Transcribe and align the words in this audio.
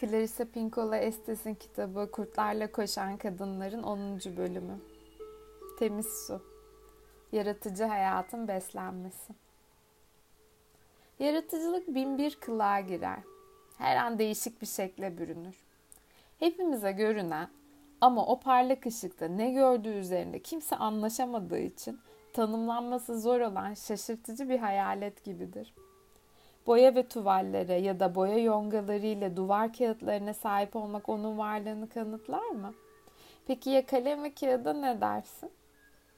Clarissa 0.00 0.44
Pinkola 0.44 0.96
Estes'in 0.96 1.54
kitabı 1.54 2.10
Kurtlarla 2.10 2.72
Koşan 2.72 3.16
Kadınların 3.16 3.82
10. 3.82 4.18
bölümü. 4.36 4.78
Temiz 5.78 6.06
su. 6.06 6.42
Yaratıcı 7.32 7.84
hayatın 7.84 8.48
beslenmesi. 8.48 9.32
Yaratıcılık 11.18 11.94
bin 11.94 12.18
bir 12.18 12.34
kılığa 12.40 12.80
girer. 12.80 13.18
Her 13.78 13.96
an 13.96 14.18
değişik 14.18 14.62
bir 14.62 14.66
şekle 14.66 15.18
bürünür. 15.18 15.56
Hepimize 16.38 16.92
görünen 16.92 17.48
ama 18.00 18.26
o 18.26 18.40
parlak 18.40 18.86
ışıkta 18.86 19.28
ne 19.28 19.50
gördüğü 19.50 19.94
üzerinde 19.94 20.42
kimse 20.42 20.76
anlaşamadığı 20.76 21.60
için 21.60 22.00
tanımlanması 22.32 23.20
zor 23.20 23.40
olan 23.40 23.74
şaşırtıcı 23.74 24.48
bir 24.48 24.58
hayalet 24.58 25.24
gibidir.'' 25.24 25.86
Boya 26.66 26.94
ve 26.94 27.08
tuvallere 27.08 27.74
ya 27.74 28.00
da 28.00 28.14
boya 28.14 28.38
yongaları 28.38 29.06
ile 29.06 29.36
duvar 29.36 29.72
kağıtlarına 29.72 30.34
sahip 30.34 30.76
olmak 30.76 31.08
onun 31.08 31.38
varlığını 31.38 31.88
kanıtlar 31.88 32.50
mı? 32.50 32.74
Peki 33.46 33.70
ya 33.70 33.86
kalem 33.86 34.22
ve 34.22 34.34
kağıda 34.34 34.72
ne 34.72 35.00
dersin? 35.00 35.50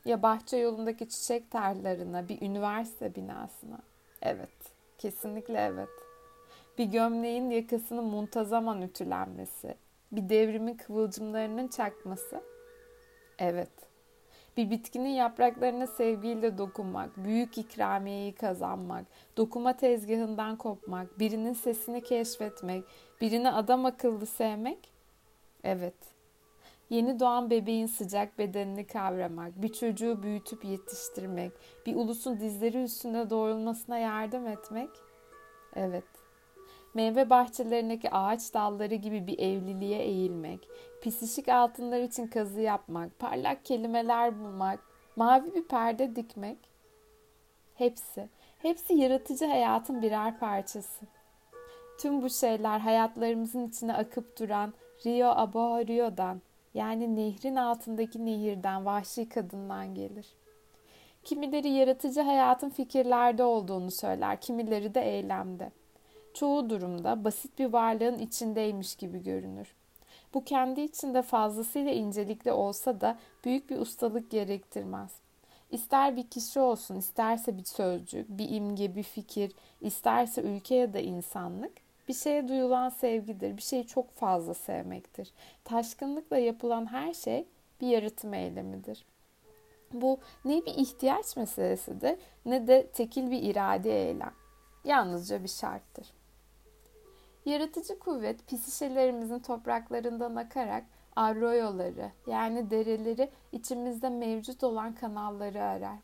Ya 0.04 0.22
bahçe 0.22 0.56
yolundaki 0.56 1.08
çiçek 1.08 1.50
tarlalarına, 1.50 2.28
bir 2.28 2.42
üniversite 2.42 3.14
binasına? 3.14 3.78
Evet, 4.22 4.72
kesinlikle 4.98 5.58
evet. 5.58 5.88
Bir 6.78 6.84
gömleğin 6.84 7.50
yakasının 7.50 8.04
muntazaman 8.04 8.82
ütülenmesi, 8.82 9.74
bir 10.12 10.28
devrimin 10.28 10.74
kıvılcımlarının 10.74 11.68
çakması? 11.68 12.40
Evet. 13.38 13.87
Bir 14.58 14.70
bitkinin 14.70 15.08
yapraklarına 15.08 15.86
sevgiyle 15.86 16.58
dokunmak, 16.58 17.16
büyük 17.16 17.58
ikramiyeyi 17.58 18.34
kazanmak, 18.34 19.04
dokuma 19.36 19.76
tezgahından 19.76 20.56
kopmak, 20.56 21.18
birinin 21.18 21.52
sesini 21.52 22.02
keşfetmek, 22.02 22.84
birini 23.20 23.50
adam 23.50 23.84
akıllı 23.84 24.26
sevmek? 24.26 24.92
Evet. 25.64 25.94
Yeni 26.90 27.20
doğan 27.20 27.50
bebeğin 27.50 27.86
sıcak 27.86 28.38
bedenini 28.38 28.86
kavramak, 28.86 29.62
bir 29.62 29.72
çocuğu 29.72 30.22
büyütüp 30.22 30.64
yetiştirmek, 30.64 31.52
bir 31.86 31.94
ulusun 31.94 32.40
dizleri 32.40 32.82
üstünde 32.82 33.30
doğrulmasına 33.30 33.98
yardım 33.98 34.46
etmek? 34.46 34.90
Evet 35.74 36.17
meyve 36.98 37.30
bahçelerindeki 37.30 38.10
ağaç 38.10 38.54
dalları 38.54 38.94
gibi 38.94 39.26
bir 39.26 39.38
evliliğe 39.38 39.98
eğilmek, 40.02 40.68
pisişik 41.02 41.48
altınlar 41.48 42.00
için 42.00 42.26
kazı 42.26 42.60
yapmak, 42.60 43.18
parlak 43.18 43.64
kelimeler 43.64 44.40
bulmak, 44.40 44.80
mavi 45.16 45.54
bir 45.54 45.68
perde 45.68 46.16
dikmek. 46.16 46.58
Hepsi, 47.74 48.28
hepsi 48.58 48.94
yaratıcı 48.94 49.46
hayatın 49.46 50.02
birer 50.02 50.38
parçası. 50.38 51.06
Tüm 52.00 52.22
bu 52.22 52.30
şeyler 52.30 52.78
hayatlarımızın 52.78 53.68
içine 53.68 53.94
akıp 53.94 54.38
duran 54.40 54.74
Rio 55.06 55.28
Abo 55.28 55.86
Rio'dan 55.86 56.42
yani 56.74 57.16
nehrin 57.16 57.56
altındaki 57.56 58.26
nehirden, 58.26 58.84
vahşi 58.84 59.28
kadından 59.28 59.94
gelir. 59.94 60.26
Kimileri 61.24 61.68
yaratıcı 61.68 62.20
hayatın 62.20 62.70
fikirlerde 62.70 63.44
olduğunu 63.44 63.90
söyler, 63.90 64.40
kimileri 64.40 64.94
de 64.94 65.00
eylemde 65.00 65.72
çoğu 66.38 66.70
durumda 66.70 67.24
basit 67.24 67.58
bir 67.58 67.66
varlığın 67.66 68.18
içindeymiş 68.18 68.96
gibi 68.96 69.22
görünür. 69.22 69.74
Bu 70.34 70.44
kendi 70.44 70.80
içinde 70.80 71.22
fazlasıyla 71.22 71.92
incelikli 71.92 72.52
olsa 72.52 73.00
da 73.00 73.18
büyük 73.44 73.70
bir 73.70 73.78
ustalık 73.78 74.30
gerektirmez. 74.30 75.10
İster 75.70 76.16
bir 76.16 76.26
kişi 76.26 76.60
olsun, 76.60 76.96
isterse 76.96 77.58
bir 77.58 77.64
sözcük, 77.64 78.28
bir 78.28 78.50
imge, 78.50 78.96
bir 78.96 79.02
fikir, 79.02 79.52
isterse 79.80 80.42
ülke 80.42 80.74
ya 80.74 80.92
da 80.92 80.98
insanlık, 80.98 81.72
bir 82.08 82.14
şeye 82.14 82.48
duyulan 82.48 82.88
sevgidir, 82.88 83.56
bir 83.56 83.62
şeyi 83.62 83.86
çok 83.86 84.14
fazla 84.14 84.54
sevmektir. 84.54 85.32
Taşkınlıkla 85.64 86.38
yapılan 86.38 86.92
her 86.92 87.14
şey 87.14 87.44
bir 87.80 87.86
yaratım 87.86 88.34
eylemidir. 88.34 89.04
Bu 89.92 90.18
ne 90.44 90.66
bir 90.66 90.74
ihtiyaç 90.74 91.36
meselesidir 91.36 92.18
ne 92.46 92.66
de 92.66 92.86
tekil 92.86 93.30
bir 93.30 93.42
irade 93.42 94.08
eylem. 94.08 94.34
Yalnızca 94.84 95.42
bir 95.42 95.48
şarttır. 95.48 96.17
Yaratıcı 97.48 97.98
kuvvet 97.98 98.46
pisişelerimizin 98.46 99.38
topraklarından 99.38 100.36
akarak 100.36 100.84
arroyoları 101.16 102.10
yani 102.26 102.70
dereleri 102.70 103.30
içimizde 103.52 104.08
mevcut 104.08 104.64
olan 104.64 104.94
kanalları 104.94 105.62
arar. 105.62 105.98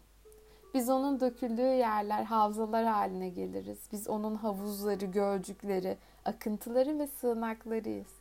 Biz 0.74 0.90
onun 0.90 1.20
döküldüğü 1.20 1.62
yerler 1.62 2.24
havzalar 2.24 2.84
haline 2.84 3.28
geliriz. 3.28 3.78
Biz 3.92 4.08
onun 4.08 4.34
havuzları, 4.34 5.04
gölcükleri, 5.04 5.96
akıntıları 6.24 6.98
ve 6.98 7.06
sığınaklarıyız. 7.06 8.12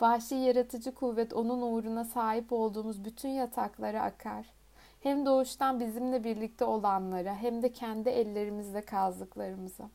Vahşi 0.00 0.34
yaratıcı 0.34 0.94
kuvvet 0.94 1.32
onun 1.32 1.62
uğruna 1.62 2.04
sahip 2.04 2.52
olduğumuz 2.52 3.04
bütün 3.04 3.28
yataklara 3.28 4.02
akar. 4.02 4.46
Hem 5.02 5.26
doğuştan 5.26 5.80
bizimle 5.80 6.24
birlikte 6.24 6.64
olanlara 6.64 7.34
hem 7.34 7.62
de 7.62 7.72
kendi 7.72 8.08
ellerimizle 8.08 8.80
kazdıklarımıza. 8.80 9.90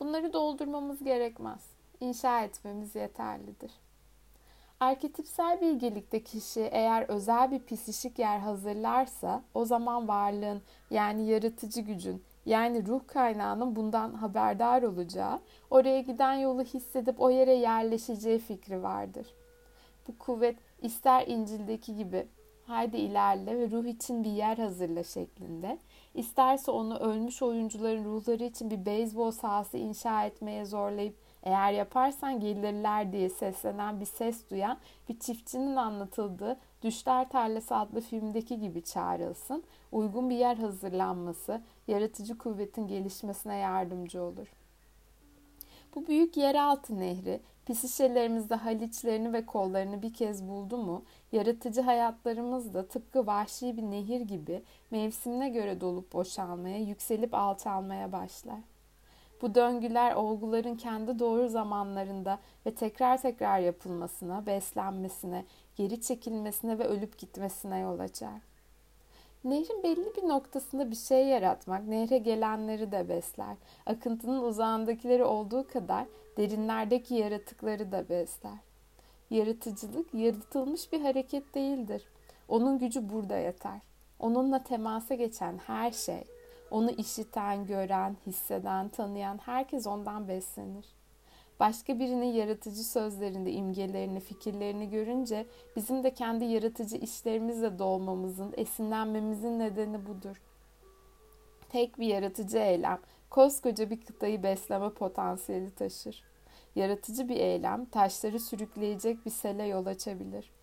Bunları 0.00 0.32
doldurmamız 0.32 1.04
gerekmez. 1.04 1.70
İnşa 2.00 2.44
etmemiz 2.44 2.94
yeterlidir. 2.94 3.72
Arketipsel 4.80 5.60
bilgelikte 5.60 6.22
kişi 6.22 6.60
eğer 6.60 7.02
özel 7.08 7.50
bir 7.50 7.58
pisişik 7.58 8.18
yer 8.18 8.38
hazırlarsa 8.38 9.42
o 9.54 9.64
zaman 9.64 10.08
varlığın 10.08 10.62
yani 10.90 11.26
yaratıcı 11.26 11.80
gücün 11.80 12.22
yani 12.46 12.86
ruh 12.86 13.00
kaynağının 13.06 13.76
bundan 13.76 14.14
haberdar 14.14 14.82
olacağı, 14.82 15.40
oraya 15.70 16.00
giden 16.00 16.34
yolu 16.34 16.62
hissedip 16.62 17.20
o 17.20 17.30
yere 17.30 17.54
yerleşeceği 17.54 18.38
fikri 18.38 18.82
vardır. 18.82 19.26
Bu 20.08 20.18
kuvvet 20.18 20.56
ister 20.82 21.26
İncil'deki 21.26 21.96
gibi 21.96 22.26
haydi 22.66 22.96
ilerle 22.96 23.58
ve 23.58 23.70
ruh 23.70 23.84
için 23.84 24.24
bir 24.24 24.30
yer 24.30 24.58
hazırla 24.58 25.04
şeklinde, 25.04 25.78
isterse 26.16 26.70
onu 26.70 26.98
ölmüş 26.98 27.42
oyuncuların 27.42 28.04
ruhları 28.04 28.44
için 28.44 28.70
bir 28.70 28.86
beyzbol 28.86 29.30
sahası 29.30 29.78
inşa 29.78 30.24
etmeye 30.24 30.64
zorlayıp 30.64 31.16
eğer 31.42 31.72
yaparsan 31.72 32.40
gelirler 32.40 33.12
diye 33.12 33.28
seslenen 33.28 34.00
bir 34.00 34.06
ses 34.06 34.50
duyan 34.50 34.78
bir 35.08 35.18
çiftçinin 35.18 35.76
anlatıldığı 35.76 36.56
Düşler 36.82 37.28
Tarlası 37.28 37.76
adlı 37.76 38.00
filmdeki 38.00 38.60
gibi 38.60 38.82
çağrılsın, 38.82 39.64
uygun 39.92 40.30
bir 40.30 40.36
yer 40.36 40.56
hazırlanması, 40.56 41.62
yaratıcı 41.88 42.38
kuvvetin 42.38 42.86
gelişmesine 42.86 43.56
yardımcı 43.56 44.22
olur. 44.22 44.46
Bu 45.96 46.06
büyük 46.06 46.36
yeraltı 46.36 47.00
nehri 47.00 47.40
Pisişelerimizde 47.66 48.54
haliçlerini 48.54 49.32
ve 49.32 49.46
kollarını 49.46 50.02
bir 50.02 50.14
kez 50.14 50.48
buldu 50.48 50.76
mu, 50.76 51.04
yaratıcı 51.32 51.80
hayatlarımız 51.80 52.74
da 52.74 52.86
tıpkı 52.88 53.26
vahşi 53.26 53.76
bir 53.76 53.82
nehir 53.82 54.20
gibi 54.20 54.62
mevsimine 54.90 55.48
göre 55.48 55.80
dolup 55.80 56.12
boşalmaya, 56.12 56.78
yükselip 56.78 57.34
alçalmaya 57.34 58.12
başlar. 58.12 58.58
Bu 59.42 59.54
döngüler 59.54 60.14
olguların 60.14 60.76
kendi 60.76 61.18
doğru 61.18 61.48
zamanlarında 61.48 62.38
ve 62.66 62.74
tekrar 62.74 63.22
tekrar 63.22 63.58
yapılmasına, 63.58 64.46
beslenmesine, 64.46 65.44
geri 65.76 66.00
çekilmesine 66.00 66.78
ve 66.78 66.84
ölüp 66.84 67.18
gitmesine 67.18 67.78
yol 67.78 67.98
açar. 67.98 68.55
Nehrin 69.46 69.82
belli 69.82 70.16
bir 70.16 70.28
noktasında 70.28 70.90
bir 70.90 70.96
şey 70.96 71.26
yaratmak 71.26 71.86
nehre 71.86 72.18
gelenleri 72.18 72.92
de 72.92 73.08
besler. 73.08 73.56
Akıntının 73.86 74.42
uzağındakileri 74.42 75.24
olduğu 75.24 75.68
kadar 75.68 76.06
derinlerdeki 76.36 77.14
yaratıkları 77.14 77.92
da 77.92 78.08
besler. 78.08 78.58
Yaratıcılık 79.30 80.14
yaratılmış 80.14 80.92
bir 80.92 81.00
hareket 81.00 81.54
değildir. 81.54 82.02
Onun 82.48 82.78
gücü 82.78 83.08
burada 83.08 83.36
yeter. 83.36 83.80
Onunla 84.18 84.62
temasa 84.62 85.14
geçen 85.14 85.58
her 85.58 85.90
şey, 85.90 86.24
onu 86.70 86.90
işiten, 86.90 87.66
gören, 87.66 88.16
hisseden, 88.26 88.88
tanıyan 88.88 89.38
herkes 89.38 89.86
ondan 89.86 90.28
beslenir. 90.28 90.86
Başka 91.60 91.98
birinin 91.98 92.32
yaratıcı 92.32 92.84
sözlerinde 92.84 93.52
imgelerini, 93.52 94.20
fikirlerini 94.20 94.90
görünce 94.90 95.46
bizim 95.76 96.04
de 96.04 96.14
kendi 96.14 96.44
yaratıcı 96.44 96.96
işlerimizle 96.96 97.78
dolmamızın, 97.78 98.54
esinlenmemizin 98.56 99.58
nedeni 99.58 100.06
budur. 100.06 100.42
Tek 101.68 101.98
bir 101.98 102.06
yaratıcı 102.06 102.58
eylem 102.58 102.98
koskoca 103.30 103.90
bir 103.90 104.00
kıtayı 104.00 104.42
besleme 104.42 104.90
potansiyeli 104.90 105.70
taşır. 105.70 106.24
Yaratıcı 106.74 107.28
bir 107.28 107.36
eylem 107.36 107.84
taşları 107.84 108.40
sürükleyecek 108.40 109.26
bir 109.26 109.30
sele 109.30 109.64
yol 109.64 109.86
açabilir. 109.86 110.55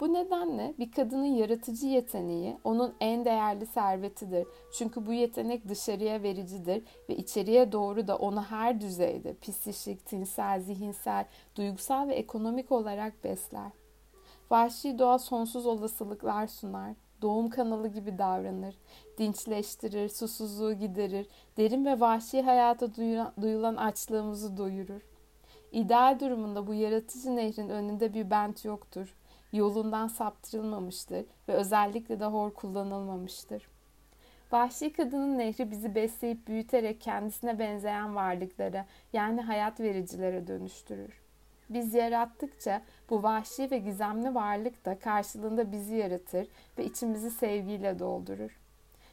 Bu 0.00 0.12
nedenle 0.12 0.74
bir 0.78 0.90
kadının 0.90 1.24
yaratıcı 1.24 1.86
yeteneği 1.86 2.56
onun 2.64 2.94
en 3.00 3.24
değerli 3.24 3.66
servetidir. 3.66 4.46
Çünkü 4.72 5.06
bu 5.06 5.12
yetenek 5.12 5.68
dışarıya 5.68 6.22
vericidir 6.22 6.82
ve 7.08 7.16
içeriye 7.16 7.72
doğru 7.72 8.08
da 8.08 8.16
onu 8.16 8.42
her 8.42 8.80
düzeyde 8.80 9.34
psişik, 9.38 10.06
tinsel, 10.06 10.60
zihinsel, 10.60 11.24
duygusal 11.56 12.08
ve 12.08 12.14
ekonomik 12.14 12.72
olarak 12.72 13.24
besler. 13.24 13.70
Vahşi 14.50 14.98
doğa 14.98 15.18
sonsuz 15.18 15.66
olasılıklar 15.66 16.46
sunar. 16.46 16.94
Doğum 17.22 17.50
kanalı 17.50 17.88
gibi 17.88 18.18
davranır. 18.18 18.74
Dinçleştirir, 19.18 20.08
susuzluğu 20.08 20.72
giderir. 20.72 21.26
Derin 21.56 21.84
ve 21.84 22.00
vahşi 22.00 22.42
hayata 22.42 22.94
duyulan 23.42 23.76
açlığımızı 23.76 24.56
doyurur. 24.56 25.00
İdeal 25.72 26.20
durumunda 26.20 26.66
bu 26.66 26.74
yaratıcı 26.74 27.36
nehrin 27.36 27.68
önünde 27.68 28.14
bir 28.14 28.30
bent 28.30 28.64
yoktur. 28.64 29.16
Yolundan 29.52 30.08
saptırılmamıştır 30.08 31.26
ve 31.48 31.52
özellikle 31.52 32.20
de 32.20 32.24
hor 32.24 32.54
kullanılmamıştır. 32.54 33.68
Vahşi 34.52 34.92
kadının 34.92 35.38
nehri 35.38 35.70
bizi 35.70 35.94
besleyip 35.94 36.46
büyüterek 36.46 37.00
kendisine 37.00 37.58
benzeyen 37.58 38.14
varlıklara 38.14 38.86
yani 39.12 39.40
hayat 39.40 39.80
vericilere 39.80 40.46
dönüştürür. 40.46 41.20
Biz 41.70 41.94
yarattıkça 41.94 42.82
bu 43.10 43.22
vahşi 43.22 43.70
ve 43.70 43.78
gizemli 43.78 44.34
varlık 44.34 44.84
da 44.84 44.98
karşılığında 44.98 45.72
bizi 45.72 45.96
yaratır 45.96 46.48
ve 46.78 46.84
içimizi 46.84 47.30
sevgiyle 47.30 47.98
doldurur. 47.98 48.60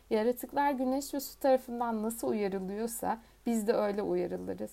Yaratıklar 0.10 0.72
güneş 0.72 1.14
ve 1.14 1.20
su 1.20 1.40
tarafından 1.40 2.04
nasıl 2.04 2.28
uyarılıyorsa 2.28 3.20
biz 3.46 3.68
de 3.68 3.74
öyle 3.74 4.02
uyarılırız. 4.02 4.72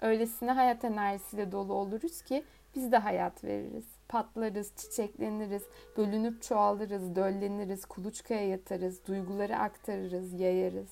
Öylesine 0.00 0.50
hayat 0.52 0.84
enerjisiyle 0.84 1.52
dolu 1.52 1.72
oluruz 1.74 2.22
ki 2.22 2.44
biz 2.74 2.92
de 2.92 2.98
hayat 2.98 3.44
veririz. 3.44 3.93
Patlarız, 4.08 4.72
çiçekleniriz, 4.76 5.62
bölünüp 5.96 6.42
çoğalırız, 6.42 7.16
dölleniriz, 7.16 7.84
kuluçkaya 7.84 8.48
yatarız, 8.48 9.06
duyguları 9.06 9.56
aktarırız, 9.56 10.40
yayarız. 10.40 10.90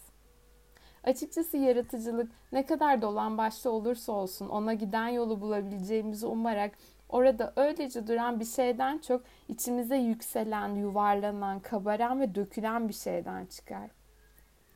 Açıkçası 1.04 1.56
yaratıcılık 1.56 2.32
ne 2.52 2.66
kadar 2.66 3.02
dolan 3.02 3.38
başta 3.38 3.70
olursa 3.70 4.12
olsun 4.12 4.48
ona 4.48 4.74
giden 4.74 5.08
yolu 5.08 5.40
bulabileceğimizi 5.40 6.26
umarak 6.26 6.72
orada 7.08 7.52
öylece 7.56 8.06
duran 8.06 8.40
bir 8.40 8.44
şeyden 8.44 8.98
çok 8.98 9.22
içimize 9.48 9.96
yükselen, 9.96 10.74
yuvarlanan, 10.74 11.60
kabaran 11.60 12.20
ve 12.20 12.34
dökülen 12.34 12.88
bir 12.88 12.94
şeyden 12.94 13.46
çıkar. 13.46 13.90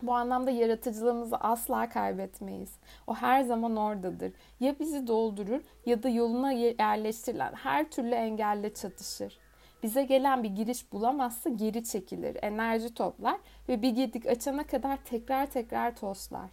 Bu 0.02 0.14
anlamda 0.14 0.50
yaratıcılığımızı 0.50 1.36
asla 1.36 1.88
kaybetmeyiz. 1.88 2.74
O 3.06 3.14
her 3.14 3.42
zaman 3.42 3.76
oradadır. 3.76 4.32
Ya 4.60 4.78
bizi 4.78 5.06
doldurur 5.06 5.60
ya 5.86 6.02
da 6.02 6.08
yoluna 6.08 6.52
yerleştirilen 6.52 7.52
her 7.52 7.90
türlü 7.90 8.14
engelle 8.14 8.74
çatışır. 8.74 9.38
Bize 9.82 10.04
gelen 10.04 10.42
bir 10.42 10.48
giriş 10.48 10.92
bulamazsa 10.92 11.50
geri 11.50 11.84
çekilir, 11.84 12.36
enerji 12.42 12.94
toplar 12.94 13.36
ve 13.68 13.82
bir 13.82 13.90
gedik 13.90 14.26
açana 14.26 14.66
kadar 14.66 14.96
tekrar 14.96 15.46
tekrar 15.46 15.96
toslar. 15.96 16.50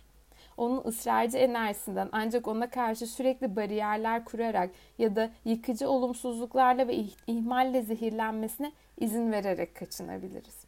Onun 0.57 0.83
ısrarcı 0.85 1.37
enerjisinden 1.37 2.09
ancak 2.11 2.47
ona 2.47 2.69
karşı 2.69 3.07
sürekli 3.07 3.55
bariyerler 3.55 4.25
kurarak 4.25 4.69
ya 4.97 5.15
da 5.15 5.29
yıkıcı 5.45 5.89
olumsuzluklarla 5.89 6.87
ve 6.87 6.95
ihmalle 7.27 7.81
zehirlenmesine 7.81 8.71
izin 8.97 9.31
vererek 9.31 9.75
kaçınabiliriz. 9.75 10.62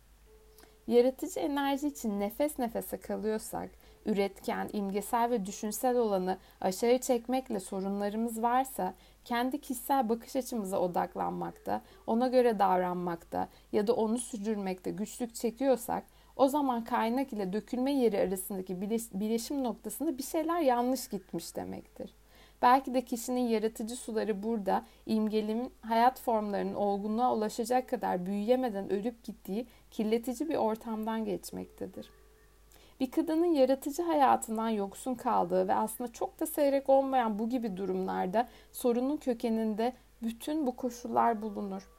Yaratıcı 0.88 1.40
enerji 1.40 1.88
için 1.88 2.20
nefes 2.20 2.60
nefese 2.60 2.98
kalıyorsak, 2.98 3.70
üretken, 4.06 4.70
imgesel 4.74 5.30
ve 5.30 5.46
düşünsel 5.46 5.98
olanı 5.98 6.38
aşağı 6.62 6.98
çekmekle 6.98 7.60
sorunlarımız 7.60 8.42
varsa, 8.42 8.94
kendi 9.26 9.62
kişisel 9.62 10.10
bakış 10.10 10.36
açımıza 10.36 10.80
odaklanmakta, 10.80 11.82
ona 12.08 12.28
göre 12.28 12.60
davranmakta 12.60 13.50
ya 13.72 13.88
da 13.88 13.94
onu 13.94 14.18
sürdürmekte 14.18 14.92
güçlük 14.92 15.36
çekiyorsak, 15.36 16.04
o 16.36 16.48
zaman 16.48 16.84
kaynak 16.84 17.34
ile 17.34 17.54
dökülme 17.54 17.92
yeri 17.92 18.20
arasındaki 18.20 18.82
bileşim 19.14 19.64
noktasında 19.64 20.18
bir 20.18 20.24
şeyler 20.24 20.60
yanlış 20.60 21.08
gitmiş 21.08 21.56
demektir. 21.56 22.14
Belki 22.62 22.94
de 22.94 23.02
kişinin 23.02 23.48
yaratıcı 23.48 23.96
suları 23.96 24.44
burada 24.44 24.86
imgelimin 25.06 25.72
hayat 25.82 26.20
formlarının 26.20 26.74
olgunluğa 26.74 27.36
ulaşacak 27.36 27.90
kadar 27.90 28.26
büyüyemeden 28.26 28.90
ölüp 28.90 29.24
gittiği 29.24 29.68
kirletici 29.96 30.50
bir 30.50 30.56
ortamdan 30.56 31.26
geçmektedir. 31.26 32.10
Bir 33.00 33.12
kadının 33.12 33.54
yaratıcı 33.54 34.04
hayatından 34.04 34.70
yoksun 34.70 35.16
kaldığı 35.16 35.68
ve 35.68 35.76
aslında 35.76 36.12
çok 36.12 36.40
da 36.40 36.46
seyrek 36.46 36.90
olmayan 36.90 37.40
bu 37.40 37.50
gibi 37.50 37.78
durumlarda 37.78 38.48
sorunun 38.72 39.18
kökeninde 39.18 39.94
bütün 40.24 40.68
bu 40.68 40.76
koşullar 40.76 41.42
bulunur. 41.42 41.90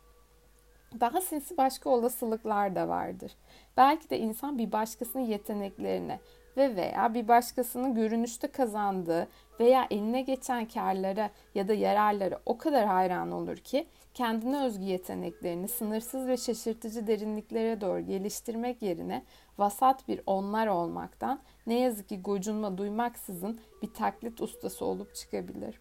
Daha 1.01 1.21
sinsi 1.21 1.57
başka 1.57 1.91
olasılıklar 1.91 2.75
da 2.75 2.89
vardır. 2.89 3.33
Belki 3.77 4.11
de 4.11 4.19
insan 4.19 4.59
bir 4.59 4.73
başkasının 4.73 5.23
yeteneklerine 5.23 6.21
ve 6.57 6.77
veya 6.77 7.15
bir 7.15 7.29
başkasının 7.29 7.95
görünüşte 7.95 8.49
kazandığı 8.49 9.29
veya 9.61 9.87
eline 9.91 10.23
geçen 10.23 10.69
karlara 10.69 11.31
ya 11.55 11.69
da 11.69 11.75
yararlara 11.75 12.41
o 12.47 12.59
kadar 12.59 12.87
hayran 12.87 13.33
olur 13.33 13.57
ki 13.57 13.87
kendine 14.17 14.65
özgü 14.65 14.85
yeteneklerini 14.85 15.69
sınırsız 15.69 16.27
ve 16.27 16.37
şaşırtıcı 16.37 17.07
derinliklere 17.07 17.81
doğru 17.81 18.01
geliştirmek 18.01 18.83
yerine 18.83 19.25
vasat 19.59 20.09
bir 20.09 20.21
onlar 20.27 20.67
olmaktan 20.67 21.41
ne 21.67 21.79
yazık 21.79 22.09
ki 22.09 22.23
gocunma 22.23 22.79
duymaksızın 22.79 23.61
bir 23.83 23.95
taklit 23.95 24.41
ustası 24.41 24.85
olup 24.85 25.15
çıkabilir. 25.15 25.81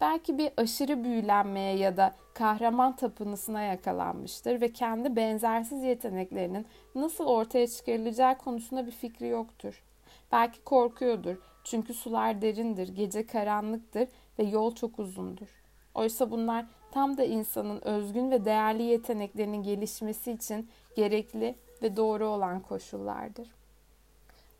Belki 0.00 0.38
bir 0.38 0.50
aşırı 0.56 1.04
büyülenmeye 1.04 1.76
ya 1.76 1.96
da 1.96 2.14
kahraman 2.34 2.96
tapınısına 2.96 3.62
yakalanmıştır 3.62 4.60
ve 4.60 4.72
kendi 4.72 5.16
benzersiz 5.16 5.82
yeteneklerinin 5.82 6.66
nasıl 6.94 7.26
ortaya 7.26 7.66
çıkarılacağı 7.66 8.38
konusunda 8.38 8.86
bir 8.86 8.92
fikri 8.92 9.28
yoktur. 9.28 9.84
Belki 10.32 10.64
korkuyordur 10.64 11.36
çünkü 11.64 11.94
sular 11.94 12.42
derindir, 12.42 12.88
gece 12.88 13.26
karanlıktır 13.26 14.08
ve 14.38 14.44
yol 14.44 14.74
çok 14.74 14.98
uzundur. 14.98 15.48
Oysa 15.94 16.30
bunlar 16.30 16.66
tam 16.96 17.16
da 17.16 17.24
insanın 17.24 17.80
özgün 17.84 18.30
ve 18.30 18.44
değerli 18.44 18.82
yeteneklerinin 18.82 19.62
gelişmesi 19.62 20.32
için 20.32 20.68
gerekli 20.96 21.54
ve 21.82 21.96
doğru 21.96 22.26
olan 22.26 22.60
koşullardır. 22.60 23.48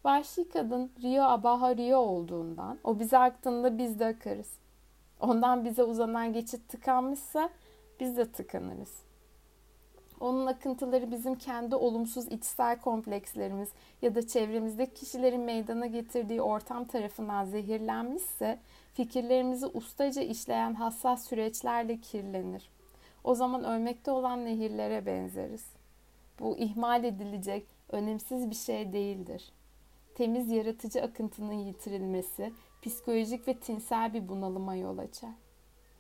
Vahşi 0.05 0.49
kadın 0.49 0.91
Rio 1.03 1.23
Abaha 1.23 1.77
Rio 1.77 1.99
olduğundan 1.99 2.79
o 2.85 2.99
bize 2.99 3.19
aktığında 3.19 3.79
biz 3.79 3.99
de 3.99 4.07
akarız. 4.07 4.59
Ondan 5.21 5.65
bize 5.65 5.83
uzanan 5.83 6.33
geçit 6.33 6.69
tıkanmışsa 6.69 7.51
biz 8.01 8.17
de 8.17 8.33
tıkanırız. 8.33 8.95
Onun 10.21 10.47
akıntıları 10.47 11.11
bizim 11.11 11.35
kendi 11.35 11.77
olumsuz 11.77 12.27
içsel 12.27 12.81
komplekslerimiz 12.81 13.69
ya 14.03 14.15
da 14.15 14.27
çevremizdeki 14.27 14.95
kişilerin 14.95 15.41
meydana 15.41 15.87
getirdiği 15.87 16.43
ortam 16.43 16.85
tarafından 16.85 17.45
zehirlenmişse 17.45 18.59
fikirlerimizi 18.97 19.67
ustaca 19.67 20.23
işleyen 20.23 20.75
hassas 20.75 21.29
süreçlerle 21.29 22.01
kirlenir. 22.01 22.71
O 23.25 23.35
zaman 23.35 23.65
ölmekte 23.65 24.11
olan 24.11 24.45
nehirlere 24.45 25.07
benzeriz. 25.07 25.67
Bu 26.41 26.59
ihmal 26.59 27.05
edilecek, 27.05 27.67
önemsiz 27.89 28.51
bir 28.51 28.55
şey 28.55 28.93
değildir. 28.93 29.53
Temiz 30.15 30.51
yaratıcı 30.51 31.03
akıntının 31.03 31.53
yitirilmesi 31.53 32.53
psikolojik 32.83 33.49
ve 33.49 33.55
tinsel 33.55 34.15
bir 34.15 34.29
bunalıma 34.29 34.75
yol 34.75 34.99
açar. 34.99 35.35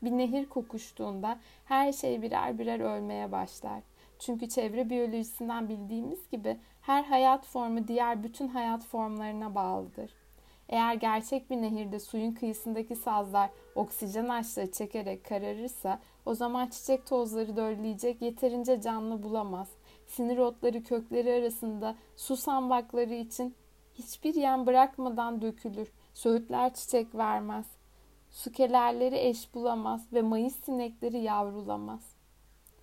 Bir 0.02 0.10
nehir 0.10 0.48
kokuştuğunda 0.48 1.38
her 1.64 1.92
şey 1.92 2.22
birer 2.22 2.58
birer 2.58 2.80
ölmeye 2.80 3.32
başlar. 3.32 3.82
Çünkü 4.18 4.48
çevre 4.48 4.90
biyolojisinden 4.90 5.68
bildiğimiz 5.68 6.30
gibi 6.30 6.56
her 6.80 7.04
hayat 7.04 7.46
formu 7.46 7.88
diğer 7.88 8.22
bütün 8.22 8.48
hayat 8.48 8.84
formlarına 8.84 9.54
bağlıdır. 9.54 10.10
Eğer 10.68 10.94
gerçek 10.94 11.50
bir 11.50 11.56
nehirde 11.56 12.00
suyun 12.00 12.32
kıyısındaki 12.32 12.96
sazlar 12.96 13.50
oksijen 13.74 14.28
açlığı 14.28 14.70
çekerek 14.70 15.24
kararırsa 15.24 16.00
o 16.26 16.34
zaman 16.34 16.66
çiçek 16.66 17.06
tozları 17.06 17.56
dörleyecek 17.56 18.22
yeterince 18.22 18.80
canlı 18.80 19.22
bulamaz. 19.22 19.68
Sinir 20.06 20.38
otları 20.38 20.82
kökleri 20.82 21.32
arasında 21.32 21.96
su 22.16 22.36
sambakları 22.36 23.14
için 23.14 23.54
hiçbir 23.94 24.34
yem 24.34 24.66
bırakmadan 24.66 25.42
dökülür. 25.42 25.92
Söğütler 26.14 26.74
çiçek 26.74 27.14
vermez. 27.14 27.66
Sukelerleri 28.30 29.16
eş 29.16 29.54
bulamaz 29.54 30.12
ve 30.12 30.22
mayıs 30.22 30.64
sinekleri 30.64 31.18
yavrulamaz. 31.18 32.15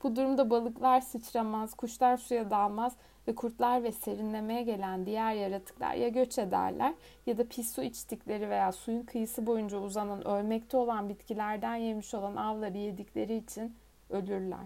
Bu 0.03 0.15
durumda 0.15 0.49
balıklar 0.49 1.01
sıçramaz, 1.01 1.73
kuşlar 1.73 2.17
suya 2.17 2.49
dalmaz 2.49 2.93
ve 3.27 3.35
kurtlar 3.35 3.83
ve 3.83 3.91
serinlemeye 3.91 4.63
gelen 4.63 5.05
diğer 5.05 5.33
yaratıklar 5.33 5.93
ya 5.93 6.07
göç 6.07 6.39
ederler 6.39 6.93
ya 7.25 7.37
da 7.37 7.47
pis 7.47 7.71
su 7.75 7.83
içtikleri 7.83 8.49
veya 8.49 8.71
suyun 8.71 9.03
kıyısı 9.03 9.45
boyunca 9.45 9.77
uzanan 9.77 10.27
ölmekte 10.27 10.77
olan 10.77 11.09
bitkilerden 11.09 11.75
yemiş 11.75 12.13
olan 12.13 12.35
avları 12.35 12.77
yedikleri 12.77 13.35
için 13.35 13.75
ölürler. 14.09 14.65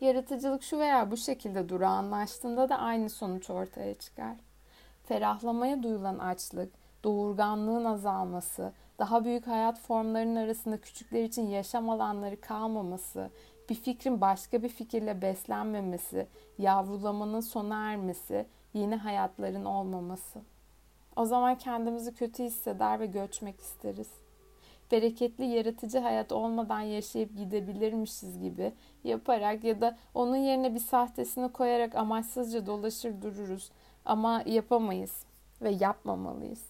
Yaratıcılık 0.00 0.62
şu 0.62 0.78
veya 0.78 1.10
bu 1.10 1.16
şekilde 1.16 1.68
durağanlaştığında 1.68 2.68
da 2.68 2.78
aynı 2.78 3.10
sonuç 3.10 3.50
ortaya 3.50 3.94
çıkar. 3.94 4.36
Ferahlamaya 5.02 5.82
duyulan 5.82 6.18
açlık, 6.18 6.72
doğurganlığın 7.04 7.84
azalması, 7.84 8.72
daha 8.98 9.24
büyük 9.24 9.46
hayat 9.46 9.80
formlarının 9.80 10.36
arasında 10.36 10.80
küçükler 10.80 11.24
için 11.24 11.46
yaşam 11.46 11.90
alanları 11.90 12.40
kalmaması, 12.40 13.30
bir 13.68 13.74
fikrin 13.74 14.20
başka 14.20 14.62
bir 14.62 14.68
fikirle 14.68 15.22
beslenmemesi, 15.22 16.26
yavrulamanın 16.58 17.40
sona 17.40 17.90
ermesi, 17.90 18.46
yeni 18.74 18.96
hayatların 18.96 19.64
olmaması. 19.64 20.40
O 21.16 21.24
zaman 21.24 21.58
kendimizi 21.58 22.14
kötü 22.14 22.44
hisseder 22.44 23.00
ve 23.00 23.06
göçmek 23.06 23.60
isteriz. 23.60 24.10
Bereketli 24.92 25.44
yaratıcı 25.44 25.98
hayat 25.98 26.32
olmadan 26.32 26.80
yaşayıp 26.80 27.36
gidebilirmişiz 27.36 28.38
gibi 28.40 28.72
yaparak 29.04 29.64
ya 29.64 29.80
da 29.80 29.96
onun 30.14 30.36
yerine 30.36 30.74
bir 30.74 30.80
sahtesini 30.80 31.52
koyarak 31.52 31.94
amaçsızca 31.94 32.66
dolaşır 32.66 33.22
dururuz 33.22 33.70
ama 34.04 34.42
yapamayız 34.46 35.24
ve 35.62 35.70
yapmamalıyız. 35.70 36.64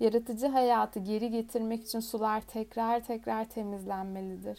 Yaratıcı 0.00 0.46
hayatı 0.46 1.00
geri 1.00 1.30
getirmek 1.30 1.84
için 1.84 2.00
sular 2.00 2.40
tekrar 2.40 3.00
tekrar 3.00 3.44
temizlenmelidir. 3.44 4.58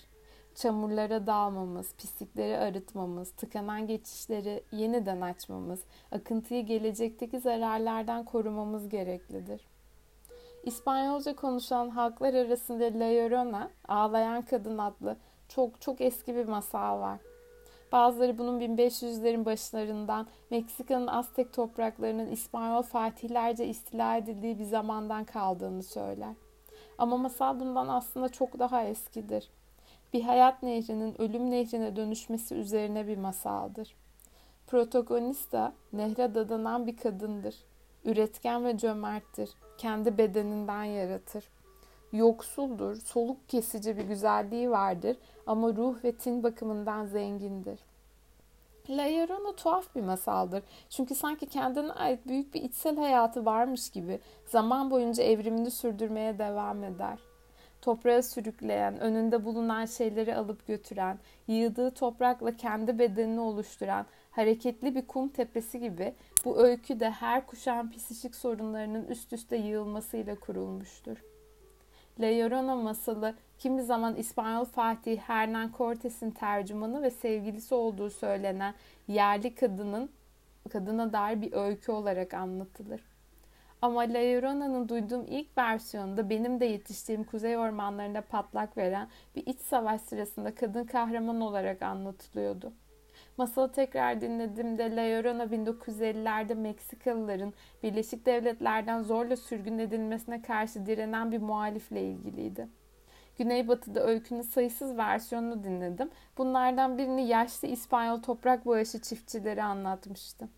Çamurlara 0.61 1.27
dalmamız, 1.27 1.93
pislikleri 1.93 2.57
arıtmamız, 2.57 3.31
tıkanan 3.31 3.87
geçişleri 3.87 4.63
yeniden 4.71 5.21
açmamız, 5.21 5.79
akıntıyı 6.11 6.65
gelecekteki 6.65 7.39
zararlardan 7.39 8.25
korumamız 8.25 8.89
gereklidir. 8.89 9.61
İspanyolca 10.63 11.35
konuşan 11.35 11.89
halklar 11.89 12.33
arasında 12.33 12.83
La 12.83 13.05
Llorona, 13.05 13.69
Ağlayan 13.87 14.41
Kadın 14.41 14.77
adlı 14.77 15.17
çok 15.49 15.81
çok 15.81 16.01
eski 16.01 16.35
bir 16.35 16.45
masal 16.45 16.99
var. 16.99 17.19
Bazıları 17.91 18.37
bunun 18.37 18.59
1500'lerin 18.59 19.45
başlarından 19.45 20.27
Meksika'nın 20.49 21.07
Aztek 21.07 21.53
topraklarının 21.53 22.31
İspanyol 22.31 22.81
fatihlerce 22.81 23.65
istila 23.67 24.17
edildiği 24.17 24.59
bir 24.59 24.65
zamandan 24.65 25.23
kaldığını 25.23 25.83
söyler. 25.83 26.33
Ama 26.97 27.17
masal 27.17 27.59
bundan 27.59 27.87
aslında 27.87 28.29
çok 28.29 28.59
daha 28.59 28.83
eskidir. 28.83 29.49
Bir 30.13 30.21
hayat 30.21 30.63
nehrinin 30.63 31.21
ölüm 31.21 31.51
nehrine 31.51 31.95
dönüşmesi 31.95 32.55
üzerine 32.55 33.07
bir 33.07 33.17
masaldır. 33.17 33.95
Protagonista 34.67 35.73
nehre 35.93 36.35
dadanan 36.35 36.87
bir 36.87 36.97
kadındır. 36.97 37.55
Üretken 38.05 38.65
ve 38.65 38.77
cömerttir. 38.77 39.49
Kendi 39.77 40.17
bedeninden 40.17 40.83
yaratır. 40.83 41.49
Yoksuldur, 42.11 42.95
soluk 42.95 43.49
kesici 43.49 43.97
bir 43.97 44.03
güzelliği 44.03 44.71
vardır 44.71 45.17
ama 45.47 45.75
ruh 45.75 46.03
ve 46.03 46.11
tin 46.11 46.43
bakımından 46.43 47.05
zengindir. 47.05 47.79
La 48.89 49.03
Llorona 49.03 49.55
tuhaf 49.55 49.95
bir 49.95 50.01
masaldır. 50.01 50.63
Çünkü 50.89 51.15
sanki 51.15 51.45
kendine 51.45 51.91
ait 51.91 52.27
büyük 52.27 52.53
bir 52.53 52.61
içsel 52.61 52.97
hayatı 52.97 53.45
varmış 53.45 53.89
gibi 53.89 54.19
zaman 54.45 54.91
boyunca 54.91 55.23
evrimini 55.23 55.71
sürdürmeye 55.71 56.39
devam 56.39 56.83
eder. 56.83 57.19
Toprağa 57.81 58.21
sürükleyen, 58.21 58.99
önünde 58.99 59.45
bulunan 59.45 59.85
şeyleri 59.85 60.35
alıp 60.35 60.67
götüren, 60.67 61.19
yığdığı 61.47 61.91
toprakla 61.91 62.55
kendi 62.55 62.99
bedenini 62.99 63.39
oluşturan, 63.39 64.05
hareketli 64.31 64.95
bir 64.95 65.07
kum 65.07 65.29
tepesi 65.29 65.79
gibi 65.79 66.13
bu 66.45 66.59
öykü 66.59 66.99
de 66.99 67.09
her 67.09 67.47
kuşağın 67.47 67.91
psikik 67.91 68.35
sorunlarının 68.35 69.07
üst 69.07 69.33
üste 69.33 69.57
yığılmasıyla 69.57 70.35
kurulmuştur. 70.35 71.17
La 72.19 72.25
Llorona 72.25 72.75
masalı 72.75 73.35
kimi 73.59 73.83
zaman 73.83 74.15
İspanyol 74.15 74.65
Fatih 74.65 75.19
Hernán 75.19 75.77
Cortes'in 75.77 76.31
tercümanı 76.31 77.01
ve 77.01 77.11
sevgilisi 77.11 77.75
olduğu 77.75 78.09
söylenen 78.09 78.73
yerli 79.07 79.55
kadının 79.55 80.09
kadına 80.71 81.13
dair 81.13 81.41
bir 81.41 81.53
öykü 81.53 81.91
olarak 81.91 82.33
anlatılır. 82.33 83.08
Ama 83.81 84.01
La 84.01 84.19
Llorona'nın 84.19 84.89
duyduğum 84.89 85.25
ilk 85.27 85.57
versiyonunda 85.57 86.29
benim 86.29 86.59
de 86.59 86.65
yetiştiğim 86.65 87.23
kuzey 87.23 87.57
ormanlarında 87.57 88.21
patlak 88.21 88.77
veren 88.77 89.07
bir 89.35 89.45
iç 89.45 89.59
savaş 89.59 90.01
sırasında 90.01 90.55
kadın 90.55 90.83
kahraman 90.83 91.41
olarak 91.41 91.81
anlatılıyordu. 91.81 92.73
Masalı 93.37 93.71
tekrar 93.71 94.21
dinlediğimde 94.21 94.95
La 94.95 95.01
Llorona 95.01 95.43
1950'lerde 95.43 96.55
Meksikalıların 96.55 97.53
Birleşik 97.83 98.25
Devletler'den 98.25 99.03
zorla 99.03 99.35
sürgün 99.35 99.79
edilmesine 99.79 100.41
karşı 100.41 100.85
direnen 100.85 101.31
bir 101.31 101.41
muhalifle 101.41 102.03
ilgiliydi. 102.03 102.67
Güneybatı'da 103.37 104.03
öykünün 104.03 104.41
sayısız 104.41 104.97
versiyonunu 104.97 105.63
dinledim. 105.63 106.09
Bunlardan 106.37 106.97
birini 106.97 107.27
yaşlı 107.27 107.67
İspanyol 107.67 108.21
toprak 108.21 108.65
bağışı 108.65 109.01
çiftçileri 109.01 109.63
anlatmıştı. 109.63 110.49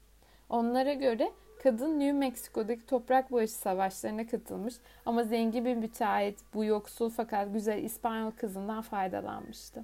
Onlara 0.50 0.94
göre 0.94 1.32
kadın 1.63 2.00
New 2.00 2.12
Mexico'daki 2.12 2.86
toprak 2.86 3.32
bağışı 3.32 3.53
savaşlarına 3.53 4.27
katılmış 4.27 4.75
ama 5.06 5.24
zengin 5.24 5.65
bir 5.65 5.75
müteahhit 5.75 6.39
bu 6.53 6.65
yoksul 6.65 7.10
fakat 7.10 7.53
güzel 7.53 7.84
İspanyol 7.84 8.32
kızından 8.32 8.82
faydalanmıştı. 8.82 9.84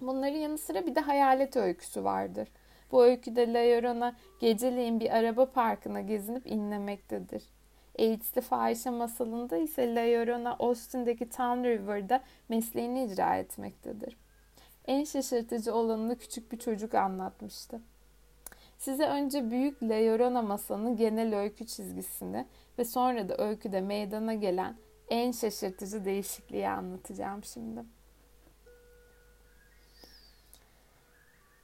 Bunların 0.00 0.36
yanı 0.36 0.58
sıra 0.58 0.86
bir 0.86 0.94
de 0.94 1.00
hayalet 1.00 1.56
öyküsü 1.56 2.04
vardır. 2.04 2.48
Bu 2.92 3.04
öyküde 3.04 3.52
La 3.52 3.58
Llorona 3.58 4.16
geceleyin 4.40 5.00
bir 5.00 5.10
araba 5.16 5.50
parkına 5.50 6.00
gezinip 6.00 6.46
inlemektedir. 6.46 7.42
AIDS'li 7.98 8.40
fahişe 8.40 8.90
masalında 8.90 9.56
ise 9.56 9.94
La 9.94 10.00
Llorona 10.00 10.56
Austin'deki 10.58 11.28
Town 11.28 11.64
River'da 11.64 12.22
mesleğini 12.48 13.04
icra 13.04 13.36
etmektedir. 13.36 14.16
En 14.86 15.04
şaşırtıcı 15.04 15.74
olanını 15.74 16.18
küçük 16.18 16.52
bir 16.52 16.58
çocuk 16.58 16.94
anlatmıştı. 16.94 17.80
Size 18.82 19.06
önce 19.06 19.50
büyük 19.50 19.82
La 19.82 20.42
masalının 20.42 20.96
genel 20.96 21.38
öykü 21.38 21.66
çizgisini 21.66 22.46
ve 22.78 22.84
sonra 22.84 23.28
da 23.28 23.38
öyküde 23.38 23.80
meydana 23.80 24.34
gelen 24.34 24.76
en 25.08 25.32
şaşırtıcı 25.32 26.04
değişikliği 26.04 26.68
anlatacağım 26.68 27.44
şimdi. 27.44 27.84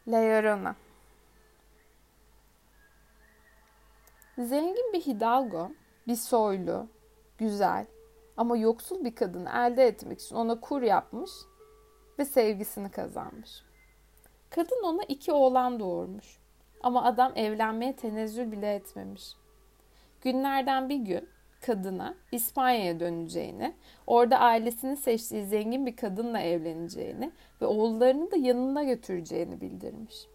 La 0.09 0.75
Zengin 4.39 4.93
bir 4.93 5.01
hidalgo, 5.01 5.71
bir 6.07 6.17
soylu, 6.17 6.89
güzel 7.39 7.87
ama 8.37 8.57
yoksul 8.57 9.05
bir 9.05 9.15
kadını 9.15 9.49
elde 9.49 9.87
etmek 9.87 10.21
için 10.21 10.37
ona 10.37 10.61
kur 10.61 10.83
yapmış 10.83 11.31
ve 12.19 12.25
sevgisini 12.25 12.91
kazanmış. 12.91 13.63
Kadın 14.51 14.83
ona 14.85 15.03
iki 15.03 15.33
oğlan 15.33 15.81
doğurmuş 15.81 16.38
ama 16.83 17.05
adam 17.05 17.33
evlenmeye 17.37 17.97
tenezzül 17.97 18.53
bile 18.53 18.75
etmemiş. 18.75 19.33
Günlerden 20.21 20.89
bir 20.89 20.97
gün 20.97 21.29
kadına 21.67 22.15
İspanya'ya 22.33 23.01
döneceğini, 23.01 23.75
orada 24.07 24.39
ailesini 24.39 24.97
seçtiği 24.97 25.47
zengin 25.47 25.87
bir 25.87 25.97
kadınla 25.97 26.41
evleneceğini 26.41 27.33
ve 27.63 27.67
oğullarını 27.67 28.31
da 28.31 28.37
yanına 28.37 28.85
götüreceğini 28.85 29.61
bildirmiş. 29.61 30.27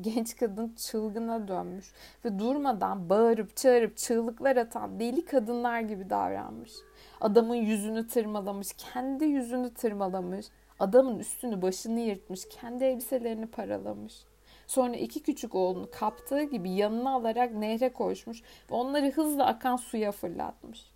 Genç 0.00 0.36
kadın 0.36 0.74
çılgına 0.74 1.48
dönmüş 1.48 1.92
ve 2.24 2.38
durmadan 2.38 3.10
bağırıp 3.10 3.56
çağırıp 3.56 3.96
çığlıklar 3.96 4.56
atan 4.56 5.00
deli 5.00 5.24
kadınlar 5.24 5.80
gibi 5.80 6.10
davranmış. 6.10 6.72
Adamın 7.20 7.54
yüzünü 7.54 8.06
tırmalamış, 8.08 8.72
kendi 8.72 9.24
yüzünü 9.24 9.74
tırmalamış, 9.74 10.46
adamın 10.80 11.18
üstünü 11.18 11.62
başını 11.62 12.00
yırtmış, 12.00 12.48
kendi 12.48 12.84
elbiselerini 12.84 13.46
paralamış.'' 13.46 14.31
Sonra 14.72 14.96
iki 14.96 15.22
küçük 15.22 15.54
oğlunu 15.54 15.88
kaptığı 15.90 16.42
gibi 16.42 16.70
yanına 16.70 17.14
alarak 17.14 17.52
nehre 17.52 17.92
koşmuş 17.92 18.42
ve 18.42 18.74
onları 18.74 19.10
hızla 19.10 19.46
akan 19.46 19.76
suya 19.76 20.12
fırlatmış. 20.12 20.92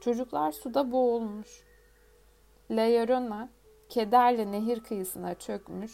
Çocuklar 0.00 0.52
suda 0.52 0.92
boğulmuş. 0.92 1.64
Leorona 2.70 3.48
kederle 3.88 4.52
nehir 4.52 4.80
kıyısına 4.80 5.34
çökmüş 5.34 5.92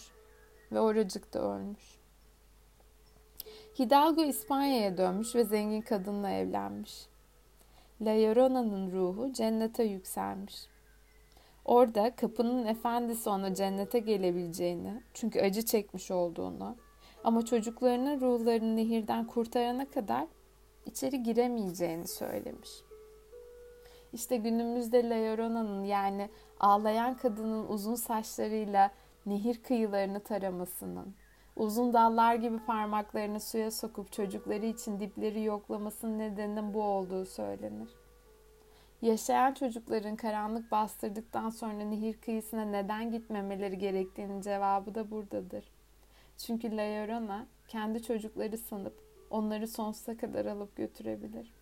ve 0.73 0.81
oracıkta 0.81 1.39
ölmüş. 1.39 1.99
Hidalgo 3.79 4.25
İspanya'ya 4.25 4.99
dönmüş 4.99 5.35
ve 5.35 5.45
zengin 5.45 5.81
kadınla 5.81 6.31
evlenmiş. 6.31 7.07
La 8.01 8.11
Llorona'nın 8.11 8.93
ruhu 8.93 9.33
cennete 9.33 9.85
yükselmiş. 9.85 10.67
Orada 11.69 12.17
kapının 12.17 12.67
efendisi 12.67 13.29
ona 13.31 13.55
cennete 13.55 13.99
gelebileceğini, 13.99 15.03
çünkü 15.15 15.41
acı 15.41 15.65
çekmiş 15.65 16.11
olduğunu 16.11 16.77
ama 17.25 17.45
çocuklarının 17.45 18.21
ruhlarını 18.21 18.77
nehirden 18.77 19.27
kurtarana 19.27 19.91
kadar 19.91 20.27
içeri 20.87 21.23
giremeyeceğini 21.23 22.07
söylemiş. 22.07 22.71
İşte 24.13 24.37
günümüzde 24.37 25.11
Leorona'nın 25.11 25.85
yani 25.85 26.31
ağlayan 26.61 27.17
kadının 27.17 27.69
uzun 27.69 27.95
saçlarıyla 27.95 28.91
nehir 29.27 29.63
kıyılarını 29.63 30.21
taramasının, 30.21 31.15
uzun 31.57 31.93
dallar 31.93 32.35
gibi 32.35 32.59
parmaklarını 32.59 33.41
suya 33.41 33.71
sokup 33.71 34.13
çocukları 34.13 34.67
için 34.67 35.01
dipleri 35.01 35.43
yoklamasının 35.43 36.19
nedeninin 36.19 36.75
bu 36.75 36.83
olduğu 36.83 37.25
söylenir. 37.27 37.98
Yaşayan 39.03 39.55
çocukların 39.55 40.17
karanlık 40.17 40.71
bastırdıktan 40.71 41.51
sonra 41.51 41.85
nehir 41.85 42.21
kıyısına 42.21 42.65
neden 42.65 43.11
gitmemeleri 43.11 43.79
gerektiğinin 43.79 44.41
cevabı 44.41 44.95
da 44.95 45.11
buradadır. 45.11 45.65
Çünkü 46.39 46.77
La 46.77 46.83
Llorona 46.83 47.47
kendi 47.69 48.03
çocukları 48.03 48.59
sanıp 48.59 48.95
onları 49.31 49.69
sonsuza 49.69 50.17
kadar 50.17 50.47
alıp 50.47 50.77
götürebilir. 50.77 51.53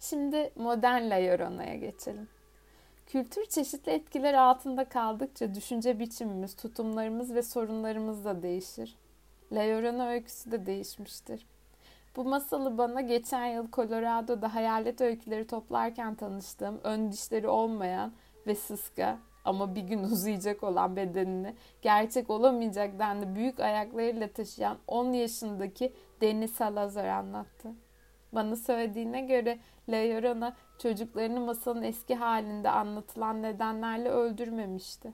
Şimdi 0.00 0.50
modern 0.56 1.10
La 1.10 1.14
Llorona'ya 1.14 1.74
geçelim. 1.74 2.28
Kültür 3.06 3.46
çeşitli 3.46 3.92
etkiler 3.92 4.34
altında 4.34 4.84
kaldıkça 4.84 5.54
düşünce 5.54 5.98
biçimimiz, 5.98 6.56
tutumlarımız 6.56 7.34
ve 7.34 7.42
sorunlarımız 7.42 8.24
da 8.24 8.42
değişir. 8.42 8.96
La 9.52 9.60
Llorona 9.60 10.08
öyküsü 10.08 10.50
de 10.50 10.66
değişmiştir. 10.66 11.46
Bu 12.16 12.24
masalı 12.24 12.78
bana 12.78 13.00
geçen 13.00 13.46
yıl 13.46 13.70
Colorado'da 13.72 14.54
hayalet 14.54 15.00
öyküleri 15.00 15.46
toplarken 15.46 16.14
tanıştığım 16.14 16.80
ön 16.84 17.12
dişleri 17.12 17.48
olmayan 17.48 18.12
ve 18.46 18.54
sıska 18.54 19.18
ama 19.44 19.74
bir 19.74 19.82
gün 19.82 20.02
uzayacak 20.04 20.62
olan 20.62 20.96
bedenini 20.96 21.54
gerçek 21.82 22.30
olamayacak 22.30 22.98
denli 22.98 23.34
büyük 23.34 23.60
ayaklarıyla 23.60 24.28
taşıyan 24.28 24.78
10 24.86 25.12
yaşındaki 25.12 25.92
Deniz 26.20 26.50
Salazar 26.50 27.04
anlattı. 27.04 27.68
Bana 28.32 28.56
söylediğine 28.56 29.20
göre 29.20 29.58
La 29.88 30.52
çocuklarını 30.78 31.40
masalın 31.40 31.82
eski 31.82 32.14
halinde 32.14 32.70
anlatılan 32.70 33.42
nedenlerle 33.42 34.08
öldürmemişti. 34.08 35.12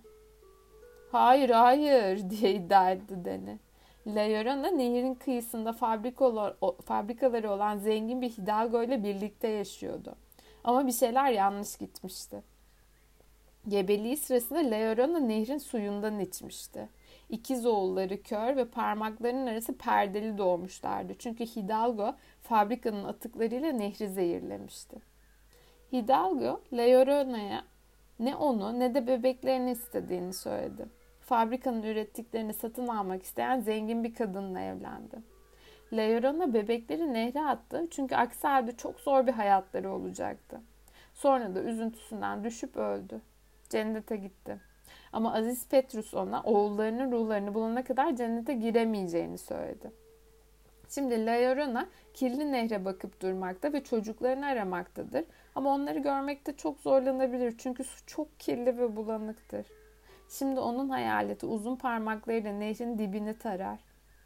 Hayır 1.13 1.51
hayır 1.51 2.31
diye 2.31 2.55
iddia 2.55 2.91
etti 2.91 3.25
Deni. 3.25 3.59
La 4.07 4.21
Llorona 4.21 4.71
nehirin 4.71 5.15
kıyısında 5.15 5.73
fabrikalar, 5.73 6.57
fabrikaları 6.85 7.51
olan 7.51 7.79
zengin 7.79 8.23
bir 8.23 8.31
Hidalgo 8.31 8.83
ile 8.83 9.05
birlikte 9.05 9.49
yaşıyordu. 9.49 10.17
Ama 10.65 10.87
bir 10.87 10.93
şeyler 10.93 11.31
yanlış 11.31 11.77
gitmişti. 11.77 12.43
Gebeliği 13.69 14.17
sırasında 14.17 14.59
La 14.59 14.77
Llorona 14.77 15.19
nehrin 15.19 15.59
suyundan 15.59 16.21
içmişti. 16.21 16.89
İkiz 17.29 17.67
oğulları 17.67 18.23
kör 18.23 18.57
ve 18.57 18.65
parmaklarının 18.65 19.47
arası 19.47 19.79
perdeli 19.79 20.39
doğmuşlardı. 20.39 21.15
Çünkü 21.19 21.47
Hidalgo 21.47 22.15
fabrikanın 22.43 23.05
atıklarıyla 23.05 23.73
nehri 23.73 24.09
zehirlemişti. 24.09 24.97
Hidalgo, 25.93 26.61
La 26.73 26.83
Llorona'ya 26.83 27.65
ne 28.19 28.37
onu 28.37 28.79
ne 28.79 28.95
de 28.95 29.07
bebeklerini 29.07 29.71
istediğini 29.71 30.33
söyledi. 30.33 31.00
Fabrikanın 31.31 31.83
ürettiklerini 31.83 32.55
satın 32.55 32.89
almak 32.89 33.23
isteyen 33.23 33.61
zengin 33.61 34.05
bir 34.05 34.15
kadınla 34.15 34.61
evlendi. 34.61 35.17
La 35.93 36.03
Llorona 36.03 36.55
bebekleri 36.55 37.13
nehre 37.13 37.41
attı 37.41 37.87
çünkü 37.91 38.15
aksi 38.15 38.47
halde 38.47 38.77
çok 38.77 39.01
zor 39.01 39.27
bir 39.27 39.33
hayatları 39.33 39.93
olacaktı. 39.93 40.61
Sonra 41.15 41.55
da 41.55 41.63
üzüntüsünden 41.63 42.45
düşüp 42.45 42.77
öldü. 42.77 43.21
Cennete 43.69 44.17
gitti. 44.17 44.61
Ama 45.13 45.35
Aziz 45.35 45.69
Petrus 45.69 46.15
ona 46.15 46.43
oğullarının 46.43 47.13
ruhlarını 47.13 47.55
bulana 47.55 47.85
kadar 47.85 48.17
cennete 48.17 48.55
giremeyeceğini 48.55 49.39
söyledi. 49.39 49.91
Şimdi 50.89 51.27
La 51.27 51.33
Llorona 51.33 51.87
kirli 52.15 52.53
nehre 52.53 52.85
bakıp 52.85 53.23
durmakta 53.23 53.73
ve 53.73 53.85
çocuklarını 53.85 54.47
aramaktadır. 54.47 55.25
Ama 55.55 55.75
onları 55.75 55.99
görmekte 55.99 56.57
çok 56.57 56.81
zorlanabilir 56.81 57.55
çünkü 57.59 57.85
su 57.85 58.07
çok 58.07 58.41
kirli 58.41 58.79
ve 58.79 58.97
bulanıktır. 58.97 59.67
Şimdi 60.31 60.61
onun 60.61 60.89
hayaleti 60.89 61.47
uzun 61.47 61.77
parmaklarıyla 61.77 62.53
nehrin 62.53 62.99
dibini 62.99 63.39
tarar. 63.39 63.79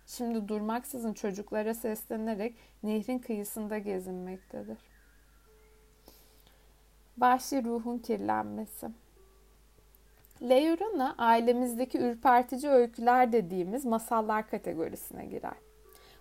Şimdi 0.06 0.49
durmaksızın 0.49 1.14
çocuklara 1.14 1.75
seslenerek 1.75 2.56
nehrin 2.82 3.18
kıyısında 3.18 3.78
gezinmektedir. 3.78 4.78
Vahşi 7.18 7.64
ruhun 7.64 7.99
kirlenmesi. 7.99 8.88
Leurona 10.42 11.14
ailemizdeki 11.18 11.99
ürpertici 11.99 12.73
öyküler 12.73 13.32
dediğimiz 13.32 13.84
masallar 13.84 14.50
kategorisine 14.50 15.26
girer. 15.26 15.56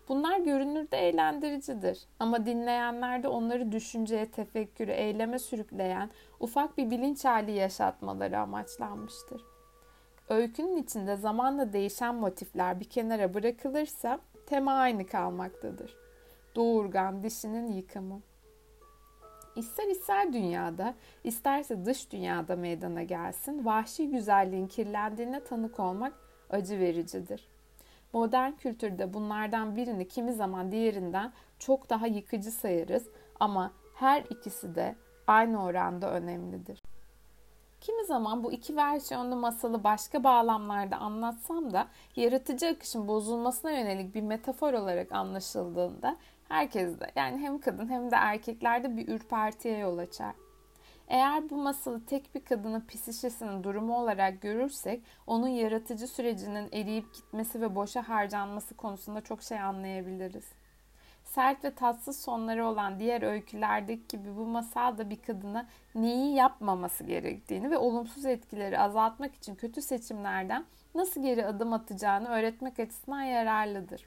Bunlar 0.09 0.39
görünürde 0.39 0.97
eğlendiricidir 0.97 2.05
ama 2.19 2.45
dinleyenlerde 2.45 3.27
onları 3.27 3.71
düşünceye, 3.71 4.31
tefekküre, 4.31 4.93
eyleme 4.93 5.39
sürükleyen 5.39 6.09
ufak 6.39 6.77
bir 6.77 6.91
bilinç 6.91 7.25
hali 7.25 7.51
yaşatmaları 7.51 8.39
amaçlanmıştır. 8.39 9.52
Öykünün 10.33 10.77
içinde 10.77 11.15
zamanla 11.15 11.73
değişen 11.73 12.15
motifler 12.15 12.79
bir 12.79 12.85
kenara 12.85 13.33
bırakılırsa 13.33 14.19
tema 14.45 14.73
aynı 14.73 15.05
kalmaktadır. 15.05 15.95
Doğurgan 16.55 17.23
dişinin 17.23 17.71
yıkımı. 17.71 18.21
İster 19.55 19.87
ister 19.87 20.33
dünyada, 20.33 20.95
isterse 21.23 21.85
dış 21.85 22.11
dünyada 22.11 22.55
meydana 22.55 23.03
gelsin, 23.03 23.65
vahşi 23.65 24.09
güzelliğin 24.09 24.67
kirlendiğine 24.67 25.43
tanık 25.43 25.79
olmak 25.79 26.13
acı 26.49 26.79
vericidir. 26.79 27.47
Modern 28.13 28.51
kültürde 28.51 29.13
bunlardan 29.13 29.75
birini 29.75 30.07
kimi 30.07 30.33
zaman 30.33 30.71
diğerinden 30.71 31.33
çok 31.59 31.89
daha 31.89 32.07
yıkıcı 32.07 32.51
sayarız 32.51 33.07
ama 33.39 33.71
her 33.95 34.21
ikisi 34.29 34.75
de 34.75 34.95
aynı 35.27 35.63
oranda 35.63 36.11
önemlidir. 36.11 36.92
Kimi 37.83 38.05
zaman 38.05 38.43
bu 38.43 38.51
iki 38.51 38.75
versiyonlu 38.75 39.35
masalı 39.35 39.83
başka 39.83 40.23
bağlamlarda 40.23 40.97
anlatsam 40.97 41.73
da 41.73 41.87
yaratıcı 42.15 42.67
akışın 42.67 43.07
bozulmasına 43.07 43.71
yönelik 43.71 44.15
bir 44.15 44.21
metafor 44.21 44.73
olarak 44.73 45.11
anlaşıldığında 45.11 46.17
herkeste 46.47 47.11
yani 47.15 47.37
hem 47.37 47.59
kadın 47.59 47.89
hem 47.89 48.11
de 48.11 48.15
erkeklerde 48.15 48.97
bir 48.97 49.07
ürpertiye 49.07 49.77
yol 49.77 49.97
açar. 49.97 50.33
Eğer 51.07 51.49
bu 51.49 51.55
masalı 51.55 52.05
tek 52.05 52.35
bir 52.35 52.45
kadının 52.45 52.85
psişesinin 52.87 53.63
durumu 53.63 53.97
olarak 53.97 54.41
görürsek 54.41 55.03
onun 55.27 55.47
yaratıcı 55.47 56.07
sürecinin 56.07 56.69
eriyip 56.71 57.13
gitmesi 57.13 57.61
ve 57.61 57.75
boşa 57.75 58.09
harcanması 58.09 58.77
konusunda 58.77 59.21
çok 59.21 59.43
şey 59.43 59.59
anlayabiliriz. 59.59 60.45
Sert 61.35 61.63
ve 61.63 61.75
tatsız 61.75 62.19
sonları 62.21 62.65
olan 62.65 62.99
diğer 62.99 63.21
öykülerdeki 63.21 64.07
gibi 64.07 64.35
bu 64.37 64.45
masal 64.45 64.97
da 64.97 65.09
bir 65.09 65.21
kadına 65.21 65.65
neyi 65.95 66.35
yapmaması 66.35 67.03
gerektiğini 67.03 67.71
ve 67.71 67.77
olumsuz 67.77 68.25
etkileri 68.25 68.79
azaltmak 68.79 69.35
için 69.35 69.55
kötü 69.55 69.81
seçimlerden 69.81 70.65
nasıl 70.95 71.21
geri 71.21 71.45
adım 71.45 71.73
atacağını 71.73 72.29
öğretmek 72.29 72.79
açısından 72.79 73.21
yararlıdır. 73.21 74.03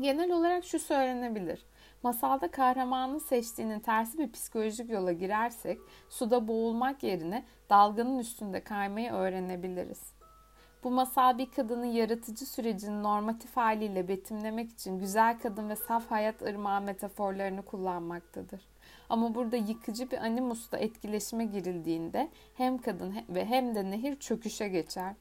Genel 0.00 0.32
olarak 0.32 0.64
şu 0.64 0.78
söylenebilir. 0.78 1.66
Masalda 2.02 2.50
kahramanın 2.50 3.18
seçtiğinin 3.18 3.80
tersi 3.80 4.18
bir 4.18 4.32
psikolojik 4.32 4.90
yola 4.90 5.12
girersek 5.12 5.78
suda 6.08 6.48
boğulmak 6.48 7.02
yerine 7.02 7.44
dalganın 7.70 8.18
üstünde 8.18 8.64
kaymayı 8.64 9.12
öğrenebiliriz. 9.12 10.21
Bu 10.84 10.90
masal 10.90 11.38
bir 11.38 11.50
kadının 11.50 11.84
yaratıcı 11.84 12.46
sürecini 12.46 13.02
normatif 13.02 13.56
haliyle 13.56 14.08
betimlemek 14.08 14.70
için 14.70 14.98
güzel 14.98 15.38
kadın 15.38 15.68
ve 15.68 15.76
saf 15.76 16.10
hayat 16.10 16.42
ırmağı 16.42 16.80
metaforlarını 16.80 17.62
kullanmaktadır. 17.62 18.60
Ama 19.08 19.34
burada 19.34 19.56
yıkıcı 19.56 20.10
bir 20.10 20.18
animusla 20.18 20.78
etkileşime 20.78 21.44
girildiğinde 21.44 22.28
hem 22.54 22.78
kadın 22.78 23.14
ve 23.28 23.44
hem 23.44 23.74
de 23.74 23.90
nehir 23.90 24.16
çöküşe 24.16 24.68
geçer. 24.68 25.14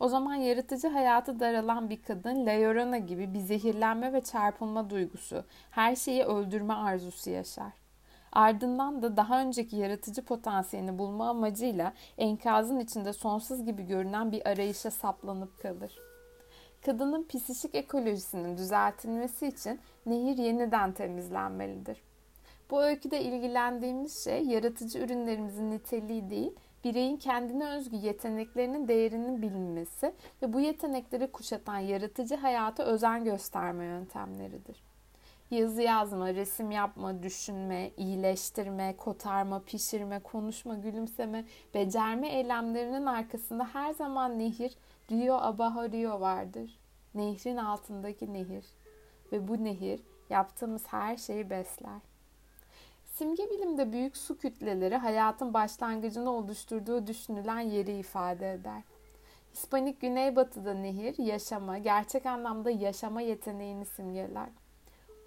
O 0.00 0.08
zaman 0.08 0.34
yaratıcı 0.34 0.88
hayatı 0.88 1.40
daralan 1.40 1.90
bir 1.90 2.02
kadın 2.02 2.46
Leorana 2.46 2.98
gibi 2.98 3.34
bir 3.34 3.40
zehirlenme 3.40 4.12
ve 4.12 4.20
çarpılma 4.20 4.90
duygusu, 4.90 5.44
her 5.70 5.96
şeyi 5.96 6.24
öldürme 6.24 6.74
arzusu 6.74 7.30
yaşar. 7.30 7.72
Ardından 8.32 9.02
da 9.02 9.16
daha 9.16 9.40
önceki 9.40 9.76
yaratıcı 9.76 10.24
potansiyelini 10.24 10.98
bulma 10.98 11.28
amacıyla 11.28 11.92
enkazın 12.18 12.80
içinde 12.80 13.12
sonsuz 13.12 13.64
gibi 13.64 13.86
görünen 13.86 14.32
bir 14.32 14.48
arayışa 14.48 14.90
saplanıp 14.90 15.62
kalır. 15.62 15.98
Kadının 16.86 17.26
psişik 17.28 17.74
ekolojisinin 17.74 18.56
düzeltilmesi 18.56 19.46
için 19.46 19.80
nehir 20.06 20.38
yeniden 20.38 20.92
temizlenmelidir. 20.92 22.02
Bu 22.70 22.82
öyküde 22.82 23.22
ilgilendiğimiz 23.22 24.24
şey 24.24 24.42
yaratıcı 24.44 24.98
ürünlerimizin 24.98 25.70
niteliği 25.70 26.30
değil, 26.30 26.52
bireyin 26.84 27.16
kendine 27.16 27.68
özgü 27.68 27.96
yeteneklerinin 27.96 28.88
değerinin 28.88 29.42
bilinmesi 29.42 30.14
ve 30.42 30.52
bu 30.52 30.60
yetenekleri 30.60 31.32
kuşatan 31.32 31.78
yaratıcı 31.78 32.36
hayata 32.36 32.82
özen 32.82 33.24
gösterme 33.24 33.84
yöntemleridir. 33.84 34.87
Yazı 35.50 35.82
yazma, 35.82 36.34
resim 36.34 36.70
yapma, 36.70 37.22
düşünme, 37.22 37.90
iyileştirme, 37.96 38.96
kotarma, 38.96 39.62
pişirme, 39.62 40.18
konuşma, 40.18 40.74
gülümseme, 40.74 41.44
becerme 41.74 42.28
eylemlerinin 42.28 43.06
arkasında 43.06 43.64
her 43.72 43.92
zaman 43.92 44.38
nehir, 44.38 44.76
Rio 45.10 45.34
Abajo 45.34 45.92
Rio 45.92 46.20
vardır. 46.20 46.78
Nehrin 47.14 47.56
altındaki 47.56 48.32
nehir. 48.32 48.64
Ve 49.32 49.48
bu 49.48 49.64
nehir 49.64 50.00
yaptığımız 50.30 50.86
her 50.86 51.16
şeyi 51.16 51.50
besler. 51.50 52.00
Simge 53.04 53.50
bilimde 53.50 53.92
büyük 53.92 54.16
su 54.16 54.38
kütleleri 54.38 54.96
hayatın 54.96 55.54
başlangıcını 55.54 56.30
oluşturduğu 56.30 57.06
düşünülen 57.06 57.60
yeri 57.60 57.98
ifade 57.98 58.52
eder. 58.52 58.82
Hispanik 59.52 60.00
Güneybatı'da 60.00 60.74
nehir, 60.74 61.18
yaşama, 61.18 61.78
gerçek 61.78 62.26
anlamda 62.26 62.70
yaşama 62.70 63.20
yeteneğini 63.20 63.84
simgeler. 63.84 64.48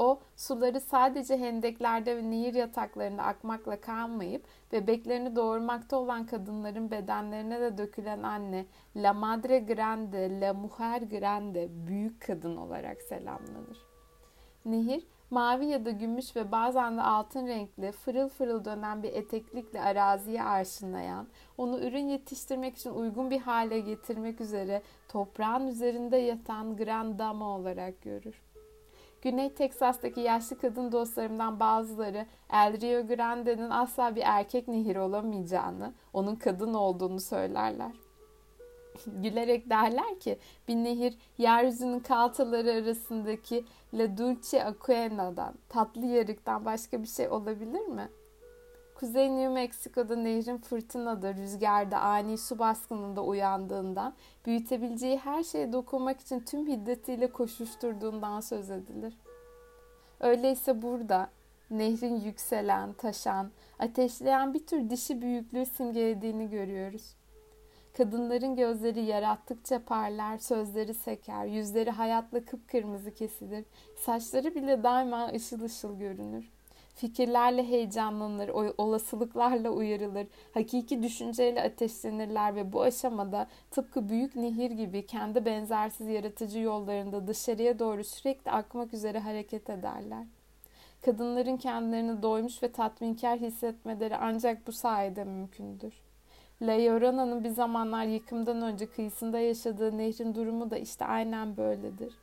O 0.02 0.20
suları 0.36 0.82
sadece 0.82 1.38
hendeklerde 1.38 2.18
ve 2.18 2.32
nehir 2.32 2.54
yataklarında 2.54 3.24
akmakla 3.24 3.82
kalmayıp 3.82 4.46
bebeklerini 4.72 5.36
doğurmakta 5.36 5.98
olan 5.98 6.26
kadınların 6.26 6.92
bedenlerine 6.92 7.62
de 7.62 7.78
dökülen 7.78 8.24
anne, 8.24 8.66
La 8.96 9.14
Madre 9.14 9.60
Grande, 9.60 10.42
La 10.42 10.54
Mujer 10.54 11.02
Grande, 11.02 11.70
büyük 11.88 12.22
kadın 12.22 12.58
olarak 12.58 13.02
selamlanır. 13.02 13.78
Nehir, 14.66 15.08
mavi 15.30 15.66
ya 15.66 15.86
da 15.86 15.92
gümüş 15.92 16.36
ve 16.36 16.52
bazen 16.52 16.98
de 16.98 17.02
altın 17.02 17.48
renkli, 17.48 17.92
fırıl 17.92 18.30
fırıl 18.30 18.66
dönen 18.66 19.04
bir 19.04 19.14
eteklikle 19.14 19.82
araziye 19.82 20.44
arşınlayan, 20.44 21.28
onu 21.58 21.80
ürün 21.80 22.08
yetiştirmek 22.08 22.78
için 22.78 22.90
uygun 22.90 23.30
bir 23.30 23.40
hale 23.40 23.80
getirmek 23.80 24.42
üzere 24.42 24.82
toprağın 25.08 25.68
üzerinde 25.68 26.18
yatan 26.18 26.78
Grand 26.78 27.20
Dama 27.20 27.58
olarak 27.58 28.02
görür. 28.02 28.51
Güney 29.22 29.54
Teksas'taki 29.54 30.20
yaşlı 30.20 30.58
kadın 30.58 30.92
dostlarımdan 30.92 31.60
bazıları 31.60 32.26
El 32.50 32.82
Rio 32.82 33.08
Grande'nin 33.08 33.70
asla 33.70 34.16
bir 34.16 34.24
erkek 34.26 34.68
nehir 34.68 34.96
olamayacağını, 34.96 35.94
onun 36.14 36.36
kadın 36.36 36.74
olduğunu 36.74 37.20
söylerler. 37.20 37.92
gülerek 39.08 39.70
derler 39.70 40.20
ki 40.20 40.40
bir 40.68 40.76
nehir 40.76 41.18
yeryüzünün 41.38 42.00
kaltaları 42.00 42.72
arasındaki 42.72 43.66
La 43.94 44.18
Dulce 44.18 44.64
Aquena'dan, 44.66 45.54
tatlı 45.70 46.06
yarıktan 46.06 46.66
başka 46.66 47.02
bir 47.02 47.08
şey 47.08 47.30
olabilir 47.30 47.88
mi? 47.88 48.10
Kuzey 49.02 49.30
New 49.30 49.48
Mexico'da 49.48 50.16
nehrin 50.16 50.58
fırtınada, 50.58 51.34
rüzgarda, 51.34 52.00
ani 52.00 52.38
su 52.38 52.60
baskınında 52.60 53.24
uyandığından, 53.24 54.14
büyütebileceği 54.46 55.18
her 55.18 55.44
şeye 55.44 55.74
dokunmak 55.74 56.20
için 56.20 56.40
tüm 56.40 56.68
hiddetiyle 56.68 57.32
koşuşturduğundan 57.32 58.40
söz 58.40 58.70
edilir. 58.70 59.14
Öyleyse 60.20 60.82
burada 60.82 61.30
nehrin 61.72 62.16
yükselen, 62.16 62.94
taşan, 62.94 63.52
ateşleyen 63.80 64.54
bir 64.54 64.66
tür 64.68 64.90
dişi 64.90 65.22
büyüklüğü 65.22 65.66
simgelediğini 65.66 66.50
görüyoruz. 66.50 67.16
Kadınların 67.98 68.56
gözleri 68.56 69.02
yarattıkça 69.02 69.86
parlar, 69.86 70.38
sözleri 70.38 70.94
seker, 70.94 71.46
yüzleri 71.46 71.92
hayatla 71.92 72.46
kıpkırmızı 72.46 73.14
kesilir, 73.14 73.66
saçları 73.98 74.56
bile 74.56 74.84
daima 74.84 75.28
ışıl 75.28 75.62
ışıl 75.62 76.00
görünür. 76.00 76.61
Fikirlerle 77.02 77.68
heyecanlanır, 77.68 78.50
olasılıklarla 78.78 79.70
uyarılır, 79.70 80.28
hakiki 80.54 81.04
düşünceyle 81.04 81.64
ateşlenirler 81.64 82.56
ve 82.56 82.74
bu 82.74 82.82
aşamada 82.82 83.48
tıpkı 83.72 84.10
büyük 84.10 84.36
nehir 84.36 84.72
gibi 84.72 85.06
kendi 85.06 85.46
benzersiz 85.46 86.08
yaratıcı 86.08 86.60
yollarında 86.60 87.28
dışarıya 87.28 87.80
doğru 87.80 88.04
sürekli 88.04 88.52
akmak 88.52 88.94
üzere 88.94 89.20
hareket 89.20 89.70
ederler. 89.70 90.26
Kadınların 91.06 91.58
kendilerini 91.58 92.22
doymuş 92.22 92.64
ve 92.64 92.72
tatminkar 92.72 93.40
hissetmeleri 93.40 94.18
ancak 94.18 94.68
bu 94.68 94.72
sayede 94.72 95.24
mümkündür. 95.24 95.94
La 96.62 96.72
Llorana'nın 96.72 97.44
bir 97.44 97.50
zamanlar 97.50 98.04
yıkımdan 98.04 98.62
önce 98.62 98.86
kıyısında 98.86 99.40
yaşadığı 99.40 99.98
nehrin 99.98 100.36
durumu 100.36 100.72
da 100.72 100.78
işte 100.78 101.06
aynen 101.06 101.58
böyledir. 101.58 102.14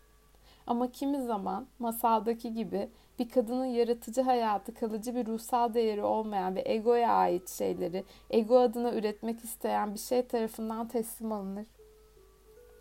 Ama 0.68 0.92
kimi 0.92 1.22
zaman 1.22 1.66
masaldaki 1.78 2.54
gibi 2.54 2.88
bir 3.18 3.28
kadının 3.28 3.64
yaratıcı 3.64 4.22
hayatı 4.22 4.74
kalıcı 4.74 5.14
bir 5.14 5.26
ruhsal 5.26 5.74
değeri 5.74 6.02
olmayan 6.02 6.56
ve 6.56 6.62
egoya 6.66 7.12
ait 7.12 7.48
şeyleri 7.48 8.04
ego 8.30 8.58
adına 8.58 8.92
üretmek 8.92 9.44
isteyen 9.44 9.94
bir 9.94 9.98
şey 9.98 10.26
tarafından 10.26 10.88
teslim 10.88 11.32
alınır. 11.32 11.66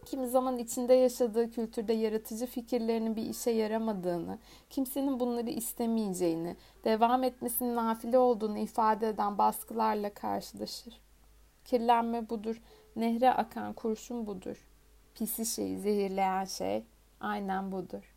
Kimi 0.05 0.27
zaman 0.27 0.57
içinde 0.57 0.93
yaşadığı 0.93 1.51
kültürde 1.51 1.93
yaratıcı 1.93 2.45
fikirlerinin 2.45 3.15
bir 3.15 3.25
işe 3.25 3.51
yaramadığını, 3.51 4.39
kimsenin 4.69 5.19
bunları 5.19 5.49
istemeyeceğini, 5.49 6.55
devam 6.83 7.23
etmesinin 7.23 7.75
nafile 7.75 8.17
olduğunu 8.17 8.57
ifade 8.57 9.09
eden 9.09 9.37
baskılarla 9.37 10.13
karşılaşır. 10.13 11.01
Kirlenme 11.65 12.29
budur, 12.29 12.61
nehre 12.95 13.33
akan 13.33 13.73
kurşun 13.73 14.27
budur. 14.27 14.67
Pisi 15.15 15.45
şeyi 15.45 15.77
zehirleyen 15.77 16.45
şey 16.45 16.83
aynen 17.19 17.71
budur. 17.71 18.13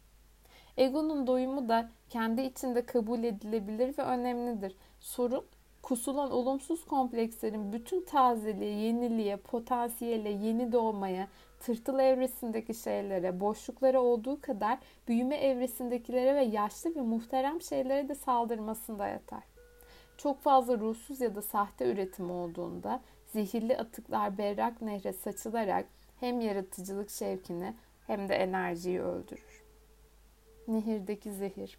Egonun 0.77 1.27
doyumu 1.27 1.69
da 1.69 1.91
kendi 2.09 2.43
içinde 2.43 2.87
kabul 2.87 3.25
edilebilir 3.25 3.99
ve 3.99 4.03
önemlidir. 4.03 4.77
Sorun 5.01 5.45
kusulan 5.83 6.31
olumsuz 6.31 6.85
komplekslerin 6.85 7.73
bütün 7.73 8.05
tazeliğe, 8.05 8.71
yeniliğe, 8.71 9.37
potansiyele, 9.37 10.29
yeni 10.29 10.73
doğmaya, 10.73 11.29
tırtıl 11.61 11.99
evresindeki 11.99 12.75
şeylere, 12.75 13.41
boşluklara 13.41 14.01
olduğu 14.01 14.41
kadar 14.41 14.79
büyüme 15.09 15.37
evresindekilere 15.37 16.35
ve 16.35 16.43
yaşlı 16.45 16.95
ve 16.95 17.01
muhterem 17.01 17.63
şeylere 17.63 18.09
de 18.09 18.15
saldırmasında 18.15 19.07
yatar. 19.07 19.43
Çok 20.17 20.41
fazla 20.41 20.79
ruhsuz 20.79 21.21
ya 21.21 21.35
da 21.35 21.43
sahte 21.43 21.93
üretim 21.93 22.31
olduğunda 22.31 23.01
zehirli 23.27 23.79
atıklar 23.79 24.39
berrak 24.39 24.83
nehre 24.83 25.13
saçılarak 25.13 25.87
hem 26.21 26.41
yaratıcılık 26.41 27.11
şevkini 27.11 27.75
hem 28.11 28.29
de 28.29 28.35
enerjiyi 28.35 29.01
öldürür. 29.01 29.63
Nehirdeki 30.69 31.33
zehir 31.33 31.79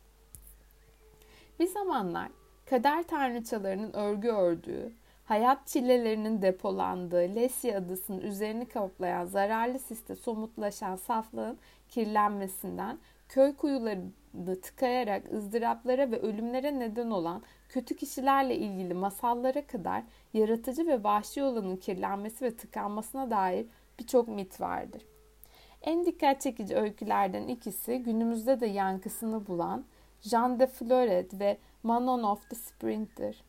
Bir 1.59 1.67
zamanlar 1.67 2.29
kader 2.69 3.03
tanrıçalarının 3.03 3.93
örgü 3.93 4.27
ördüğü, 4.27 4.91
hayat 5.25 5.67
çilelerinin 5.67 6.41
depolandığı 6.41 7.35
Lesya 7.35 7.77
adasının 7.77 8.21
üzerini 8.21 8.65
kaplayan 8.65 9.25
zararlı 9.25 9.79
siste 9.79 10.15
somutlaşan 10.15 10.95
saflığın 10.95 11.57
kirlenmesinden, 11.89 12.99
köy 13.29 13.55
kuyularını 13.55 14.61
tıkayarak 14.61 15.33
ızdıraplara 15.33 16.11
ve 16.11 16.19
ölümlere 16.19 16.79
neden 16.79 17.09
olan 17.09 17.43
kötü 17.69 17.95
kişilerle 17.95 18.55
ilgili 18.55 18.93
masallara 18.93 19.67
kadar 19.67 20.03
yaratıcı 20.33 20.87
ve 20.87 21.03
vahşi 21.03 21.43
olanın 21.43 21.77
kirlenmesi 21.77 22.45
ve 22.45 22.57
tıkanmasına 22.57 23.31
dair 23.31 23.65
birçok 23.99 24.27
mit 24.27 24.61
vardır. 24.61 25.10
En 25.81 26.05
dikkat 26.05 26.41
çekici 26.41 26.75
öykülerden 26.75 27.47
ikisi 27.47 28.03
günümüzde 28.03 28.59
de 28.59 28.65
yankısını 28.65 29.47
bulan 29.47 29.85
Jean 30.21 30.59
de 30.59 30.67
Fleuret 30.67 31.39
ve 31.39 31.57
Manon 31.83 32.23
of 32.23 32.49
the 32.49 32.55
Spring'tir. 32.55 33.43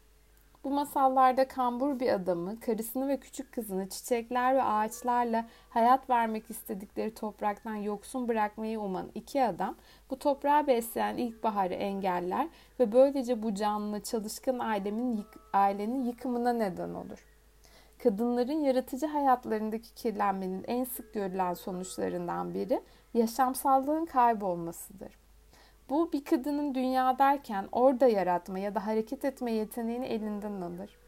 Bu 0.64 0.70
masallarda 0.70 1.48
kambur 1.48 2.00
bir 2.00 2.12
adamı, 2.12 2.60
karısını 2.60 3.08
ve 3.08 3.20
küçük 3.20 3.52
kızını 3.52 3.88
çiçekler 3.88 4.54
ve 4.54 4.62
ağaçlarla 4.62 5.46
hayat 5.70 6.10
vermek 6.10 6.50
istedikleri 6.50 7.14
topraktan 7.14 7.74
yoksun 7.74 8.28
bırakmayı 8.28 8.80
uman 8.80 9.10
iki 9.14 9.44
adam 9.44 9.76
bu 10.10 10.18
toprağı 10.18 10.66
besleyen 10.66 11.16
ilkbaharı 11.16 11.74
engeller 11.74 12.48
ve 12.80 12.92
böylece 12.92 13.42
bu 13.42 13.54
canlı 13.54 14.02
çalışkan 14.02 14.58
ailenin, 14.58 15.16
yık, 15.16 15.34
ailenin 15.52 16.04
yıkımına 16.04 16.52
neden 16.52 16.94
olur. 16.94 17.31
Kadınların 18.02 18.60
yaratıcı 18.60 19.06
hayatlarındaki 19.06 19.94
kirlenmenin 19.94 20.64
en 20.66 20.84
sık 20.84 21.14
görülen 21.14 21.54
sonuçlarından 21.54 22.54
biri 22.54 22.82
yaşamsallığın 23.14 24.06
kaybolmasıdır. 24.06 25.18
Bu 25.90 26.12
bir 26.12 26.24
kadının 26.24 26.74
dünya 26.74 27.18
derken 27.18 27.68
orada 27.72 28.06
yaratma 28.06 28.58
ya 28.58 28.74
da 28.74 28.86
hareket 28.86 29.24
etme 29.24 29.52
yeteneğini 29.52 30.06
elinden 30.06 30.60
alır. 30.60 30.98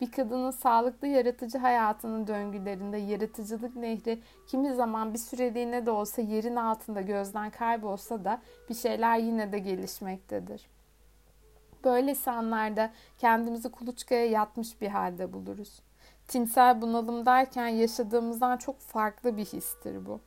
Bir 0.00 0.10
kadının 0.10 0.50
sağlıklı 0.50 1.06
yaratıcı 1.06 1.58
hayatının 1.58 2.26
döngülerinde 2.26 2.96
yaratıcılık 2.96 3.76
nehri 3.76 4.22
kimi 4.46 4.74
zaman 4.74 5.14
bir 5.14 5.18
süreliğine 5.18 5.86
de 5.86 5.90
olsa 5.90 6.22
yerin 6.22 6.56
altında 6.56 7.00
gözden 7.00 7.50
kaybolsa 7.50 8.24
da 8.24 8.42
bir 8.68 8.74
şeyler 8.74 9.18
yine 9.18 9.52
de 9.52 9.58
gelişmektedir. 9.58 10.66
Böylesi 11.84 12.30
anlarda 12.30 12.90
kendimizi 13.18 13.70
kuluçkaya 13.70 14.26
yatmış 14.26 14.80
bir 14.80 14.88
halde 14.88 15.32
buluruz. 15.32 15.87
Tinsel 16.28 16.82
bunalım 16.82 17.26
derken 17.26 17.68
yaşadığımızdan 17.68 18.56
çok 18.56 18.80
farklı 18.80 19.36
bir 19.36 19.44
histir 19.44 20.06
bu. 20.06 20.20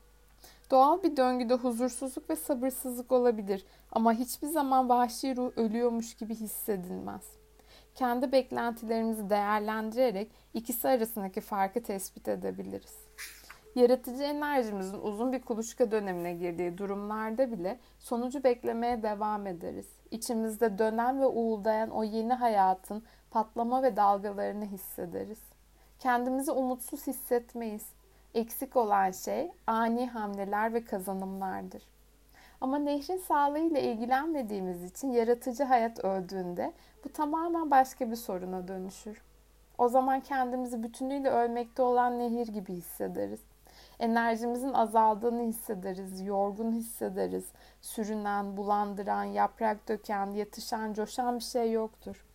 Doğal 0.71 1.03
bir 1.03 1.17
döngüde 1.17 1.53
huzursuzluk 1.53 2.29
ve 2.29 2.35
sabırsızlık 2.35 3.11
olabilir 3.11 3.65
ama 3.91 4.13
hiçbir 4.13 4.47
zaman 4.47 4.89
vahşi 4.89 5.35
ruh 5.35 5.51
ölüyormuş 5.55 6.13
gibi 6.13 6.35
hissedilmez. 6.35 7.21
Kendi 7.95 8.31
beklentilerimizi 8.31 9.29
değerlendirerek 9.29 10.31
ikisi 10.53 10.87
arasındaki 10.87 11.41
farkı 11.41 11.83
tespit 11.83 12.27
edebiliriz. 12.27 12.95
Yaratıcı 13.75 14.23
enerjimizin 14.23 14.99
uzun 15.01 15.33
bir 15.33 15.41
kuluçka 15.41 15.91
dönemine 15.91 16.33
girdiği 16.33 16.77
durumlarda 16.77 17.51
bile 17.51 17.79
sonucu 17.99 18.43
beklemeye 18.43 19.03
devam 19.03 19.47
ederiz. 19.47 19.87
İçimizde 20.11 20.77
dönen 20.77 21.21
ve 21.21 21.25
uğuldayan 21.25 21.89
o 21.89 22.03
yeni 22.03 22.33
hayatın 22.33 23.03
patlama 23.31 23.83
ve 23.83 23.95
dalgalarını 23.95 24.65
hissederiz. 24.65 25.50
Kendimizi 26.01 26.51
umutsuz 26.51 27.07
hissetmeyiz 27.07 27.85
Eksik 28.33 28.75
olan 28.75 29.11
şey 29.11 29.51
ani 29.67 30.09
hamleler 30.09 30.73
ve 30.73 30.85
kazanımlardır. 30.85 31.83
Ama 32.61 32.77
nehrin 32.77 33.17
sağlığıyla 33.17 33.79
ilgilenmediğimiz 33.79 34.83
için 34.83 35.11
yaratıcı 35.11 35.63
hayat 35.63 36.05
öldüğünde 36.05 36.73
bu 37.05 37.13
tamamen 37.13 37.71
başka 37.71 38.11
bir 38.11 38.15
soruna 38.15 38.67
dönüşür. 38.67 39.21
O 39.77 39.89
zaman 39.89 40.19
kendimizi 40.19 40.83
bütünüyle 40.83 41.29
ölmekte 41.29 41.81
olan 41.81 42.19
nehir 42.19 42.47
gibi 42.47 42.73
hissederiz. 42.73 43.41
Enerjimizin 43.99 44.73
azaldığını 44.73 45.41
hissederiz, 45.41 46.21
yorgun 46.21 46.71
hissederiz. 46.71 47.45
Sürünen, 47.81 48.57
bulandıran, 48.57 49.23
yaprak 49.23 49.87
döken, 49.87 50.31
yatışan, 50.31 50.93
coşan 50.93 51.35
bir 51.35 51.43
şey 51.43 51.71
yoktur 51.71 52.25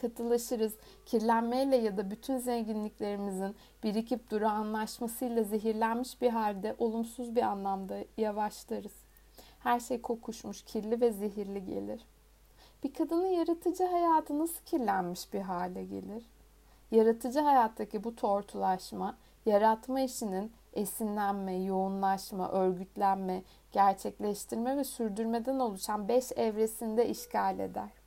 katılaşırız. 0.00 0.74
Kirlenmeyle 1.06 1.76
ya 1.76 1.96
da 1.96 2.10
bütün 2.10 2.38
zenginliklerimizin 2.38 3.56
birikip 3.82 4.30
durağanlaşmasıyla 4.30 5.42
zehirlenmiş 5.42 6.22
bir 6.22 6.30
halde 6.30 6.74
olumsuz 6.78 7.36
bir 7.36 7.42
anlamda 7.42 7.98
yavaşlarız. 8.16 8.94
Her 9.60 9.80
şey 9.80 10.02
kokuşmuş, 10.02 10.62
kirli 10.62 11.00
ve 11.00 11.12
zehirli 11.12 11.64
gelir. 11.64 12.00
Bir 12.84 12.94
kadının 12.94 13.26
yaratıcı 13.26 13.84
hayatı 13.84 14.38
nasıl 14.38 14.64
kirlenmiş 14.64 15.32
bir 15.32 15.40
hale 15.40 15.84
gelir? 15.84 16.24
Yaratıcı 16.90 17.40
hayattaki 17.40 18.04
bu 18.04 18.16
tortulaşma, 18.16 19.16
yaratma 19.46 20.00
işinin 20.00 20.52
esinlenme, 20.72 21.54
yoğunlaşma, 21.54 22.50
örgütlenme, 22.50 23.42
gerçekleştirme 23.72 24.76
ve 24.76 24.84
sürdürmeden 24.84 25.58
oluşan 25.58 26.08
beş 26.08 26.32
evresinde 26.32 27.08
işgal 27.08 27.58
eder. 27.58 27.99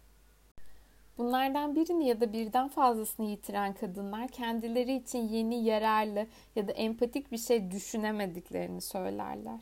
Bunlardan 1.17 1.75
birini 1.75 2.07
ya 2.07 2.21
da 2.21 2.33
birden 2.33 2.67
fazlasını 2.67 3.25
yitiren 3.25 3.73
kadınlar 3.73 4.27
kendileri 4.27 4.95
için 4.95 5.19
yeni, 5.19 5.63
yararlı 5.63 6.27
ya 6.55 6.67
da 6.67 6.71
empatik 6.71 7.31
bir 7.31 7.37
şey 7.37 7.71
düşünemediklerini 7.71 8.81
söylerler. 8.81 9.61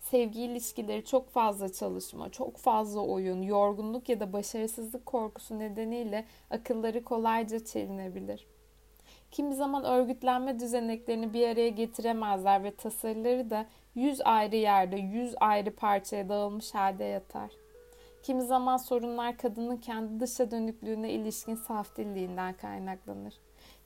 Sevgi 0.00 0.42
ilişkileri 0.42 1.04
çok 1.04 1.30
fazla 1.30 1.72
çalışma, 1.72 2.30
çok 2.30 2.56
fazla 2.56 3.00
oyun, 3.00 3.42
yorgunluk 3.42 4.08
ya 4.08 4.20
da 4.20 4.32
başarısızlık 4.32 5.06
korkusu 5.06 5.58
nedeniyle 5.58 6.24
akılları 6.50 7.04
kolayca 7.04 7.64
çelinebilir. 7.64 8.46
Kimi 9.30 9.54
zaman 9.54 9.84
örgütlenme 9.84 10.60
düzeneklerini 10.60 11.34
bir 11.34 11.48
araya 11.48 11.68
getiremezler 11.68 12.64
ve 12.64 12.74
tasarıları 12.74 13.50
da 13.50 13.66
yüz 13.94 14.20
ayrı 14.24 14.56
yerde, 14.56 14.96
yüz 14.96 15.34
ayrı 15.40 15.76
parçaya 15.76 16.28
dağılmış 16.28 16.74
halde 16.74 17.04
yatar. 17.04 17.50
Kimi 18.26 18.42
zaman 18.42 18.76
sorunlar 18.76 19.38
kadının 19.38 19.76
kendi 19.76 20.20
dışa 20.20 20.50
dönüklüğüne 20.50 21.10
ilişkin 21.10 21.54
saf 21.54 21.96
dilliğinden 21.96 22.56
kaynaklanır. 22.56 23.34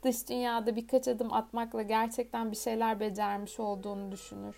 Dış 0.03 0.29
dünyada 0.29 0.77
birkaç 0.77 1.09
adım 1.09 1.33
atmakla 1.33 1.83
gerçekten 1.83 2.51
bir 2.51 2.57
şeyler 2.57 3.01
becermiş 3.01 3.61
olduğunu 3.61 4.13
düşünür. 4.13 4.57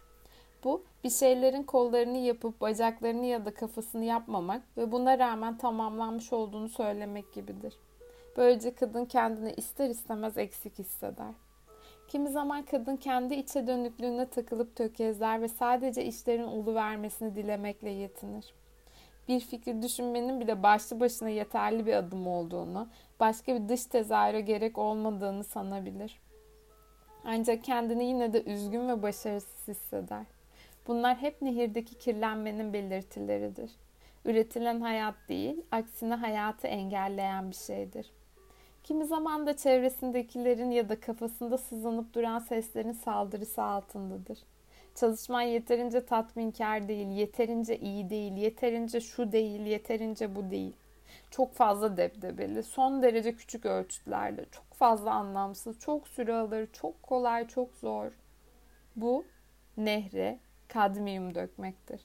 Bu 0.64 0.84
bir 1.04 1.10
şeylerin 1.10 1.62
kollarını 1.62 2.16
yapıp 2.18 2.60
bacaklarını 2.60 3.26
ya 3.26 3.44
da 3.44 3.54
kafasını 3.54 4.04
yapmamak 4.04 4.62
ve 4.76 4.92
buna 4.92 5.18
rağmen 5.18 5.58
tamamlanmış 5.58 6.32
olduğunu 6.32 6.68
söylemek 6.68 7.32
gibidir. 7.32 7.74
Böylece 8.36 8.74
kadın 8.74 9.04
kendini 9.04 9.52
ister 9.52 9.90
istemez 9.90 10.38
eksik 10.38 10.78
hisseder. 10.78 11.34
Kimi 12.08 12.28
zaman 12.28 12.64
kadın 12.64 12.96
kendi 12.96 13.34
içe 13.34 13.66
dönüklüğüne 13.66 14.26
takılıp 14.26 14.76
tökezler 14.76 15.42
ve 15.42 15.48
sadece 15.48 16.04
işlerin 16.04 16.48
ulu 16.48 16.74
vermesini 16.74 17.36
dilemekle 17.36 17.90
yetinir. 17.90 18.61
Bir 19.28 19.40
fikir 19.40 19.82
düşünmenin 19.82 20.40
bile 20.40 20.62
başlı 20.62 21.00
başına 21.00 21.28
yeterli 21.28 21.86
bir 21.86 21.94
adım 21.94 22.26
olduğunu, 22.26 22.88
başka 23.20 23.54
bir 23.54 23.68
dış 23.68 23.84
tezahüre 23.84 24.40
gerek 24.40 24.78
olmadığını 24.78 25.44
sanabilir. 25.44 26.20
Ancak 27.24 27.64
kendini 27.64 28.04
yine 28.04 28.32
de 28.32 28.42
üzgün 28.42 28.88
ve 28.88 29.02
başarısız 29.02 29.68
hisseder. 29.68 30.26
Bunlar 30.86 31.16
hep 31.16 31.42
nehirdeki 31.42 31.94
kirlenmenin 31.94 32.72
belirtileridir. 32.72 33.70
Üretilen 34.24 34.80
hayat 34.80 35.14
değil, 35.28 35.62
aksine 35.70 36.14
hayatı 36.14 36.66
engelleyen 36.66 37.50
bir 37.50 37.56
şeydir. 37.56 38.10
Kimi 38.84 39.04
zaman 39.04 39.46
da 39.46 39.56
çevresindekilerin 39.56 40.70
ya 40.70 40.88
da 40.88 41.00
kafasında 41.00 41.58
sızlanıp 41.58 42.14
duran 42.14 42.38
seslerin 42.38 42.92
saldırısı 42.92 43.62
altındadır. 43.62 44.38
Çalışman 44.94 45.42
yeterince 45.42 46.06
tatminkar 46.06 46.88
değil, 46.88 47.08
yeterince 47.08 47.78
iyi 47.78 48.10
değil, 48.10 48.32
yeterince 48.32 49.00
şu 49.00 49.32
değil, 49.32 49.60
yeterince 49.60 50.34
bu 50.34 50.50
değil. 50.50 50.76
Çok 51.30 51.54
fazla 51.54 51.96
debdebeli, 51.96 52.62
son 52.62 53.02
derece 53.02 53.36
küçük 53.36 53.66
ölçütlerde, 53.66 54.44
çok 54.50 54.74
fazla 54.74 55.10
anlamsız, 55.10 55.78
çok 55.78 56.08
süre 56.08 56.34
alır, 56.34 56.68
çok 56.72 57.02
kolay, 57.02 57.48
çok 57.48 57.74
zor. 57.74 58.12
Bu 58.96 59.24
nehre 59.76 60.38
kadmiyum 60.68 61.34
dökmektir. 61.34 62.00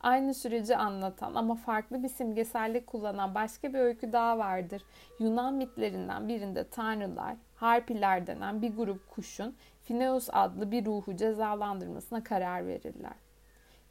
Aynı 0.00 0.34
süreci 0.34 0.76
anlatan 0.76 1.34
ama 1.34 1.54
farklı 1.54 2.02
bir 2.02 2.08
simgesellik 2.08 2.86
kullanan 2.86 3.34
başka 3.34 3.74
bir 3.74 3.78
öykü 3.78 4.12
daha 4.12 4.38
vardır. 4.38 4.82
Yunan 5.18 5.54
mitlerinden 5.54 6.28
birinde 6.28 6.68
tanrılar, 6.68 7.36
harpiler 7.56 8.26
denen 8.26 8.62
bir 8.62 8.76
grup 8.76 9.10
kuşun 9.10 9.56
Fineus 9.88 10.28
adlı 10.32 10.70
bir 10.70 10.86
ruhu 10.86 11.16
cezalandırmasına 11.16 12.24
karar 12.24 12.66
verirler. 12.66 13.14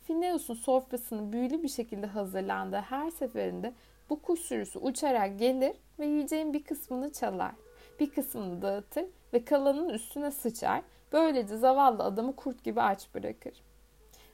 Fineus'un 0.04 0.54
sofrasını 0.54 1.32
büyülü 1.32 1.64
bir 1.64 1.68
şekilde 1.68 2.08
hazırlandığı 2.08 2.78
her 2.78 3.10
seferinde 3.10 3.74
bu 4.10 4.22
kuş 4.22 4.40
sürüsü 4.40 4.80
uçarak 4.80 5.40
gelir 5.40 5.76
ve 6.00 6.06
yiyeceğin 6.06 6.54
bir 6.54 6.64
kısmını 6.64 7.12
çalar. 7.12 7.52
Bir 8.00 8.10
kısmını 8.10 8.62
dağıtır 8.62 9.06
ve 9.34 9.46
kalanın 9.46 9.90
üstüne 9.90 10.32
sıçar. 10.32 10.82
Böylece 11.12 11.58
zavallı 11.58 12.04
adamı 12.04 12.36
kurt 12.36 12.64
gibi 12.64 12.82
aç 12.82 13.14
bırakır. 13.14 13.64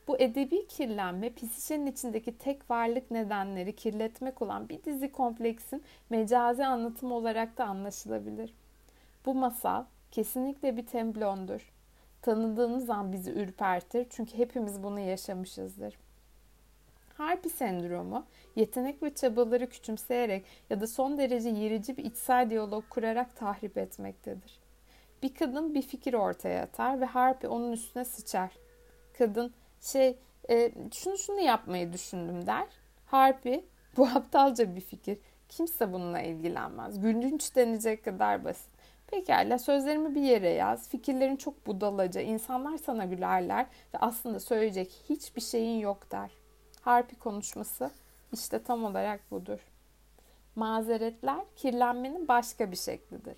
Bu 0.08 0.20
edebi 0.20 0.68
kirlenme 0.68 1.34
psişenin 1.34 1.88
içindeki 1.88 2.38
tek 2.38 2.72
varlık 2.72 3.12
nedenleri 3.12 3.76
kirletmek 3.76 4.42
olan 4.42 4.70
bir 4.70 4.84
dizi 4.84 5.12
kompleksin 5.12 5.84
mecazi 6.10 6.66
anlatımı 6.66 7.14
olarak 7.14 7.58
da 7.58 7.66
anlaşılabilir. 7.66 8.54
Bu 9.26 9.36
masal 9.36 9.84
kesinlikle 10.14 10.78
bir 10.78 10.86
temblondur. 10.86 11.74
Tanıdığınız 12.22 12.90
an 12.90 13.14
bizi 13.14 13.32
ürpertir 13.32 14.08
çünkü 14.10 14.38
hepimiz 14.38 14.84
bunu 14.84 15.00
yaşamışızdır. 15.00 15.98
Harpi 17.14 17.50
sendromu, 17.50 18.26
yetenek 18.56 19.04
ve 19.04 19.14
çabaları 19.14 19.70
küçümseyerek 19.70 20.46
ya 20.70 20.82
da 20.82 20.88
son 20.88 21.18
derece 21.18 21.50
yerici 21.50 21.98
bir 21.98 22.06
içsel 22.06 22.50
diyalog 22.50 22.90
kurarak 22.90 23.36
tahrip 23.36 23.78
etmektedir. 23.78 24.60
Bir 25.24 25.34
kadın 25.34 25.76
bir 25.76 25.82
fikir 25.82 26.14
ortaya 26.14 26.64
atar 26.64 27.02
ve 27.02 27.06
Harpi 27.06 27.48
onun 27.48 27.72
üstüne 27.72 28.06
sıçar. 28.06 28.52
Kadın 29.18 29.54
şey 29.82 30.18
e, 30.50 30.72
şunu 30.94 31.18
şunu 31.18 31.40
yapmayı 31.40 31.94
düşündüm 31.94 32.48
der. 32.48 32.68
Harpi 33.06 33.66
bu 33.98 34.06
aptalca 34.08 34.76
bir 34.76 34.82
fikir. 34.82 35.18
Kimse 35.50 35.94
bununla 35.94 36.22
ilgilenmez. 36.22 37.02
Gülünç 37.02 37.56
denecek 37.56 38.06
kadar 38.06 38.44
basit. 38.44 38.73
Pekala 39.08 39.60
sözlerimi 39.60 40.16
bir 40.16 40.22
yere 40.22 40.50
yaz. 40.50 40.90
Fikirlerin 40.90 41.36
çok 41.36 41.68
budalaca. 41.68 42.22
İnsanlar 42.22 42.78
sana 42.78 43.06
gülerler 43.06 43.66
ve 43.94 43.98
aslında 43.98 44.40
söyleyecek 44.40 44.92
hiçbir 45.10 45.42
şeyin 45.42 45.80
yok 45.80 46.12
der. 46.12 46.32
Harpi 46.82 47.16
konuşması 47.16 47.92
işte 48.34 48.64
tam 48.64 48.84
olarak 48.84 49.32
budur. 49.32 49.60
Mazeretler 50.56 51.42
kirlenmenin 51.56 52.28
başka 52.28 52.72
bir 52.72 52.76
şeklidir. 52.76 53.38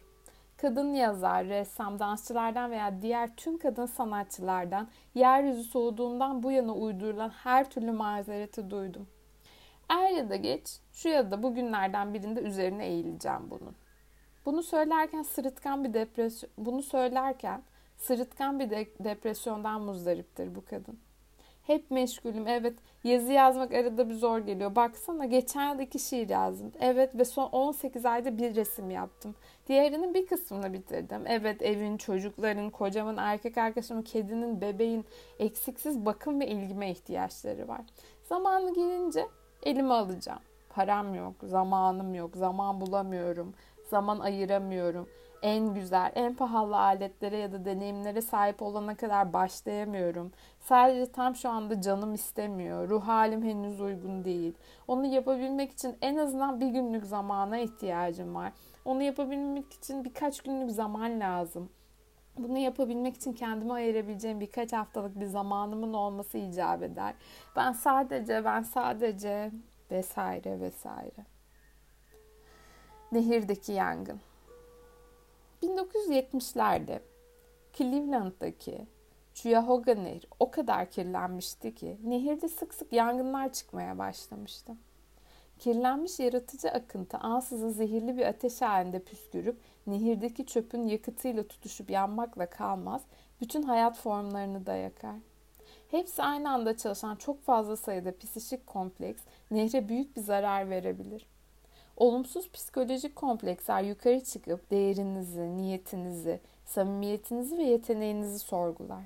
Kadın 0.58 0.94
yazar, 0.94 1.46
ressam, 1.46 2.00
dansçılardan 2.00 2.72
veya 2.72 3.02
diğer 3.02 3.36
tüm 3.36 3.58
kadın 3.58 3.86
sanatçılardan 3.86 4.88
yeryüzü 5.16 5.64
soğuduğundan 5.64 6.44
bu 6.44 6.52
yana 6.52 6.74
uydurulan 6.74 7.30
her 7.30 7.70
türlü 7.70 7.92
mazereti 7.92 8.70
duydum. 8.70 9.08
Er 9.90 10.10
ya 10.10 10.30
da 10.30 10.36
geç, 10.36 10.80
şu 10.94 11.10
ya 11.10 11.32
da 11.32 11.44
bugünlerden 11.44 12.14
birinde 12.14 12.42
üzerine 12.42 12.88
eğileceğim 12.88 13.50
bunun. 13.50 13.76
Bunu 14.46 14.64
söylerken 14.64 15.24
sırıtkan 15.24 15.84
bir 15.84 15.94
depresyon, 15.94 16.52
bunu 16.58 16.84
söylerken 16.84 17.64
sırıtkan 17.98 18.60
bir 18.60 18.70
de, 18.70 18.88
depresyondan 19.00 19.82
muzdariptir 19.82 20.56
bu 20.56 20.66
kadın. 20.66 21.00
Hep 21.68 21.92
meşgulüm. 21.92 22.48
Evet 22.48 22.74
yazı 23.04 23.32
yazmak 23.34 23.74
arada 23.74 24.10
bir 24.10 24.14
zor 24.14 24.40
geliyor. 24.40 24.76
Baksana 24.76 25.26
geçen 25.26 25.74
yıl 25.74 25.80
iki 25.80 26.00
şiir 26.00 26.30
yazdım. 26.30 26.72
Evet 26.80 27.16
ve 27.16 27.26
son 27.26 27.50
18 27.50 28.06
ayda 28.06 28.38
bir 28.38 28.56
resim 28.56 28.92
yaptım. 28.92 29.36
Diğerinin 29.68 30.14
bir 30.14 30.28
kısmını 30.28 30.74
bitirdim. 30.74 31.24
Evet 31.26 31.62
evin, 31.62 31.98
çocukların, 31.98 32.70
kocamın, 32.70 33.18
erkek 33.18 33.58
arkadaşımın, 33.58 34.02
kedinin, 34.02 34.62
bebeğin 34.62 35.06
eksiksiz 35.40 36.06
bakım 36.06 36.40
ve 36.40 36.48
ilgime 36.48 36.92
ihtiyaçları 36.92 37.68
var. 37.68 37.82
Zamanı 38.24 38.74
gelince 38.74 39.28
elime 39.64 39.94
alacağım. 39.94 40.42
Param 40.70 41.16
yok, 41.16 41.36
zamanım 41.44 42.16
yok, 42.16 42.36
zaman 42.36 42.82
bulamıyorum, 42.82 43.54
zaman 43.90 44.20
ayıramıyorum 44.20 45.08
en 45.46 45.74
güzel, 45.74 46.12
en 46.16 46.36
pahalı 46.36 46.78
aletlere 46.78 47.38
ya 47.38 47.52
da 47.52 47.66
deneyimlere 47.66 48.22
sahip 48.22 48.62
olana 48.62 48.96
kadar 48.96 49.34
başlayamıyorum. 49.34 50.32
Sadece 50.60 51.12
tam 51.12 51.36
şu 51.36 51.50
anda 51.50 51.82
canım 51.82 52.14
istemiyor. 52.14 52.90
Ruh 52.90 53.08
halim 53.08 53.44
henüz 53.44 53.82
uygun 53.82 54.26
değil. 54.26 54.54
Onu 54.88 55.06
yapabilmek 55.06 55.72
için 55.72 55.98
en 56.02 56.18
azından 56.18 56.60
bir 56.60 56.68
günlük 56.68 57.06
zamana 57.06 57.58
ihtiyacım 57.58 58.36
var. 58.36 58.52
Onu 58.86 59.04
yapabilmek 59.04 59.74
için 59.74 60.04
birkaç 60.04 60.42
günlük 60.42 60.72
zaman 60.72 61.20
lazım. 61.20 61.70
Bunu 62.38 62.58
yapabilmek 62.58 63.16
için 63.16 63.34
kendime 63.34 63.74
ayırabileceğim 63.74 64.40
birkaç 64.40 64.74
haftalık 64.74 65.20
bir 65.20 65.26
zamanımın 65.26 65.94
olması 65.94 66.38
icap 66.38 66.84
eder. 66.84 67.14
Ben 67.56 67.72
sadece, 67.72 68.46
ben 68.46 68.62
sadece 68.62 69.52
vesaire 69.92 70.60
vesaire. 70.60 71.35
Nehirdeki 73.12 73.72
yangın. 73.72 74.22
1970'lerde 75.64 77.00
Cleveland'daki 77.74 78.88
Cuyahoga 79.34 79.96
Nehri 79.96 80.28
o 80.40 80.52
kadar 80.52 80.92
kirlenmişti 80.92 81.76
ki 81.76 81.98
nehirde 82.04 82.50
sık 82.50 82.74
sık 82.74 82.94
yangınlar 82.94 83.54
çıkmaya 83.54 83.98
başlamıştı. 83.98 84.76
Kirlenmiş 85.60 86.20
yaratıcı 86.20 86.72
akıntı 86.72 87.18
ansızın 87.18 87.70
zehirli 87.70 88.18
bir 88.18 88.26
ateş 88.26 88.62
halinde 88.62 89.00
püskürüp 89.00 89.60
nehirdeki 89.88 90.46
çöpün 90.46 90.88
yakıtıyla 90.88 91.48
tutuşup 91.48 91.90
yanmakla 91.90 92.50
kalmaz, 92.50 93.02
bütün 93.42 93.62
hayat 93.62 93.98
formlarını 93.98 94.66
da 94.66 94.76
yakar. 94.76 95.16
Hepsi 95.92 96.24
aynı 96.24 96.52
anda 96.52 96.78
çalışan 96.78 97.16
çok 97.16 97.44
fazla 97.44 97.78
sayıda 97.78 98.18
psişik 98.18 98.68
kompleks 98.68 99.22
nehre 99.52 99.90
büyük 99.90 100.16
bir 100.16 100.22
zarar 100.22 100.70
verebilir. 100.70 101.28
Olumsuz 101.98 102.52
psikolojik 102.52 103.16
kompleksler 103.16 103.84
yukarı 103.84 104.24
çıkıp 104.24 104.72
değerinizi, 104.72 105.58
niyetinizi, 105.58 106.40
samimiyetinizi 106.66 107.58
ve 107.58 107.64
yeteneğinizi 107.64 108.40
sorgular. 108.40 109.04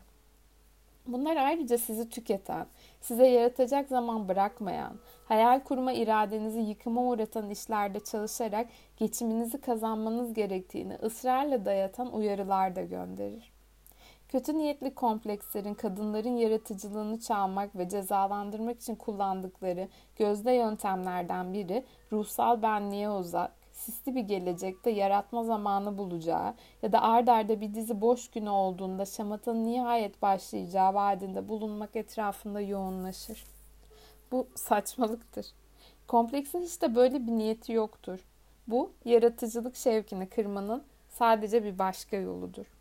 Bunlar 1.08 1.36
ayrıca 1.36 1.78
sizi 1.78 2.10
tüketen, 2.10 2.67
size 3.02 3.28
yaratacak 3.28 3.89
zaman 3.89 4.28
bırakmayan, 4.28 4.99
hayal 5.25 5.60
kurma 5.60 5.93
iradenizi 5.93 6.60
yıkıma 6.60 7.02
uğratan 7.02 7.49
işlerde 7.49 7.99
çalışarak 7.99 8.67
geçiminizi 8.97 9.62
kazanmanız 9.62 10.34
gerektiğini 10.34 10.95
ısrarla 10.95 11.65
dayatan 11.65 12.13
uyarılar 12.13 12.75
da 12.75 12.82
gönderir. 12.82 13.59
Kötü 14.29 14.57
niyetli 14.57 14.95
komplekslerin 14.95 15.73
kadınların 15.73 16.37
yaratıcılığını 16.37 17.19
çalmak 17.19 17.75
ve 17.75 17.89
cezalandırmak 17.89 18.79
için 18.79 18.95
kullandıkları 18.95 19.87
gözde 20.15 20.51
yöntemlerden 20.51 21.53
biri 21.53 21.85
ruhsal 22.11 22.61
benliğe 22.61 23.09
uzak, 23.09 23.51
sisli 23.73 24.15
bir 24.15 24.21
gelecekte 24.21 24.89
yaratma 24.89 25.43
zamanı 25.43 25.97
bulacağı 25.97 26.53
ya 26.81 26.91
da 26.91 27.01
ard 27.01 27.27
arda 27.27 27.61
bir 27.61 27.73
dizi 27.73 28.01
boş 28.01 28.31
günü 28.31 28.49
olduğunda 28.49 29.05
şamatanın 29.05 29.65
nihayet 29.65 30.21
başlayacağı 30.21 30.93
vaadinde 30.93 31.49
bulunmak 31.49 31.95
etrafında 31.95 32.61
yoğunlaşır. 32.61 33.45
Bu 34.31 34.47
saçmalıktır. 34.55 35.45
Kompleksin 36.07 36.61
hiç 36.61 36.81
de 36.81 36.95
böyle 36.95 37.27
bir 37.27 37.31
niyeti 37.31 37.71
yoktur. 37.71 38.19
Bu 38.67 38.91
yaratıcılık 39.05 39.75
şevkini 39.75 40.29
kırmanın 40.29 40.83
sadece 41.09 41.63
bir 41.63 41.79
başka 41.79 42.17
yoludur. 42.17 42.78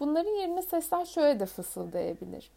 Bunların 0.00 0.30
yerine 0.30 0.62
sesler 0.62 1.04
şöyle 1.04 1.40
de 1.40 1.46
fısıldayabilir. 1.46 2.50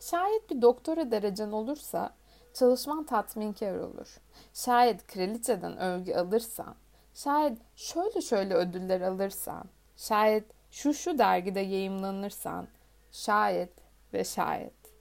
Şayet 0.00 0.50
bir 0.50 0.62
doktora 0.62 1.10
derecen 1.10 1.52
olursa 1.52 2.14
çalışman 2.54 3.04
tatminkar 3.06 3.74
olur. 3.74 4.20
Şayet 4.54 5.06
kraliçeden 5.06 5.78
övgü 5.78 6.14
alırsan, 6.14 6.74
şayet 7.14 7.58
şöyle 7.76 8.20
şöyle 8.20 8.54
ödüller 8.54 9.00
alırsan, 9.00 9.64
şayet 9.96 10.44
şu 10.70 10.94
şu 10.94 11.18
dergide 11.18 11.60
yayımlanırsan, 11.60 12.68
şayet 13.12 13.72
ve 14.12 14.24
şayet. 14.24 14.94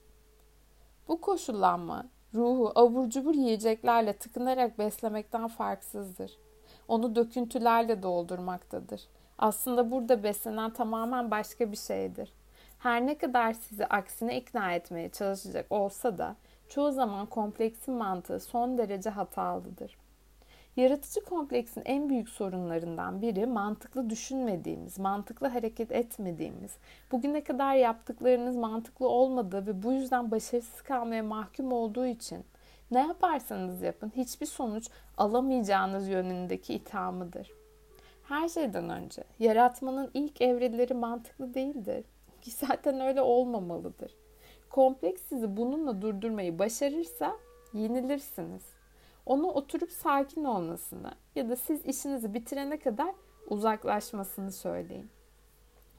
Bu 1.07 1.21
koşullanma 1.21 2.05
ruhu 2.33 2.71
abur 2.75 3.09
cubur 3.09 3.35
yiyeceklerle 3.35 4.13
tıkınarak 4.13 4.79
beslemekten 4.79 5.47
farksızdır. 5.47 6.37
Onu 6.87 7.15
döküntülerle 7.15 8.03
doldurmaktadır. 8.03 9.07
Aslında 9.43 9.91
burada 9.91 10.23
beslenen 10.23 10.73
tamamen 10.73 11.31
başka 11.31 11.71
bir 11.71 11.77
şeydir. 11.77 12.33
Her 12.79 13.05
ne 13.05 13.17
kadar 13.17 13.53
sizi 13.53 13.85
aksine 13.85 14.37
ikna 14.37 14.73
etmeye 14.73 15.09
çalışacak 15.09 15.65
olsa 15.69 16.17
da 16.17 16.35
çoğu 16.69 16.91
zaman 16.91 17.25
kompleksin 17.25 17.93
mantığı 17.93 18.39
son 18.39 18.77
derece 18.77 19.09
hatalıdır. 19.09 19.97
Yaratıcı 20.75 21.25
kompleksin 21.25 21.81
en 21.85 22.09
büyük 22.09 22.29
sorunlarından 22.29 23.21
biri 23.21 23.45
mantıklı 23.45 24.09
düşünmediğimiz, 24.09 24.99
mantıklı 24.99 25.47
hareket 25.47 25.91
etmediğimiz, 25.91 26.71
bugüne 27.11 27.43
kadar 27.43 27.75
yaptıklarınız 27.75 28.55
mantıklı 28.55 29.07
olmadığı 29.07 29.67
ve 29.67 29.83
bu 29.83 29.91
yüzden 29.91 30.31
başarısız 30.31 30.81
kalmaya 30.81 31.23
mahkum 31.23 31.71
olduğu 31.71 32.05
için 32.05 32.45
ne 32.91 33.07
yaparsanız 33.07 33.81
yapın 33.81 34.11
hiçbir 34.15 34.45
sonuç 34.45 34.89
alamayacağınız 35.17 36.07
yönündeki 36.07 36.73
ithamıdır. 36.73 37.62
Her 38.23 38.49
şeyden 38.49 38.89
önce 38.89 39.23
yaratmanın 39.39 40.11
ilk 40.13 40.41
evreleri 40.41 40.93
mantıklı 40.93 41.53
değildir. 41.53 42.05
Ki 42.41 42.51
zaten 42.51 43.01
öyle 43.01 43.21
olmamalıdır. 43.21 44.11
Kompleks 44.69 45.21
sizi 45.21 45.57
bununla 45.57 46.01
durdurmayı 46.01 46.59
başarırsa 46.59 47.35
yenilirsiniz. 47.73 48.63
Onu 49.25 49.47
oturup 49.47 49.91
sakin 49.91 50.43
olmasını 50.43 51.11
ya 51.35 51.49
da 51.49 51.55
siz 51.55 51.85
işinizi 51.85 52.33
bitirene 52.33 52.79
kadar 52.79 53.15
uzaklaşmasını 53.49 54.51
söyleyin. 54.51 55.09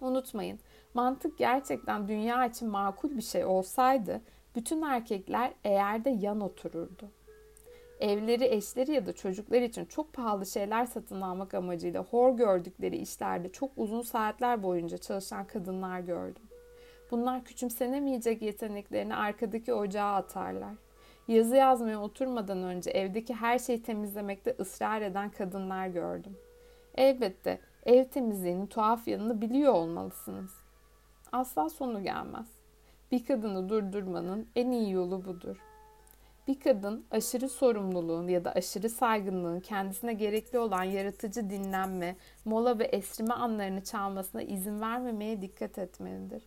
Unutmayın, 0.00 0.58
mantık 0.94 1.38
gerçekten 1.38 2.08
dünya 2.08 2.46
için 2.46 2.68
makul 2.68 3.16
bir 3.16 3.22
şey 3.22 3.44
olsaydı 3.44 4.20
bütün 4.56 4.82
erkekler 4.82 5.52
eğer 5.64 6.04
de 6.04 6.10
yan 6.10 6.40
otururdu. 6.40 7.10
Evleri, 8.00 8.44
eşleri 8.44 8.92
ya 8.92 9.06
da 9.06 9.12
çocuklar 9.12 9.62
için 9.62 9.84
çok 9.84 10.12
pahalı 10.12 10.46
şeyler 10.46 10.86
satın 10.86 11.20
almak 11.20 11.54
amacıyla 11.54 12.04
hor 12.04 12.36
gördükleri 12.36 12.96
işlerde 12.96 13.52
çok 13.52 13.70
uzun 13.76 14.02
saatler 14.02 14.62
boyunca 14.62 14.98
çalışan 14.98 15.46
kadınlar 15.46 16.00
gördüm. 16.00 16.42
Bunlar 17.10 17.44
küçümsenemeyecek 17.44 18.42
yeteneklerini 18.42 19.16
arkadaki 19.16 19.74
ocağa 19.74 20.14
atarlar. 20.14 20.74
Yazı 21.28 21.56
yazmaya 21.56 22.00
oturmadan 22.00 22.62
önce 22.62 22.90
evdeki 22.90 23.34
her 23.34 23.58
şeyi 23.58 23.82
temizlemekte 23.82 24.56
ısrar 24.60 25.02
eden 25.02 25.30
kadınlar 25.30 25.86
gördüm. 25.86 26.36
Elbette 26.94 27.60
ev 27.86 28.04
temizliğinin 28.04 28.66
tuhaf 28.66 29.08
yanını 29.08 29.40
biliyor 29.40 29.72
olmalısınız. 29.72 30.50
Asla 31.32 31.68
sonu 31.68 32.02
gelmez. 32.02 32.46
Bir 33.12 33.24
kadını 33.24 33.68
durdurmanın 33.68 34.48
en 34.56 34.70
iyi 34.70 34.92
yolu 34.92 35.24
budur. 35.24 35.56
Bir 36.48 36.60
kadın 36.60 37.06
aşırı 37.10 37.48
sorumluluğun 37.48 38.28
ya 38.28 38.44
da 38.44 38.52
aşırı 38.52 38.90
saygınlığın 38.90 39.60
kendisine 39.60 40.12
gerekli 40.12 40.58
olan 40.58 40.82
yaratıcı 40.82 41.50
dinlenme, 41.50 42.16
mola 42.44 42.78
ve 42.78 42.84
esrime 42.84 43.34
anlarını 43.34 43.84
çalmasına 43.84 44.42
izin 44.42 44.80
vermemeye 44.80 45.42
dikkat 45.42 45.78
etmelidir. 45.78 46.42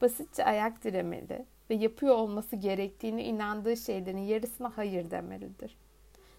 Basitçe 0.00 0.44
ayak 0.44 0.84
diremeli 0.84 1.46
ve 1.70 1.74
yapıyor 1.74 2.14
olması 2.14 2.56
gerektiğini 2.56 3.22
inandığı 3.22 3.76
şeylerin 3.76 4.18
yarısına 4.18 4.72
hayır 4.76 5.10
demelidir. 5.10 5.76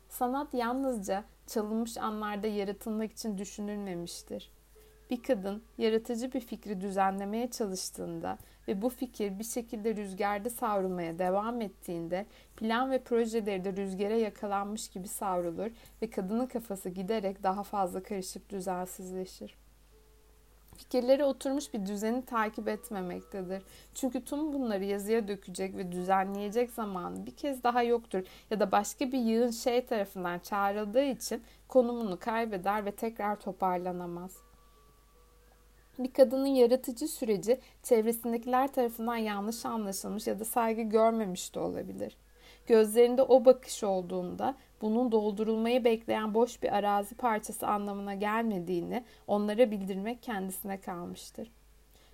Sanat 0.10 0.54
yalnızca 0.54 1.23
çalınmış 1.47 1.97
anlarda 1.97 2.47
yaratılmak 2.47 3.12
için 3.12 3.38
düşünülmemiştir. 3.38 4.51
Bir 5.10 5.23
kadın 5.23 5.63
yaratıcı 5.77 6.34
bir 6.34 6.39
fikri 6.39 6.82
düzenlemeye 6.82 7.49
çalıştığında 7.49 8.38
ve 8.71 8.81
bu 8.81 8.89
fikir 8.89 9.39
bir 9.39 9.43
şekilde 9.43 9.95
rüzgarda 9.95 10.49
savrulmaya 10.49 11.19
devam 11.19 11.62
ettiğinde 11.62 12.25
plan 12.55 12.91
ve 12.91 13.03
projeleri 13.03 13.65
de 13.65 13.75
rüzgara 13.75 14.15
yakalanmış 14.15 14.89
gibi 14.89 15.07
savrulur 15.07 15.71
ve 16.01 16.10
kadının 16.10 16.45
kafası 16.45 16.89
giderek 16.89 17.43
daha 17.43 17.63
fazla 17.63 18.03
karışıp 18.03 18.49
düzensizleşir. 18.49 19.55
Fikirleri 20.77 21.23
oturmuş 21.23 21.73
bir 21.73 21.86
düzeni 21.86 22.25
takip 22.25 22.67
etmemektedir. 22.67 23.63
Çünkü 23.93 24.25
tüm 24.25 24.53
bunları 24.53 24.84
yazıya 24.84 25.27
dökecek 25.27 25.77
ve 25.77 25.91
düzenleyecek 25.91 26.71
zaman 26.71 27.25
bir 27.25 27.36
kez 27.36 27.63
daha 27.63 27.84
yoktur 27.84 28.23
ya 28.51 28.60
da 28.60 28.71
başka 28.71 29.12
bir 29.12 29.19
yığın 29.19 29.51
şey 29.51 29.86
tarafından 29.86 30.39
çağrıldığı 30.39 31.03
için 31.03 31.43
konumunu 31.67 32.19
kaybeder 32.19 32.86
ve 32.86 32.91
tekrar 32.91 33.39
toparlanamaz. 33.39 34.50
Bir 35.99 36.13
kadının 36.13 36.45
yaratıcı 36.45 37.08
süreci 37.08 37.60
çevresindekiler 37.84 38.73
tarafından 38.73 39.15
yanlış 39.15 39.65
anlaşılmış 39.65 40.27
ya 40.27 40.39
da 40.39 40.45
saygı 40.45 40.82
görmemiş 40.82 41.56
de 41.56 41.60
olabilir. 41.60 42.17
Gözlerinde 42.67 43.21
o 43.21 43.45
bakış 43.45 43.84
olduğunda 43.84 44.56
bunun 44.82 45.12
doldurulmayı 45.12 45.84
bekleyen 45.84 46.34
boş 46.34 46.63
bir 46.63 46.75
arazi 46.75 47.15
parçası 47.15 47.67
anlamına 47.67 48.15
gelmediğini 48.15 49.04
onlara 49.27 49.71
bildirmek 49.71 50.23
kendisine 50.23 50.80
kalmıştır. 50.80 51.51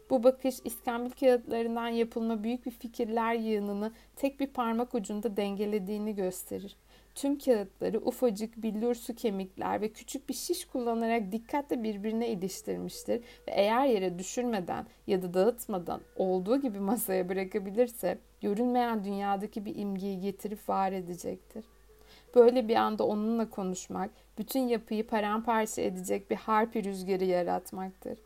Bu 0.10 0.24
bakış 0.24 0.56
iskambil 0.64 1.12
kağıtlarından 1.12 1.88
yapılma 1.88 2.44
büyük 2.44 2.66
bir 2.66 2.72
fikirler 2.72 3.34
yığınını 3.34 3.92
tek 4.16 4.40
bir 4.40 4.48
parmak 4.48 4.96
ucunda 4.96 5.38
dengelediğini 5.38 6.16
gösterir. 6.16 6.76
Tüm 7.18 7.38
kağıtları 7.38 8.00
ufacık 8.00 8.64
billur 8.64 8.96
su 8.96 9.16
kemikler 9.16 9.82
ve 9.82 9.90
küçük 9.90 10.30
bir 10.30 10.34
şiş 10.34 10.66
kullanarak 10.66 11.32
dikkatle 11.32 11.84
birbirine 11.84 12.30
iliştirmiştir 12.30 13.18
ve 13.18 13.52
eğer 13.52 13.86
yere 13.86 14.20
düşürmeden 14.20 14.86
ya 15.08 15.22
da 15.22 15.34
dağıtmadan 15.34 16.02
olduğu 16.16 16.62
gibi 16.62 16.80
masaya 16.80 17.30
bırakabilirse 17.30 18.18
görünmeyen 18.42 19.04
dünyadaki 19.04 19.66
bir 19.66 19.76
imgeyi 19.76 20.20
getirip 20.20 20.70
var 20.70 20.92
edecektir. 20.92 21.66
Böyle 22.36 22.68
bir 22.68 22.76
anda 22.76 23.04
onunla 23.04 23.50
konuşmak, 23.50 24.10
bütün 24.38 24.68
yapıyı 24.68 25.08
paramparça 25.08 25.82
edecek 25.82 26.32
bir 26.32 26.36
harpi 26.36 26.84
rüzgarı 26.84 27.26
yaratmaktır. 27.26 28.20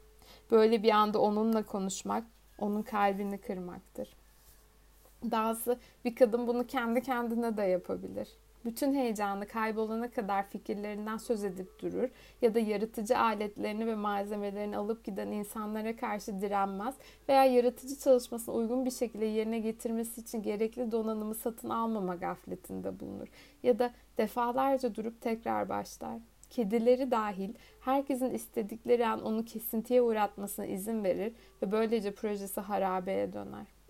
Böyle 0.51 0.83
bir 0.83 0.91
anda 0.91 1.21
onunla 1.21 1.65
konuşmak, 1.65 2.23
onun 2.59 2.81
kalbini 2.81 3.37
kırmaktır. 3.37 4.09
Dahası 5.31 5.79
bir 6.05 6.15
kadın 6.15 6.47
bunu 6.47 6.67
kendi 6.67 7.01
kendine 7.01 7.57
de 7.57 7.63
yapabilir 7.63 8.27
bütün 8.65 8.93
heyecanı 8.93 9.47
kaybolana 9.47 10.11
kadar 10.11 10.49
fikirlerinden 10.49 11.17
söz 11.17 11.43
edip 11.43 11.81
durur 11.81 12.09
ya 12.41 12.55
da 12.55 12.59
yaratıcı 12.59 13.17
aletlerini 13.17 13.87
ve 13.87 13.95
malzemelerini 13.95 14.77
alıp 14.77 15.03
giden 15.03 15.27
insanlara 15.27 15.95
karşı 15.95 16.41
direnmez 16.41 16.95
veya 17.29 17.45
yaratıcı 17.45 17.99
çalışmasını 17.99 18.55
uygun 18.55 18.85
bir 18.85 18.91
şekilde 18.91 19.25
yerine 19.25 19.59
getirmesi 19.59 20.21
için 20.21 20.43
gerekli 20.43 20.91
donanımı 20.91 21.35
satın 21.35 21.69
almama 21.69 22.15
gafletinde 22.15 22.99
bulunur 22.99 23.27
ya 23.63 23.79
da 23.79 23.91
defalarca 24.17 24.95
durup 24.95 25.21
tekrar 25.21 25.69
başlar. 25.69 26.19
Kedileri 26.49 27.11
dahil 27.11 27.53
herkesin 27.79 28.29
istedikleri 28.29 29.07
an 29.07 29.23
onu 29.23 29.45
kesintiye 29.45 30.01
uğratmasına 30.01 30.65
izin 30.65 31.03
verir 31.03 31.33
ve 31.61 31.71
böylece 31.71 32.13
projesi 32.13 32.61
harabeye 32.61 33.33
döner. 33.33 33.80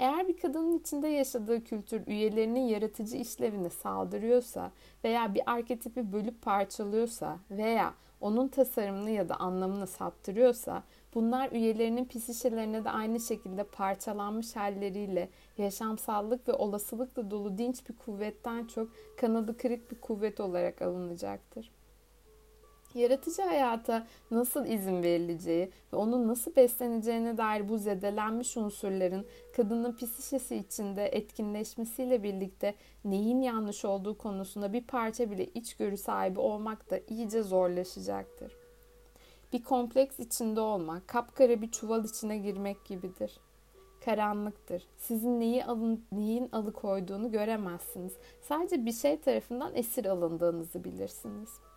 Eğer 0.00 0.28
bir 0.28 0.36
kadının 0.36 0.78
içinde 0.78 1.08
yaşadığı 1.08 1.64
kültür 1.64 2.06
üyelerinin 2.06 2.60
yaratıcı 2.60 3.16
işlevine 3.16 3.70
saldırıyorsa 3.70 4.70
veya 5.04 5.34
bir 5.34 5.42
arketipi 5.46 6.12
bölüp 6.12 6.42
parçalıyorsa 6.42 7.38
veya 7.50 7.94
onun 8.20 8.48
tasarımını 8.48 9.10
ya 9.10 9.28
da 9.28 9.36
anlamını 9.36 9.86
saptırıyorsa 9.86 10.82
Bunlar 11.14 11.52
üyelerinin 11.52 12.04
psişelerine 12.04 12.84
de 12.84 12.90
aynı 12.90 13.20
şekilde 13.20 13.64
parçalanmış 13.64 14.56
halleriyle 14.56 15.28
yaşamsallık 15.58 16.48
ve 16.48 16.52
olasılıkla 16.52 17.30
dolu 17.30 17.58
dinç 17.58 17.88
bir 17.88 17.96
kuvvetten 17.96 18.66
çok 18.66 18.88
kanadı 19.16 19.56
kırık 19.56 19.90
bir 19.90 20.00
kuvvet 20.00 20.40
olarak 20.40 20.82
alınacaktır. 20.82 21.70
Yaratıcı 22.94 23.42
hayata 23.42 24.06
nasıl 24.30 24.66
izin 24.66 25.02
verileceği 25.02 25.70
ve 25.92 25.96
onun 25.96 26.28
nasıl 26.28 26.56
besleneceğine 26.56 27.38
dair 27.38 27.68
bu 27.68 27.78
zedelenmiş 27.78 28.56
unsurların 28.56 29.26
kadının 29.56 29.96
psişesi 29.96 30.56
içinde 30.56 31.06
etkinleşmesiyle 31.06 32.22
birlikte 32.22 32.74
neyin 33.04 33.40
yanlış 33.40 33.84
olduğu 33.84 34.18
konusunda 34.18 34.72
bir 34.72 34.84
parça 34.84 35.30
bile 35.30 35.46
içgörü 35.46 35.96
sahibi 35.96 36.40
olmak 36.40 36.90
da 36.90 37.00
iyice 37.08 37.42
zorlaşacaktır. 37.42 38.52
Bir 39.52 39.62
kompleks 39.62 40.18
içinde 40.20 40.60
olmak, 40.60 41.08
kapkara 41.08 41.62
bir 41.62 41.70
çuval 41.70 42.04
içine 42.04 42.38
girmek 42.38 42.84
gibidir. 42.84 43.40
Karanlıktır. 44.04 44.82
Sizin 44.98 45.40
neyi 45.40 45.64
alın, 45.64 46.04
neyin 46.12 46.48
alıkoyduğunu 46.52 47.32
göremezsiniz. 47.32 48.12
Sadece 48.42 48.86
bir 48.86 48.92
şey 48.92 49.20
tarafından 49.20 49.74
esir 49.74 50.04
alındığınızı 50.04 50.84
bilirsiniz.'' 50.84 51.69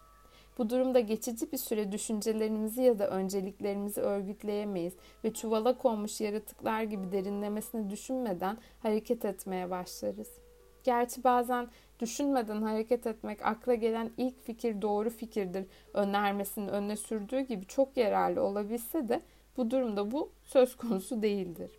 Bu 0.57 0.69
durumda 0.69 0.99
geçici 0.99 1.51
bir 1.51 1.57
süre 1.57 1.91
düşüncelerimizi 1.91 2.81
ya 2.81 2.99
da 2.99 3.09
önceliklerimizi 3.09 4.01
örgütleyemeyiz 4.01 4.93
ve 5.23 5.33
çuvala 5.33 5.77
konmuş 5.77 6.21
yaratıklar 6.21 6.83
gibi 6.83 7.11
derinlemesine 7.11 7.89
düşünmeden 7.89 8.57
hareket 8.79 9.25
etmeye 9.25 9.69
başlarız. 9.69 10.31
Gerçi 10.83 11.23
bazen 11.23 11.67
düşünmeden 11.99 12.61
hareket 12.61 13.07
etmek 13.07 13.45
akla 13.45 13.73
gelen 13.73 14.11
ilk 14.17 14.45
fikir 14.45 14.81
doğru 14.81 15.09
fikirdir 15.09 15.65
önermesinin 15.93 16.67
önüne 16.67 16.95
sürdüğü 16.95 17.39
gibi 17.39 17.65
çok 17.65 17.97
yararlı 17.97 18.43
olabilse 18.43 19.07
de 19.07 19.21
bu 19.57 19.71
durumda 19.71 20.11
bu 20.11 20.31
söz 20.43 20.77
konusu 20.77 21.21
değildir. 21.21 21.71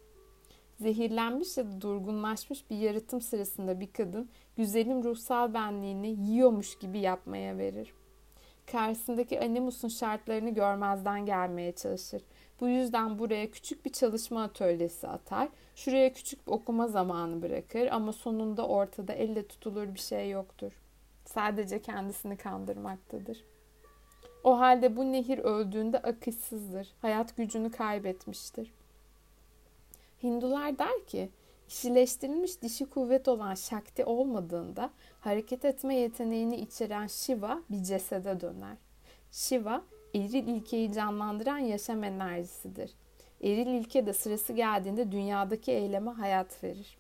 Zehirlenmiş 0.80 1.56
ya 1.56 1.66
da 1.66 1.80
durgunlaşmış 1.80 2.70
bir 2.70 2.76
yaratım 2.76 3.20
sırasında 3.20 3.80
bir 3.80 3.92
kadın 3.92 4.30
güzelim 4.56 5.04
ruhsal 5.04 5.54
benliğini 5.54 6.08
yiyormuş 6.08 6.78
gibi 6.78 6.98
yapmaya 6.98 7.58
verir 7.58 7.94
karşısındaki 8.72 9.40
animusun 9.40 9.88
şartlarını 9.88 10.50
görmezden 10.50 11.26
gelmeye 11.26 11.72
çalışır. 11.72 12.22
Bu 12.60 12.68
yüzden 12.68 13.18
buraya 13.18 13.50
küçük 13.50 13.84
bir 13.84 13.92
çalışma 13.92 14.42
atölyesi 14.42 15.08
atar, 15.08 15.48
şuraya 15.74 16.12
küçük 16.12 16.46
bir 16.46 16.52
okuma 16.52 16.88
zamanı 16.88 17.42
bırakır 17.42 17.86
ama 17.86 18.12
sonunda 18.12 18.68
ortada 18.68 19.12
elle 19.12 19.46
tutulur 19.46 19.94
bir 19.94 20.00
şey 20.00 20.30
yoktur. 20.30 20.72
Sadece 21.24 21.82
kendisini 21.82 22.36
kandırmaktadır. 22.36 23.44
O 24.44 24.58
halde 24.58 24.96
bu 24.96 25.12
nehir 25.12 25.38
öldüğünde 25.38 25.98
akışsızdır, 25.98 26.88
hayat 27.02 27.36
gücünü 27.36 27.70
kaybetmiştir. 27.70 28.72
Hindular 30.22 30.78
der 30.78 31.06
ki, 31.06 31.30
kişileştirilmiş 31.68 32.62
dişi 32.62 32.86
kuvvet 32.86 33.28
olan 33.28 33.54
Shakti 33.54 34.04
olmadığında 34.04 34.90
hareket 35.20 35.64
etme 35.64 35.94
yeteneğini 35.94 36.56
içeren 36.56 37.06
Shiva 37.06 37.62
bir 37.70 37.82
cesede 37.82 38.40
döner. 38.40 38.76
Shiva, 39.32 39.82
eril 40.14 40.48
ilkeyi 40.48 40.92
canlandıran 40.92 41.58
yaşam 41.58 42.04
enerjisidir. 42.04 42.90
Eril 43.42 43.66
ilke 43.66 44.06
de 44.06 44.12
sırası 44.12 44.52
geldiğinde 44.52 45.12
dünyadaki 45.12 45.72
eyleme 45.72 46.10
hayat 46.10 46.64
verir. 46.64 46.98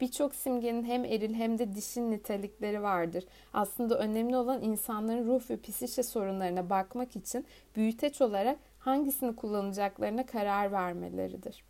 Birçok 0.00 0.34
simgenin 0.34 0.84
hem 0.84 1.04
eril 1.04 1.34
hem 1.34 1.58
de 1.58 1.74
dişil 1.74 2.00
nitelikleri 2.00 2.82
vardır. 2.82 3.24
Aslında 3.52 3.98
önemli 3.98 4.36
olan 4.36 4.62
insanların 4.62 5.26
ruh 5.26 5.50
ve 5.50 5.60
psişe 5.60 6.02
sorunlarına 6.02 6.70
bakmak 6.70 7.16
için 7.16 7.46
büyüteç 7.76 8.20
olarak 8.20 8.58
hangisini 8.78 9.36
kullanacaklarına 9.36 10.26
karar 10.26 10.72
vermeleridir. 10.72 11.69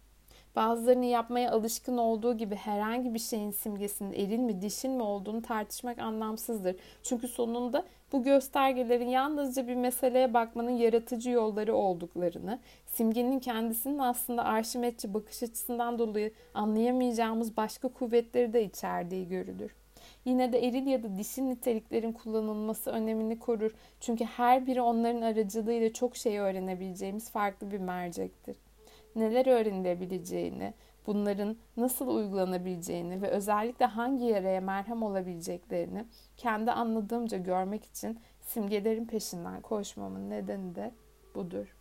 Bazılarının 0.57 1.03
yapmaya 1.03 1.53
alışkın 1.53 1.97
olduğu 1.99 2.37
gibi 2.39 2.55
herhangi 2.55 3.15
bir 3.15 3.19
şeyin 3.19 3.51
simgesinin 3.51 4.13
eril 4.13 4.39
mi 4.39 4.63
dişil 4.63 4.89
mi 4.89 5.03
olduğunu 5.03 5.43
tartışmak 5.43 5.99
anlamsızdır. 5.99 6.77
Çünkü 7.03 7.29
sonunda 7.29 7.85
bu 8.13 8.23
göstergelerin 8.23 9.09
yalnızca 9.09 9.69
bir 9.69 9.75
meseleye 9.75 10.35
bakmanın 10.35 10.71
yaratıcı 10.71 11.31
yolları 11.31 11.75
olduklarını, 11.75 12.59
simgenin 12.87 13.39
kendisinin 13.39 13.99
aslında 13.99 14.45
arşimetçi 14.45 15.15
bakış 15.15 15.43
açısından 15.43 15.99
dolayı 15.99 16.33
anlayamayacağımız 16.55 17.57
başka 17.57 17.89
kuvvetleri 17.89 18.53
de 18.53 18.65
içerdiği 18.65 19.29
görülür. 19.29 19.75
Yine 20.25 20.53
de 20.53 20.67
eril 20.69 20.87
ya 20.87 21.03
da 21.03 21.19
dişil 21.19 21.43
niteliklerin 21.43 22.13
kullanılması 22.13 22.91
önemini 22.91 23.39
korur. 23.39 23.71
Çünkü 24.01 24.25
her 24.25 24.67
biri 24.67 24.83
onların 24.83 25.23
aracılığıyla 25.23 25.93
çok 25.93 26.17
şey 26.17 26.39
öğrenebileceğimiz 26.39 27.31
farklı 27.31 27.71
bir 27.71 27.79
mercektir 27.79 28.57
neler 29.17 29.47
öğrenilebileceğini, 29.47 30.75
bunların 31.07 31.57
nasıl 31.77 32.09
uygulanabileceğini 32.09 33.23
ve 33.23 33.29
özellikle 33.29 33.87
hangi 33.87 34.25
yaraya 34.25 34.61
merhem 34.61 35.03
olabileceklerini 35.03 36.05
kendi 36.37 36.71
anladığımca 36.71 37.39
görmek 37.39 37.85
için 37.85 38.19
simgelerin 38.41 39.07
peşinden 39.07 39.61
koşmamın 39.61 40.31
nedeni 40.31 40.75
de 40.75 40.93
budur. 41.35 41.77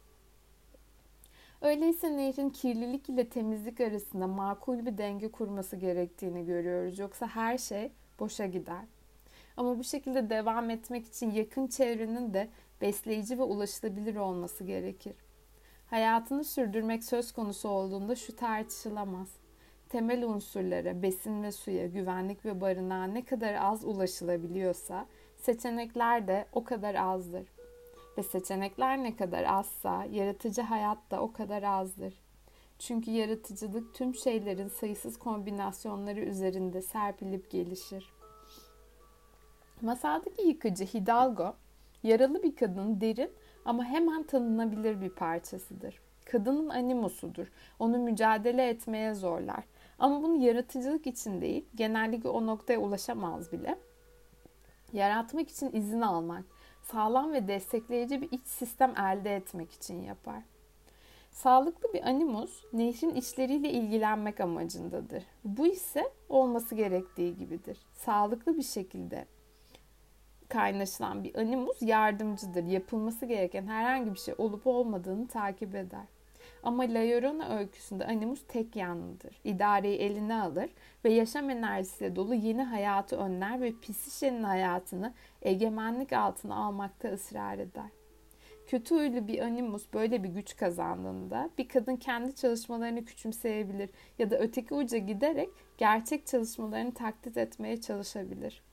Öyleyse 1.62 2.18
nehrin 2.18 2.50
kirlilik 2.50 3.10
ile 3.10 3.30
temizlik 3.30 3.82
arasında 3.82 4.28
makul 4.28 4.86
bir 4.86 4.98
denge 4.98 5.32
kurması 5.32 5.76
gerektiğini 5.76 6.46
görüyoruz. 6.46 7.00
Yoksa 7.00 7.28
her 7.28 7.58
şey 7.58 7.92
boşa 8.20 8.46
gider. 8.46 8.86
Ama 9.58 9.80
bu 9.80 9.84
şekilde 9.84 10.30
devam 10.30 10.70
etmek 10.70 11.08
için 11.08 11.32
yakın 11.32 11.68
çevrenin 11.68 12.34
de 12.34 12.50
besleyici 12.82 13.40
ve 13.40 13.44
ulaşılabilir 13.44 14.16
olması 14.16 14.64
gerekir. 14.64 15.16
Hayatını 15.90 16.44
sürdürmek 16.44 17.04
söz 17.04 17.32
konusu 17.32 17.70
olduğunda 17.70 18.16
şu 18.16 18.36
tartışılamaz. 18.36 19.30
Temel 19.90 20.24
unsurlara, 20.24 21.02
besin 21.02 21.44
ve 21.44 21.52
suya, 21.52 21.88
güvenlik 21.88 22.46
ve 22.46 22.62
barınağa 22.62 23.04
ne 23.04 23.26
kadar 23.26 23.54
az 23.54 23.84
ulaşılabiliyorsa 23.84 25.06
seçenekler 25.36 26.28
de 26.28 26.46
o 26.54 26.64
kadar 26.64 26.96
azdır. 26.96 27.48
Ve 28.18 28.24
seçenekler 28.24 29.04
ne 29.04 29.16
kadar 29.16 29.44
azsa 29.44 30.06
yaratıcı 30.12 30.62
hayat 30.62 31.12
da 31.12 31.22
o 31.22 31.32
kadar 31.32 31.64
azdır. 31.64 32.14
Çünkü 32.80 33.12
yaratıcılık 33.12 33.96
tüm 33.96 34.16
şeylerin 34.16 34.68
sayısız 34.68 35.20
kombinasyonları 35.20 36.20
üzerinde 36.20 36.82
serpilip 36.82 37.52
gelişir. 37.52 38.14
Masaldaki 39.82 40.48
yıkıcı 40.48 40.86
Hidalgo, 40.86 41.54
yaralı 42.04 42.44
bir 42.44 42.56
kadının 42.56 43.02
derin 43.02 43.32
ama 43.70 43.86
hemen 43.86 44.24
tanınabilir 44.24 45.01
bir 45.01 45.09
parçasıdır. 45.09 45.99
Kadının 46.26 46.70
animusudur. 46.70 47.47
Onu 47.80 47.97
mücadele 47.97 48.70
etmeye 48.70 49.13
zorlar. 49.13 49.63
Ama 49.99 50.24
bunu 50.24 50.36
yaratıcılık 50.36 51.07
için 51.07 51.41
değil, 51.41 51.65
genellikle 51.76 52.30
o 52.30 52.45
noktaya 52.45 52.80
ulaşamaz 52.80 53.51
bile. 53.51 53.80
Yaratmak 54.93 55.49
için 55.49 55.72
izin 55.74 56.01
almak, 56.01 56.43
sağlam 56.82 57.34
ve 57.34 57.47
destekleyici 57.47 58.22
bir 58.22 58.32
iç 58.32 58.47
sistem 58.47 58.93
elde 58.97 59.36
etmek 59.36 59.72
için 59.72 60.01
yapar. 60.01 60.43
Sağlıklı 61.32 61.93
bir 61.93 62.03
animus 62.03 62.63
nehrin 62.74 63.15
işleriyle 63.15 63.70
ilgilenmek 63.70 64.39
amacındadır. 64.39 65.24
Bu 65.43 65.67
ise 65.67 66.11
olması 66.30 66.76
gerektiği 66.76 67.38
gibidir. 67.38 67.78
Sağlıklı 67.93 68.57
bir 68.57 68.63
şekilde 68.63 69.26
kaynaşılan 70.50 71.24
bir 71.24 71.36
animus 71.36 71.82
yardımcıdır. 71.82 72.64
Yapılması 72.64 73.26
gereken 73.26 73.68
herhangi 73.68 74.14
bir 74.14 74.20
şey 74.20 74.36
olup 74.38 74.68
olmadığını 74.68 75.28
takip 75.28 75.76
eder. 75.76 76.06
Ama 76.64 76.84
La 76.84 77.00
Llorona 77.00 77.58
öyküsünde 77.58 78.06
animus 78.06 78.43
tek 78.47 78.76
yanlıdır. 78.76 79.41
İdareyi 79.43 79.97
eline 79.97 80.41
alır 80.41 80.70
ve 81.06 81.14
yaşam 81.14 81.50
enerjisiyle 81.50 82.16
dolu 82.16 82.34
yeni 82.34 82.64
hayatı 82.64 83.18
önler 83.18 83.62
ve 83.62 83.72
Pisişe'nin 83.82 84.43
hayatını 84.43 85.14
egemenlik 85.41 86.14
altına 86.14 86.56
almakta 86.56 87.10
ısrar 87.10 87.58
eder. 87.58 87.89
Kötü 88.68 88.95
huylu 88.95 89.28
bir 89.28 89.39
animus 89.39 89.93
böyle 89.93 90.24
bir 90.24 90.30
güç 90.30 90.58
kazandığında 90.58 91.50
bir 91.58 91.68
kadın 91.68 91.95
kendi 91.95 92.36
çalışmalarını 92.36 93.06
küçümseyebilir 93.06 93.89
ya 94.20 94.32
da 94.32 94.39
öteki 94.39 94.74
uca 94.74 94.97
giderek 94.97 95.50
gerçek 95.78 96.28
çalışmalarını 96.28 96.93
taklit 96.93 97.38
etmeye 97.38 97.82
çalışabilir. 97.82 98.68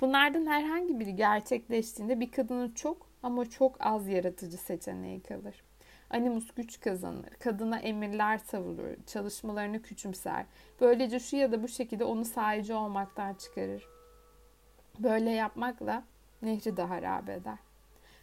Bunlardan 0.00 0.46
herhangi 0.46 1.00
biri 1.00 1.16
gerçekleştiğinde 1.16 2.20
bir 2.20 2.30
kadının 2.30 2.70
çok 2.70 3.06
ama 3.22 3.50
çok 3.50 3.76
az 3.80 4.08
yaratıcı 4.08 4.56
seçeneği 4.56 5.20
kalır. 5.20 5.64
Animus 6.10 6.50
güç 6.50 6.80
kazanır, 6.80 7.30
kadına 7.30 7.78
emirler 7.78 8.38
savurur, 8.38 8.96
çalışmalarını 9.06 9.82
küçümser. 9.82 10.46
Böylece 10.80 11.20
şu 11.20 11.36
ya 11.36 11.52
da 11.52 11.62
bu 11.62 11.68
şekilde 11.68 12.04
onu 12.04 12.24
sahici 12.24 12.74
olmaktan 12.74 13.34
çıkarır. 13.34 13.88
Böyle 14.98 15.30
yapmakla 15.30 16.02
nehri 16.42 16.76
de 16.76 16.82
harap. 16.82 17.28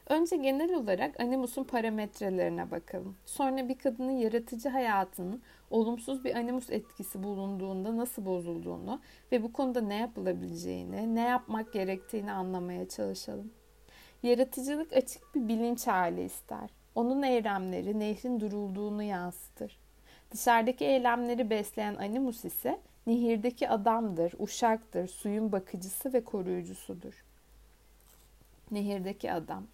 Önce 0.08 0.36
genel 0.38 0.74
olarak 0.74 1.20
animusun 1.20 1.64
parametrelerine 1.64 2.72
bakalım. 2.72 3.16
Sonra 3.26 3.70
bir 3.70 3.78
kadının 3.78 4.12
yaratıcı 4.12 4.70
hayatının 4.70 5.42
olumsuz 5.70 6.24
bir 6.24 6.36
animus 6.36 6.70
etkisi 6.70 7.24
bulunduğunda 7.24 7.98
nasıl 7.98 8.26
bozulduğunu 8.26 9.02
ve 9.32 9.44
bu 9.44 9.54
konuda 9.54 9.82
ne 9.82 9.96
yapılabileceğini, 9.96 11.16
ne 11.16 11.22
yapmak 11.22 11.74
gerektiğini 11.74 12.32
anlamaya 12.32 12.90
çalışalım. 12.90 13.52
Yaratıcılık 14.24 14.94
açık 14.94 15.36
bir 15.36 15.48
bilinç 15.48 15.88
hali 15.88 16.24
ister. 16.24 16.70
Onun 16.96 17.24
eylemleri 17.24 18.00
nehrin 18.00 18.40
durulduğunu 18.40 19.04
yansıtır. 19.04 19.80
Dışarıdaki 20.32 20.86
eylemleri 20.86 21.50
besleyen 21.50 21.96
animus 21.96 22.46
ise 22.46 22.80
nehirdeki 23.08 23.70
adamdır, 23.70 24.34
uşaktır, 24.40 25.08
suyun 25.08 25.52
bakıcısı 25.52 26.14
ve 26.14 26.24
koruyucusudur. 26.24 27.24
Nehirdeki 28.72 29.32
adam 29.32 29.68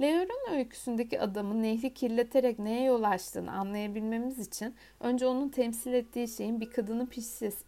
Leo'nun 0.00 0.56
öyküsündeki 0.56 1.20
adamın 1.20 1.62
nehri 1.62 1.94
kirleterek 1.94 2.58
neye 2.58 2.84
yol 2.84 3.02
açtığını 3.02 3.52
anlayabilmemiz 3.52 4.38
için 4.38 4.74
önce 5.00 5.26
onun 5.26 5.48
temsil 5.48 5.92
ettiği 5.92 6.28
şeyin 6.28 6.60
bir 6.60 6.70
kadının 6.70 7.10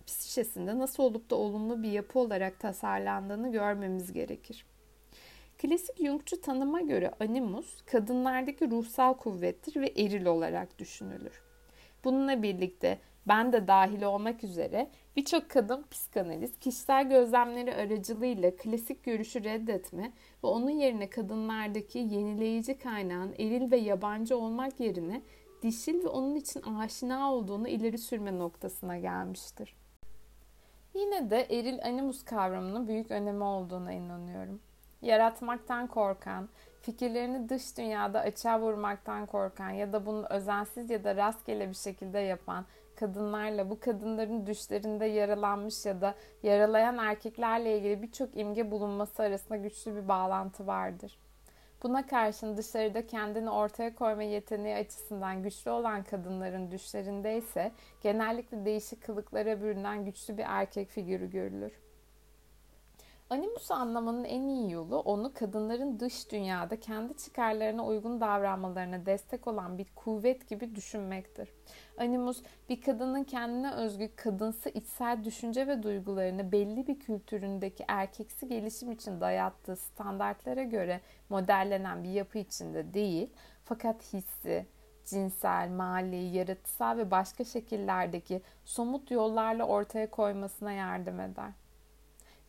psişesinde 0.07 0.79
nasıl 0.79 1.03
olup 1.03 1.31
da 1.31 1.37
olumlu 1.37 1.83
bir 1.83 1.91
yapı 1.91 2.19
olarak 2.19 2.61
tasarlandığını 2.61 3.53
görmemiz 3.53 4.13
gerekir. 4.13 4.67
Klasik 5.59 5.99
Jungçu 5.99 6.41
tanıma 6.41 6.81
göre 6.81 7.13
animus 7.21 7.83
kadınlardaki 7.83 8.71
ruhsal 8.71 9.15
kuvvettir 9.15 9.81
ve 9.81 9.87
eril 9.87 10.27
olarak 10.27 10.79
düşünülür. 10.79 11.43
Bununla 12.05 12.43
birlikte 12.43 12.99
ben 13.29 13.53
de 13.53 13.69
dahil 13.69 14.03
olmak 14.03 14.45
üzere 14.45 14.91
birçok 15.17 15.51
kadın 15.51 15.85
psikanaliz 15.91 16.59
kişisel 16.59 17.09
gözlemleri 17.09 17.75
aracılığıyla 17.75 18.57
klasik 18.57 19.05
görüşü 19.05 19.45
reddetme 19.45 20.13
ve 20.45 20.47
onun 20.47 20.71
yerine 20.71 21.11
kadınlardaki 21.11 21.99
yenileyici 21.99 22.79
kaynağın 22.79 23.33
eril 23.39 23.71
ve 23.71 23.77
yabancı 23.77 24.39
olmak 24.39 24.81
yerine 24.81 25.23
dişil 25.63 26.05
ve 26.05 26.09
onun 26.09 26.35
için 26.35 26.63
aşina 26.63 27.33
olduğunu 27.33 27.69
ileri 27.69 27.99
sürme 27.99 28.39
noktasına 28.39 28.99
gelmiştir. 28.99 29.77
Yine 30.95 31.31
de 31.31 31.47
eril 31.51 31.85
animus 31.85 32.25
kavramının 32.25 32.89
büyük 32.89 33.11
önemi 33.11 33.45
olduğuna 33.45 33.93
inanıyorum. 33.93 34.61
Yaratmaktan 35.03 35.87
korkan, 35.87 36.49
fikirlerini 36.83 37.49
dış 37.49 37.77
dünyada 37.77 38.21
açığa 38.21 38.61
vurmaktan 38.61 39.27
korkan 39.27 39.71
ya 39.71 39.93
da 39.93 40.07
bunu 40.07 40.27
özensiz 40.27 40.91
ya 40.91 41.05
da 41.05 41.17
rastgele 41.17 41.69
bir 41.69 41.75
şekilde 41.75 42.19
yapan 42.19 42.65
kadınlarla 43.01 43.71
bu 43.71 43.81
kadınların 43.81 44.47
düşlerinde 44.47 45.07
yaralanmış 45.07 45.87
ya 45.87 46.01
da 46.01 46.15
yaralayan 46.43 46.99
erkeklerle 46.99 47.79
ilgili 47.79 48.03
birçok 48.03 48.37
imge 48.37 48.71
bulunması 48.71 49.23
arasında 49.23 49.57
güçlü 49.57 49.97
bir 49.97 50.09
bağlantı 50.09 50.67
vardır. 50.67 51.19
Buna 51.83 52.07
karşın 52.07 52.57
dışarıda 52.57 53.07
kendini 53.07 53.51
ortaya 53.51 53.95
koyma 53.95 54.23
yeteneği 54.23 54.77
açısından 54.77 55.43
güçlü 55.43 55.71
olan 55.71 56.03
kadınların 56.03 56.71
düşlerinde 56.71 57.37
ise 57.37 57.73
genellikle 58.03 58.65
değişik 58.65 59.03
kılıklara 59.03 59.63
bürünen 59.63 60.05
güçlü 60.05 60.39
bir 60.39 60.45
erkek 60.47 60.89
figürü 60.89 61.31
görülür. 61.31 61.73
Animus 63.31 63.71
anlamanın 63.71 64.25
en 64.25 64.49
iyi 64.49 64.73
yolu 64.73 64.99
onu 64.99 65.33
kadınların 65.35 66.01
dış 66.01 66.31
dünyada 66.33 66.81
kendi 66.81 67.17
çıkarlarına 67.17 67.87
uygun 67.87 68.21
davranmalarına 68.21 69.07
destek 69.07 69.47
olan 69.47 69.79
bir 69.79 69.87
kuvvet 69.95 70.49
gibi 70.49 70.75
düşünmektir. 70.75 71.49
Animus 71.99 72.43
bir 72.69 72.81
kadının 72.81 73.25
kendine 73.25 73.73
özgü 73.73 74.17
kadınsı 74.17 74.69
içsel 74.69 75.25
düşünce 75.25 75.67
ve 75.67 75.83
duygularını 75.83 76.53
belli 76.53 76.87
bir 76.87 77.01
kültüründeki 77.01 77.85
erkeksi 77.89 78.49
gelişim 78.49 78.93
için 78.93 79.21
dayattığı 79.21 79.77
standartlara 79.77 80.63
göre 80.63 81.01
modellenen 81.29 82.05
bir 82.05 82.09
yapı 82.09 82.39
içinde 82.39 82.95
değil 82.95 83.31
fakat 83.65 84.13
hissi, 84.13 84.67
cinsel, 85.05 85.69
mali, 85.69 86.37
yaratısal 86.37 86.97
ve 86.97 87.11
başka 87.11 87.45
şekillerdeki 87.45 88.43
somut 88.65 89.11
yollarla 89.11 89.65
ortaya 89.65 90.11
koymasına 90.11 90.73
yardım 90.73 91.21
eder. 91.21 91.51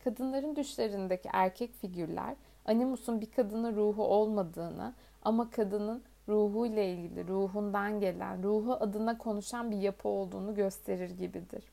Kadınların 0.04 0.56
düşlerindeki 0.56 1.28
erkek 1.32 1.72
figürler 1.72 2.34
animusun 2.64 3.20
bir 3.20 3.30
kadının 3.30 3.76
ruhu 3.76 4.04
olmadığını 4.04 4.94
ama 5.22 5.50
kadının 5.50 6.02
ruhuyla 6.30 6.82
ilgili, 6.82 7.28
ruhundan 7.28 8.00
gelen, 8.00 8.42
ruhu 8.42 8.72
adına 8.72 9.18
konuşan 9.18 9.70
bir 9.70 9.76
yapı 9.76 10.08
olduğunu 10.08 10.54
gösterir 10.54 11.10
gibidir. 11.10 11.64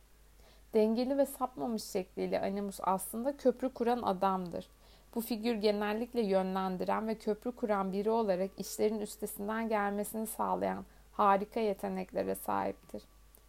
Dengeli 0.74 1.18
ve 1.18 1.26
sapmamış 1.26 1.84
şekliyle 1.84 2.42
animus 2.42 2.80
aslında 2.84 3.38
köprü 3.38 3.70
kuran 3.70 4.02
adamdır. 4.02 4.70
Bu 5.16 5.22
figür 5.22 5.56
genellikle 5.56 6.22
yönlendiren 6.22 7.08
ve 7.08 7.16
köprü 7.16 7.52
kuran 7.52 7.94
biri 7.94 8.10
olarak 8.10 8.52
işlerin 8.58 9.00
üstesinden 9.00 9.70
gelmesini 9.70 10.28
sağlayan 10.28 10.86
harika 11.12 11.60
yeteneklere 11.60 12.36
sahiptir. 12.36 13.04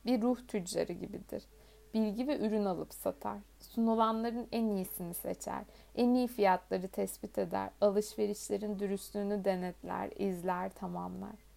Bir 0.07 0.23
ruh 0.23 0.39
tüccarı 0.49 0.93
gibidir 0.93 1.43
bilgi 1.95 2.29
ve 2.29 2.39
ürün 2.39 2.65
alıp 2.65 2.95
satar. 2.95 3.39
Sunulanların 3.61 4.49
en 4.53 4.69
iyisini 4.69 5.15
seçer. 5.15 5.65
En 5.95 6.15
iyi 6.15 6.27
fiyatları 6.27 6.89
tespit 6.89 7.39
eder. 7.39 7.71
Alışverişlerin 7.81 8.79
dürüstlüğünü 8.79 9.45
denetler, 9.45 10.11
izler, 10.17 10.71
tamamlar. 10.71 11.49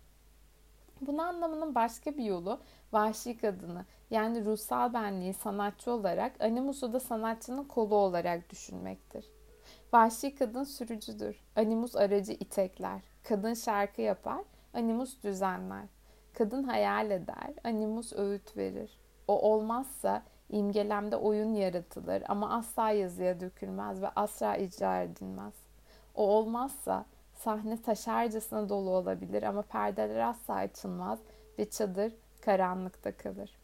Bunu 1.02 1.22
anlamanın 1.22 1.76
başka 1.76 2.18
bir 2.18 2.24
yolu 2.24 2.60
vahşi 2.94 3.38
kadını 3.38 3.86
yani 4.10 4.46
ruhsal 4.46 4.94
benliği 4.94 5.34
sanatçı 5.34 5.92
olarak 5.92 6.42
animusu 6.42 6.94
da 6.94 7.00
sanatçının 7.00 7.64
kolu 7.64 7.96
olarak 7.96 8.50
düşünmektir. 8.50 9.26
Vahşi 9.94 10.36
kadın 10.36 10.64
sürücüdür. 10.64 11.44
Animus 11.56 11.96
aracı 11.96 12.32
itekler. 12.32 13.02
Kadın 13.24 13.54
şarkı 13.54 14.02
yapar. 14.02 14.42
Animus 14.74 15.24
düzenler. 15.24 15.86
Kadın 16.34 16.64
hayal 16.64 17.12
eder. 17.12 17.54
Animus 17.64 18.14
öğüt 18.14 18.58
verir. 18.58 19.01
O 19.32 19.52
olmazsa 19.52 20.24
imgelemde 20.50 21.16
oyun 21.16 21.54
yaratılır 21.54 22.24
ama 22.28 22.50
asla 22.50 22.90
yazıya 22.90 23.40
dökülmez 23.40 24.02
ve 24.02 24.10
asla 24.16 24.58
icra 24.58 25.02
edilmez. 25.02 25.54
O 26.16 26.28
olmazsa 26.28 27.06
sahne 27.34 27.82
taşarcasına 27.82 28.70
dolu 28.70 28.90
olabilir 28.90 29.44
ama 29.44 29.62
perdeler 29.62 30.30
asla 30.30 30.54
açılmaz 30.54 31.20
ve 31.60 31.70
çadır 31.70 32.14
karanlıkta 32.42 33.18
kalır. 33.18 33.58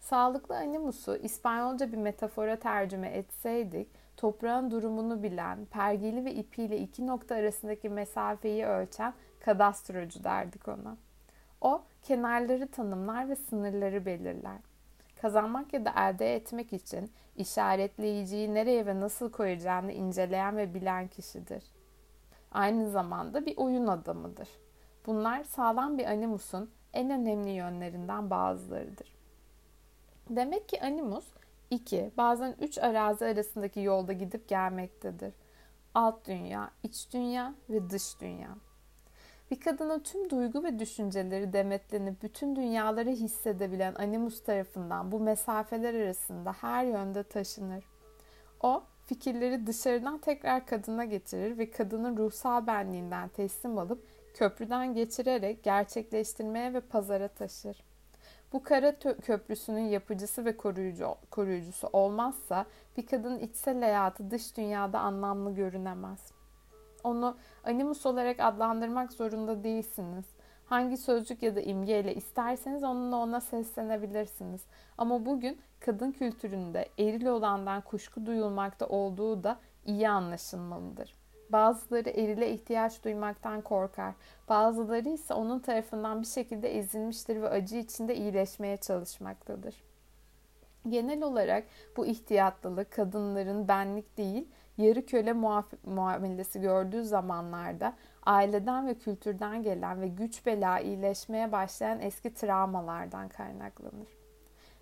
Sağlıklı 0.00 0.56
animusu 0.56 1.16
İspanyolca 1.16 1.92
bir 1.92 1.96
metafora 1.96 2.56
tercüme 2.56 3.08
etseydik, 3.08 3.88
toprağın 4.16 4.70
durumunu 4.70 5.22
bilen, 5.22 5.64
pergeli 5.64 6.24
ve 6.24 6.34
ipiyle 6.34 6.78
iki 6.78 7.06
nokta 7.06 7.34
arasındaki 7.34 7.88
mesafeyi 7.88 8.66
ölçen 8.66 9.14
kadastrocu 9.40 10.24
derdik 10.24 10.68
ona. 10.68 10.96
O, 11.60 11.82
kenarları 12.02 12.70
tanımlar 12.70 13.28
ve 13.28 13.36
sınırları 13.36 14.06
belirler 14.06 14.58
kazanmak 15.24 15.72
ya 15.72 15.84
da 15.84 15.92
elde 15.96 16.34
etmek 16.34 16.72
için 16.72 17.12
işaretleyiciyi 17.36 18.54
nereye 18.54 18.86
ve 18.86 19.00
nasıl 19.00 19.32
koyacağını 19.32 19.92
inceleyen 19.92 20.56
ve 20.56 20.74
bilen 20.74 21.08
kişidir. 21.08 21.64
Aynı 22.52 22.90
zamanda 22.90 23.46
bir 23.46 23.56
oyun 23.56 23.86
adamıdır. 23.86 24.48
Bunlar 25.06 25.44
sağlam 25.44 25.98
bir 25.98 26.04
animusun 26.04 26.70
en 26.92 27.10
önemli 27.10 27.50
yönlerinden 27.50 28.30
bazılarıdır. 28.30 29.14
Demek 30.30 30.68
ki 30.68 30.82
animus 30.82 31.26
iki, 31.70 32.10
bazen 32.16 32.56
üç 32.60 32.78
arazi 32.78 33.24
arasındaki 33.26 33.80
yolda 33.80 34.12
gidip 34.12 34.48
gelmektedir. 34.48 35.34
Alt 35.94 36.26
dünya, 36.26 36.70
iç 36.82 37.12
dünya 37.12 37.54
ve 37.70 37.90
dış 37.90 38.20
dünya. 38.20 38.56
Bir 39.54 39.60
kadının 39.60 39.98
tüm 39.98 40.30
duygu 40.30 40.64
ve 40.64 40.78
düşünceleri 40.78 41.52
demetlenip 41.52 42.22
bütün 42.22 42.56
dünyaları 42.56 43.10
hissedebilen 43.10 43.94
Animus 43.94 44.42
tarafından 44.42 45.12
bu 45.12 45.20
mesafeler 45.20 45.94
arasında 45.94 46.52
her 46.52 46.84
yönde 46.84 47.22
taşınır. 47.22 47.84
O, 48.62 48.82
fikirleri 49.06 49.66
dışarıdan 49.66 50.18
tekrar 50.18 50.66
kadına 50.66 51.04
getirir 51.04 51.58
ve 51.58 51.70
kadının 51.70 52.16
ruhsal 52.16 52.66
benliğinden 52.66 53.28
teslim 53.28 53.78
alıp 53.78 54.06
köprüden 54.34 54.94
geçirerek 54.94 55.62
gerçekleştirmeye 55.62 56.74
ve 56.74 56.80
pazara 56.80 57.28
taşır. 57.28 57.84
Bu 58.52 58.62
kara 58.62 58.98
köprüsünün 58.98 59.88
yapıcısı 59.88 60.44
ve 60.44 60.56
koruyucu, 60.56 61.14
koruyucusu 61.30 61.88
olmazsa 61.92 62.66
bir 62.96 63.06
kadının 63.06 63.38
içsel 63.38 63.80
hayatı 63.80 64.30
dış 64.30 64.56
dünyada 64.56 65.00
anlamlı 65.00 65.54
görünemez. 65.54 66.33
Onu 67.04 67.36
animus 67.64 68.06
olarak 68.06 68.40
adlandırmak 68.40 69.12
zorunda 69.12 69.64
değilsiniz. 69.64 70.24
Hangi 70.64 70.96
sözcük 70.96 71.42
ya 71.42 71.56
da 71.56 71.60
imgeyle 71.60 72.14
isterseniz 72.14 72.84
onunla 72.84 73.16
ona 73.16 73.40
seslenebilirsiniz. 73.40 74.62
Ama 74.98 75.26
bugün 75.26 75.60
kadın 75.80 76.12
kültüründe 76.12 76.88
eril 76.98 77.26
olandan 77.26 77.80
kuşku 77.80 78.26
duyulmakta 78.26 78.86
olduğu 78.86 79.44
da 79.44 79.58
iyi 79.86 80.08
anlaşılmalıdır. 80.08 81.14
Bazıları 81.50 82.10
erile 82.10 82.50
ihtiyaç 82.50 83.04
duymaktan 83.04 83.60
korkar. 83.60 84.14
Bazıları 84.48 85.08
ise 85.08 85.34
onun 85.34 85.58
tarafından 85.58 86.22
bir 86.22 86.26
şekilde 86.26 86.78
ezilmiştir 86.78 87.42
ve 87.42 87.48
acı 87.48 87.76
içinde 87.76 88.16
iyileşmeye 88.16 88.76
çalışmaktadır. 88.76 89.82
Genel 90.88 91.22
olarak 91.22 91.64
bu 91.96 92.06
ihtiyatlılık 92.06 92.90
kadınların 92.90 93.68
benlik 93.68 94.16
değil, 94.16 94.48
yarı 94.78 95.06
köle 95.06 95.32
muamelesi 95.84 96.60
gördüğü 96.60 97.04
zamanlarda 97.04 97.94
aileden 98.26 98.86
ve 98.86 98.94
kültürden 98.94 99.62
gelen 99.62 100.00
ve 100.00 100.08
güç 100.08 100.46
bela 100.46 100.80
iyileşmeye 100.80 101.52
başlayan 101.52 102.00
eski 102.00 102.34
travmalardan 102.34 103.28
kaynaklanır. 103.28 104.08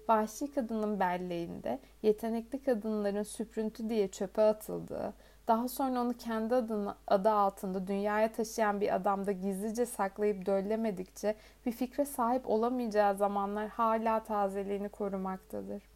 Vahşi 0.08 0.54
kadının 0.54 1.00
belleğinde 1.00 1.78
yetenekli 2.02 2.62
kadınların 2.62 3.22
süprüntü 3.22 3.88
diye 3.88 4.08
çöpe 4.08 4.42
atıldığı, 4.42 5.14
daha 5.48 5.68
sonra 5.68 6.00
onu 6.00 6.12
kendi 6.12 6.54
adını, 6.54 6.94
adı 7.06 7.30
altında 7.30 7.86
dünyaya 7.86 8.32
taşıyan 8.32 8.80
bir 8.80 8.94
adamda 8.94 9.32
gizlice 9.32 9.86
saklayıp 9.86 10.46
döllemedikçe 10.46 11.34
bir 11.66 11.72
fikre 11.72 12.04
sahip 12.04 12.50
olamayacağı 12.50 13.16
zamanlar 13.16 13.68
hala 13.68 14.24
tazeliğini 14.24 14.88
korumaktadır. 14.88 15.91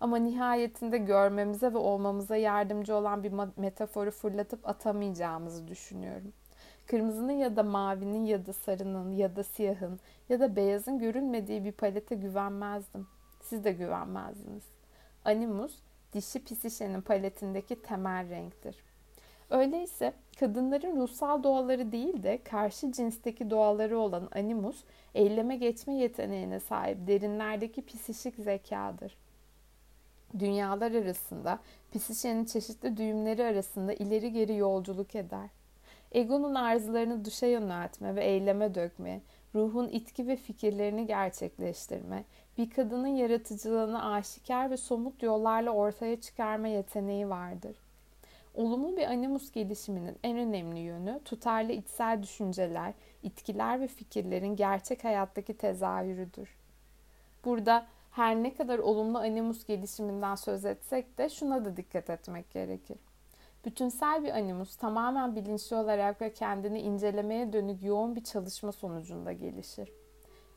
Ama 0.00 0.16
nihayetinde 0.16 0.98
görmemize 0.98 1.72
ve 1.72 1.78
olmamıza 1.78 2.36
yardımcı 2.36 2.94
olan 2.94 3.22
bir 3.22 3.32
metaforu 3.56 4.10
fırlatıp 4.10 4.68
atamayacağımızı 4.68 5.68
düşünüyorum. 5.68 6.32
Kırmızının 6.86 7.32
ya 7.32 7.56
da 7.56 7.62
mavinin 7.62 8.24
ya 8.24 8.46
da 8.46 8.52
sarının 8.52 9.12
ya 9.12 9.36
da 9.36 9.42
siyahın 9.42 10.00
ya 10.28 10.40
da 10.40 10.56
beyazın 10.56 10.98
görünmediği 10.98 11.64
bir 11.64 11.72
palete 11.72 12.14
güvenmezdim. 12.14 13.06
Siz 13.42 13.64
de 13.64 13.72
güvenmezdiniz. 13.72 14.64
Animus, 15.24 15.78
dişi 16.12 16.44
pisişenin 16.44 17.00
paletindeki 17.00 17.82
temel 17.82 18.30
renktir. 18.30 18.76
Öyleyse 19.50 20.12
kadınların 20.40 20.96
ruhsal 20.96 21.42
doğaları 21.42 21.92
değil 21.92 22.22
de 22.22 22.42
karşı 22.44 22.92
cinsteki 22.92 23.50
doğaları 23.50 23.98
olan 23.98 24.28
animus, 24.34 24.84
eyleme 25.14 25.56
geçme 25.56 25.94
yeteneğine 25.94 26.60
sahip 26.60 27.06
derinlerdeki 27.06 27.82
pisişik 27.82 28.36
zekadır. 28.36 29.16
Dünyalar 30.38 30.92
arasında, 30.92 31.58
pisişenin 31.92 32.44
çeşitli 32.44 32.96
düğümleri 32.96 33.44
arasında 33.44 33.92
ileri 33.92 34.32
geri 34.32 34.56
yolculuk 34.56 35.14
eder. 35.14 35.50
Egonun 36.12 36.54
arzularını 36.54 37.24
dışa 37.24 37.46
yöneltme 37.46 38.14
ve 38.14 38.24
eyleme 38.24 38.74
dökme, 38.74 39.20
ruhun 39.54 39.88
itki 39.88 40.28
ve 40.28 40.36
fikirlerini 40.36 41.06
gerçekleştirme, 41.06 42.24
bir 42.58 42.70
kadının 42.70 43.06
yaratıcılığını 43.06 44.12
aşikar 44.12 44.70
ve 44.70 44.76
somut 44.76 45.22
yollarla 45.22 45.70
ortaya 45.70 46.20
çıkarma 46.20 46.68
yeteneği 46.68 47.28
vardır. 47.28 47.76
Olumlu 48.54 48.96
bir 48.96 49.06
animus 49.06 49.52
gelişiminin 49.52 50.16
en 50.22 50.38
önemli 50.38 50.80
yönü 50.80 51.20
tutarlı 51.24 51.72
içsel 51.72 52.22
düşünceler, 52.22 52.94
itkiler 53.22 53.80
ve 53.80 53.86
fikirlerin 53.88 54.56
gerçek 54.56 55.04
hayattaki 55.04 55.56
tezahürüdür. 55.56 56.56
Burada 57.44 57.86
her 58.14 58.36
ne 58.36 58.54
kadar 58.54 58.78
olumlu 58.78 59.18
animus 59.18 59.66
gelişiminden 59.66 60.34
söz 60.34 60.64
etsek 60.64 61.18
de 61.18 61.28
şuna 61.28 61.64
da 61.64 61.76
dikkat 61.76 62.10
etmek 62.10 62.50
gerekir. 62.50 62.98
Bütünsel 63.64 64.24
bir 64.24 64.30
animus 64.30 64.76
tamamen 64.76 65.36
bilinçli 65.36 65.76
olarak 65.76 66.20
ve 66.20 66.32
kendini 66.32 66.80
incelemeye 66.80 67.52
dönük 67.52 67.82
yoğun 67.82 68.16
bir 68.16 68.24
çalışma 68.24 68.72
sonucunda 68.72 69.32
gelişir. 69.32 69.92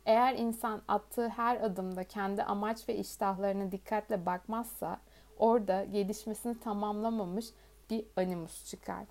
Eğer 0.06 0.34
insan 0.34 0.82
attığı 0.88 1.30
her 1.30 1.62
adımda 1.62 2.04
kendi 2.04 2.44
amaç 2.44 2.90
ve 2.90 2.96
iştahlarına 2.96 3.72
dikkatle 3.72 4.26
bakmazsa 4.26 5.00
orada 5.38 5.84
gelişmesini 5.84 6.60
tamamlamamış 6.60 7.46
bir 7.90 8.06
animus 8.18 8.66
çıkar. 8.66 9.06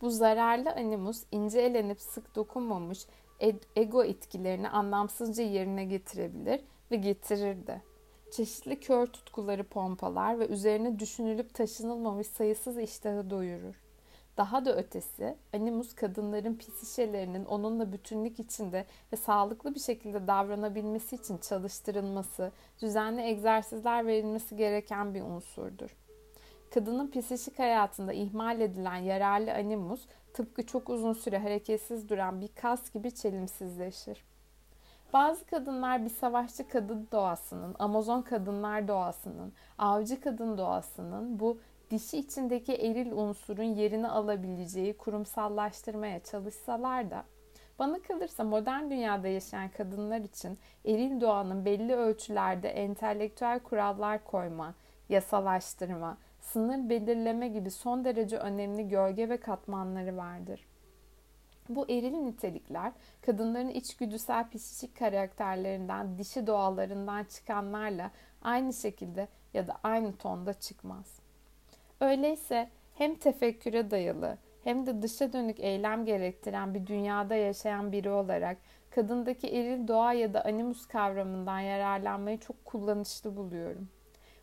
Bu 0.00 0.10
zararlı 0.10 0.70
animus 0.70 1.24
ince 1.32 1.60
elenip 1.60 2.00
sık 2.00 2.34
dokunmamış 2.34 3.06
ego 3.76 4.04
etkilerini 4.04 4.68
anlamsızca 4.68 5.42
yerine 5.42 5.84
getirebilir 5.84 6.60
ve 6.90 6.96
getirir 6.96 7.66
de. 7.66 7.80
Çeşitli 8.32 8.80
kör 8.80 9.06
tutkuları 9.06 9.64
pompalar 9.64 10.38
ve 10.38 10.48
üzerine 10.48 10.98
düşünülüp 10.98 11.54
taşınılmamış 11.54 12.26
sayısız 12.26 12.78
iştahı 12.78 13.30
doyurur. 13.30 13.74
Daha 14.36 14.64
da 14.64 14.76
ötesi, 14.76 15.36
animus 15.52 15.94
kadınların 15.94 16.56
psişelerinin 16.56 17.44
onunla 17.44 17.92
bütünlük 17.92 18.40
içinde 18.40 18.86
ve 19.12 19.16
sağlıklı 19.16 19.74
bir 19.74 19.80
şekilde 19.80 20.26
davranabilmesi 20.26 21.16
için 21.16 21.38
çalıştırılması, 21.38 22.52
düzenli 22.82 23.22
egzersizler 23.22 24.06
verilmesi 24.06 24.56
gereken 24.56 25.14
bir 25.14 25.22
unsurdur. 25.22 25.96
Kadının 26.74 27.10
psişik 27.10 27.58
hayatında 27.58 28.12
ihmal 28.12 28.60
edilen 28.60 28.96
yararlı 28.96 29.52
animus, 29.52 30.06
tıpkı 30.32 30.66
çok 30.66 30.90
uzun 30.90 31.12
süre 31.12 31.38
hareketsiz 31.38 32.08
duran 32.08 32.40
bir 32.40 32.48
kas 32.48 32.92
gibi 32.92 33.14
çelimsizleşir. 33.14 34.24
Bazı 35.12 35.46
kadınlar 35.46 36.04
bir 36.04 36.10
savaşçı 36.10 36.68
kadın 36.68 37.08
doğasının, 37.12 37.76
Amazon 37.78 38.22
kadınlar 38.22 38.88
doğasının, 38.88 39.52
avcı 39.78 40.20
kadın 40.20 40.58
doğasının 40.58 41.40
bu 41.40 41.58
dişi 41.90 42.18
içindeki 42.18 42.74
eril 42.74 43.12
unsurun 43.12 43.62
yerini 43.62 44.08
alabileceği 44.08 44.96
kurumsallaştırmaya 44.96 46.22
çalışsalar 46.22 47.10
da 47.10 47.24
bana 47.78 48.02
kalırsa 48.02 48.44
modern 48.44 48.90
dünyada 48.90 49.28
yaşayan 49.28 49.68
kadınlar 49.68 50.20
için 50.20 50.58
eril 50.84 51.20
doğanın 51.20 51.64
belli 51.64 51.94
ölçülerde 51.94 52.68
entelektüel 52.68 53.60
kurallar 53.60 54.24
koyma, 54.24 54.74
yasalaştırma, 55.08 56.16
sınır 56.44 56.88
belirleme 56.88 57.48
gibi 57.48 57.70
son 57.70 58.04
derece 58.04 58.38
önemli 58.38 58.88
gölge 58.88 59.28
ve 59.28 59.36
katmanları 59.36 60.16
vardır. 60.16 60.66
Bu 61.68 61.90
eril 61.90 62.12
nitelikler 62.12 62.92
kadınların 63.22 63.68
içgüdüsel 63.68 64.50
psikik 64.50 64.98
karakterlerinden, 64.98 66.18
dişi 66.18 66.46
doğalarından 66.46 67.24
çıkanlarla 67.24 68.10
aynı 68.42 68.72
şekilde 68.72 69.28
ya 69.54 69.66
da 69.66 69.76
aynı 69.82 70.16
tonda 70.16 70.52
çıkmaz. 70.52 71.18
Öyleyse 72.00 72.68
hem 72.94 73.14
tefekküre 73.14 73.90
dayalı 73.90 74.38
hem 74.64 74.86
de 74.86 75.02
dışa 75.02 75.32
dönük 75.32 75.60
eylem 75.60 76.04
gerektiren 76.04 76.74
bir 76.74 76.86
dünyada 76.86 77.34
yaşayan 77.34 77.92
biri 77.92 78.10
olarak 78.10 78.56
kadındaki 78.90 79.48
eril 79.48 79.88
doğa 79.88 80.12
ya 80.12 80.34
da 80.34 80.44
animus 80.44 80.86
kavramından 80.86 81.60
yararlanmayı 81.60 82.38
çok 82.38 82.64
kullanışlı 82.64 83.36
buluyorum. 83.36 83.88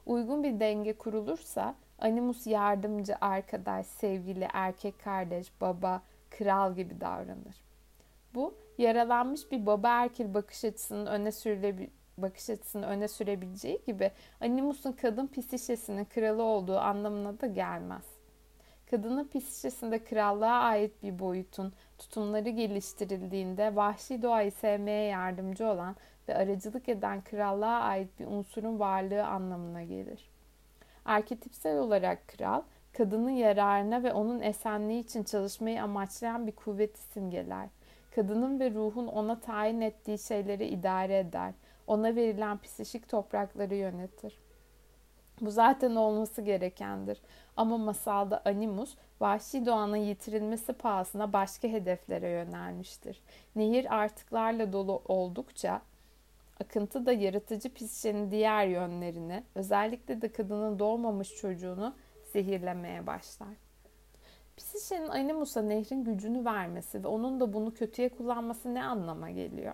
Uygun 0.05 0.43
bir 0.43 0.59
denge 0.59 0.93
kurulursa 0.93 1.75
animus 2.01 2.47
yardımcı, 2.47 3.15
arkadaş, 3.21 3.85
sevgili, 3.85 4.47
erkek 4.53 5.03
kardeş, 5.03 5.51
baba, 5.61 6.01
kral 6.29 6.75
gibi 6.75 7.01
davranır. 7.01 7.55
Bu 8.33 8.53
yaralanmış 8.77 9.51
bir 9.51 9.65
baba 9.65 9.89
erkil 9.89 10.33
bakış 10.33 10.65
açısının 10.65 11.05
öne 11.05 11.31
sürülebilir 11.31 11.89
bakış 12.17 12.49
açısını 12.49 12.85
öne 12.85 13.07
sürebileceği 13.07 13.81
gibi 13.85 14.11
Animus'un 14.41 14.91
kadın 14.91 15.27
pisişesinin 15.27 16.05
kralı 16.05 16.43
olduğu 16.43 16.77
anlamına 16.77 17.41
da 17.41 17.47
gelmez. 17.47 18.05
Kadının 18.91 19.27
pisişesinde 19.27 20.03
krallığa 20.03 20.59
ait 20.59 21.03
bir 21.03 21.19
boyutun 21.19 21.73
tutumları 21.97 22.49
geliştirildiğinde 22.49 23.75
vahşi 23.75 24.21
doğayı 24.21 24.51
sevmeye 24.51 25.05
yardımcı 25.05 25.67
olan 25.67 25.95
ve 26.27 26.35
aracılık 26.35 26.89
eden 26.89 27.21
krallığa 27.21 27.79
ait 27.79 28.19
bir 28.19 28.25
unsurun 28.25 28.79
varlığı 28.79 29.25
anlamına 29.25 29.83
gelir. 29.83 30.30
Arketipsel 31.05 31.77
olarak 31.77 32.27
kral, 32.27 32.61
kadının 32.97 33.29
yararına 33.29 34.03
ve 34.03 34.13
onun 34.13 34.41
esenliği 34.41 35.03
için 35.03 35.23
çalışmayı 35.23 35.83
amaçlayan 35.83 36.47
bir 36.47 36.51
kuvveti 36.51 36.99
simgeler. 36.99 37.69
Kadının 38.15 38.59
ve 38.59 38.71
ruhun 38.71 39.07
ona 39.07 39.39
tayin 39.39 39.81
ettiği 39.81 40.19
şeyleri 40.19 40.67
idare 40.67 41.19
eder 41.19 41.53
ona 41.91 42.15
verilen 42.15 42.57
psişik 42.57 43.09
toprakları 43.09 43.75
yönetir. 43.75 44.39
Bu 45.41 45.51
zaten 45.51 45.95
olması 45.95 46.41
gerekendir. 46.41 47.21
Ama 47.57 47.77
masalda 47.77 48.41
Animus, 48.45 48.95
vahşi 49.21 49.65
doğanın 49.65 49.97
yitirilmesi 49.97 50.73
pahasına 50.73 51.33
başka 51.33 51.67
hedeflere 51.67 52.29
yönelmiştir. 52.29 53.21
Nehir 53.55 53.95
artıklarla 53.95 54.73
dolu 54.73 55.01
oldukça 55.05 55.81
akıntı 56.61 57.05
da 57.05 57.11
yaratıcı 57.11 57.73
pisçenin 57.73 58.31
diğer 58.31 58.67
yönlerini, 58.67 59.43
özellikle 59.55 60.21
de 60.21 60.31
kadının 60.31 60.79
doğmamış 60.79 61.35
çocuğunu 61.35 61.95
zehirlemeye 62.33 63.07
başlar. 63.07 63.53
Pisişenin 64.57 65.07
Animus'a 65.07 65.61
nehrin 65.61 66.03
gücünü 66.03 66.45
vermesi 66.45 67.03
ve 67.03 67.07
onun 67.07 67.39
da 67.39 67.53
bunu 67.53 67.73
kötüye 67.73 68.09
kullanması 68.09 68.73
ne 68.73 68.83
anlama 68.83 69.29
geliyor? 69.29 69.73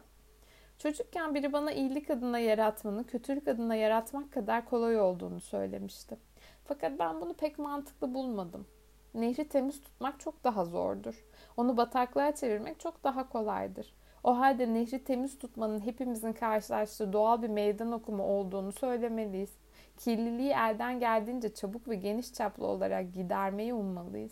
Çocukken 0.77 1.35
biri 1.35 1.53
bana 1.53 1.71
iyilik 1.71 2.09
adına 2.09 2.39
yaratmanın 2.39 3.03
kötülük 3.03 3.47
adına 3.47 3.75
yaratmak 3.75 4.31
kadar 4.31 4.65
kolay 4.65 4.99
olduğunu 4.99 5.39
söylemişti. 5.39 6.17
Fakat 6.63 6.99
ben 6.99 7.21
bunu 7.21 7.33
pek 7.33 7.59
mantıklı 7.59 8.13
bulmadım. 8.13 8.67
Nehri 9.13 9.49
temiz 9.49 9.81
tutmak 9.81 10.19
çok 10.19 10.43
daha 10.43 10.65
zordur. 10.65 11.25
Onu 11.57 11.77
bataklığa 11.77 12.35
çevirmek 12.35 12.79
çok 12.79 13.03
daha 13.03 13.29
kolaydır. 13.29 13.93
O 14.27 14.37
halde 14.39 14.73
nehri 14.73 15.03
temiz 15.03 15.39
tutmanın 15.39 15.79
hepimizin 15.79 16.33
karşılaştığı 16.33 17.13
doğal 17.13 17.41
bir 17.41 17.49
meydan 17.49 17.91
okuma 17.91 18.23
olduğunu 18.23 18.71
söylemeliyiz. 18.71 19.49
Kirliliği 19.97 20.51
elden 20.51 20.99
geldiğince 20.99 21.53
çabuk 21.53 21.87
ve 21.87 21.95
geniş 21.95 22.33
çaplı 22.33 22.67
olarak 22.67 23.13
gidermeyi 23.13 23.73
ummalıyız. 23.73 24.31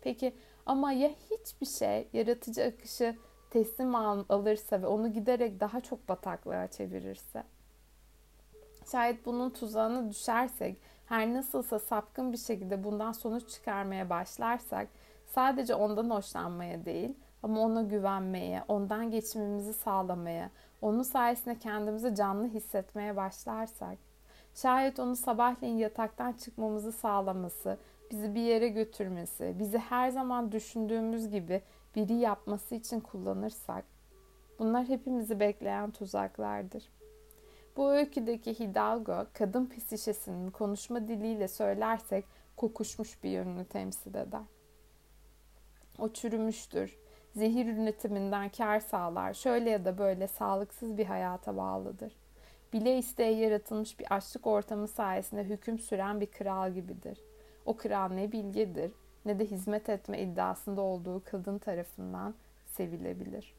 Peki 0.00 0.34
ama 0.66 0.92
ya 0.92 1.10
hiçbir 1.30 1.66
şey 1.66 2.08
yaratıcı 2.12 2.64
akışı 2.64 3.16
teslim 3.50 3.94
al, 3.94 4.24
alırsa 4.28 4.82
ve 4.82 4.86
onu 4.86 5.12
giderek 5.12 5.60
daha 5.60 5.80
çok 5.80 6.08
bataklığa 6.08 6.66
çevirirse. 6.66 7.42
Şayet 8.92 9.26
bunun 9.26 9.50
tuzağına 9.50 10.10
düşersek, 10.10 10.80
her 11.06 11.34
nasılsa 11.34 11.78
sapkın 11.78 12.32
bir 12.32 12.38
şekilde 12.38 12.84
bundan 12.84 13.12
sonuç 13.12 13.48
çıkarmaya 13.48 14.10
başlarsak, 14.10 14.88
sadece 15.26 15.74
ondan 15.74 16.10
hoşlanmaya 16.10 16.84
değil 16.84 17.14
ama 17.42 17.60
ona 17.60 17.82
güvenmeye, 17.82 18.64
ondan 18.68 19.10
geçimimizi 19.10 19.72
sağlamaya, 19.72 20.50
onun 20.82 21.02
sayesinde 21.02 21.58
kendimizi 21.58 22.14
canlı 22.14 22.48
hissetmeye 22.48 23.16
başlarsak, 23.16 23.98
şayet 24.54 25.00
onu 25.00 25.16
sabahleyin 25.16 25.76
yataktan 25.76 26.32
çıkmamızı 26.32 26.92
sağlaması, 26.92 27.78
bizi 28.10 28.34
bir 28.34 28.40
yere 28.40 28.68
götürmesi, 28.68 29.54
bizi 29.58 29.78
her 29.78 30.10
zaman 30.10 30.52
düşündüğümüz 30.52 31.28
gibi 31.30 31.62
biri 31.96 32.14
yapması 32.14 32.74
için 32.74 33.00
kullanırsak, 33.00 33.84
bunlar 34.58 34.88
hepimizi 34.88 35.40
bekleyen 35.40 35.90
tuzaklardır. 35.90 36.88
Bu 37.76 37.90
öyküdeki 37.90 38.60
Hidalgo, 38.60 39.26
kadın 39.32 39.66
psişesinin 39.66 40.50
konuşma 40.50 41.08
diliyle 41.08 41.48
söylersek 41.48 42.24
kokuşmuş 42.56 43.22
bir 43.24 43.30
yönünü 43.30 43.64
temsil 43.64 44.14
eder. 44.14 44.42
O 45.98 46.08
çürümüştür, 46.08 46.98
zehir 47.36 47.66
üretiminden 47.66 48.48
kar 48.48 48.80
sağlar, 48.80 49.34
şöyle 49.34 49.70
ya 49.70 49.84
da 49.84 49.98
böyle 49.98 50.28
sağlıksız 50.28 50.98
bir 50.98 51.06
hayata 51.06 51.56
bağlıdır. 51.56 52.12
Bile 52.72 52.98
isteye 52.98 53.32
yaratılmış 53.32 53.98
bir 53.98 54.14
açlık 54.14 54.46
ortamı 54.46 54.88
sayesinde 54.88 55.44
hüküm 55.44 55.78
süren 55.78 56.20
bir 56.20 56.26
kral 56.26 56.72
gibidir. 56.72 57.18
O 57.66 57.76
kral 57.76 58.08
ne 58.08 58.32
bilgedir 58.32 58.92
ne 59.24 59.38
de 59.38 59.44
hizmet 59.44 59.88
etme 59.88 60.20
iddiasında 60.20 60.80
olduğu 60.80 61.22
kadın 61.24 61.58
tarafından 61.58 62.34
sevilebilir. 62.66 63.57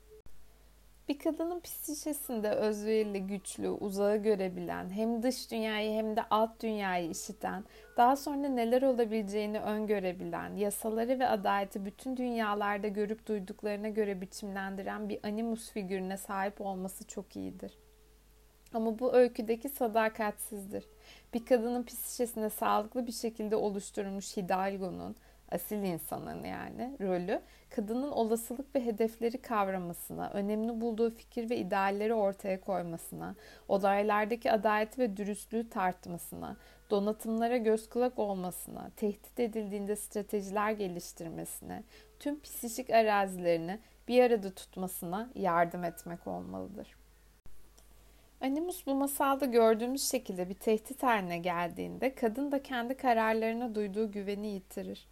Bir 1.09 1.19
kadının 1.19 1.59
psikisinde 1.59 2.49
özverili, 2.49 3.27
güçlü, 3.27 3.69
uzağı 3.69 4.17
görebilen, 4.17 4.89
hem 4.89 5.23
dış 5.23 5.51
dünyayı 5.51 5.91
hem 5.91 6.15
de 6.15 6.21
alt 6.29 6.61
dünyayı 6.63 7.09
işiten, 7.09 7.63
daha 7.97 8.15
sonra 8.15 8.47
neler 8.47 8.81
olabileceğini 8.81 9.59
öngörebilen, 9.59 10.55
yasaları 10.55 11.19
ve 11.19 11.27
adaleti 11.27 11.85
bütün 11.85 12.17
dünyalarda 12.17 12.87
görüp 12.87 13.27
duyduklarına 13.27 13.89
göre 13.89 14.21
biçimlendiren 14.21 15.09
bir 15.09 15.19
animus 15.23 15.71
figürüne 15.71 16.17
sahip 16.17 16.61
olması 16.61 17.07
çok 17.07 17.35
iyidir. 17.35 17.73
Ama 18.73 18.99
bu 18.99 19.13
öyküdeki 19.13 19.69
sadakatsizdir. 19.69 20.85
Bir 21.33 21.45
kadının 21.45 21.83
psikisinde 21.83 22.49
sağlıklı 22.49 23.07
bir 23.07 23.11
şekilde 23.11 23.55
oluşturulmuş 23.55 24.37
Hidalgo'nun, 24.37 25.15
asil 25.51 25.83
insanın 25.83 26.43
yani 26.43 26.97
rolü 27.01 27.41
kadının 27.69 28.11
olasılık 28.11 28.75
ve 28.75 28.85
hedefleri 28.85 29.41
kavramasına, 29.41 30.29
önemli 30.29 30.81
bulduğu 30.81 31.09
fikir 31.09 31.49
ve 31.49 31.57
idealleri 31.57 32.13
ortaya 32.13 32.61
koymasına, 32.61 33.35
olaylardaki 33.67 34.51
adaleti 34.51 35.01
ve 35.01 35.17
dürüstlüğü 35.17 35.69
tartmasına, 35.69 36.57
donatımlara 36.89 37.57
göz 37.57 37.89
kulak 37.89 38.19
olmasına, 38.19 38.91
tehdit 38.95 39.39
edildiğinde 39.39 39.95
stratejiler 39.95 40.71
geliştirmesine, 40.71 41.83
tüm 42.19 42.41
psikik 42.41 42.89
arazilerini 42.89 43.79
bir 44.07 44.23
arada 44.23 44.51
tutmasına 44.51 45.29
yardım 45.35 45.83
etmek 45.83 46.27
olmalıdır. 46.27 46.95
Animus 48.41 48.85
bu 48.85 48.95
masalda 48.95 49.45
gördüğümüz 49.45 50.09
şekilde 50.11 50.49
bir 50.49 50.53
tehdit 50.53 51.03
haline 51.03 51.37
geldiğinde 51.37 52.15
kadın 52.15 52.51
da 52.51 52.63
kendi 52.63 52.97
kararlarına 52.97 53.75
duyduğu 53.75 54.11
güveni 54.11 54.47
yitirir. 54.47 55.07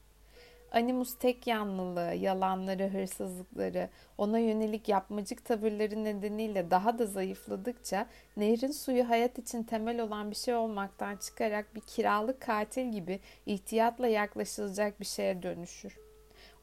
Animus 0.72 1.18
tek 1.18 1.48
yanlılığı, 1.48 2.14
yalanları, 2.14 2.90
hırsızlıkları, 2.90 3.90
ona 4.18 4.40
yönelik 4.40 4.90
yapmacık 4.90 5.46
tavırları 5.46 6.04
nedeniyle 6.04 6.72
daha 6.72 7.00
da 7.00 7.06
zayıfladıkça 7.06 8.08
nehrin 8.38 8.72
suyu 8.72 9.10
hayat 9.10 9.40
için 9.40 9.64
temel 9.64 10.02
olan 10.02 10.32
bir 10.32 10.36
şey 10.36 10.56
olmaktan 10.56 11.18
çıkarak 11.18 11.76
bir 11.76 11.82
kiralık 11.82 12.42
katil 12.42 12.92
gibi 12.92 13.20
ihtiyatla 13.46 14.08
yaklaşılacak 14.08 15.00
bir 15.00 15.06
şeye 15.06 15.44
dönüşür. 15.44 15.98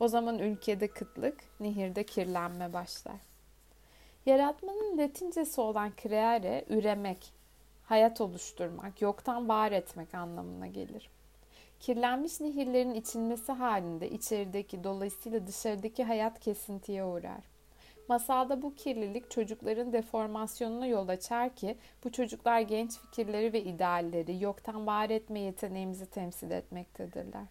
O 0.00 0.08
zaman 0.08 0.38
ülkede 0.38 0.88
kıtlık, 0.88 1.44
nehirde 1.60 2.06
kirlenme 2.06 2.72
başlar. 2.72 3.20
Yaratmanın 4.26 4.98
latincesi 4.98 5.60
olan 5.60 5.92
creare, 6.02 6.64
üremek, 6.68 7.32
hayat 7.84 8.20
oluşturmak, 8.20 9.02
yoktan 9.02 9.48
var 9.48 9.72
etmek 9.72 10.14
anlamına 10.14 10.66
gelir. 10.66 11.13
Kirlenmiş 11.84 12.40
nehirlerin 12.40 12.94
içilmesi 12.94 13.52
halinde 13.52 14.10
içerideki 14.10 14.84
dolayısıyla 14.84 15.46
dışarıdaki 15.46 16.04
hayat 16.04 16.40
kesintiye 16.40 17.04
uğrar. 17.04 17.44
Masalda 18.08 18.62
bu 18.62 18.74
kirlilik 18.74 19.30
çocukların 19.30 19.92
deformasyonuna 19.92 20.86
yol 20.86 21.08
açar 21.08 21.54
ki 21.54 21.76
bu 22.04 22.12
çocuklar 22.12 22.60
genç 22.60 22.98
fikirleri 22.98 23.52
ve 23.52 23.62
idealleri 23.62 24.42
yoktan 24.42 24.86
var 24.86 25.10
etme 25.10 25.40
yeteneğimizi 25.40 26.06
temsil 26.06 26.50
etmektedirler. 26.50 27.44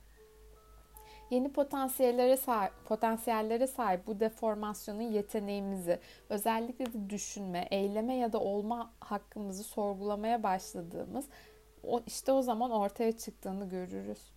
Yeni 1.29 1.51
potansiyellere 1.51 2.38
sahip, 2.38 2.73
potansiyellere 2.86 3.67
sahip 3.67 4.07
bu 4.07 4.19
deformasyonun 4.19 5.01
yeteneğimizi, 5.01 5.99
özellikle 6.29 6.86
de 6.86 7.09
düşünme, 7.09 7.67
eyleme 7.71 8.15
ya 8.15 8.34
da 8.34 8.39
olma 8.39 8.91
hakkımızı 8.99 9.63
sorgulamaya 9.63 10.43
başladığımız 10.43 11.25
o, 11.84 12.01
işte 12.07 12.31
o 12.31 12.41
zaman 12.41 12.71
ortaya 12.71 13.17
çıktığını 13.17 13.69
görürüz. 13.69 14.34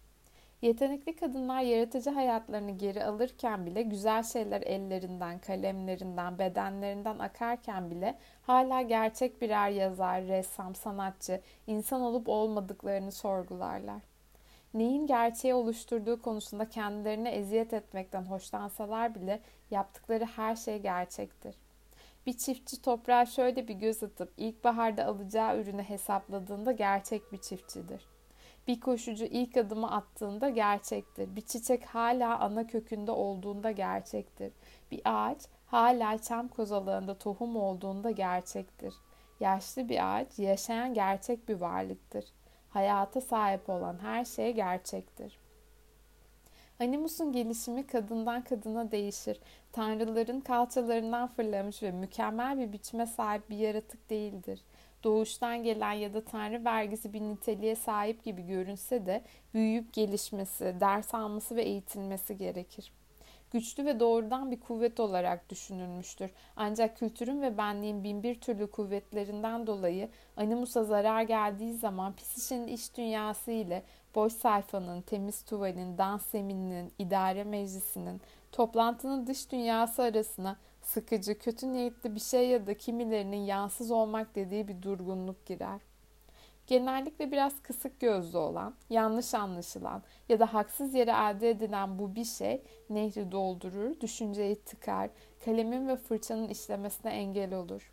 Yetenekli 0.62 1.16
kadınlar 1.16 1.60
yaratıcı 1.60 2.10
hayatlarını 2.10 2.70
geri 2.70 3.04
alırken 3.04 3.66
bile 3.66 3.82
güzel 3.82 4.22
şeyler 4.22 4.62
ellerinden, 4.62 5.38
kalemlerinden, 5.38 6.38
bedenlerinden 6.38 7.18
akarken 7.18 7.90
bile 7.90 8.18
hala 8.42 8.82
gerçek 8.82 9.42
birer 9.42 9.70
yazar, 9.70 10.22
ressam, 10.22 10.74
sanatçı, 10.74 11.40
insan 11.66 12.00
olup 12.00 12.28
olmadıklarını 12.28 13.12
sorgularlar. 13.12 14.02
Neyin 14.74 15.06
gerçeği 15.06 15.54
oluşturduğu 15.54 16.22
konusunda 16.22 16.68
kendilerine 16.68 17.30
eziyet 17.30 17.72
etmekten 17.72 18.22
hoşlansalar 18.22 19.14
bile 19.14 19.40
yaptıkları 19.70 20.24
her 20.24 20.56
şey 20.56 20.78
gerçektir. 20.78 21.54
Bir 22.26 22.38
çiftçi 22.38 22.82
toprağa 22.82 23.26
şöyle 23.26 23.68
bir 23.68 23.74
göz 23.74 24.02
atıp 24.02 24.32
ilkbaharda 24.36 25.04
alacağı 25.04 25.60
ürünü 25.60 25.82
hesapladığında 25.82 26.72
gerçek 26.72 27.32
bir 27.32 27.38
çiftçidir. 27.38 28.06
Bir 28.66 28.80
koşucu 28.80 29.24
ilk 29.24 29.56
adımı 29.56 29.90
attığında 29.96 30.48
gerçektir. 30.48 31.36
Bir 31.36 31.40
çiçek 31.40 31.84
hala 31.84 32.38
ana 32.38 32.66
kökünde 32.66 33.10
olduğunda 33.10 33.70
gerçektir. 33.70 34.52
Bir 34.90 35.00
ağaç 35.04 35.38
hala 35.66 36.18
çam 36.18 36.48
kozalığında 36.48 37.18
tohum 37.18 37.56
olduğunda 37.56 38.10
gerçektir. 38.10 38.94
Yaşlı 39.40 39.88
bir 39.88 40.16
ağaç 40.16 40.38
yaşayan 40.38 40.94
gerçek 40.94 41.48
bir 41.48 41.54
varlıktır. 41.54 42.24
Hayata 42.70 43.20
sahip 43.20 43.68
olan 43.68 43.98
her 44.02 44.24
şey 44.24 44.52
gerçektir. 44.52 45.38
Animus'un 46.80 47.32
gelişimi 47.32 47.86
kadından 47.86 48.44
kadına 48.44 48.90
değişir. 48.90 49.40
Tanrıların 49.72 50.40
kalçalarından 50.40 51.28
fırlamış 51.28 51.82
ve 51.82 51.90
mükemmel 51.90 52.58
bir 52.58 52.72
biçime 52.72 53.06
sahip 53.06 53.50
bir 53.50 53.56
yaratık 53.56 54.10
değildir. 54.10 54.60
Doğuştan 55.04 55.62
gelen 55.62 55.92
ya 55.92 56.14
da 56.14 56.24
tanrı 56.24 56.64
vergisi 56.64 57.12
bir 57.12 57.20
niteliğe 57.20 57.76
sahip 57.76 58.24
gibi 58.24 58.46
görünse 58.46 59.06
de 59.06 59.22
büyüyüp 59.54 59.92
gelişmesi, 59.92 60.76
ders 60.80 61.14
alması 61.14 61.56
ve 61.56 61.62
eğitilmesi 61.62 62.38
gerekir 62.38 62.92
güçlü 63.50 63.84
ve 63.84 64.00
doğrudan 64.00 64.50
bir 64.50 64.60
kuvvet 64.60 65.00
olarak 65.00 65.50
düşünülmüştür. 65.50 66.30
Ancak 66.56 66.96
kültürün 66.96 67.42
ve 67.42 67.58
benliğin 67.58 68.04
binbir 68.04 68.40
türlü 68.40 68.70
kuvvetlerinden 68.70 69.66
dolayı 69.66 70.08
animusa 70.36 70.84
zarar 70.84 71.22
geldiği 71.22 71.74
zaman 71.74 72.16
psişenin 72.16 72.66
iş 72.66 72.96
dünyası 72.96 73.50
ile 73.50 73.82
boş 74.16 74.32
sayfanın, 74.32 75.00
temiz 75.00 75.42
tuvalin, 75.42 75.98
dans 75.98 76.26
zemininin, 76.26 76.92
idare 76.98 77.44
meclisinin, 77.44 78.20
toplantının 78.52 79.26
dış 79.26 79.52
dünyası 79.52 80.02
arasına 80.02 80.56
sıkıcı, 80.82 81.38
kötü 81.38 81.72
niyetli 81.72 82.14
bir 82.14 82.20
şey 82.20 82.48
ya 82.48 82.66
da 82.66 82.74
kimilerinin 82.74 83.36
yansız 83.36 83.90
olmak 83.90 84.34
dediği 84.34 84.68
bir 84.68 84.82
durgunluk 84.82 85.46
girer. 85.46 85.80
Genellikle 86.66 87.32
biraz 87.32 87.62
kısık 87.62 88.00
gözlü 88.00 88.38
olan, 88.38 88.74
yanlış 88.90 89.34
anlaşılan 89.34 90.02
ya 90.28 90.40
da 90.40 90.54
haksız 90.54 90.94
yere 90.94 91.10
elde 91.10 91.50
edilen 91.50 91.98
bu 91.98 92.14
bir 92.14 92.24
şey 92.24 92.62
nehri 92.90 93.32
doldurur, 93.32 94.00
düşünceyi 94.00 94.56
tıkar, 94.56 95.10
kalemin 95.44 95.88
ve 95.88 95.96
fırçanın 95.96 96.48
işlemesine 96.48 97.10
engel 97.12 97.54
olur. 97.54 97.92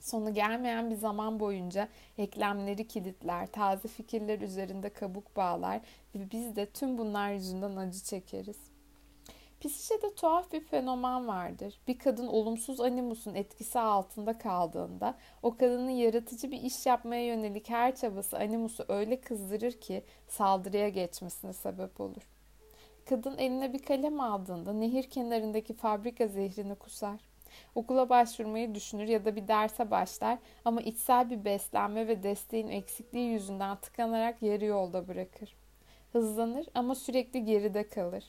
Sonu 0.00 0.34
gelmeyen 0.34 0.90
bir 0.90 0.94
zaman 0.94 1.40
boyunca 1.40 1.88
eklemleri 2.18 2.88
kilitler, 2.88 3.46
taze 3.46 3.88
fikirler 3.88 4.40
üzerinde 4.40 4.88
kabuk 4.88 5.36
bağlar 5.36 5.80
ve 6.14 6.30
biz 6.30 6.56
de 6.56 6.66
tüm 6.66 6.98
bunlar 6.98 7.32
yüzünden 7.32 7.76
acı 7.76 8.04
çekeriz. 8.04 8.58
Psişede 9.60 10.14
tuhaf 10.14 10.52
bir 10.52 10.60
fenomen 10.60 11.28
vardır. 11.28 11.80
Bir 11.88 11.98
kadın 11.98 12.26
olumsuz 12.26 12.80
animusun 12.80 13.34
etkisi 13.34 13.80
altında 13.80 14.38
kaldığında 14.38 15.14
o 15.42 15.56
kadının 15.56 15.90
yaratıcı 15.90 16.50
bir 16.50 16.62
iş 16.62 16.86
yapmaya 16.86 17.26
yönelik 17.26 17.70
her 17.70 17.96
çabası 17.96 18.38
animusu 18.38 18.84
öyle 18.88 19.20
kızdırır 19.20 19.72
ki 19.72 20.04
saldırıya 20.28 20.88
geçmesine 20.88 21.52
sebep 21.52 22.00
olur. 22.00 22.28
Kadın 23.08 23.38
eline 23.38 23.72
bir 23.72 23.82
kalem 23.82 24.20
aldığında 24.20 24.72
nehir 24.72 25.10
kenarındaki 25.10 25.74
fabrika 25.74 26.26
zehrini 26.26 26.74
kusar. 26.74 27.29
Okula 27.74 28.08
başvurmayı 28.08 28.74
düşünür 28.74 29.08
ya 29.08 29.24
da 29.24 29.36
bir 29.36 29.48
derse 29.48 29.90
başlar 29.90 30.38
ama 30.64 30.80
içsel 30.80 31.30
bir 31.30 31.44
beslenme 31.44 32.08
ve 32.08 32.22
desteğin 32.22 32.68
eksikliği 32.68 33.30
yüzünden 33.30 33.76
tıkanarak 33.76 34.42
yarı 34.42 34.64
yolda 34.64 35.08
bırakır. 35.08 35.56
Hızlanır 36.12 36.66
ama 36.74 36.94
sürekli 36.94 37.44
geride 37.44 37.88
kalır 37.88 38.24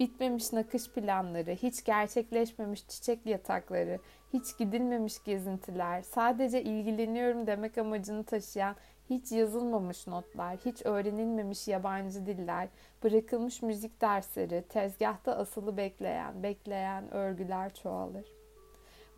bitmemiş 0.00 0.52
nakış 0.52 0.90
planları, 0.90 1.50
hiç 1.50 1.84
gerçekleşmemiş 1.84 2.88
çiçek 2.88 3.26
yatakları, 3.26 3.98
hiç 4.32 4.58
gidilmemiş 4.58 5.24
gezintiler, 5.24 6.02
sadece 6.02 6.62
ilgileniyorum 6.62 7.46
demek 7.46 7.78
amacını 7.78 8.24
taşıyan 8.24 8.76
hiç 9.10 9.32
yazılmamış 9.32 10.06
notlar, 10.06 10.56
hiç 10.64 10.86
öğrenilmemiş 10.86 11.68
yabancı 11.68 12.26
diller, 12.26 12.68
bırakılmış 13.04 13.62
müzik 13.62 14.00
dersleri, 14.00 14.64
tezgahta 14.68 15.36
asılı 15.36 15.76
bekleyen, 15.76 16.42
bekleyen 16.42 17.14
örgüler 17.14 17.74
çoğalır. 17.74 18.35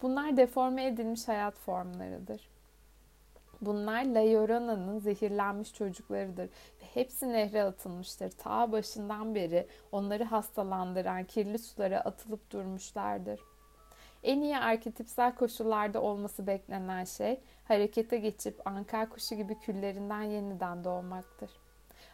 Bunlar 0.02 0.36
deforme 0.36 0.86
edilmiş 0.86 1.28
hayat 1.28 1.58
formlarıdır. 1.58 2.48
Bunlar 3.60 4.04
La 4.04 4.20
Llorana'nın 4.20 4.98
zehirlenmiş 4.98 5.74
çocuklarıdır 5.74 6.44
ve 6.46 6.84
hepsi 6.94 7.32
nehre 7.32 7.62
atılmıştır. 7.62 8.30
Ta 8.30 8.72
başından 8.72 9.34
beri 9.34 9.66
onları 9.92 10.24
hastalandıran 10.24 11.24
kirli 11.24 11.58
sulara 11.58 12.00
atılıp 12.00 12.50
durmuşlardır. 12.50 13.40
En 14.22 14.40
iyi 14.40 14.58
arketipsel 14.58 15.34
koşullarda 15.34 16.02
olması 16.02 16.46
beklenen 16.46 17.04
şey 17.04 17.40
harekete 17.64 18.18
geçip 18.18 18.66
ankar 18.66 19.10
kuşu 19.10 19.34
gibi 19.34 19.58
küllerinden 19.58 20.22
yeniden 20.22 20.84
doğmaktır. 20.84 21.50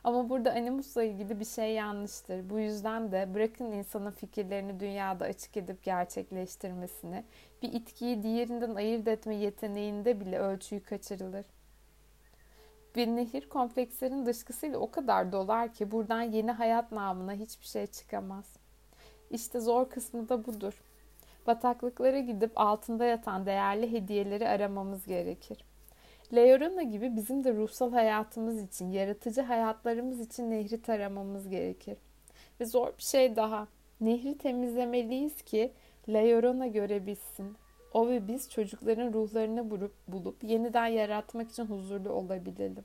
Ama 0.05 0.29
burada 0.29 0.53
animusla 0.53 1.03
ilgili 1.03 1.41
bir 1.41 1.45
şey 1.45 1.75
yanlıştır. 1.75 2.51
Bu 2.51 2.59
yüzden 2.59 3.13
de 3.13 3.35
bırakın 3.35 3.73
insanın 3.73 4.11
fikirlerini 4.11 4.81
dünyada 4.81 5.25
açık 5.25 5.57
edip 5.57 5.83
gerçekleştirmesini, 5.83 7.25
bir 7.63 7.73
itkiyi 7.73 8.23
diğerinden 8.23 8.75
ayırt 8.75 9.09
etme 9.09 9.35
yeteneğinde 9.35 10.21
bile 10.21 10.39
ölçüyü 10.39 10.83
kaçırılır. 10.83 11.45
Bir 12.97 13.07
nehir 13.07 13.49
komplekslerin 13.49 14.27
dışkısıyla 14.27 14.79
o 14.79 14.91
kadar 14.91 15.33
dolar 15.33 15.73
ki 15.73 15.91
buradan 15.91 16.23
yeni 16.23 16.51
hayat 16.51 16.93
namına 16.93 17.33
hiçbir 17.33 17.67
şey 17.67 17.87
çıkamaz. 17.87 18.57
İşte 19.31 19.61
zor 19.61 19.91
kısmı 19.91 20.29
da 20.29 20.47
budur. 20.47 20.83
Bataklıklara 21.47 22.19
gidip 22.19 22.53
altında 22.57 23.05
yatan 23.05 23.47
değerli 23.47 23.93
hediyeleri 23.93 24.49
aramamız 24.49 25.07
gerekir. 25.07 25.65
Leorana 26.37 26.83
gibi 26.83 27.17
bizim 27.17 27.45
de 27.45 27.55
ruhsal 27.55 27.93
hayatımız 27.93 28.63
için, 28.63 28.93
yaratıcı 28.93 29.41
hayatlarımız 29.43 30.21
için 30.21 30.51
nehri 30.51 30.83
taramamız 30.83 31.49
gerekir. 31.49 31.99
Ve 32.61 32.67
zor 32.67 32.99
bir 32.99 33.03
şey 33.03 33.37
daha. 33.37 33.69
Nehri 34.01 34.39
temizlemeliyiz 34.39 35.43
ki 35.43 35.73
Leorana 36.09 36.67
görebilsin. 36.67 37.57
O 37.93 38.09
ve 38.09 38.29
biz 38.29 38.51
çocukların 38.51 39.13
ruhlarını 39.13 39.71
bulup, 40.09 40.45
yeniden 40.45 40.87
yaratmak 40.87 41.51
için 41.51 41.65
huzurlu 41.65 42.11
olabilelim. 42.11 42.85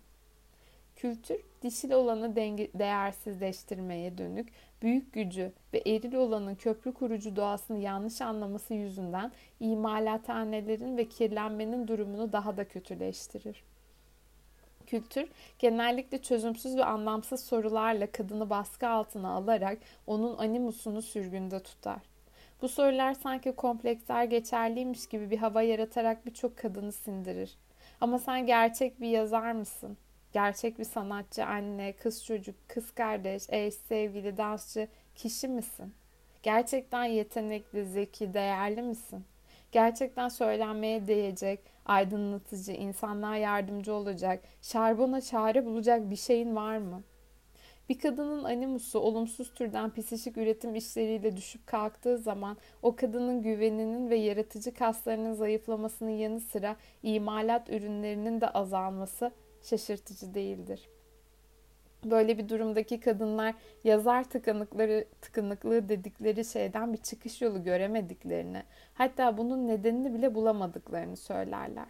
Kültür, 0.99 1.39
dişil 1.61 1.91
olanı 1.91 2.35
değersizleştirmeye 2.79 4.17
dönük 4.17 4.49
büyük 4.81 5.13
gücü 5.13 5.51
ve 5.73 5.81
eril 5.85 6.13
olanın 6.13 6.55
köprü 6.55 6.93
kurucu 6.93 7.35
doğasını 7.35 7.77
yanlış 7.77 8.21
anlaması 8.21 8.73
yüzünden 8.73 9.31
imalathanelerin 9.59 10.97
ve 10.97 11.09
kirlenmenin 11.09 11.87
durumunu 11.87 12.31
daha 12.31 12.57
da 12.57 12.67
kötüleştirir. 12.67 13.63
Kültür 14.87 15.29
genellikle 15.59 16.21
çözümsüz 16.21 16.77
ve 16.77 16.85
anlamsız 16.85 17.43
sorularla 17.43 18.11
kadını 18.11 18.49
baskı 18.49 18.87
altına 18.87 19.29
alarak 19.29 19.77
onun 20.07 20.37
animusunu 20.37 21.01
sürgünde 21.01 21.59
tutar. 21.59 22.01
Bu 22.61 22.69
sorular 22.69 23.13
sanki 23.13 23.51
kompleksler 23.51 24.23
geçerliymiş 24.23 25.07
gibi 25.07 25.31
bir 25.31 25.37
hava 25.37 25.61
yaratarak 25.61 26.25
birçok 26.25 26.57
kadını 26.57 26.91
sindirir. 26.91 27.57
Ama 28.01 28.19
sen 28.19 28.45
gerçek 28.45 29.01
bir 29.01 29.09
yazar 29.09 29.51
mısın? 29.51 29.97
Gerçek 30.33 30.79
bir 30.79 30.83
sanatçı, 30.83 31.45
anne, 31.45 31.93
kız 31.93 32.25
çocuk, 32.25 32.55
kız 32.67 32.91
kardeş, 32.91 33.43
eş, 33.49 33.73
sevgili, 33.73 34.37
dansçı 34.37 34.87
kişi 35.15 35.47
misin? 35.47 35.93
Gerçekten 36.43 37.03
yetenekli, 37.03 37.85
zeki, 37.85 38.33
değerli 38.33 38.81
misin? 38.81 39.25
Gerçekten 39.71 40.29
söylenmeye 40.29 41.07
değecek, 41.07 41.59
aydınlatıcı, 41.85 42.71
insanlığa 42.71 43.35
yardımcı 43.35 43.93
olacak, 43.93 44.43
şarbona 44.61 45.21
çare 45.21 45.65
bulacak 45.65 46.09
bir 46.09 46.15
şeyin 46.15 46.55
var 46.55 46.77
mı? 46.77 47.03
Bir 47.89 47.99
kadının 47.99 48.43
animusu 48.43 48.99
olumsuz 48.99 49.53
türden 49.53 49.93
psikik 49.93 50.37
üretim 50.37 50.75
işleriyle 50.75 51.37
düşüp 51.37 51.67
kalktığı 51.67 52.17
zaman 52.17 52.57
o 52.81 52.95
kadının 52.95 53.41
güveninin 53.41 54.09
ve 54.09 54.15
yaratıcı 54.15 54.73
kaslarının 54.73 55.33
zayıflamasının 55.33 56.09
yanı 56.09 56.39
sıra 56.39 56.75
imalat 57.03 57.69
ürünlerinin 57.69 58.41
de 58.41 58.49
azalması 58.49 59.31
şaşırtıcı 59.63 60.33
değildir. 60.33 60.89
Böyle 62.05 62.37
bir 62.37 62.49
durumdaki 62.49 62.99
kadınlar 62.99 63.55
yazar 63.83 64.29
tıkanıkları, 64.29 65.05
tıkanıklığı 65.21 65.89
dedikleri 65.89 66.45
şeyden 66.45 66.93
bir 66.93 66.97
çıkış 66.97 67.41
yolu 67.41 67.63
göremediklerini, 67.63 68.63
hatta 68.93 69.37
bunun 69.37 69.67
nedenini 69.67 70.13
bile 70.13 70.35
bulamadıklarını 70.35 71.17
söylerler. 71.17 71.87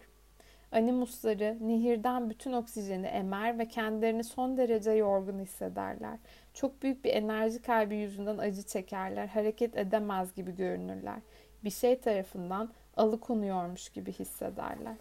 Animusları 0.72 1.58
nehirden 1.60 2.30
bütün 2.30 2.52
oksijeni 2.52 3.06
emer 3.06 3.58
ve 3.58 3.68
kendilerini 3.68 4.24
son 4.24 4.56
derece 4.56 4.90
yorgun 4.90 5.38
hissederler. 5.38 6.18
Çok 6.54 6.82
büyük 6.82 7.04
bir 7.04 7.10
enerji 7.10 7.62
kaybı 7.62 7.94
yüzünden 7.94 8.38
acı 8.38 8.62
çekerler, 8.62 9.26
hareket 9.26 9.76
edemez 9.76 10.34
gibi 10.34 10.56
görünürler. 10.56 11.18
Bir 11.64 11.70
şey 11.70 12.00
tarafından 12.00 12.70
alıkonuyormuş 12.96 13.88
gibi 13.88 14.12
hissederler 14.12 14.96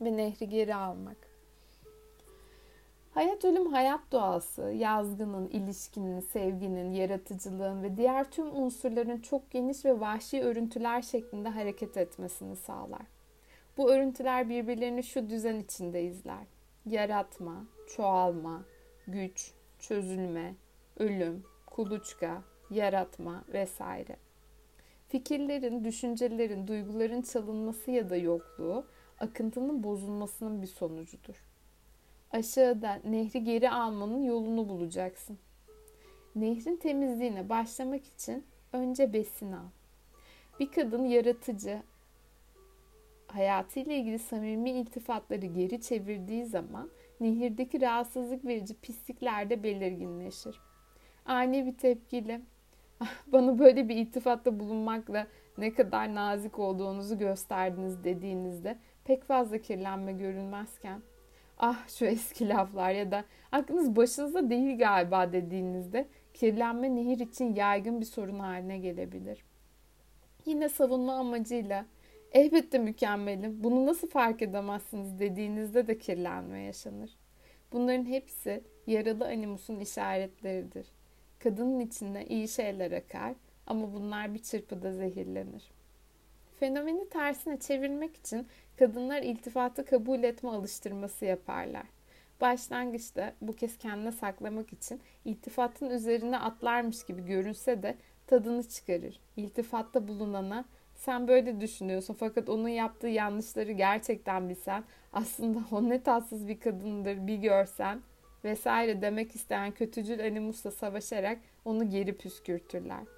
ve 0.00 0.16
nehri 0.16 0.48
geri 0.48 0.74
almak. 0.74 1.16
Hayat 3.16 3.44
ölüm 3.44 3.72
hayat 3.72 4.00
doğası, 4.12 4.62
yazgının, 4.62 5.48
ilişkinin, 5.48 6.20
sevginin, 6.20 6.92
yaratıcılığın 6.92 7.82
ve 7.82 7.96
diğer 7.96 8.30
tüm 8.30 8.56
unsurların 8.56 9.20
çok 9.20 9.50
geniş 9.50 9.84
ve 9.84 10.00
vahşi 10.00 10.42
örüntüler 10.42 11.02
şeklinde 11.02 11.48
hareket 11.48 11.96
etmesini 11.96 12.56
sağlar. 12.56 13.06
Bu 13.76 13.90
örüntüler 13.90 14.48
birbirlerini 14.48 15.02
şu 15.02 15.30
düzen 15.30 15.56
içinde 15.56 16.02
izler. 16.02 16.46
Yaratma, 16.86 17.64
çoğalma, 17.96 18.64
güç, 19.06 19.52
çözülme, 19.78 20.54
ölüm, 20.98 21.44
kuluçka, 21.66 22.42
yaratma 22.70 23.44
vesaire. 23.52 24.16
Fikirlerin, 25.08 25.84
düşüncelerin, 25.84 26.66
duyguların 26.66 27.22
çalınması 27.22 27.90
ya 27.90 28.10
da 28.10 28.16
yokluğu 28.16 28.86
akıntının 29.20 29.82
bozulmasının 29.82 30.62
bir 30.62 30.66
sonucudur. 30.66 31.44
Aşağıda 32.30 33.00
nehri 33.04 33.44
geri 33.44 33.70
almanın 33.70 34.22
yolunu 34.22 34.68
bulacaksın. 34.68 35.38
Nehrin 36.36 36.76
temizliğine 36.76 37.48
başlamak 37.48 38.04
için 38.06 38.44
önce 38.72 39.12
besin 39.12 39.52
al. 39.52 39.66
Bir 40.60 40.72
kadın 40.72 41.04
yaratıcı, 41.04 41.82
hayatıyla 43.26 43.92
ilgili 43.92 44.18
samimi 44.18 44.70
iltifatları 44.70 45.46
geri 45.46 45.80
çevirdiği 45.80 46.44
zaman 46.46 46.90
nehirdeki 47.20 47.80
rahatsızlık 47.80 48.44
verici 48.44 48.74
pislikler 48.74 49.50
de 49.50 49.62
belirginleşir. 49.62 50.60
Ani 51.26 51.66
bir 51.66 51.78
tepkiyle 51.78 52.40
ah, 53.00 53.12
bana 53.26 53.58
böyle 53.58 53.88
bir 53.88 53.96
iltifatta 53.96 54.60
bulunmakla 54.60 55.26
ne 55.58 55.74
kadar 55.74 56.14
nazik 56.14 56.58
olduğunuzu 56.58 57.18
gösterdiniz 57.18 58.04
dediğinizde 58.04 58.78
pek 59.06 59.24
fazla 59.24 59.58
kirlenme 59.58 60.12
görünmezken 60.12 61.02
ah 61.58 61.88
şu 61.88 62.04
eski 62.04 62.48
laflar 62.48 62.90
ya 62.90 63.10
da 63.10 63.24
aklınız 63.52 63.96
başınızda 63.96 64.50
değil 64.50 64.78
galiba 64.78 65.32
dediğinizde 65.32 66.08
kirlenme 66.34 66.96
nehir 66.96 67.18
için 67.18 67.54
yaygın 67.54 68.00
bir 68.00 68.06
sorun 68.06 68.38
haline 68.38 68.78
gelebilir. 68.78 69.44
Yine 70.46 70.68
savunma 70.68 71.14
amacıyla 71.14 71.86
elbette 72.32 72.78
mükemmelim 72.78 73.64
bunu 73.64 73.86
nasıl 73.86 74.08
fark 74.08 74.42
edemezsiniz 74.42 75.18
dediğinizde 75.18 75.86
de 75.86 75.98
kirlenme 75.98 76.60
yaşanır. 76.60 77.10
Bunların 77.72 78.04
hepsi 78.04 78.64
yaralı 78.86 79.26
animusun 79.26 79.80
işaretleridir. 79.80 80.86
Kadının 81.38 81.80
içinde 81.80 82.26
iyi 82.26 82.48
şeyler 82.48 82.92
akar 82.92 83.34
ama 83.66 83.94
bunlar 83.94 84.34
bir 84.34 84.42
çırpıda 84.42 84.92
zehirlenir. 84.92 85.70
Fenomeni 86.60 87.08
tersine 87.08 87.58
çevirmek 87.58 88.16
için 88.16 88.46
kadınlar 88.78 89.22
iltifatı 89.22 89.84
kabul 89.84 90.22
etme 90.22 90.50
alıştırması 90.50 91.24
yaparlar. 91.24 91.86
Başlangıçta 92.40 93.32
bu 93.40 93.52
kez 93.52 93.78
kendine 93.78 94.12
saklamak 94.12 94.72
için 94.72 95.00
iltifatın 95.24 95.90
üzerine 95.90 96.38
atlarmış 96.38 97.06
gibi 97.06 97.24
görünse 97.24 97.82
de 97.82 97.96
tadını 98.26 98.68
çıkarır. 98.68 99.20
İltifatta 99.36 100.08
bulunana 100.08 100.64
sen 100.94 101.28
böyle 101.28 101.60
düşünüyorsun 101.60 102.16
fakat 102.18 102.48
onun 102.48 102.68
yaptığı 102.68 103.08
yanlışları 103.08 103.72
gerçekten 103.72 104.48
bilsen 104.48 104.84
aslında 105.12 105.58
o 105.70 105.88
ne 105.88 106.02
tatsız 106.02 106.48
bir 106.48 106.60
kadındır 106.60 107.26
bir 107.26 107.36
görsen 107.36 108.00
vesaire 108.44 109.02
demek 109.02 109.34
isteyen 109.34 109.72
kötücül 109.72 110.26
animusla 110.26 110.70
savaşarak 110.70 111.38
onu 111.64 111.90
geri 111.90 112.16
püskürtürler. 112.16 113.15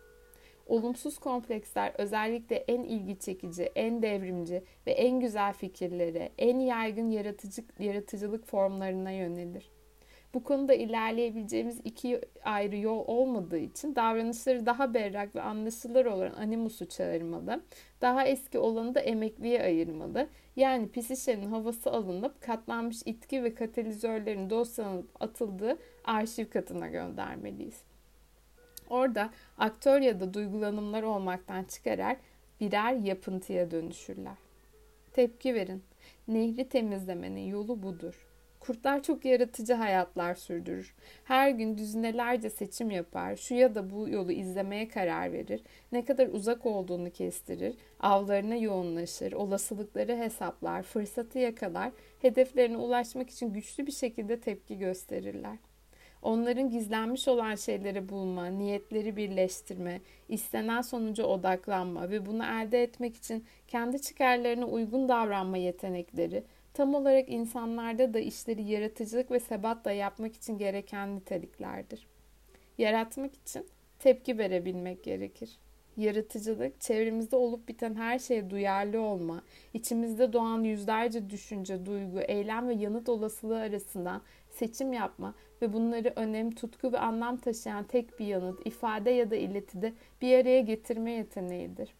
Olumsuz 0.68 1.18
kompleksler 1.18 1.92
özellikle 1.98 2.56
en 2.56 2.82
ilgi 2.82 3.18
çekici, 3.18 3.62
en 3.62 4.02
devrimci 4.02 4.62
ve 4.86 4.92
en 4.92 5.20
güzel 5.20 5.52
fikirlere, 5.52 6.32
en 6.38 6.58
yaygın 6.58 7.10
yaratıcı, 7.10 7.62
yaratıcılık 7.78 8.46
formlarına 8.46 9.10
yönelir. 9.10 9.70
Bu 10.34 10.44
konuda 10.44 10.74
ilerleyebileceğimiz 10.74 11.80
iki 11.84 12.20
ayrı 12.44 12.76
yol 12.76 13.04
olmadığı 13.06 13.58
için 13.58 13.96
davranışları 13.96 14.66
daha 14.66 14.94
berrak 14.94 15.36
ve 15.36 15.40
anlaşılır 15.40 16.06
olan 16.06 16.32
animusu 16.32 16.88
çağırmalı. 16.88 17.62
Daha 18.00 18.26
eski 18.26 18.58
olanı 18.58 18.94
da 18.94 19.00
emekliye 19.00 19.62
ayırmalı. 19.62 20.28
Yani 20.56 20.88
pis 20.88 21.28
havası 21.28 21.90
alınıp 21.90 22.40
katlanmış 22.40 23.02
itki 23.04 23.44
ve 23.44 23.54
katalizörlerin 23.54 24.50
dosyalanıp 24.50 25.08
atıldığı 25.20 25.78
arşiv 26.04 26.50
katına 26.50 26.88
göndermeliyiz. 26.88 27.87
Orada 28.90 29.30
aktör 29.58 30.00
ya 30.00 30.20
da 30.20 30.34
duygulanımlar 30.34 31.02
olmaktan 31.02 31.64
çıkarak 31.64 32.20
birer 32.60 32.92
yapıntıya 32.92 33.70
dönüşürler. 33.70 34.36
Tepki 35.12 35.54
verin. 35.54 35.82
Nehri 36.28 36.68
temizlemenin 36.68 37.46
yolu 37.46 37.82
budur. 37.82 38.28
Kurtlar 38.60 39.02
çok 39.02 39.24
yaratıcı 39.24 39.74
hayatlar 39.74 40.34
sürdürür. 40.34 40.94
Her 41.24 41.50
gün 41.50 41.78
düzinelerce 41.78 42.50
seçim 42.50 42.90
yapar, 42.90 43.36
şu 43.36 43.54
ya 43.54 43.74
da 43.74 43.90
bu 43.90 44.08
yolu 44.08 44.32
izlemeye 44.32 44.88
karar 44.88 45.32
verir, 45.32 45.62
ne 45.92 46.04
kadar 46.04 46.28
uzak 46.28 46.66
olduğunu 46.66 47.10
kestirir, 47.10 47.74
avlarına 48.00 48.56
yoğunlaşır, 48.56 49.32
olasılıkları 49.32 50.16
hesaplar, 50.16 50.82
fırsatı 50.82 51.38
yakalar, 51.38 51.92
hedeflerine 52.22 52.76
ulaşmak 52.76 53.30
için 53.30 53.52
güçlü 53.52 53.86
bir 53.86 53.92
şekilde 53.92 54.40
tepki 54.40 54.78
gösterirler. 54.78 55.56
Onların 56.22 56.70
gizlenmiş 56.70 57.28
olan 57.28 57.54
şeyleri 57.54 58.08
bulma, 58.08 58.46
niyetleri 58.46 59.16
birleştirme, 59.16 60.00
istenen 60.28 60.80
sonuca 60.80 61.24
odaklanma 61.24 62.10
ve 62.10 62.26
bunu 62.26 62.44
elde 62.44 62.82
etmek 62.82 63.16
için 63.16 63.44
kendi 63.68 64.02
çıkarlarına 64.02 64.66
uygun 64.66 65.08
davranma 65.08 65.56
yetenekleri, 65.56 66.44
tam 66.74 66.94
olarak 66.94 67.28
insanlarda 67.28 68.14
da 68.14 68.18
işleri 68.18 68.62
yaratıcılık 68.62 69.30
ve 69.30 69.40
sebatla 69.40 69.92
yapmak 69.92 70.34
için 70.34 70.58
gereken 70.58 71.16
niteliklerdir. 71.16 72.06
Yaratmak 72.78 73.34
için 73.34 73.66
tepki 73.98 74.38
verebilmek 74.38 75.04
gerekir. 75.04 75.58
Yaratıcılık, 75.96 76.80
çevremizde 76.80 77.36
olup 77.36 77.68
biten 77.68 77.94
her 77.94 78.18
şeye 78.18 78.50
duyarlı 78.50 79.00
olma, 79.00 79.42
içimizde 79.74 80.32
doğan 80.32 80.62
yüzlerce 80.62 81.30
düşünce, 81.30 81.86
duygu, 81.86 82.20
eylem 82.20 82.68
ve 82.68 82.74
yanıt 82.74 83.08
olasılığı 83.08 83.58
arasından 83.58 84.22
seçim 84.58 84.92
yapma 84.92 85.34
ve 85.62 85.72
bunları 85.72 86.12
önem, 86.16 86.50
tutku 86.50 86.92
ve 86.92 86.98
anlam 86.98 87.36
taşıyan 87.36 87.84
tek 87.84 88.18
bir 88.18 88.26
yanıt, 88.26 88.66
ifade 88.66 89.10
ya 89.10 89.30
da 89.30 89.36
iletide 89.36 89.94
bir 90.22 90.38
araya 90.38 90.60
getirme 90.60 91.10
yeteneğidir. 91.10 91.94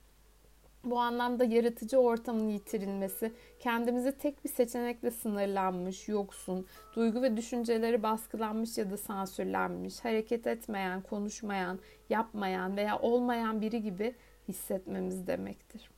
Bu 0.85 0.99
anlamda 0.99 1.45
yaratıcı 1.45 1.99
ortamın 1.99 2.49
yitirilmesi, 2.49 3.33
kendimizi 3.61 4.13
tek 4.13 4.45
bir 4.45 4.49
seçenekle 4.49 5.11
sınırlanmış, 5.11 6.09
yoksun, 6.09 6.67
duygu 6.97 7.23
ve 7.23 7.37
düşünceleri 7.37 8.03
baskılanmış 8.03 8.79
ya 8.79 8.91
da 8.91 8.97
sansürlenmiş, 8.97 10.05
hareket 10.05 10.47
etmeyen, 10.47 11.03
konuşmayan, 11.03 11.79
yapmayan 12.11 12.77
veya 12.77 12.99
olmayan 12.99 13.61
biri 13.61 13.83
gibi 13.83 14.15
hissetmemiz 14.49 15.27
demektir. 15.27 15.91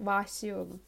Vahşi 0.00 0.54
olun. 0.54 0.80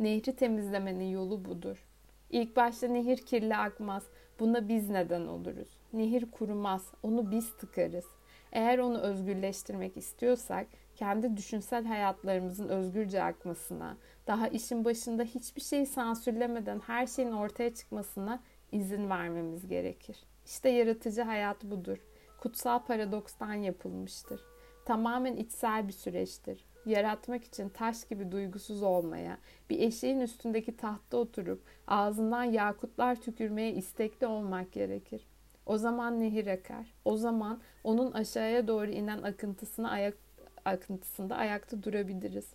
Nehri 0.00 0.36
temizlemenin 0.36 1.10
yolu 1.10 1.44
budur. 1.44 1.86
İlk 2.30 2.56
başta 2.56 2.88
nehir 2.88 3.16
kirli 3.16 3.56
akmaz. 3.56 4.06
Buna 4.40 4.68
biz 4.68 4.90
neden 4.90 5.26
oluruz. 5.26 5.68
Nehir 5.92 6.30
kurumaz. 6.30 6.86
Onu 7.02 7.30
biz 7.30 7.52
tıkarız. 7.56 8.04
Eğer 8.52 8.78
onu 8.78 8.98
özgürleştirmek 8.98 9.96
istiyorsak 9.96 10.66
kendi 10.94 11.36
düşünsel 11.36 11.84
hayatlarımızın 11.84 12.68
özgürce 12.68 13.22
akmasına, 13.22 13.96
daha 14.26 14.48
işin 14.48 14.84
başında 14.84 15.22
hiçbir 15.22 15.60
şeyi 15.60 15.86
sansürlemeden 15.86 16.80
her 16.86 17.06
şeyin 17.06 17.32
ortaya 17.32 17.74
çıkmasına 17.74 18.42
izin 18.72 19.10
vermemiz 19.10 19.68
gerekir. 19.68 20.16
İşte 20.46 20.68
yaratıcı 20.68 21.22
hayat 21.22 21.64
budur. 21.64 21.98
Kutsal 22.40 22.78
paradokstan 22.78 23.54
yapılmıştır. 23.54 24.40
Tamamen 24.84 25.36
içsel 25.36 25.88
bir 25.88 25.92
süreçtir. 25.92 26.64
Yaratmak 26.86 27.44
için 27.44 27.68
taş 27.68 28.08
gibi 28.08 28.32
duygusuz 28.32 28.82
olmaya, 28.82 29.38
bir 29.70 29.80
eşeğin 29.80 30.20
üstündeki 30.20 30.76
tahtta 30.76 31.16
oturup 31.16 31.62
ağzından 31.86 32.44
yakutlar 32.44 33.20
tükürmeye 33.20 33.72
istekli 33.72 34.26
olmak 34.26 34.72
gerekir. 34.72 35.26
O 35.66 35.78
zaman 35.78 36.20
nehir 36.20 36.46
akar. 36.46 36.94
O 37.04 37.16
zaman 37.16 37.60
onun 37.84 38.12
aşağıya 38.12 38.68
doğru 38.68 38.90
inen 38.90 39.22
akıntısına 39.22 39.90
ayak 39.90 40.16
akıntısında 40.64 41.36
ayakta 41.36 41.82
durabiliriz. 41.82 42.46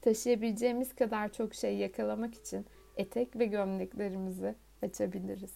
Taşıyabileceğimiz 0.00 0.94
kadar 0.94 1.32
çok 1.32 1.54
şey 1.54 1.76
yakalamak 1.76 2.34
için 2.34 2.66
etek 2.96 3.38
ve 3.38 3.46
gömleklerimizi 3.46 4.54
açabiliriz. 4.82 5.54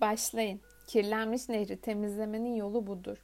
Başlayın. 0.00 0.60
Kirlenmiş 0.86 1.48
nehri 1.48 1.80
temizlemenin 1.80 2.54
yolu 2.54 2.86
budur. 2.86 3.18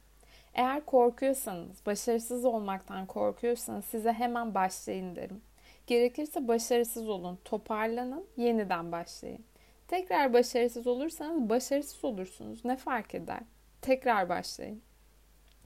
Eğer 0.53 0.85
korkuyorsanız, 0.85 1.85
başarısız 1.85 2.45
olmaktan 2.45 3.05
korkuyorsanız 3.05 3.85
size 3.85 4.13
hemen 4.13 4.55
başlayın 4.55 5.15
derim. 5.15 5.41
Gerekirse 5.87 6.47
başarısız 6.47 7.09
olun, 7.09 7.39
toparlanın, 7.45 8.25
yeniden 8.37 8.91
başlayın. 8.91 9.45
Tekrar 9.87 10.33
başarısız 10.33 10.87
olursanız 10.87 11.49
başarısız 11.49 12.05
olursunuz. 12.05 12.65
Ne 12.65 12.77
fark 12.77 13.15
eder? 13.15 13.41
Tekrar 13.81 14.29
başlayın. 14.29 14.81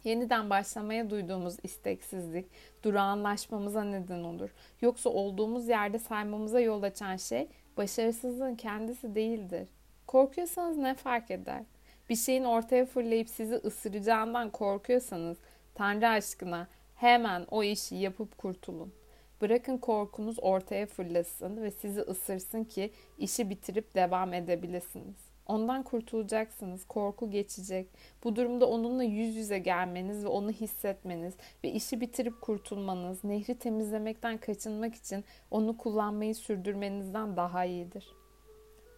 Yeniden 0.03 0.49
başlamaya 0.49 1.09
duyduğumuz 1.09 1.57
isteksizlik 1.63 2.45
durağanlaşmamıza 2.83 3.83
neden 3.83 4.23
olur. 4.23 4.49
Yoksa 4.81 5.09
olduğumuz 5.09 5.67
yerde 5.67 5.99
saymamıza 5.99 6.59
yol 6.59 6.83
açan 6.83 7.15
şey 7.17 7.47
başarısızlığın 7.77 8.55
kendisi 8.55 9.15
değildir. 9.15 9.69
Korkuyorsanız 10.07 10.77
ne 10.77 10.93
fark 10.95 11.31
eder? 11.31 11.63
Bir 12.09 12.15
şeyin 12.15 12.43
ortaya 12.43 12.85
fırlayıp 12.85 13.29
sizi 13.29 13.55
ısıracağından 13.55 14.49
korkuyorsanız 14.49 15.37
Tanrı 15.75 16.07
aşkına 16.07 16.67
hemen 16.95 17.45
o 17.51 17.63
işi 17.63 17.95
yapıp 17.95 18.37
kurtulun. 18.37 18.93
Bırakın 19.41 19.77
korkunuz 19.77 20.39
ortaya 20.41 20.85
fırlasın 20.85 21.63
ve 21.63 21.71
sizi 21.71 22.01
ısırsın 22.01 22.63
ki 22.63 22.91
işi 23.17 23.49
bitirip 23.49 23.95
devam 23.95 24.33
edebilirsiniz. 24.33 25.15
Ondan 25.47 25.83
kurtulacaksınız. 25.83 26.85
Korku 26.85 27.31
geçecek. 27.31 27.87
Bu 28.23 28.35
durumda 28.35 28.69
onunla 28.69 29.03
yüz 29.03 29.35
yüze 29.35 29.59
gelmeniz 29.59 30.23
ve 30.23 30.27
onu 30.27 30.51
hissetmeniz 30.51 31.33
ve 31.63 31.71
işi 31.71 32.01
bitirip 32.01 32.41
kurtulmanız, 32.41 33.23
nehri 33.23 33.59
temizlemekten 33.59 34.37
kaçınmak 34.37 34.95
için 34.95 35.23
onu 35.51 35.77
kullanmayı 35.77 36.35
sürdürmenizden 36.35 37.37
daha 37.37 37.65
iyidir. 37.65 38.24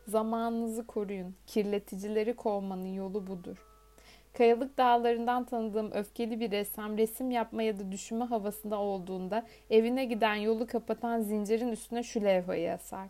Zamanınızı 0.07 0.87
koruyun. 0.87 1.35
Kirleticileri 1.47 2.33
kovmanın 2.33 2.93
yolu 2.93 3.27
budur. 3.27 3.57
Kayalık 4.33 4.77
dağlarından 4.77 5.45
tanıdığım 5.45 5.91
öfkeli 5.91 6.39
bir 6.39 6.51
ressam 6.51 6.97
resim 6.97 7.31
yapma 7.31 7.63
ya 7.63 7.79
da 7.79 7.91
düşünme 7.91 8.25
havasında 8.25 8.79
olduğunda 8.79 9.45
evine 9.69 10.05
giden 10.05 10.35
yolu 10.35 10.67
kapatan 10.67 11.21
zincirin 11.21 11.71
üstüne 11.71 12.03
şu 12.03 12.21
levhayı 12.21 12.71
asar. 12.71 13.07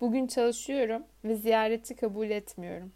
Bugün 0.00 0.26
çalışıyorum 0.26 1.02
ve 1.24 1.34
ziyaretçi 1.34 1.96
kabul 1.96 2.30
etmiyorum. 2.30 2.92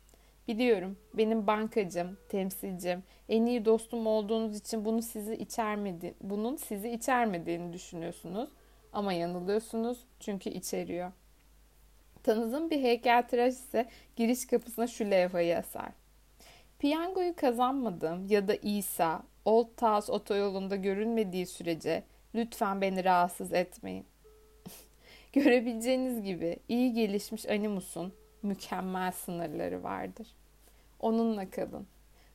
Biliyorum 0.49 0.97
benim 1.15 1.47
bankacım, 1.47 2.17
temsilcim, 2.29 3.03
en 3.29 3.47
iyi 3.47 3.65
dostum 3.65 4.07
olduğunuz 4.07 4.57
için 4.57 4.85
bunu 4.85 5.03
sizi 5.03 5.35
içermedi, 5.35 6.15
bunun 6.21 6.57
sizi 6.57 6.91
içermediğini 6.91 7.73
düşünüyorsunuz. 7.73 8.51
Ama 8.93 9.13
yanılıyorsunuz 9.13 9.99
çünkü 10.21 10.51
içeriyor. 10.51 11.13
Tanıdığım 12.23 12.71
bir 12.71 12.83
heykeltıraş 12.83 13.55
ise 13.55 13.89
giriş 14.17 14.47
kapısına 14.47 14.87
şu 14.87 15.05
levhayı 15.05 15.59
asar. 15.59 15.89
Piyangoyu 16.79 17.37
kazanmadığım 17.37 18.27
ya 18.27 18.49
da 18.49 18.55
İsa, 18.55 19.23
Old 19.45 19.69
Taos 19.77 20.11
otoyolunda 20.11 20.77
görünmediği 20.77 21.47
sürece 21.47 22.03
lütfen 22.35 22.81
beni 22.81 23.05
rahatsız 23.05 23.53
etmeyin. 23.53 24.07
Görebileceğiniz 25.33 26.23
gibi 26.23 26.57
iyi 26.69 26.93
gelişmiş 26.93 27.49
animusun 27.49 28.13
mükemmel 28.43 29.13
sınırları 29.13 29.83
vardır. 29.83 30.29
Onunla 31.01 31.51
kalın. 31.51 31.87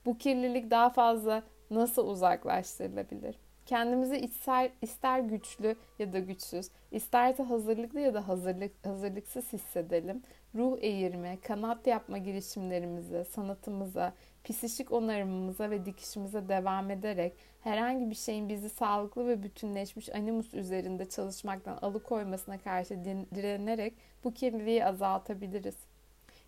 Bu 0.05 0.17
kirlilik 0.17 0.71
daha 0.71 0.89
fazla 0.89 1.43
nasıl 1.71 2.07
uzaklaştırılabilir? 2.07 3.35
Kendimizi 3.68 4.18
ister, 4.18 4.72
ister 4.82 5.20
güçlü 5.20 5.76
ya 5.99 6.13
da 6.13 6.20
güçsüz, 6.20 6.70
isterse 6.91 7.43
hazırlıklı 7.43 7.99
ya 7.99 8.13
da 8.13 8.28
hazırlık, 8.28 8.86
hazırlıksız 8.86 9.53
hissedelim. 9.53 10.22
Ruh 10.55 10.78
eğirme, 10.82 11.38
kanat 11.41 11.88
yapma 11.88 12.18
girişimlerimize, 12.18 13.24
sanatımıza, 13.24 14.13
psişik 14.43 14.91
onarımımıza 14.91 15.70
ve 15.70 15.86
dikişimize 15.86 16.49
devam 16.49 16.91
ederek 16.91 17.34
herhangi 17.61 18.09
bir 18.09 18.15
şeyin 18.15 18.49
bizi 18.49 18.70
sağlıklı 18.70 19.28
ve 19.28 19.43
bütünleşmiş 19.43 20.15
animus 20.15 20.53
üzerinde 20.53 21.09
çalışmaktan 21.09 21.78
alıkoymasına 21.82 22.57
karşı 22.57 23.05
direnerek 23.36 23.93
bu 24.24 24.34
kirliliği 24.34 24.86
azaltabiliriz. 24.86 25.76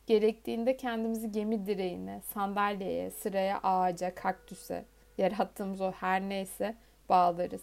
Gerektiğinde 0.08 0.78
kendimizi 0.78 1.32
gemi 1.32 1.66
direğine, 1.66 2.22
sandalyeye, 2.34 3.12
sıraya, 3.12 3.60
ağaca, 3.64 4.16
kaktüse, 4.16 4.86
yarattığımız 5.18 5.82
o 5.82 5.92
her 5.92 6.22
neyse 6.22 6.76
bağlarız. 7.10 7.62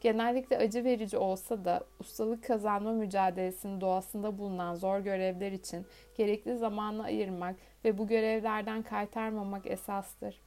Genellikle 0.00 0.58
acı 0.58 0.84
verici 0.84 1.18
olsa 1.18 1.64
da 1.64 1.84
ustalık 2.00 2.44
kazanma 2.44 2.92
mücadelesinin 2.92 3.80
doğasında 3.80 4.38
bulunan 4.38 4.74
zor 4.74 4.98
görevler 4.98 5.52
için 5.52 5.86
gerekli 6.16 6.58
zamanı 6.58 7.04
ayırmak 7.04 7.56
ve 7.84 7.98
bu 7.98 8.06
görevlerden 8.06 8.82
kaytarmamak 8.82 9.66
esastır. 9.66 10.40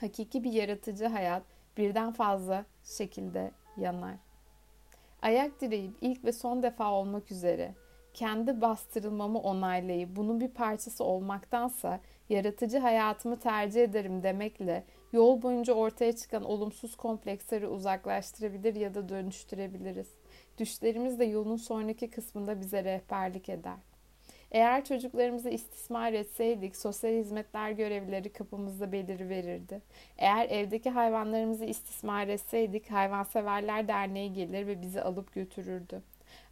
Hakiki 0.00 0.44
bir 0.44 0.52
yaratıcı 0.52 1.06
hayat 1.06 1.42
birden 1.76 2.12
fazla 2.12 2.64
şekilde 2.84 3.50
yanar. 3.76 4.14
Ayak 5.22 5.60
direyip 5.60 5.94
ilk 6.00 6.24
ve 6.24 6.32
son 6.32 6.62
defa 6.62 6.92
olmak 6.92 7.30
üzere 7.30 7.74
kendi 8.14 8.60
bastırılmamı 8.60 9.38
onaylayıp 9.38 10.16
bunun 10.16 10.40
bir 10.40 10.48
parçası 10.48 11.04
olmaktansa 11.04 12.00
yaratıcı 12.28 12.78
hayatımı 12.78 13.38
tercih 13.38 13.82
ederim 13.82 14.22
demekle 14.22 14.84
yol 15.12 15.42
boyunca 15.42 15.72
ortaya 15.72 16.16
çıkan 16.16 16.44
olumsuz 16.44 16.96
kompleksleri 16.96 17.66
uzaklaştırabilir 17.66 18.74
ya 18.74 18.94
da 18.94 19.08
dönüştürebiliriz. 19.08 20.08
Düşlerimiz 20.58 21.18
de 21.18 21.24
yolun 21.24 21.56
sonraki 21.56 22.10
kısmında 22.10 22.60
bize 22.60 22.84
rehberlik 22.84 23.48
eder. 23.48 23.76
Eğer 24.50 24.84
çocuklarımızı 24.84 25.50
istismar 25.50 26.12
etseydik 26.12 26.76
sosyal 26.76 27.12
hizmetler 27.12 27.70
görevlileri 27.70 28.32
kapımızda 28.32 28.92
beliri 28.92 29.28
verirdi. 29.28 29.82
Eğer 30.18 30.50
evdeki 30.50 30.90
hayvanlarımızı 30.90 31.64
istismar 31.64 32.28
etseydik 32.28 32.90
hayvanseverler 32.90 33.88
derneği 33.88 34.32
gelir 34.32 34.66
ve 34.66 34.82
bizi 34.82 35.02
alıp 35.02 35.34
götürürdü. 35.34 36.02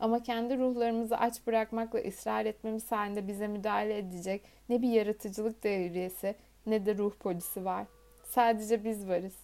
Ama 0.01 0.23
kendi 0.23 0.59
ruhlarımızı 0.59 1.19
aç 1.19 1.47
bırakmakla 1.47 1.99
ısrar 1.99 2.47
etmemiz 2.47 2.93
halinde 2.93 3.29
bize 3.29 3.49
müdahale 3.49 3.99
edecek 3.99 4.43
ne 4.69 4.83
bir 4.83 4.89
yaratıcılık 4.89 5.65
devriyesi 5.65 6.35
ne 6.67 6.87
de 6.87 6.99
ruh 6.99 7.13
polisi 7.21 7.65
var. 7.65 7.87
Sadece 8.37 8.85
biz 8.85 9.09
varız. 9.09 9.35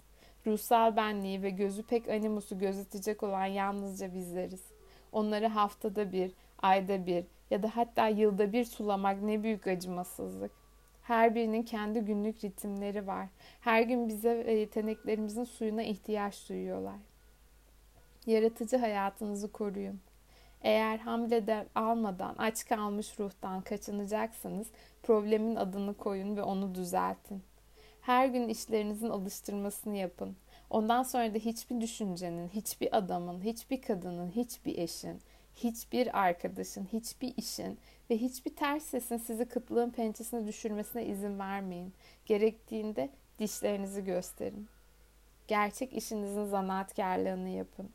Ruhsal 0.47 0.97
benliği 0.97 1.43
ve 1.43 1.51
gözü 1.51 1.82
pek 1.82 2.09
animusu 2.09 2.59
gözetecek 2.59 3.22
olan 3.22 3.47
yalnızca 3.47 4.14
bizleriz. 4.14 4.64
Onları 5.12 5.47
haftada 5.47 6.12
bir, 6.12 6.32
ayda 6.62 7.07
bir 7.07 7.24
ya 7.51 7.62
da 7.62 7.76
hatta 7.76 8.09
yılda 8.09 8.53
bir 8.53 8.64
sulamak 8.64 9.22
ne 9.22 9.43
büyük 9.43 9.66
acımasızlık. 9.66 10.51
Her 11.03 11.34
birinin 11.34 11.62
kendi 11.62 12.01
günlük 12.01 12.45
ritimleri 12.45 13.07
var. 13.07 13.28
Her 13.61 13.82
gün 13.82 14.09
bize 14.09 14.47
ve 14.47 14.53
yeteneklerimizin 14.53 15.45
suyuna 15.45 15.82
ihtiyaç 15.82 16.49
duyuyorlar. 16.49 16.99
Yaratıcı 18.26 18.76
hayatınızı 18.76 19.53
koruyun. 19.53 20.01
Eğer 20.62 20.99
hamleden 20.99 21.66
almadan 21.74 22.34
aç 22.38 22.64
kalmış 22.64 23.18
ruhtan 23.18 23.61
kaçınacaksınız, 23.61 24.66
problemin 25.03 25.57
adını 25.57 25.95
koyun 25.95 26.36
ve 26.36 26.43
onu 26.43 26.74
düzeltin. 26.74 27.43
Her 28.03 28.27
gün 28.27 28.49
işlerinizin 28.49 29.11
alıştırmasını 29.11 29.97
yapın. 29.97 30.37
Ondan 30.71 31.03
sonra 31.03 31.35
da 31.35 31.39
hiçbir 31.39 31.81
düşüncenin, 31.81 32.49
hiçbir 32.49 32.97
adamın, 32.97 33.41
hiçbir 33.41 33.83
kadının, 33.83 34.31
hiçbir 34.31 34.79
eşin, 34.79 35.21
hiçbir 35.55 36.19
arkadaşın, 36.19 36.89
hiçbir 36.93 37.35
işin 37.37 37.79
ve 38.11 38.17
hiçbir 38.17 38.57
ters 38.57 38.83
sesin 38.85 39.17
sizi 39.17 39.45
kıtlığın 39.45 39.91
pençesine 39.91 40.47
düşürmesine 40.47 41.07
izin 41.07 41.39
vermeyin. 41.39 41.93
Gerektiğinde 42.27 43.11
dişlerinizi 43.39 44.05
gösterin. 44.05 44.69
Gerçek 45.49 45.93
işinizin 45.93 46.45
zanaatkarlığını 46.45 47.49
yapın. 47.49 47.91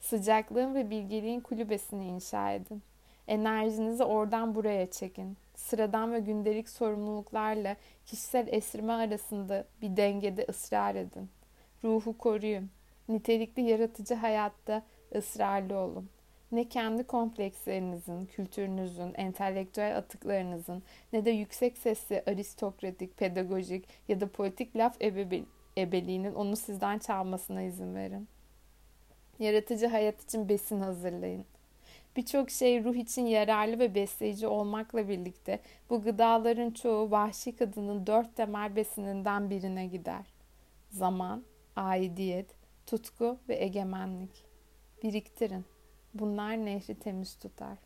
Sıcaklığın 0.00 0.74
ve 0.74 0.90
bilgeliğin 0.90 1.40
kulübesini 1.40 2.06
inşa 2.06 2.52
edin. 2.52 2.82
Enerjinizi 3.28 4.04
oradan 4.04 4.54
buraya 4.54 4.90
çekin. 4.90 5.36
Sıradan 5.60 6.12
ve 6.12 6.20
gündelik 6.20 6.68
sorumluluklarla 6.68 7.76
kişisel 8.06 8.48
esirme 8.48 8.92
arasında 8.92 9.64
bir 9.82 9.96
dengede 9.96 10.46
ısrar 10.48 10.94
edin. 10.94 11.30
Ruhu 11.84 12.18
koruyun. 12.18 12.70
Nitelikli 13.08 13.62
yaratıcı 13.62 14.14
hayatta 14.14 14.82
ısrarlı 15.14 15.78
olun. 15.78 16.10
Ne 16.52 16.68
kendi 16.68 17.04
komplekslerinizin, 17.04 18.26
kültürünüzün, 18.26 19.14
entelektüel 19.14 19.96
atıklarınızın 19.96 20.82
ne 21.12 21.24
de 21.24 21.30
yüksek 21.30 21.78
sesli 21.78 22.22
aristokratik, 22.26 23.16
pedagojik 23.16 23.84
ya 24.08 24.20
da 24.20 24.28
politik 24.28 24.76
laf 24.76 25.02
ebebe, 25.02 25.40
ebeliğinin 25.78 26.34
onu 26.34 26.56
sizden 26.56 26.98
çalmasına 26.98 27.62
izin 27.62 27.94
verin. 27.94 28.28
Yaratıcı 29.38 29.86
hayat 29.86 30.22
için 30.22 30.48
besin 30.48 30.80
hazırlayın. 30.80 31.44
Birçok 32.16 32.50
şey 32.50 32.84
ruh 32.84 32.94
için 32.94 33.26
yararlı 33.26 33.78
ve 33.78 33.94
besleyici 33.94 34.46
olmakla 34.46 35.08
birlikte 35.08 35.60
bu 35.90 36.02
gıdaların 36.02 36.70
çoğu 36.70 37.10
vahşi 37.10 37.56
kadının 37.56 38.06
dört 38.06 38.36
temel 38.36 38.76
besininden 38.76 39.50
birine 39.50 39.86
gider. 39.86 40.26
Zaman, 40.90 41.44
aidiyet, 41.76 42.54
tutku 42.86 43.38
ve 43.48 43.64
egemenlik. 43.64 44.44
Biriktirin. 45.02 45.64
Bunlar 46.14 46.56
nehri 46.56 46.94
temiz 46.94 47.38
tutar. 47.38 47.78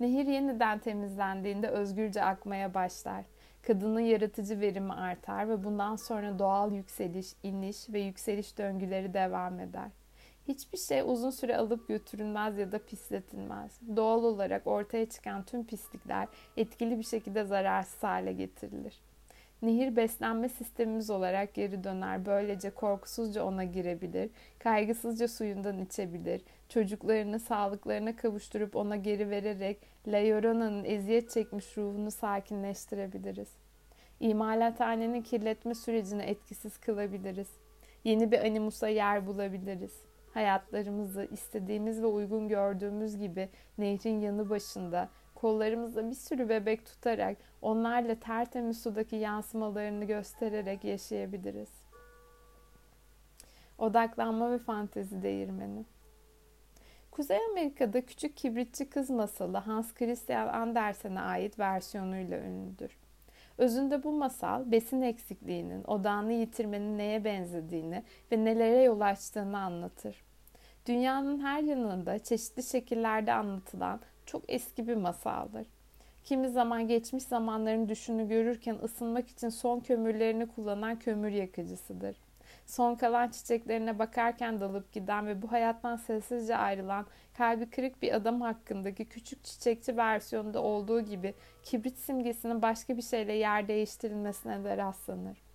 Nehir 0.00 0.26
yeniden 0.26 0.78
temizlendiğinde 0.78 1.68
özgürce 1.68 2.24
akmaya 2.24 2.74
başlar. 2.74 3.24
Kadının 3.62 4.00
yaratıcı 4.00 4.60
verimi 4.60 4.92
artar 4.92 5.48
ve 5.48 5.64
bundan 5.64 5.96
sonra 5.96 6.38
doğal 6.38 6.72
yükseliş, 6.72 7.34
iniş 7.42 7.90
ve 7.90 8.00
yükseliş 8.00 8.58
döngüleri 8.58 9.14
devam 9.14 9.60
eder. 9.60 9.90
Hiçbir 10.48 10.78
şey 10.78 11.00
uzun 11.00 11.30
süre 11.30 11.56
alıp 11.56 11.88
götürülmez 11.88 12.58
ya 12.58 12.72
da 12.72 12.78
pisletilmez. 12.78 13.80
Doğal 13.96 14.24
olarak 14.24 14.66
ortaya 14.66 15.06
çıkan 15.06 15.44
tüm 15.44 15.66
pislikler 15.66 16.28
etkili 16.56 16.98
bir 16.98 17.04
şekilde 17.04 17.44
zararsız 17.44 18.02
hale 18.02 18.32
getirilir. 18.32 19.00
Nehir 19.62 19.96
beslenme 19.96 20.48
sistemimiz 20.48 21.10
olarak 21.10 21.54
geri 21.54 21.84
döner. 21.84 22.26
Böylece 22.26 22.70
korkusuzca 22.70 23.44
ona 23.44 23.64
girebilir, 23.64 24.30
kaygısızca 24.58 25.28
suyundan 25.28 25.78
içebilir, 25.78 26.42
çocuklarını 26.68 27.40
sağlıklarına 27.40 28.16
kavuşturup 28.16 28.76
ona 28.76 28.96
geri 28.96 29.30
vererek 29.30 29.78
La 30.06 30.18
Llorona'nın 30.18 30.84
eziyet 30.84 31.30
çekmiş 31.30 31.78
ruhunu 31.78 32.10
sakinleştirebiliriz. 32.10 33.48
İmalathanenin 34.20 35.22
kirletme 35.22 35.74
sürecini 35.74 36.22
etkisiz 36.22 36.78
kılabiliriz. 36.78 37.48
Yeni 38.04 38.32
bir 38.32 38.38
animusa 38.38 38.88
yer 38.88 39.26
bulabiliriz 39.26 40.07
hayatlarımızı 40.38 41.28
istediğimiz 41.30 42.02
ve 42.02 42.06
uygun 42.06 42.48
gördüğümüz 42.48 43.16
gibi 43.18 43.48
nehrin 43.78 44.20
yanı 44.20 44.50
başında 44.50 45.08
kollarımızda 45.34 46.10
bir 46.10 46.14
sürü 46.14 46.48
bebek 46.48 46.86
tutarak 46.86 47.36
onlarla 47.62 48.14
tertemiz 48.14 48.82
sudaki 48.82 49.16
yansımalarını 49.16 50.04
göstererek 50.04 50.84
yaşayabiliriz. 50.84 51.70
Odaklanma 53.78 54.50
ve 54.50 54.58
fantezi 54.58 55.22
değirmeni. 55.22 55.84
Kuzey 57.10 57.38
Amerika'da 57.50 58.06
Küçük 58.06 58.36
Kibritçi 58.36 58.90
Kız 58.90 59.10
masalı 59.10 59.56
Hans 59.56 59.94
Christian 59.94 60.48
Andersen'e 60.48 61.20
ait 61.20 61.58
versiyonuyla 61.58 62.38
ünlüdür. 62.38 62.98
Özünde 63.58 64.02
bu 64.02 64.12
masal 64.12 64.70
besin 64.70 65.02
eksikliğinin, 65.02 65.84
odağını 65.84 66.32
yitirmenin 66.32 66.98
neye 66.98 67.24
benzediğini 67.24 68.02
ve 68.32 68.44
nelere 68.44 68.82
yol 68.82 69.00
açtığını 69.00 69.58
anlatır. 69.58 70.27
Dünyanın 70.88 71.40
her 71.40 71.62
yanında 71.62 72.18
çeşitli 72.18 72.62
şekillerde 72.62 73.32
anlatılan 73.32 74.00
çok 74.26 74.42
eski 74.48 74.88
bir 74.88 74.96
masaldır. 74.96 75.66
Kimi 76.24 76.48
zaman 76.48 76.88
geçmiş 76.88 77.24
zamanların 77.24 77.88
düşünü 77.88 78.28
görürken 78.28 78.78
ısınmak 78.84 79.28
için 79.28 79.48
son 79.48 79.80
kömürlerini 79.80 80.46
kullanan 80.46 80.98
kömür 80.98 81.30
yakıcısıdır. 81.30 82.16
Son 82.66 82.94
kalan 82.94 83.28
çiçeklerine 83.28 83.98
bakarken 83.98 84.60
dalıp 84.60 84.92
giden 84.92 85.26
ve 85.26 85.42
bu 85.42 85.52
hayattan 85.52 85.96
sessizce 85.96 86.56
ayrılan 86.56 87.06
kalbi 87.38 87.70
kırık 87.70 88.02
bir 88.02 88.14
adam 88.14 88.40
hakkındaki 88.40 89.04
küçük 89.04 89.44
çiçekçi 89.44 89.96
versiyonunda 89.96 90.62
olduğu 90.62 91.00
gibi 91.00 91.34
kibrit 91.62 91.98
simgesinin 91.98 92.62
başka 92.62 92.96
bir 92.96 93.02
şeyle 93.02 93.32
yer 93.32 93.68
değiştirilmesine 93.68 94.64
de 94.64 94.76
rastlanır. 94.76 95.47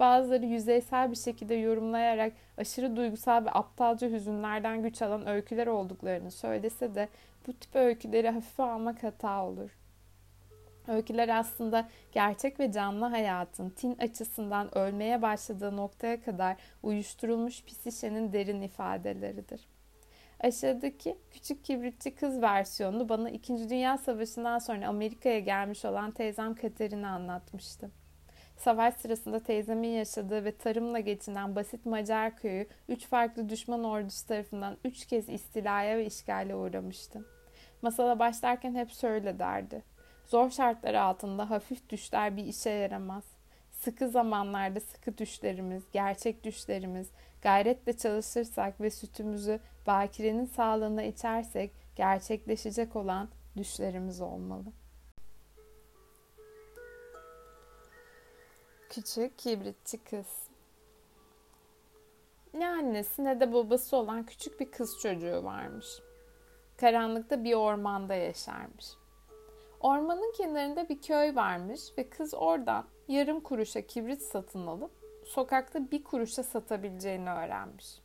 Bazıları 0.00 0.46
yüzeysel 0.46 1.10
bir 1.10 1.16
şekilde 1.16 1.54
yorumlayarak 1.54 2.32
aşırı 2.58 2.96
duygusal 2.96 3.44
ve 3.44 3.50
aptalca 3.50 4.10
hüzünlerden 4.10 4.82
güç 4.82 5.02
alan 5.02 5.26
öyküler 5.26 5.66
olduklarını 5.66 6.30
söylese 6.30 6.94
de 6.94 7.08
bu 7.46 7.52
tip 7.52 7.76
öyküleri 7.76 8.30
hafife 8.30 8.62
almak 8.62 9.02
hata 9.02 9.44
olur. 9.44 9.70
Öyküler 10.88 11.28
aslında 11.28 11.88
gerçek 12.12 12.60
ve 12.60 12.72
canlı 12.72 13.04
hayatın 13.04 13.70
tin 13.70 13.96
açısından 13.98 14.78
ölmeye 14.78 15.22
başladığı 15.22 15.76
noktaya 15.76 16.22
kadar 16.22 16.56
uyuşturulmuş 16.82 17.64
pisişenin 17.64 18.32
derin 18.32 18.62
ifadeleridir. 18.62 19.60
Aşağıdaki 20.40 21.18
küçük 21.30 21.64
kibritçi 21.64 22.14
kız 22.14 22.42
versiyonu 22.42 23.08
bana 23.08 23.30
2. 23.30 23.70
Dünya 23.70 23.98
Savaşı'ndan 23.98 24.58
sonra 24.58 24.88
Amerika'ya 24.88 25.38
gelmiş 25.38 25.84
olan 25.84 26.10
teyzem 26.10 26.54
Katerina 26.54 27.08
anlatmıştı. 27.10 27.99
Savaş 28.60 28.94
sırasında 28.94 29.42
teyzemin 29.42 29.88
yaşadığı 29.88 30.44
ve 30.44 30.56
tarımla 30.56 31.00
geçinen 31.00 31.56
basit 31.56 31.86
Macar 31.86 32.36
köyü 32.36 32.66
üç 32.88 33.06
farklı 33.06 33.48
düşman 33.48 33.84
ordusu 33.84 34.26
tarafından 34.26 34.76
üç 34.84 35.06
kez 35.06 35.28
istilaya 35.28 35.98
ve 35.98 36.06
işgale 36.06 36.54
uğramıştı. 36.54 37.24
Masala 37.82 38.18
başlarken 38.18 38.74
hep 38.74 38.90
şöyle 38.90 39.38
derdi. 39.38 39.82
Zor 40.26 40.50
şartlar 40.50 40.94
altında 40.94 41.50
hafif 41.50 41.88
düşler 41.88 42.36
bir 42.36 42.44
işe 42.44 42.70
yaramaz. 42.70 43.24
sıkı 43.72 44.08
zamanlarda 44.08 44.80
sıkı 44.80 45.18
düşlerimiz, 45.18 45.82
gerçek 45.92 46.44
düşlerimiz, 46.44 47.10
gayretle 47.42 47.96
çalışırsak 47.96 48.80
ve 48.80 48.90
sütümüzü 48.90 49.60
bakirenin 49.86 50.46
sağlığına 50.46 51.02
içersek 51.02 51.70
gerçekleşecek 51.96 52.96
olan 52.96 53.28
düşlerimiz 53.56 54.20
olmalı. 54.20 54.72
Küçük 58.90 59.38
kibritçi 59.38 60.04
kız. 60.04 60.26
Ne 62.54 62.68
annesi 62.68 63.24
ne 63.24 63.40
de 63.40 63.52
babası 63.52 63.96
olan 63.96 64.26
küçük 64.26 64.60
bir 64.60 64.70
kız 64.70 64.98
çocuğu 64.98 65.44
varmış. 65.44 65.86
Karanlıkta 66.76 67.44
bir 67.44 67.54
ormanda 67.54 68.14
yaşarmış. 68.14 68.86
Ormanın 69.80 70.32
kenarında 70.32 70.88
bir 70.88 71.02
köy 71.02 71.34
varmış 71.34 71.80
ve 71.98 72.08
kız 72.08 72.34
oradan 72.34 72.84
yarım 73.08 73.40
kuruşa 73.40 73.86
kibrit 73.86 74.22
satın 74.22 74.66
alıp 74.66 74.90
sokakta 75.24 75.90
bir 75.90 76.04
kuruşa 76.04 76.42
satabileceğini 76.42 77.30
öğrenmiş. 77.30 77.98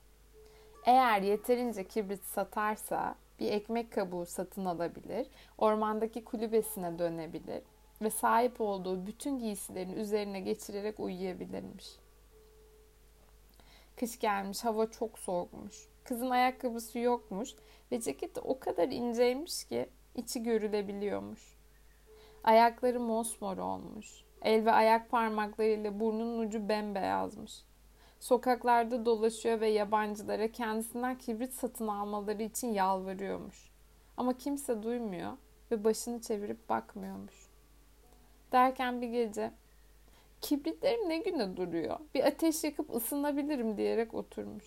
Eğer 0.85 1.21
yeterince 1.21 1.87
kibrit 1.87 2.23
satarsa 2.23 3.15
bir 3.39 3.51
ekmek 3.51 3.91
kabuğu 3.91 4.25
satın 4.25 4.65
alabilir, 4.65 5.27
ormandaki 5.57 6.23
kulübesine 6.23 6.99
dönebilir 6.99 7.63
ve 8.05 8.09
sahip 8.09 8.61
olduğu 8.61 9.07
bütün 9.07 9.39
giysilerini 9.39 9.93
üzerine 9.93 10.39
geçirerek 10.39 10.99
uyuyabilirmiş. 10.99 11.85
Kış 13.95 14.19
gelmiş, 14.19 14.63
hava 14.63 14.91
çok 14.91 15.19
soğukmuş. 15.19 15.87
Kızın 16.03 16.29
ayakkabısı 16.29 16.99
yokmuş 16.99 17.49
ve 17.91 18.01
ceketi 18.01 18.39
o 18.39 18.59
kadar 18.59 18.87
inceymiş 18.87 19.63
ki 19.63 19.89
içi 20.15 20.43
görülebiliyormuş. 20.43 21.57
Ayakları 22.43 22.99
mosmor 22.99 23.57
olmuş. 23.57 24.23
El 24.41 24.65
ve 24.65 24.71
ayak 24.71 25.09
parmaklarıyla 25.09 25.99
burnunun 25.99 26.39
ucu 26.39 26.69
bembeyazmış. 26.69 27.63
Sokaklarda 28.19 29.05
dolaşıyor 29.05 29.61
ve 29.61 29.67
yabancılara 29.67 30.51
kendisinden 30.51 31.17
kibrit 31.17 31.53
satın 31.53 31.87
almaları 31.87 32.43
için 32.43 32.67
yalvarıyormuş. 32.67 33.69
Ama 34.17 34.37
kimse 34.37 34.83
duymuyor 34.83 35.31
ve 35.71 35.83
başını 35.83 36.21
çevirip 36.21 36.69
bakmıyormuş. 36.69 37.44
Derken 38.51 39.01
bir 39.01 39.07
gece 39.07 39.51
kibritlerim 40.41 41.09
ne 41.09 41.17
güne 41.17 41.57
duruyor? 41.57 41.99
Bir 42.13 42.23
ateş 42.23 42.63
yakıp 42.63 42.95
ısınabilirim 42.95 43.77
diyerek 43.77 44.13
oturmuş. 44.13 44.65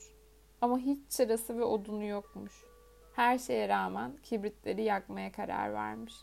Ama 0.61 0.79
hiç 0.79 0.99
çırası 1.11 1.59
ve 1.59 1.65
odunu 1.65 2.05
yokmuş. 2.05 2.53
Her 3.17 3.39
şeye 3.39 3.69
rağmen 3.69 4.13
kibritleri 4.23 4.83
yakmaya 4.83 5.33
karar 5.33 5.73
vermiş. 5.73 6.15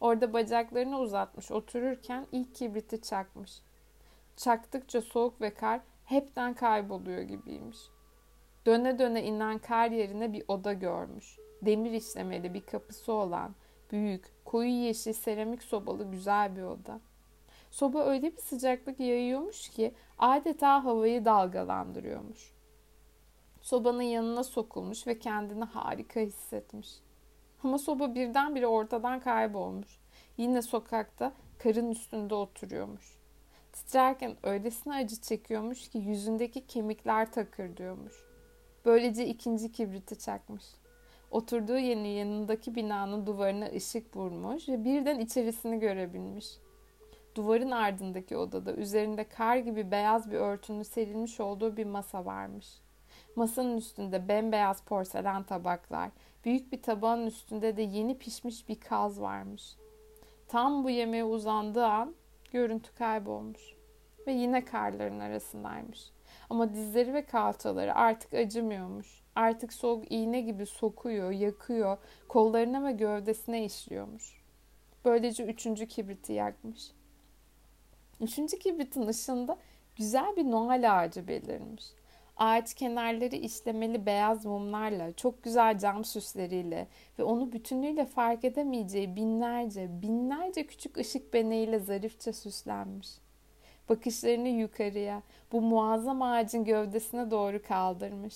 Orada 0.00 0.32
bacaklarını 0.32 0.98
uzatmış 0.98 1.50
otururken 1.50 2.26
ilk 2.32 2.54
kibriti 2.54 3.02
çakmış. 3.02 3.52
Çaktıkça 4.36 5.00
soğuk 5.00 5.40
ve 5.40 5.54
kar 5.54 5.80
hepten 6.04 6.54
kayboluyor 6.54 7.22
gibiymiş. 7.22 7.78
Döne 8.66 8.98
döne 8.98 9.24
inen 9.24 9.58
kar 9.58 9.90
yerine 9.90 10.32
bir 10.32 10.44
oda 10.48 10.72
görmüş. 10.72 11.38
Demir 11.62 11.90
işlemeli 11.90 12.54
bir 12.54 12.66
kapısı 12.66 13.12
olan 13.12 13.54
büyük, 13.94 14.44
koyu 14.44 14.70
yeşil 14.70 15.12
seramik 15.12 15.62
sobalı 15.62 16.10
güzel 16.10 16.56
bir 16.56 16.62
oda. 16.62 17.00
Soba 17.70 18.04
öyle 18.04 18.32
bir 18.32 18.40
sıcaklık 18.42 19.00
yayıyormuş 19.00 19.68
ki 19.68 19.94
adeta 20.18 20.84
havayı 20.84 21.24
dalgalandırıyormuş. 21.24 22.54
Sobanın 23.62 24.02
yanına 24.02 24.44
sokulmuş 24.44 25.06
ve 25.06 25.18
kendini 25.18 25.64
harika 25.64 26.20
hissetmiş. 26.20 26.88
Ama 27.62 27.78
soba 27.78 28.14
birdenbire 28.14 28.66
ortadan 28.66 29.20
kaybolmuş. 29.20 30.00
Yine 30.36 30.62
sokakta 30.62 31.32
karın 31.58 31.90
üstünde 31.90 32.34
oturuyormuş. 32.34 33.18
Titrerken 33.72 34.36
öylesine 34.42 34.94
acı 34.94 35.20
çekiyormuş 35.20 35.88
ki 35.88 35.98
yüzündeki 35.98 36.66
kemikler 36.66 37.32
takır 37.32 37.76
diyormuş. 37.76 38.14
Böylece 38.84 39.26
ikinci 39.26 39.72
kibriti 39.72 40.18
çakmış. 40.18 40.64
Oturduğu 41.34 41.78
yerin 41.78 42.04
yanındaki 42.04 42.74
binanın 42.74 43.26
duvarına 43.26 43.66
ışık 43.66 44.16
vurmuş 44.16 44.68
ve 44.68 44.84
birden 44.84 45.18
içerisini 45.18 45.78
görebilmiş. 45.78 46.46
Duvarın 47.34 47.70
ardındaki 47.70 48.36
odada 48.36 48.72
üzerinde 48.72 49.24
kar 49.24 49.56
gibi 49.56 49.90
beyaz 49.90 50.30
bir 50.30 50.36
örtünün 50.36 50.82
serilmiş 50.82 51.40
olduğu 51.40 51.76
bir 51.76 51.84
masa 51.84 52.24
varmış. 52.24 52.66
Masanın 53.36 53.76
üstünde 53.76 54.28
bembeyaz 54.28 54.82
porselen 54.82 55.42
tabaklar, 55.42 56.10
büyük 56.44 56.72
bir 56.72 56.82
tabağın 56.82 57.26
üstünde 57.26 57.76
de 57.76 57.82
yeni 57.82 58.18
pişmiş 58.18 58.68
bir 58.68 58.80
kaz 58.80 59.20
varmış. 59.20 59.76
Tam 60.48 60.84
bu 60.84 60.90
yemeğe 60.90 61.24
uzandığı 61.24 61.86
an 61.86 62.14
görüntü 62.52 62.94
kaybolmuş 62.94 63.74
ve 64.26 64.32
yine 64.32 64.64
karların 64.64 65.20
arasındaymış. 65.20 66.10
Ama 66.50 66.74
dizleri 66.74 67.14
ve 67.14 67.24
kalçaları 67.24 67.94
artık 67.94 68.34
acımıyormuş. 68.34 69.23
Artık 69.34 69.72
soğuk 69.72 70.12
iğne 70.12 70.40
gibi 70.40 70.66
sokuyor, 70.66 71.30
yakıyor, 71.30 71.98
kollarına 72.28 72.84
ve 72.84 72.92
gövdesine 72.92 73.64
işliyormuş. 73.64 74.42
Böylece 75.04 75.44
üçüncü 75.44 75.86
kibriti 75.86 76.32
yakmış. 76.32 76.90
Üçüncü 78.20 78.58
kibritin 78.58 79.06
ışığında 79.06 79.58
güzel 79.96 80.36
bir 80.36 80.44
Noel 80.44 81.00
ağacı 81.00 81.28
belirmiş. 81.28 81.84
Ağaç 82.36 82.74
kenarları 82.74 83.36
işlemeli 83.36 84.06
beyaz 84.06 84.44
mumlarla, 84.44 85.12
çok 85.12 85.42
güzel 85.42 85.78
cam 85.78 86.04
süsleriyle 86.04 86.88
ve 87.18 87.22
onu 87.22 87.52
bütünlüğüyle 87.52 88.06
fark 88.06 88.44
edemeyeceği 88.44 89.16
binlerce, 89.16 90.02
binlerce 90.02 90.66
küçük 90.66 90.96
ışık 90.96 91.34
beneğiyle 91.34 91.78
zarifçe 91.78 92.32
süslenmiş. 92.32 93.08
Bakışlarını 93.88 94.48
yukarıya, 94.48 95.22
bu 95.52 95.60
muazzam 95.60 96.22
ağacın 96.22 96.64
gövdesine 96.64 97.30
doğru 97.30 97.62
kaldırmış. 97.62 98.34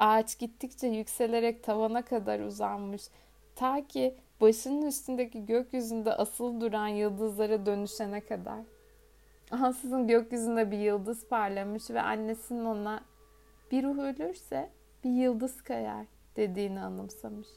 Ağaç 0.00 0.38
gittikçe 0.38 0.86
yükselerek 0.86 1.64
tavana 1.64 2.04
kadar 2.04 2.40
uzanmış. 2.40 3.02
Ta 3.56 3.86
ki 3.86 4.14
başının 4.40 4.82
üstündeki 4.82 5.46
gökyüzünde 5.46 6.12
asıl 6.12 6.60
duran 6.60 6.86
yıldızlara 6.86 7.66
dönüşene 7.66 8.20
kadar. 8.20 8.60
Ansızın 9.50 10.06
gökyüzünde 10.06 10.70
bir 10.70 10.78
yıldız 10.78 11.28
parlamış 11.28 11.90
ve 11.90 12.02
annesinin 12.02 12.64
ona 12.64 13.04
bir 13.70 13.84
ruh 13.84 13.98
ölürse 13.98 14.70
bir 15.04 15.10
yıldız 15.10 15.62
kayar 15.62 16.06
dediğini 16.36 16.80
anımsamış. 16.80 17.48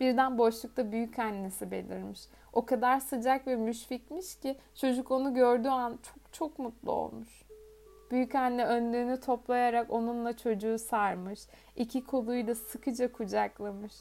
Birden 0.00 0.38
boşlukta 0.38 0.92
büyük 0.92 1.18
annesi 1.18 1.70
belirmiş. 1.70 2.20
O 2.52 2.66
kadar 2.66 3.00
sıcak 3.00 3.46
ve 3.46 3.56
müşfikmiş 3.56 4.40
ki 4.40 4.56
çocuk 4.74 5.10
onu 5.10 5.34
gördüğü 5.34 5.68
an 5.68 5.98
çok 6.02 6.32
çok 6.32 6.58
mutlu 6.58 6.92
olmuş. 6.92 7.47
Büyük 8.10 8.34
anne 8.34 8.64
önlüğünü 8.64 9.20
toplayarak 9.20 9.90
onunla 9.90 10.36
çocuğu 10.36 10.78
sarmış. 10.78 11.40
İki 11.76 12.04
koluyla 12.04 12.54
sıkıca 12.54 13.12
kucaklamış. 13.12 13.92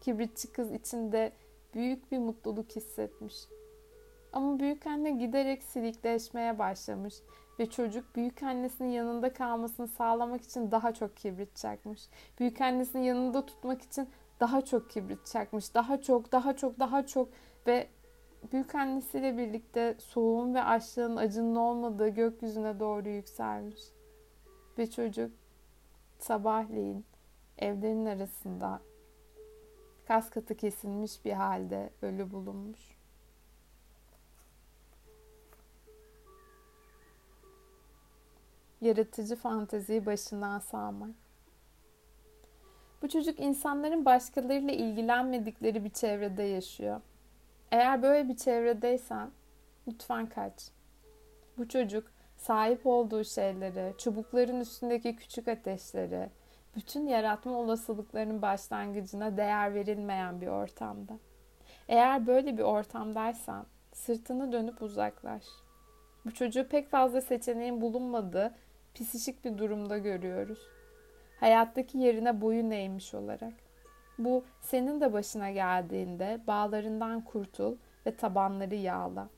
Kibritçi 0.00 0.52
kız 0.52 0.72
içinde 0.72 1.32
büyük 1.74 2.12
bir 2.12 2.18
mutluluk 2.18 2.76
hissetmiş. 2.76 3.34
Ama 4.32 4.58
büyük 4.58 4.86
anne 4.86 5.10
giderek 5.10 5.62
silikleşmeye 5.62 6.58
başlamış 6.58 7.14
ve 7.58 7.70
çocuk 7.70 8.16
büyük 8.16 8.42
annesinin 8.42 8.88
yanında 8.88 9.32
kalmasını 9.32 9.88
sağlamak 9.88 10.42
için 10.42 10.70
daha 10.70 10.94
çok 10.94 11.16
kibrit 11.16 11.56
çakmış. 11.56 12.00
Büyük 12.38 12.60
annesinin 12.60 13.02
yanında 13.02 13.46
tutmak 13.46 13.82
için 13.82 14.08
daha 14.40 14.64
çok 14.64 14.90
kibrit 14.90 15.26
çakmış. 15.26 15.74
Daha 15.74 16.00
çok, 16.00 16.32
daha 16.32 16.56
çok, 16.56 16.78
daha 16.80 17.06
çok 17.06 17.28
ve 17.66 17.88
büyük 18.52 18.74
annesiyle 18.74 19.38
birlikte 19.38 19.96
soğuğun 19.98 20.54
ve 20.54 20.62
açlığın 20.62 21.16
acının 21.16 21.56
olmadığı 21.56 22.08
gökyüzüne 22.08 22.80
doğru 22.80 23.08
yükselmiş. 23.08 23.82
Ve 24.78 24.90
çocuk 24.90 25.32
sabahleyin 26.18 27.04
evlerin 27.58 28.06
arasında 28.06 28.80
kas 30.06 30.30
katı 30.30 30.54
kesilmiş 30.54 31.24
bir 31.24 31.32
halde 31.32 31.90
ölü 32.02 32.30
bulunmuş. 32.30 32.80
Yaratıcı 38.80 39.36
fanteziyi 39.36 40.06
başından 40.06 40.58
sağmak. 40.58 41.14
Bu 43.02 43.08
çocuk 43.08 43.40
insanların 43.40 44.04
başkalarıyla 44.04 44.74
ilgilenmedikleri 44.74 45.84
bir 45.84 45.90
çevrede 45.90 46.42
yaşıyor. 46.42 47.00
Eğer 47.70 48.02
böyle 48.02 48.28
bir 48.28 48.36
çevredeysen 48.36 49.30
lütfen 49.88 50.26
kaç. 50.26 50.70
Bu 51.58 51.68
çocuk 51.68 52.10
sahip 52.36 52.86
olduğu 52.86 53.24
şeyleri, 53.24 53.94
çubukların 53.98 54.60
üstündeki 54.60 55.16
küçük 55.16 55.48
ateşleri, 55.48 56.30
bütün 56.76 57.06
yaratma 57.06 57.52
olasılıklarının 57.52 58.42
başlangıcına 58.42 59.36
değer 59.36 59.74
verilmeyen 59.74 60.40
bir 60.40 60.46
ortamda. 60.46 61.18
Eğer 61.88 62.26
böyle 62.26 62.58
bir 62.58 62.62
ortamdaysan 62.62 63.66
sırtını 63.92 64.52
dönüp 64.52 64.82
uzaklaş. 64.82 65.44
Bu 66.26 66.34
çocuğu 66.34 66.68
pek 66.68 66.90
fazla 66.90 67.20
seçeneğin 67.20 67.80
bulunmadığı 67.80 68.54
pisişik 68.94 69.44
bir 69.44 69.58
durumda 69.58 69.98
görüyoruz. 69.98 70.58
Hayattaki 71.40 71.98
yerine 71.98 72.40
boyun 72.40 72.70
eğmiş 72.70 73.14
olarak. 73.14 73.69
Bu 74.20 74.44
senin 74.60 75.00
de 75.00 75.12
başına 75.12 75.50
geldiğinde 75.50 76.40
bağlarından 76.46 77.20
kurtul 77.24 77.76
ve 78.06 78.16
tabanları 78.16 78.74
yağla. 78.74 79.28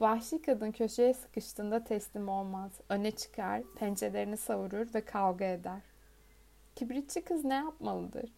Vahşi 0.00 0.42
kadın 0.42 0.72
köşeye 0.72 1.14
sıkıştığında 1.14 1.84
teslim 1.84 2.28
olmaz. 2.28 2.72
Öne 2.88 3.10
çıkar, 3.10 3.62
pençelerini 3.76 4.36
savurur 4.36 4.94
ve 4.94 5.00
kavga 5.00 5.44
eder. 5.44 5.80
Kibritçi 6.76 7.24
kız 7.24 7.44
ne 7.44 7.54
yapmalıdır? 7.54 8.32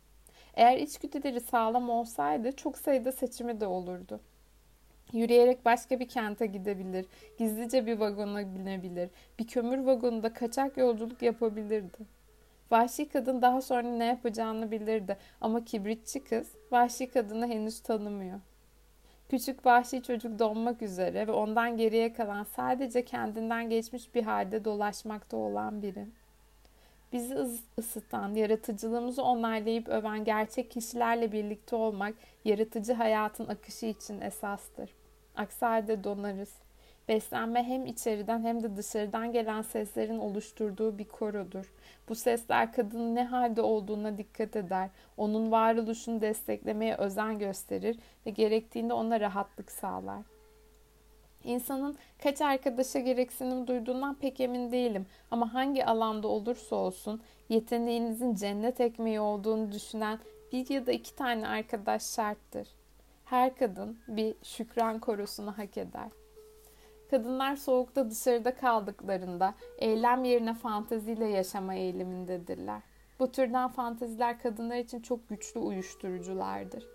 Eğer 0.55 0.77
içgüdüleri 0.77 1.41
sağlam 1.41 1.91
olsaydı 1.91 2.57
çok 2.57 2.78
sayıda 2.78 3.12
seçimi 3.12 3.61
de 3.61 3.66
olurdu. 3.66 4.20
Yürüyerek 5.12 5.65
başka 5.65 6.01
bir 6.01 6.09
kente 6.09 6.47
gidebilir, 6.47 7.07
gizlice 7.39 7.87
bir 7.87 7.99
vagona 7.99 8.55
binebilir, 8.55 9.11
bir 9.39 9.47
kömür 9.47 9.78
vagonunda 9.78 10.32
kaçak 10.32 10.77
yolculuk 10.77 11.23
yapabilirdi. 11.23 12.20
Vahşi 12.71 13.09
kadın 13.09 13.43
daha 13.43 13.63
sonra 13.63 13.89
ne 13.89 14.05
yapacağını 14.05 14.71
bilirdi 14.71 15.17
ama 15.41 15.65
kibritçi 15.65 16.25
kız 16.25 16.55
vahşi 16.71 17.11
kadını 17.11 17.47
henüz 17.47 17.81
tanımıyor. 17.81 18.41
Küçük 19.29 19.67
vahşi 19.67 20.03
çocuk 20.03 20.39
donmak 20.39 20.83
üzere 20.83 21.27
ve 21.27 21.33
ondan 21.33 21.77
geriye 21.77 22.13
kalan 22.13 22.45
sadece 22.45 23.05
kendinden 23.05 23.71
geçmiş 23.71 24.15
bir 24.15 24.23
halde 24.23 24.65
dolaşmakta 24.65 25.37
olan 25.37 25.83
biri. 25.83 26.07
Bizi 27.13 27.37
ısıtan, 27.79 28.35
yaratıcılığımızı 28.35 29.23
onaylayıp 29.23 29.89
öven 29.89 30.25
gerçek 30.25 30.71
kişilerle 30.71 31.33
birlikte 31.33 31.77
olmak, 31.77 32.15
yaratıcı 32.45 32.93
hayatın 32.93 33.49
akışı 33.49 33.87
için 33.87 34.21
esastır. 34.21 34.91
Aksi 35.37 35.65
halde 35.65 36.05
donarız. 36.05 36.55
Beslenme 37.11 37.62
hem 37.62 37.87
içeriden 37.87 38.43
hem 38.45 38.62
de 38.62 38.77
dışarıdan 38.77 39.32
gelen 39.32 39.62
seslerin 39.62 40.19
oluşturduğu 40.19 40.99
bir 40.99 41.09
korodur. 41.09 41.73
Bu 42.09 42.15
sesler 42.15 42.73
kadının 42.73 43.15
ne 43.15 43.24
halde 43.24 43.62
olduğuna 43.62 44.19
dikkat 44.19 44.57
eder, 44.57 44.91
onun 45.16 45.51
varoluşunu 45.51 46.20
desteklemeye 46.20 46.97
özen 46.97 47.39
gösterir 47.39 47.99
ve 48.27 48.31
gerektiğinde 48.31 48.93
ona 48.93 49.20
rahatlık 49.20 49.70
sağlar. 49.70 50.23
İnsanın 51.45 51.97
kaç 52.23 52.41
arkadaşa 52.41 52.99
gereksinim 52.99 53.66
duyduğundan 53.66 54.15
pek 54.15 54.41
emin 54.41 54.73
değilim 54.73 55.07
ama 55.31 55.55
hangi 55.55 55.87
alanda 55.87 56.28
olursa 56.28 56.77
olsun 56.77 57.23
yeteneğinizin 57.49 58.35
cennet 58.35 58.81
ekmeği 58.81 59.20
olduğunu 59.20 59.73
düşünen 59.73 60.19
bir 60.53 60.70
ya 60.70 60.87
da 60.87 60.93
iki 60.93 61.15
tane 61.16 61.49
arkadaş 61.49 62.03
şarttır. 62.03 62.69
Her 63.24 63.57
kadın 63.57 63.99
bir 64.09 64.35
şükran 64.43 64.99
korusunu 64.99 65.59
hak 65.59 65.78
eder. 65.78 66.20
Kadınlar 67.11 67.57
soğukta 67.57 68.11
dışarıda 68.11 68.55
kaldıklarında 68.55 69.55
eylem 69.78 70.24
yerine 70.24 70.55
fanteziyle 70.55 71.28
yaşama 71.28 71.74
eğilimindedirler. 71.74 72.82
Bu 73.20 73.32
türden 73.32 73.69
fanteziler 73.69 74.39
kadınlar 74.39 74.77
için 74.77 75.01
çok 75.01 75.28
güçlü 75.28 75.61
uyuşturuculardır. 75.61 76.87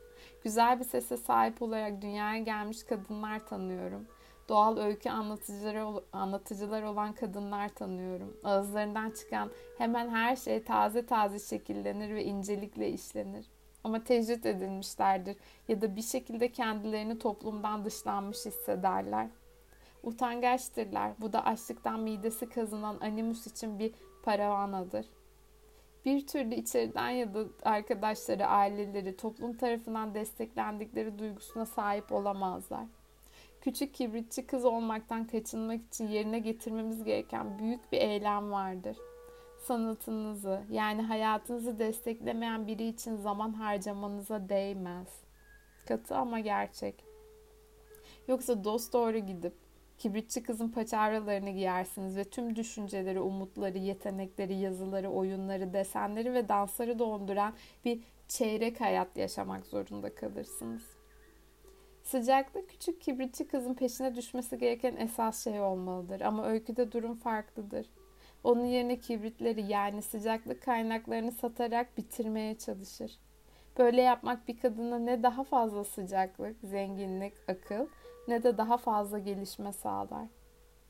Güzel 0.44 0.80
bir 0.80 0.86
sese 0.86 1.18
sahip 1.18 1.62
olarak 1.62 2.02
dünyaya 2.02 2.44
gelmiş 2.44 2.84
kadınlar 2.84 3.48
tanıyorum. 3.48 4.08
Doğal 4.50 4.78
öykü 4.78 5.10
anlatıcıları, 5.10 5.86
anlatıcılar 6.14 6.84
olan 6.84 7.14
kadınlar 7.14 7.70
tanıyorum. 7.70 8.38
Ağızlarından 8.44 9.12
çıkan 9.12 9.52
hemen 9.78 10.10
her 10.10 10.36
şey 10.36 10.64
taze 10.64 11.06
taze 11.06 11.40
şekillenir 11.40 12.16
ve 12.16 12.24
incelikle 12.24 12.90
işlenir. 12.90 13.46
Ama 13.84 14.04
tecrit 14.04 14.46
edilmişlerdir 14.46 15.38
ya 15.68 15.82
da 15.82 15.96
bir 15.96 16.02
şekilde 16.02 16.52
kendilerini 16.52 17.20
toplumdan 17.20 17.86
dışlanmış 17.86 18.46
hissederler. 18.46 19.28
Utangaçtırlar. 20.06 21.12
Bu 21.22 21.34
da 21.34 21.46
açlıktan 21.46 22.00
midesi 22.00 22.50
kazınan 22.50 22.98
animus 23.02 23.48
için 23.48 23.80
bir 23.80 23.94
paravanadır. 24.24 25.06
Bir 26.06 26.28
türlü 26.28 26.56
içeriden 26.56 27.10
ya 27.10 27.34
da 27.34 27.46
arkadaşları, 27.64 28.46
aileleri, 28.46 29.18
toplum 29.18 29.58
tarafından 29.58 30.14
desteklendikleri 30.14 31.20
duygusuna 31.20 31.66
sahip 31.66 32.12
olamazlar. 32.12 32.86
Küçük 33.62 33.94
kibritçi 33.94 34.48
kız 34.48 34.66
olmaktan 34.66 35.28
kaçınmak 35.28 35.82
için 35.86 36.08
yerine 36.08 36.40
getirmemiz 36.40 37.04
gereken 37.04 37.60
büyük 37.60 37.92
bir 37.92 37.98
eylem 37.98 38.52
vardır. 38.52 38.98
Sanatınızı 39.60 40.62
yani 40.70 41.02
hayatınızı 41.02 41.80
desteklemeyen 41.80 42.68
biri 42.68 42.88
için 42.88 43.16
zaman 43.16 43.54
harcamanıza 43.54 44.50
değmez. 44.50 45.08
Katı 45.88 46.16
ama 46.16 46.40
gerçek. 46.40 47.06
Yoksa 48.28 48.64
dost 48.64 48.94
doğru 48.94 49.18
gidip 49.18 49.65
Kibritçi 49.98 50.44
kızın 50.44 50.70
paçavralarını 50.70 51.50
giyersiniz 51.50 52.18
ve 52.18 52.24
tüm 52.24 52.56
düşünceleri, 52.56 53.20
umutları, 53.20 53.78
yetenekleri, 53.78 54.56
yazıları, 54.56 55.10
oyunları, 55.10 55.74
desenleri 55.74 56.34
ve 56.34 56.50
dansları 56.50 57.00
donduran 57.00 57.54
bir 57.86 58.04
çeyrek 58.28 58.82
hayat 58.82 59.18
yaşamak 59.18 59.66
zorunda 59.66 60.16
kalırsınız. 60.16 60.84
Sıcaklık 62.04 62.70
küçük 62.70 63.02
kibritçi 63.02 63.48
kızın 63.48 63.74
peşine 63.74 64.16
düşmesi 64.16 64.58
gereken 64.58 64.96
esas 64.96 65.44
şey 65.44 65.62
olmalıdır 65.62 66.22
ama 66.22 66.48
öyküde 66.48 66.92
durum 66.92 67.16
farklıdır. 67.16 67.90
Onun 68.44 68.66
yerine 68.66 69.00
kibritleri 69.00 69.62
yani 69.62 70.02
sıcaklık 70.02 70.62
kaynaklarını 70.62 71.32
satarak 71.32 71.98
bitirmeye 71.98 72.58
çalışır. 72.58 73.20
Böyle 73.78 74.02
yapmak 74.02 74.48
bir 74.48 74.60
kadına 74.60 75.00
ne 75.00 75.24
daha 75.24 75.44
fazla 75.44 75.84
sıcaklık, 75.84 76.56
zenginlik, 76.64 77.34
akıl 77.48 77.88
ne 78.28 78.44
de 78.44 78.58
daha 78.58 78.78
fazla 78.78 79.20
gelişme 79.20 79.74
sağlar. 79.74 80.28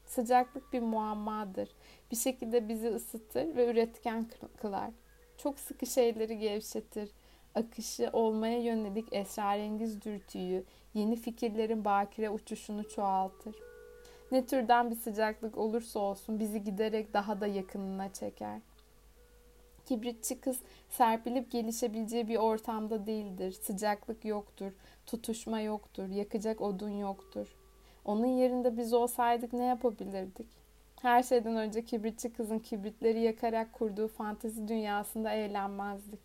Sıcaklık 0.05 0.73
bir 0.73 0.81
muammadır. 0.81 1.69
Bir 2.11 2.15
şekilde 2.15 2.69
bizi 2.69 2.87
ısıtır 2.87 3.55
ve 3.55 3.71
üretken 3.71 4.25
kılar. 4.61 4.91
Çok 5.37 5.59
sıkı 5.59 5.85
şeyleri 5.85 6.39
gevşetir. 6.39 7.11
Akışı 7.55 8.09
olmaya 8.13 8.59
yönelik 8.59 9.13
esrarengiz 9.13 10.01
dürtüyü, 10.01 10.65
yeni 10.93 11.15
fikirlerin 11.15 11.85
bakire 11.85 12.29
uçuşunu 12.29 12.89
çoğaltır. 12.89 13.55
Ne 14.31 14.45
türden 14.45 14.89
bir 14.89 14.95
sıcaklık 14.95 15.57
olursa 15.57 15.99
olsun 15.99 16.39
bizi 16.39 16.63
giderek 16.63 17.13
daha 17.13 17.41
da 17.41 17.47
yakınına 17.47 18.13
çeker. 18.13 18.61
Kibritçi 19.85 20.39
kız 20.39 20.59
serpilip 20.89 21.51
gelişebileceği 21.51 22.27
bir 22.27 22.37
ortamda 22.37 23.07
değildir. 23.07 23.51
Sıcaklık 23.51 24.25
yoktur, 24.25 24.71
tutuşma 25.05 25.59
yoktur, 25.59 26.09
yakacak 26.09 26.61
odun 26.61 26.89
yoktur. 26.89 27.55
Onun 28.05 28.25
yerinde 28.25 28.77
biz 28.77 28.93
olsaydık 28.93 29.53
ne 29.53 29.63
yapabilirdik? 29.63 30.47
Her 31.01 31.23
şeyden 31.23 31.55
önce 31.55 31.85
kibritçi 31.85 32.33
kızın 32.33 32.59
kibritleri 32.59 33.21
yakarak 33.21 33.73
kurduğu 33.73 34.07
fantezi 34.07 34.67
dünyasında 34.67 35.31
eğlenmezdik. 35.31 36.19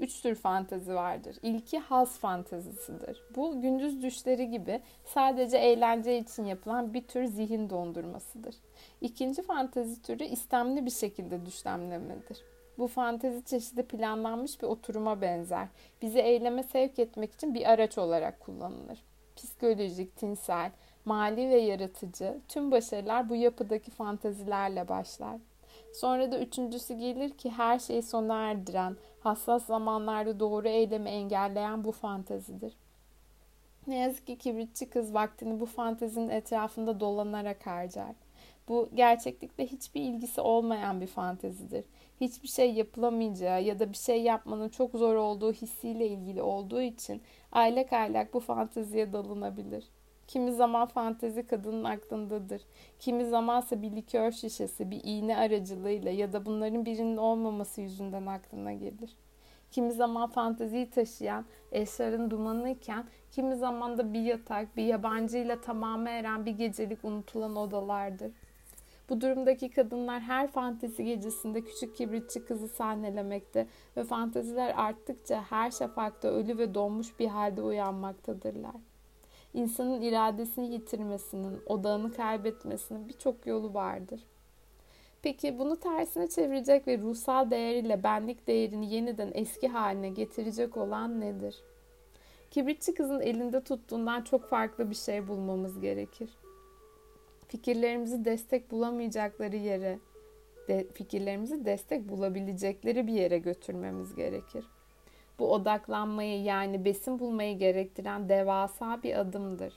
Üç 0.00 0.22
tür 0.22 0.34
fantezi 0.34 0.94
vardır. 0.94 1.36
İlki 1.42 1.78
haz 1.78 2.18
fantezisidir. 2.18 3.22
Bu 3.36 3.60
gündüz 3.60 4.02
düşleri 4.02 4.50
gibi 4.50 4.80
sadece 5.04 5.56
eğlence 5.56 6.18
için 6.18 6.44
yapılan 6.44 6.94
bir 6.94 7.02
tür 7.06 7.24
zihin 7.24 7.70
dondurmasıdır. 7.70 8.54
İkinci 9.00 9.42
fantezi 9.42 10.02
türü 10.02 10.24
istemli 10.24 10.86
bir 10.86 10.90
şekilde 10.90 11.46
düşlemlemedir. 11.46 12.44
Bu 12.80 12.88
fantezi 12.88 13.44
çeşidi 13.44 13.82
planlanmış 13.82 14.62
bir 14.62 14.66
oturuma 14.66 15.20
benzer. 15.20 15.68
Bizi 16.02 16.18
eyleme 16.18 16.62
sevk 16.62 16.98
etmek 16.98 17.32
için 17.32 17.54
bir 17.54 17.70
araç 17.70 17.98
olarak 17.98 18.40
kullanılır. 18.40 18.98
Psikolojik, 19.36 20.16
tinsel, 20.16 20.70
mali 21.04 21.50
ve 21.50 21.60
yaratıcı 21.60 22.38
tüm 22.48 22.70
başarılar 22.70 23.28
bu 23.28 23.36
yapıdaki 23.36 23.90
fantezilerle 23.90 24.88
başlar. 24.88 25.36
Sonra 25.92 26.32
da 26.32 26.40
üçüncüsü 26.40 26.94
gelir 26.94 27.30
ki 27.30 27.50
her 27.50 27.78
şeyi 27.78 28.02
sona 28.02 28.50
erdiren, 28.50 28.96
hassas 29.20 29.64
zamanlarda 29.64 30.40
doğru 30.40 30.68
eylemi 30.68 31.10
engelleyen 31.10 31.84
bu 31.84 31.92
fantezidir. 31.92 32.72
Ne 33.86 33.98
yazık 33.98 34.26
ki 34.26 34.38
kibritçi 34.38 34.90
kız 34.90 35.14
vaktini 35.14 35.60
bu 35.60 35.66
fantezinin 35.66 36.28
etrafında 36.28 37.00
dolanarak 37.00 37.66
harcar. 37.66 38.14
Bu 38.68 38.88
gerçeklikle 38.94 39.66
hiçbir 39.66 40.00
ilgisi 40.00 40.40
olmayan 40.40 41.00
bir 41.00 41.06
fantezidir. 41.06 41.84
Hiçbir 42.20 42.48
şey 42.48 42.72
yapılamayacağı 42.72 43.62
ya 43.62 43.78
da 43.78 43.92
bir 43.92 43.96
şey 43.96 44.22
yapmanın 44.22 44.68
çok 44.68 44.92
zor 44.92 45.14
olduğu 45.14 45.52
hissiyle 45.52 46.08
ilgili 46.08 46.42
olduğu 46.42 46.80
için 46.80 47.22
aylak 47.52 47.92
aylak 47.92 48.34
bu 48.34 48.40
fanteziye 48.40 49.12
dalınabilir. 49.12 49.84
Kimi 50.26 50.52
zaman 50.52 50.88
fantezi 50.88 51.46
kadının 51.46 51.84
aklındadır. 51.84 52.62
Kimi 52.98 53.24
zamansa 53.24 53.82
bir 53.82 53.96
likör 53.96 54.30
şişesi, 54.30 54.90
bir 54.90 55.00
iğne 55.04 55.36
aracılığıyla 55.36 56.10
ya 56.10 56.32
da 56.32 56.46
bunların 56.46 56.86
birinin 56.86 57.16
olmaması 57.16 57.80
yüzünden 57.80 58.26
aklına 58.26 58.72
gelir. 58.72 59.16
Kimi 59.70 59.92
zaman 59.92 60.30
fanteziyi 60.30 60.90
taşıyan 60.90 61.44
eşlerin 61.72 62.30
dumanı 62.30 62.70
iken 62.70 63.04
kimi 63.30 63.56
zaman 63.56 63.98
da 63.98 64.12
bir 64.12 64.20
yatak, 64.20 64.76
bir 64.76 64.84
yabancıyla 64.84 65.60
tamamı 65.60 66.10
eren 66.10 66.46
bir 66.46 66.52
gecelik 66.52 67.04
unutulan 67.04 67.56
odalardır. 67.56 68.32
Bu 69.10 69.20
durumdaki 69.20 69.70
kadınlar 69.70 70.20
her 70.20 70.46
fantezi 70.46 71.04
gecesinde 71.04 71.60
küçük 71.60 71.96
kibritçi 71.96 72.44
kızı 72.44 72.68
sahnelemekte 72.68 73.66
ve 73.96 74.04
fanteziler 74.04 74.74
arttıkça 74.76 75.42
her 75.42 75.70
şafakta 75.70 76.28
ölü 76.28 76.58
ve 76.58 76.74
donmuş 76.74 77.18
bir 77.18 77.26
halde 77.26 77.62
uyanmaktadırlar. 77.62 78.74
İnsanın 79.54 80.00
iradesini 80.00 80.72
yitirmesinin, 80.72 81.60
odağını 81.66 82.12
kaybetmesinin 82.12 83.08
birçok 83.08 83.46
yolu 83.46 83.74
vardır. 83.74 84.20
Peki 85.22 85.58
bunu 85.58 85.80
tersine 85.80 86.28
çevirecek 86.28 86.86
ve 86.86 86.98
ruhsal 86.98 87.50
değeriyle 87.50 88.02
benlik 88.02 88.46
değerini 88.46 88.94
yeniden 88.94 89.30
eski 89.34 89.68
haline 89.68 90.08
getirecek 90.08 90.76
olan 90.76 91.20
nedir? 91.20 91.62
Kibritçi 92.50 92.94
kızın 92.94 93.20
elinde 93.20 93.60
tuttuğundan 93.64 94.22
çok 94.22 94.44
farklı 94.44 94.90
bir 94.90 94.94
şey 94.94 95.28
bulmamız 95.28 95.80
gerekir. 95.80 96.30
Fikirlerimizi 97.50 98.24
destek 98.24 98.70
bulamayacakları 98.70 99.56
yere, 99.56 99.98
de, 100.68 100.86
fikirlerimizi 100.94 101.64
destek 101.64 102.08
bulabilecekleri 102.08 103.06
bir 103.06 103.12
yere 103.12 103.38
götürmemiz 103.38 104.14
gerekir. 104.14 104.64
Bu 105.38 105.52
odaklanmayı 105.52 106.42
yani 106.42 106.84
besin 106.84 107.18
bulmayı 107.18 107.58
gerektiren 107.58 108.28
devasa 108.28 109.02
bir 109.02 109.20
adımdır. 109.20 109.74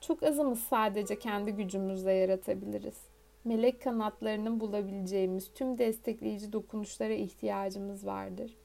Çok 0.00 0.22
azımız 0.22 0.60
sadece 0.60 1.18
kendi 1.18 1.52
gücümüzle 1.52 2.12
yaratabiliriz. 2.12 2.96
Melek 3.44 3.82
kanatlarının 3.82 4.60
bulabileceğimiz 4.60 5.50
tüm 5.54 5.78
destekleyici 5.78 6.52
dokunuşlara 6.52 7.12
ihtiyacımız 7.12 8.06
vardır. 8.06 8.56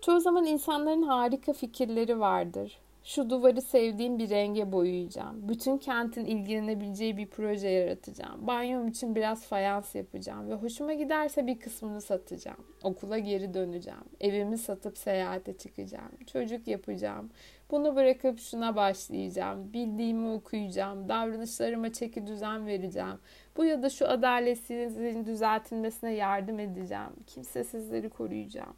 Çoğu 0.00 0.20
zaman 0.20 0.46
insanların 0.46 1.02
harika 1.02 1.52
fikirleri 1.52 2.20
vardır. 2.20 2.78
Şu 3.04 3.30
duvarı 3.30 3.62
sevdiğim 3.62 4.18
bir 4.18 4.30
renge 4.30 4.72
boyayacağım. 4.72 5.48
Bütün 5.48 5.78
kentin 5.78 6.24
ilgilenebileceği 6.24 7.16
bir 7.16 7.26
proje 7.26 7.68
yaratacağım. 7.68 8.46
Banyom 8.46 8.88
için 8.88 9.14
biraz 9.14 9.46
fayans 9.46 9.94
yapacağım 9.94 10.50
ve 10.50 10.54
hoşuma 10.54 10.92
giderse 10.94 11.46
bir 11.46 11.60
kısmını 11.60 12.00
satacağım. 12.00 12.64
Okula 12.82 13.18
geri 13.18 13.54
döneceğim. 13.54 14.04
Evimi 14.20 14.58
satıp 14.58 14.98
seyahate 14.98 15.58
çıkacağım. 15.58 16.10
Çocuk 16.32 16.68
yapacağım. 16.68 17.30
Bunu 17.70 17.96
bırakıp 17.96 18.38
şuna 18.38 18.76
başlayacağım. 18.76 19.72
Bildiğimi 19.72 20.28
okuyacağım. 20.28 21.08
Davranışlarıma 21.08 21.92
çeki 21.92 22.26
düzen 22.26 22.66
vereceğim. 22.66 23.18
Bu 23.56 23.64
ya 23.64 23.82
da 23.82 23.90
şu 23.90 24.08
adaletsizliğin 24.08 25.26
düzeltilmesine 25.26 26.14
yardım 26.14 26.58
edeceğim. 26.58 27.12
Kimsesizleri 27.26 28.08
koruyacağım. 28.08 28.76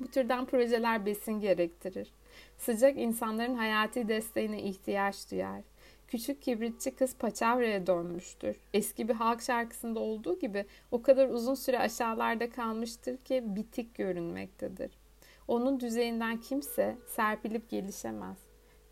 Bu 0.00 0.10
türden 0.10 0.46
projeler 0.46 1.06
besin 1.06 1.40
gerektirir. 1.40 2.12
Sıcak 2.64 2.98
insanların 2.98 3.54
hayati 3.54 4.08
desteğine 4.08 4.62
ihtiyaç 4.62 5.30
duyar. 5.30 5.62
Küçük 6.08 6.42
kibritçi 6.42 6.90
kız 6.94 7.16
paçavraya 7.16 7.86
dönmüştür. 7.86 8.56
Eski 8.74 9.08
bir 9.08 9.14
halk 9.14 9.42
şarkısında 9.42 10.00
olduğu 10.00 10.38
gibi 10.38 10.66
o 10.90 11.02
kadar 11.02 11.28
uzun 11.28 11.54
süre 11.54 11.78
aşağılarda 11.78 12.50
kalmıştır 12.50 13.16
ki 13.16 13.42
bitik 13.46 13.94
görünmektedir. 13.94 14.90
Onun 15.48 15.80
düzeyinden 15.80 16.40
kimse 16.40 16.96
serpilip 17.06 17.70
gelişemez. 17.70 18.38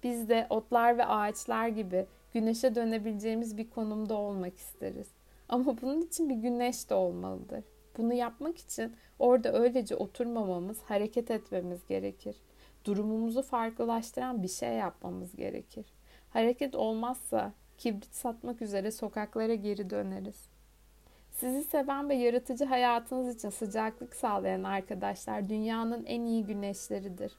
Biz 0.02 0.28
de 0.28 0.46
otlar 0.50 0.98
ve 0.98 1.06
ağaçlar 1.06 1.68
gibi 1.68 2.06
güneşe 2.34 2.74
dönebileceğimiz 2.74 3.56
bir 3.56 3.70
konumda 3.70 4.14
olmak 4.14 4.56
isteriz. 4.58 5.08
Ama 5.48 5.80
bunun 5.82 6.02
için 6.02 6.28
bir 6.28 6.36
güneş 6.36 6.90
de 6.90 6.94
olmalıdır. 6.94 7.64
Bunu 7.98 8.14
yapmak 8.14 8.58
için 8.58 8.92
orada 9.18 9.52
öylece 9.52 9.96
oturmamamız, 9.96 10.82
hareket 10.82 11.30
etmemiz 11.30 11.80
gerekir. 11.88 12.36
Durumumuzu 12.84 13.42
farklılaştıran 13.42 14.42
bir 14.42 14.48
şey 14.48 14.72
yapmamız 14.72 15.36
gerekir. 15.36 15.86
Hareket 16.30 16.74
olmazsa 16.74 17.52
kibrit 17.78 18.14
satmak 18.14 18.62
üzere 18.62 18.90
sokaklara 18.90 19.54
geri 19.54 19.90
döneriz. 19.90 20.48
Sizi 21.30 21.62
seven 21.64 22.08
ve 22.08 22.14
yaratıcı 22.14 22.64
hayatınız 22.64 23.36
için 23.36 23.50
sıcaklık 23.50 24.16
sağlayan 24.16 24.62
arkadaşlar 24.62 25.48
dünyanın 25.48 26.04
en 26.04 26.24
iyi 26.24 26.44
güneşleridir. 26.44 27.32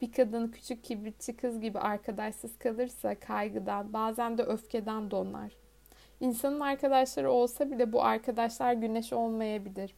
Bir 0.00 0.12
kadın 0.12 0.48
küçük 0.48 0.84
kibritçi 0.84 1.36
kız 1.36 1.60
gibi 1.60 1.78
arkadaşsız 1.78 2.58
kalırsa 2.58 3.14
kaygıdan, 3.14 3.92
bazen 3.92 4.38
de 4.38 4.42
öfkeden 4.42 5.10
donar. 5.10 5.52
İnsanın 6.20 6.60
arkadaşları 6.60 7.30
olsa 7.30 7.70
bile 7.70 7.92
bu 7.92 8.04
arkadaşlar 8.04 8.72
güneş 8.72 9.12
olmayabilir. 9.12 9.94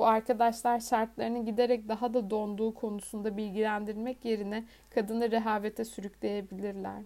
Bu 0.00 0.06
arkadaşlar 0.06 0.80
şartlarını 0.80 1.44
giderek 1.44 1.88
daha 1.88 2.14
da 2.14 2.30
donduğu 2.30 2.74
konusunda 2.74 3.36
bilgilendirmek 3.36 4.24
yerine 4.24 4.64
kadını 4.90 5.30
rehavete 5.30 5.84
sürükleyebilirler. 5.84 7.02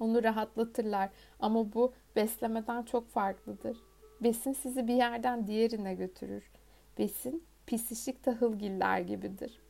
Onu 0.00 0.22
rahatlatırlar 0.22 1.10
ama 1.40 1.72
bu 1.72 1.92
beslemeden 2.16 2.82
çok 2.82 3.08
farklıdır. 3.08 3.78
Besin 4.20 4.52
sizi 4.52 4.88
bir 4.88 4.94
yerden 4.94 5.46
diğerine 5.46 5.94
götürür. 5.94 6.50
Besin 6.98 7.44
pisişik 7.66 8.22
tahılgiller 8.22 9.00
gibidir. 9.00 9.62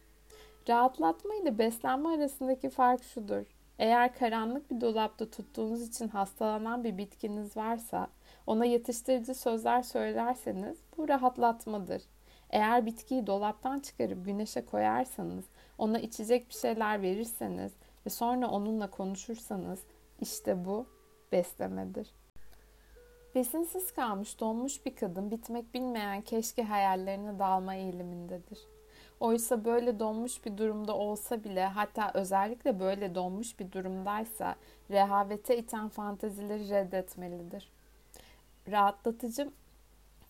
Rahatlatma 0.68 1.34
ile 1.34 1.58
beslenme 1.58 2.08
arasındaki 2.08 2.70
fark 2.70 3.04
şudur. 3.04 3.44
Eğer 3.78 4.14
karanlık 4.14 4.70
bir 4.70 4.80
dolapta 4.80 5.30
tuttuğunuz 5.30 5.82
için 5.82 6.08
hastalanan 6.08 6.84
bir 6.84 6.98
bitkiniz 6.98 7.56
varsa, 7.56 8.08
ona 8.46 8.64
yatıştırıcı 8.64 9.34
sözler 9.34 9.82
söylerseniz 9.82 10.78
bu 10.96 11.08
rahatlatmadır. 11.08 12.02
Eğer 12.50 12.86
bitkiyi 12.86 13.26
dolaptan 13.26 13.78
çıkarıp 13.78 14.24
güneşe 14.24 14.66
koyarsanız, 14.66 15.44
ona 15.78 15.98
içecek 15.98 16.48
bir 16.48 16.54
şeyler 16.54 17.02
verirseniz 17.02 17.72
ve 18.06 18.10
sonra 18.10 18.48
onunla 18.48 18.90
konuşursanız 18.90 19.80
işte 20.20 20.64
bu 20.64 20.86
beslemedir. 21.32 22.10
Besinsiz 23.34 23.92
kalmış 23.92 24.40
donmuş 24.40 24.86
bir 24.86 24.96
kadın 24.96 25.30
bitmek 25.30 25.74
bilmeyen 25.74 26.22
keşke 26.22 26.62
hayallerine 26.62 27.38
dalma 27.38 27.74
eğilimindedir. 27.74 28.58
Oysa 29.20 29.64
böyle 29.64 29.98
donmuş 29.98 30.44
bir 30.44 30.58
durumda 30.58 30.96
olsa 30.96 31.44
bile 31.44 31.66
hatta 31.66 32.10
özellikle 32.14 32.80
böyle 32.80 33.14
donmuş 33.14 33.58
bir 33.58 33.72
durumdaysa 33.72 34.56
rehavete 34.90 35.58
iten 35.58 35.88
fantezileri 35.88 36.68
reddetmelidir. 36.68 37.72
Rahatlatıcı 38.70 39.50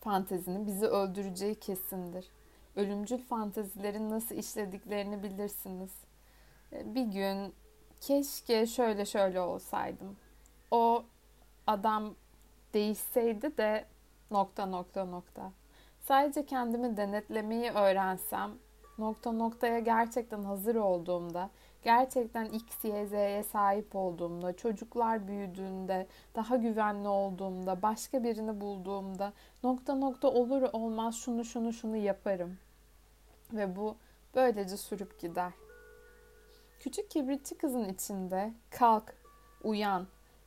fantezinin 0.01 0.67
bizi 0.67 0.87
öldüreceği 0.87 1.55
kesindir. 1.55 2.27
Ölümcül 2.77 3.19
fantezilerin 3.19 4.11
nasıl 4.11 4.35
işlediklerini 4.35 5.23
bilirsiniz. 5.23 5.93
Bir 6.73 7.05
gün 7.05 7.55
keşke 8.01 8.67
şöyle 8.67 9.07
şöyle 9.07 9.41
olsaydım. 9.41 10.17
O 10.71 11.05
adam 11.67 12.15
değişseydi 12.75 13.57
de 13.57 13.85
nokta 14.31 14.67
nokta 14.67 15.05
nokta. 15.05 15.53
Sadece 16.01 16.47
kendimi 16.47 16.97
denetlemeyi 16.97 17.71
öğrensem 17.71 18.51
nokta 18.99 19.33
noktaya 19.33 19.79
gerçekten 19.79 20.45
hazır 20.45 20.75
olduğumda, 20.75 21.51
gerçekten 21.83 22.45
X, 22.45 22.85
Y, 22.85 23.07
Z'ye 23.07 23.43
sahip 23.43 23.97
olduğumda, 23.97 24.57
çocuklar 24.57 25.29
büyüdüğünde, 25.29 26.07
daha 26.35 26.57
güvenli 26.57 27.09
olduğumda, 27.09 27.83
başka 27.83 28.25
birini 28.25 28.61
bulduğumda 28.61 29.33
nokta 29.63 29.95
nokta 29.95 30.29
olur 30.29 30.63
olmaz 30.73 31.17
şunu 31.17 31.45
şunu 31.45 31.73
şunu 31.73 31.97
yaparım. 31.97 32.59
Ve 33.53 33.77
bu 33.77 33.97
böylece 34.35 34.77
sürüp 34.77 35.21
gider. 35.21 35.53
Küçük 36.81 37.11
kibritçi 37.11 37.59
kızın 37.59 37.89
içinde 37.89 38.53
kalk, 38.71 39.15
uyan, 39.65 40.07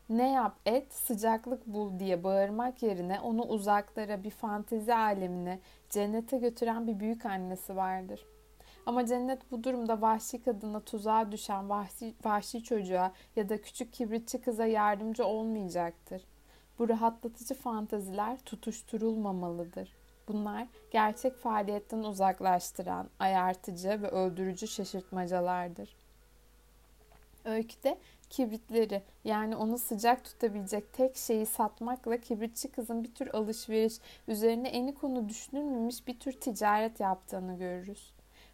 ne 0.10 0.32
yap 0.32 0.56
et, 0.66 0.94
sıcaklık 0.94 1.68
bul 1.68 2.00
diye 2.00 2.24
bağırmak 2.24 2.84
yerine 2.84 3.20
onu 3.20 3.42
uzaklara 3.42 4.24
bir 4.24 4.30
fantezi 4.30 4.96
alemine, 4.96 5.60
cennete 5.90 6.38
götüren 6.38 6.88
bir 6.88 7.00
büyük 7.00 7.26
annesi 7.26 7.76
vardır. 7.76 8.26
Ama 8.86 9.06
cennet 9.06 9.52
bu 9.52 9.64
durumda 9.64 10.02
vahşi 10.02 10.44
kadına 10.44 10.80
tuzağa 10.80 11.32
düşen 11.32 11.70
vahşi, 11.70 12.16
vahşi 12.24 12.64
çocuğa 12.64 13.12
ya 13.36 13.50
da 13.50 13.62
küçük 13.62 13.94
kibritçi 13.94 14.42
kıza 14.42 14.66
yardımcı 14.66 15.26
olmayacaktır. 15.26 16.22
Bu 16.80 16.90
rahatlatıcı 16.90 17.54
fantaziler 17.54 18.40
tutuşturulmamalıdır. 18.40 19.96
Bunlar 20.28 20.68
gerçek 20.92 21.38
faaliyetten 21.38 22.00
uzaklaştıran, 22.00 23.10
ayartıcı 23.20 23.90
ve 23.90 24.08
öldürücü 24.08 24.68
şaşırtmacalardır. 24.68 25.96
Öyküde 27.46 27.98
kibritleri 28.30 29.04
yani 29.24 29.56
onu 29.56 29.78
sıcak 29.78 30.24
tutabilecek 30.24 30.94
tek 30.94 31.18
şeyi 31.18 31.46
satmakla 31.46 32.18
kibritçi 32.18 32.72
kızın 32.72 33.04
bir 33.04 33.14
tür 33.14 33.28
alışveriş, 33.34 33.94
üzerine 34.28 34.70
eni 34.70 34.96
konu 34.96 35.30
düşünülmemiş 35.30 36.08
bir 36.08 36.20
tür 36.20 36.32
ticaret 36.32 37.00
yaptığını 37.00 37.58
görürüz. 37.58 38.14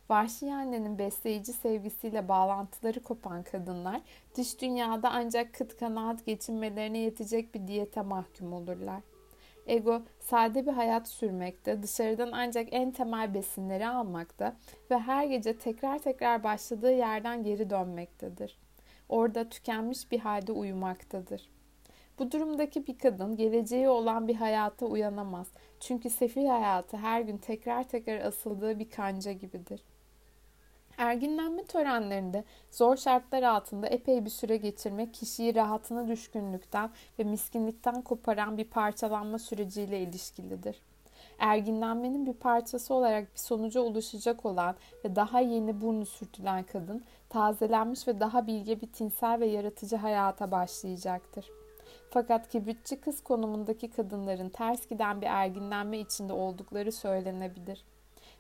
Vahşi 0.10 0.54
annenin 0.54 1.00
besleyici 1.00 1.54
sevgisiyle 1.54 2.28
bağlantıları 2.28 3.04
kopan 3.04 3.44
kadınlar 3.44 4.02
dış 4.36 4.62
dünyada 4.62 5.10
ancak 5.12 5.54
kıt 5.54 5.78
kanaat 5.78 6.26
geçinmelerine 6.26 6.98
yetecek 6.98 7.56
bir 7.56 7.68
diyete 7.68 8.02
mahkum 8.02 8.54
olurlar. 8.54 9.02
Ego 9.66 10.02
sade 10.20 10.66
bir 10.66 10.72
hayat 10.72 11.08
sürmekte, 11.08 11.84
dışarıdan 11.84 12.30
ancak 12.32 12.68
en 12.72 12.92
temel 12.92 13.34
besinleri 13.34 13.88
almakta 13.88 14.56
ve 14.92 15.00
her 15.00 15.26
gece 15.26 15.58
tekrar 15.58 16.00
tekrar 16.00 16.44
başladığı 16.44 16.94
yerden 16.94 17.44
geri 17.44 17.70
dönmektedir. 17.70 18.58
Orada 19.10 19.50
tükenmiş 19.50 20.12
bir 20.12 20.20
halde 20.20 20.52
uyumaktadır. 20.52 21.50
Bu 22.20 22.32
durumdaki 22.32 22.88
bir 22.88 22.98
kadın 22.98 23.36
geleceği 23.36 23.90
olan 23.90 24.28
bir 24.28 24.36
hayata 24.36 24.86
uyanamaz. 24.86 25.48
Çünkü 25.80 26.10
sefil 26.10 26.46
hayatı 26.46 26.98
her 26.98 27.22
gün 27.22 27.38
tekrar 27.38 27.84
tekrar 27.84 28.20
asıldığı 28.20 28.80
bir 28.80 28.90
kanca 28.90 29.32
gibidir. 29.32 29.84
Erginlenme 30.98 31.64
törenlerinde 31.66 32.44
zor 32.72 32.98
şartlar 32.98 33.44
altında 33.44 33.88
epey 33.88 34.26
bir 34.26 34.30
süre 34.30 34.58
geçirmek 34.58 35.14
kişiyi 35.14 35.56
rahatına 35.56 36.08
düşkünlükten 36.08 36.90
ve 37.20 37.24
miskinlikten 37.24 38.02
koparan 38.02 38.58
bir 38.58 38.66
parçalanma 38.66 39.40
süreciyle 39.40 40.00
ilişkilidir. 40.00 40.82
Erginlenmenin 41.40 42.26
bir 42.26 42.34
parçası 42.34 42.94
olarak 42.94 43.34
bir 43.34 43.40
sonuca 43.40 43.82
ulaşacak 43.82 44.46
olan 44.46 44.76
ve 45.06 45.16
daha 45.16 45.40
yeni 45.40 45.82
burnu 45.82 46.06
sürtülen 46.06 46.64
kadın 46.64 47.04
tazelenmiş 47.30 48.08
ve 48.08 48.20
daha 48.20 48.48
bilge 48.48 48.82
bir 48.82 48.92
tinsel 48.92 49.40
ve 49.40 49.46
yaratıcı 49.46 49.96
hayata 49.96 50.52
başlayacaktır. 50.52 51.50
Fakat 52.10 52.50
kibritçi 52.50 53.02
kız 53.02 53.24
konumundaki 53.24 53.90
kadınların 53.90 54.50
ters 54.50 54.88
giden 54.88 55.22
bir 55.22 55.28
erginlenme 55.28 56.00
içinde 56.00 56.34
oldukları 56.34 56.92
söylenebilir. 56.92 57.86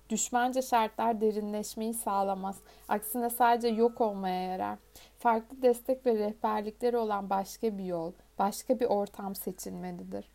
Düşmanca 0.10 0.62
şartlar 0.62 1.22
derinleşmeyi 1.22 1.94
sağlamaz. 1.94 2.58
Aksine 2.88 3.30
sadece 3.30 3.68
yok 3.68 4.02
olmaya 4.02 4.44
yarar. 4.44 4.78
Farklı 5.20 5.62
destek 5.62 6.06
ve 6.06 6.16
rehberlikleri 6.16 6.98
olan 6.98 7.30
başka 7.30 7.78
bir 7.78 7.84
yol, 7.84 8.12
başka 8.40 8.80
bir 8.80 8.86
ortam 8.86 9.36
seçilmelidir. 9.36 10.26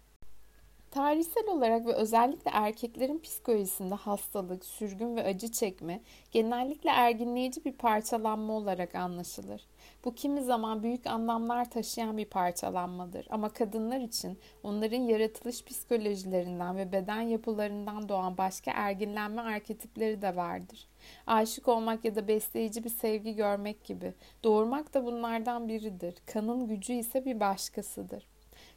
Tarihsel 0.91 1.49
olarak 1.49 1.87
ve 1.87 1.93
özellikle 1.93 2.51
erkeklerin 2.55 3.19
psikolojisinde 3.19 3.95
hastalık, 3.95 4.65
sürgün 4.65 5.17
ve 5.17 5.25
acı 5.25 5.53
çekme 5.53 6.01
genellikle 6.31 6.91
erginleyici 6.91 7.65
bir 7.65 7.73
parçalanma 7.73 8.53
olarak 8.53 8.95
anlaşılır. 8.95 9.63
Bu 10.05 10.15
kimi 10.15 10.43
zaman 10.43 10.83
büyük 10.83 11.07
anlamlar 11.07 11.71
taşıyan 11.71 12.17
bir 12.17 12.25
parçalanmadır 12.25 13.27
ama 13.31 13.49
kadınlar 13.49 14.01
için 14.01 14.39
onların 14.63 15.01
yaratılış 15.03 15.65
psikolojilerinden 15.65 16.77
ve 16.77 16.93
beden 16.93 17.21
yapılarından 17.21 18.09
doğan 18.09 18.39
başka 18.39 18.71
erginlenme 18.71 19.43
arketipleri 19.43 20.23
de 20.23 20.37
vardır. 20.37 20.89
Aşık 21.27 21.69
olmak 21.69 22.05
ya 22.05 22.15
da 22.15 22.29
besleyici 22.29 22.85
bir 22.85 22.91
sevgi 22.91 23.35
görmek 23.35 23.85
gibi. 23.85 24.15
Doğurmak 24.45 24.95
da 24.95 25.07
bunlardan 25.07 25.69
biridir. 25.69 26.15
Kanın 26.27 26.69
gücü 26.69 26.93
ise 26.93 27.25
bir 27.25 27.41
başkasıdır. 27.41 28.27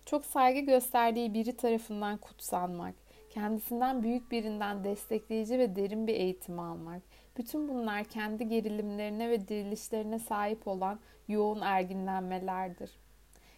Çok 0.06 0.26
saygı 0.26 0.60
gösterdiği 0.60 1.34
biri 1.34 1.58
tarafından 1.58 2.18
kutsanmak, 2.18 2.96
kendisinden 3.30 4.04
büyük 4.04 4.32
birinden 4.32 4.84
destekleyici 4.84 5.60
ve 5.60 5.76
derin 5.76 6.08
bir 6.08 6.14
eğitim 6.14 6.60
almak. 6.60 7.02
Bütün 7.38 7.68
bunlar 7.70 8.04
kendi 8.04 8.48
gerilimlerine 8.48 9.30
ve 9.30 9.48
dirilişlerine 9.48 10.20
sahip 10.20 10.68
olan 10.68 11.00
yoğun 11.28 11.62
erginlenmelerdir. 11.62 12.92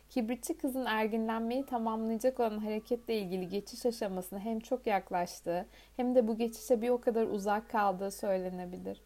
Kibritçi 0.09 0.57
kızın 0.57 0.85
erginlenmeyi 0.85 1.65
tamamlayacak 1.65 2.39
olan 2.39 2.57
hareketle 2.57 3.17
ilgili 3.17 3.49
geçiş 3.49 3.85
aşamasına 3.85 4.39
hem 4.39 4.59
çok 4.59 4.87
yaklaştığı 4.87 5.65
hem 5.95 6.15
de 6.15 6.27
bu 6.27 6.37
geçişe 6.37 6.81
bir 6.81 6.89
o 6.89 7.01
kadar 7.01 7.27
uzak 7.27 7.69
kaldığı 7.69 8.11
söylenebilir 8.11 9.01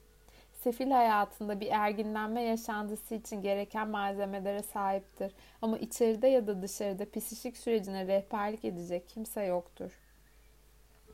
sefil 0.64 0.92
hayatında 0.92 1.60
bir 1.60 1.68
erginlenme 1.72 2.42
yaşantısı 2.42 3.16
için 3.16 3.42
gereken 3.42 3.88
malzemelere 3.88 4.64
sahiptir. 4.64 5.34
Ama 5.62 5.78
içeride 5.78 6.28
ya 6.28 6.48
da 6.48 6.62
dışarıda 6.62 7.12
psişik 7.12 7.58
sürecine 7.58 8.08
rehberlik 8.08 8.66
edecek 8.66 9.10
kimse 9.10 9.44
yoktur. 9.44 10.01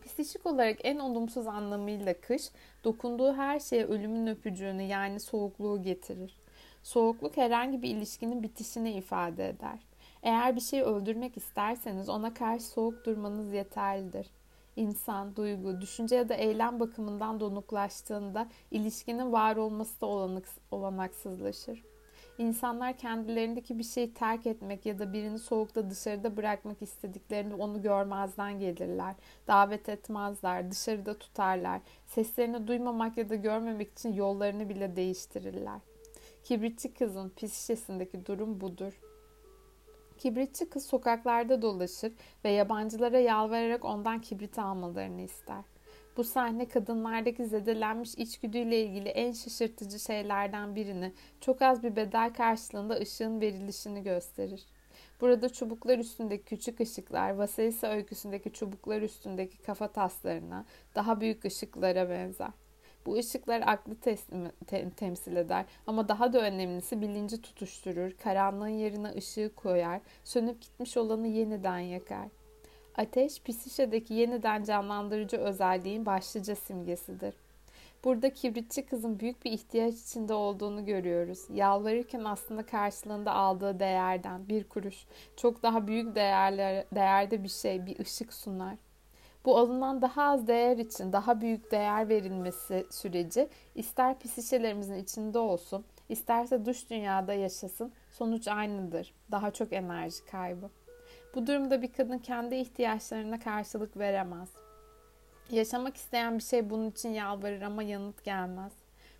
Psişik 0.07 0.45
olarak 0.45 0.77
en 0.83 0.99
olumsuz 0.99 1.47
anlamıyla 1.47 2.13
kış, 2.21 2.49
dokunduğu 2.83 3.33
her 3.33 3.59
şeye 3.59 3.85
ölümün 3.85 4.27
öpücüğünü 4.27 4.83
yani 4.83 5.19
soğukluğu 5.19 5.81
getirir. 5.81 6.37
Soğukluk 6.83 7.37
herhangi 7.37 7.81
bir 7.81 7.89
ilişkinin 7.89 8.43
bitişini 8.43 8.91
ifade 8.91 9.49
eder. 9.49 9.79
Eğer 10.23 10.55
bir 10.55 10.61
şeyi 10.61 10.83
öldürmek 10.83 11.37
isterseniz 11.37 12.09
ona 12.09 12.33
karşı 12.33 12.65
soğuk 12.65 13.05
durmanız 13.05 13.53
yeterlidir 13.53 14.27
insan, 14.77 15.35
duygu, 15.35 15.81
düşünce 15.81 16.15
ya 16.15 16.29
da 16.29 16.33
eylem 16.33 16.79
bakımından 16.79 17.39
donuklaştığında 17.39 18.47
ilişkinin 18.71 19.31
var 19.31 19.55
olması 19.55 20.01
da 20.01 20.05
olanak, 20.05 20.43
olanaksızlaşır. 20.71 21.83
İnsanlar 22.37 22.97
kendilerindeki 22.97 23.79
bir 23.79 23.83
şeyi 23.83 24.13
terk 24.13 24.47
etmek 24.47 24.85
ya 24.85 24.99
da 24.99 25.13
birini 25.13 25.39
soğukta 25.39 25.89
dışarıda 25.89 26.37
bırakmak 26.37 26.81
istediklerinde 26.81 27.55
onu 27.55 27.81
görmezden 27.81 28.59
gelirler. 28.59 29.15
Davet 29.47 29.89
etmezler, 29.89 30.71
dışarıda 30.71 31.17
tutarlar. 31.17 31.81
Seslerini 32.05 32.67
duymamak 32.67 33.17
ya 33.17 33.29
da 33.29 33.35
görmemek 33.35 33.91
için 33.91 34.13
yollarını 34.13 34.69
bile 34.69 34.95
değiştirirler. 34.95 35.79
Kibritçi 36.43 36.93
kızın 36.93 37.29
pis 37.29 37.59
şişesindeki 37.59 38.25
durum 38.25 38.61
budur. 38.61 38.93
Kibritçi 40.17 40.69
kız 40.69 40.85
sokaklarda 40.85 41.61
dolaşır 41.61 42.13
ve 42.45 42.49
yabancılara 42.49 43.19
yalvararak 43.19 43.85
ondan 43.85 44.21
kibrit 44.21 44.59
almalarını 44.59 45.21
ister. 45.21 45.63
Bu 46.17 46.23
sahne 46.23 46.67
kadınlardaki 46.67 47.45
zedelenmiş 47.45 48.15
içgüdüyle 48.15 48.81
ilgili 48.81 49.09
en 49.09 49.31
şaşırtıcı 49.31 49.99
şeylerden 49.99 50.75
birini 50.75 51.13
çok 51.41 51.61
az 51.61 51.83
bir 51.83 51.95
bedel 51.95 52.33
karşılığında 52.33 52.95
ışığın 52.95 53.41
verilişini 53.41 54.03
gösterir. 54.03 54.65
Burada 55.21 55.49
çubuklar 55.49 55.97
üstündeki 55.97 56.43
küçük 56.43 56.79
ışıklar 56.79 57.29
Vasilisa 57.31 57.87
öyküsündeki 57.87 58.53
çubuklar 58.53 59.01
üstündeki 59.01 59.57
kafa 59.57 59.87
taslarına 59.87 60.65
daha 60.95 61.21
büyük 61.21 61.45
ışıklara 61.45 62.09
benzer. 62.09 62.51
Bu 63.05 63.13
ışıklar 63.15 63.63
aklı 63.65 63.95
teslim, 63.95 64.51
te, 64.67 64.89
temsil 64.89 65.35
eder 65.35 65.65
ama 65.87 66.07
daha 66.07 66.33
da 66.33 66.41
önemlisi 66.41 67.01
bilinci 67.01 67.41
tutuşturur, 67.41 68.11
karanlığın 68.11 68.67
yerine 68.67 69.09
ışığı 69.17 69.51
koyar, 69.55 70.01
sönüp 70.23 70.61
gitmiş 70.61 70.97
olanı 70.97 71.27
yeniden 71.27 71.79
yakar. 71.79 72.27
Ateş, 72.97 73.41
Pisişe'deki 73.41 74.13
yeniden 74.13 74.63
canlandırıcı 74.63 75.37
özelliğin 75.37 76.05
başlıca 76.05 76.55
simgesidir. 76.55 77.35
Burada 78.03 78.33
kibritçi 78.33 78.85
kızın 78.85 79.19
büyük 79.19 79.45
bir 79.45 79.51
ihtiyaç 79.51 79.95
içinde 79.95 80.33
olduğunu 80.33 80.85
görüyoruz. 80.85 81.39
Yalvarırken 81.49 82.23
aslında 82.23 82.65
karşılığında 82.65 83.31
aldığı 83.33 83.79
değerden 83.79 84.49
bir 84.49 84.63
kuruş, 84.63 85.05
çok 85.35 85.63
daha 85.63 85.87
büyük 85.87 86.15
değerler, 86.15 86.85
değerde 86.95 87.43
bir 87.43 87.49
şey, 87.49 87.85
bir 87.85 87.99
ışık 87.99 88.33
sunar. 88.33 88.75
Bu 89.45 89.57
alınan 89.57 90.01
daha 90.01 90.23
az 90.23 90.47
değer 90.47 90.77
için 90.77 91.13
daha 91.13 91.41
büyük 91.41 91.71
değer 91.71 92.09
verilmesi 92.09 92.85
süreci 92.91 93.49
ister 93.75 94.19
psişelerimizin 94.19 94.97
içinde 94.97 95.39
olsun, 95.39 95.85
isterse 96.09 96.65
dış 96.65 96.89
dünyada 96.89 97.33
yaşasın 97.33 97.91
sonuç 98.11 98.47
aynıdır. 98.47 99.13
Daha 99.31 99.51
çok 99.51 99.73
enerji 99.73 100.25
kaybı. 100.25 100.69
Bu 101.37 101.47
durumda 101.47 101.81
bir 101.81 101.93
kadın 101.93 102.17
kendi 102.17 102.55
ihtiyaçlarına 102.55 103.39
karşılık 103.39 103.97
veremez. 103.97 104.49
Yaşamak 105.51 105.97
isteyen 105.97 106.37
bir 106.37 106.43
şey 106.43 106.69
bunun 106.69 106.89
için 106.89 107.09
yalvarır 107.09 107.61
ama 107.61 107.83
yanıt 107.83 108.23
gelmez. 108.23 108.71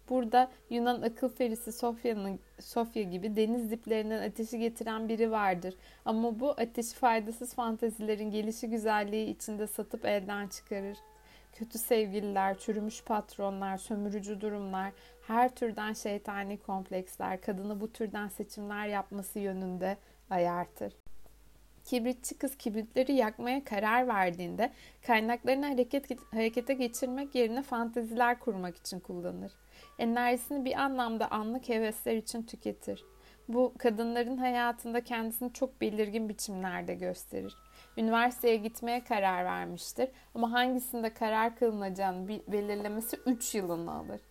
Burada 0.10 0.52
Yunan 0.70 1.02
akıl 1.02 1.30
ferisi 1.30 1.72
Sofya'nın 1.72 2.40
Sofya 2.60 3.04
gibi 3.04 3.36
deniz 3.36 3.72
diplerinden 3.72 4.30
ateşi 4.30 4.60
getiren 4.60 5.10
biri 5.10 5.32
vardır. 5.32 5.76
Ama 6.06 6.40
bu 6.40 6.50
ateşi 6.50 6.96
faydasız 6.96 7.54
fantezilerin 7.54 8.32
gelişi 8.32 8.70
güzelliği 8.70 9.36
içinde 9.36 9.68
satıp 9.68 10.06
elden 10.06 10.48
çıkarır. 10.48 10.98
Kötü 11.54 11.78
sevgililer, 11.78 12.58
çürümüş 12.58 13.04
patronlar, 13.04 13.78
sömürücü 13.78 14.42
durumlar, 14.42 14.92
her 15.28 15.56
türden 15.56 15.94
şeytani 15.94 16.58
kompleksler 16.58 17.42
kadını 17.42 17.82
bu 17.82 17.94
türden 17.94 18.28
seçimler 18.28 18.88
yapması 18.88 19.40
yönünde 19.40 19.98
ayartır. 20.30 20.94
Kibritçi 21.88 22.38
kız 22.38 22.58
kibritleri 22.58 23.14
yakmaya 23.14 23.64
karar 23.64 24.08
verdiğinde 24.08 24.72
kaynaklarını 25.08 25.66
hareket, 25.66 26.34
harekete 26.34 26.74
geçirmek 26.74 27.36
yerine 27.36 27.62
fanteziler 27.62 28.40
kurmak 28.40 28.78
için 28.78 29.00
kullanır 29.00 29.52
enerjisini 30.00 30.66
bir 30.66 30.82
anlamda 30.82 31.32
anlık 31.32 31.70
hevesler 31.70 32.16
için 32.16 32.44
tüketir. 32.44 33.06
Bu 33.48 33.74
kadınların 33.78 34.38
hayatında 34.38 35.04
kendisini 35.04 35.54
çok 35.54 35.82
belirgin 35.82 36.30
biçimlerde 36.30 36.96
gösterir. 36.96 37.56
Üniversiteye 37.98 38.56
gitmeye 38.56 39.04
karar 39.04 39.46
vermiştir 39.46 40.10
ama 40.36 40.52
hangisinde 40.52 41.14
karar 41.14 41.56
kılınacağını 41.56 42.28
belirlemesi 42.28 43.18
3 43.26 43.56
yılını 43.56 43.94
alır. 43.94 44.22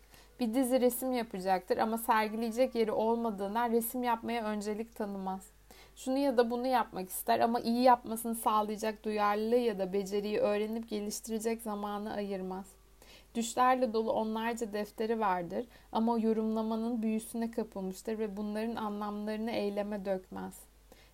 Bir 0.41 0.55
dizi 0.55 0.81
resim 0.81 1.12
yapacaktır 1.12 1.78
ama 1.78 1.99
sergileyecek 1.99 2.74
yeri 2.74 2.93
olmadığından 2.93 3.73
resim 3.73 4.03
yapmaya 4.03 4.45
öncelik 4.45 4.97
tanımaz. 4.97 5.56
Şunu 5.97 6.18
ya 6.18 6.36
da 6.36 6.51
bunu 6.51 6.66
yapmak 6.66 7.09
ister 7.09 7.40
ama 7.40 7.60
iyi 7.60 7.82
yapmasını 7.82 8.35
sağlayacak 8.35 9.05
duyarlılığı 9.05 9.56
ya 9.56 9.78
da 9.78 9.93
beceriyi 9.93 10.39
öğrenip 10.39 10.89
geliştirecek 10.89 11.62
zamanı 11.62 12.12
ayırmaz. 12.12 12.66
Düşlerle 13.35 13.93
dolu 13.93 14.12
onlarca 14.12 14.73
defteri 14.73 15.20
vardır 15.20 15.66
ama 15.93 16.18
yorumlamanın 16.18 17.02
büyüsüne 17.02 17.51
kapılmıştır 17.51 18.18
ve 18.18 18.36
bunların 18.36 18.77
anlamlarını 18.77 19.51
eyleme 19.51 20.05
dökmez. 20.05 20.55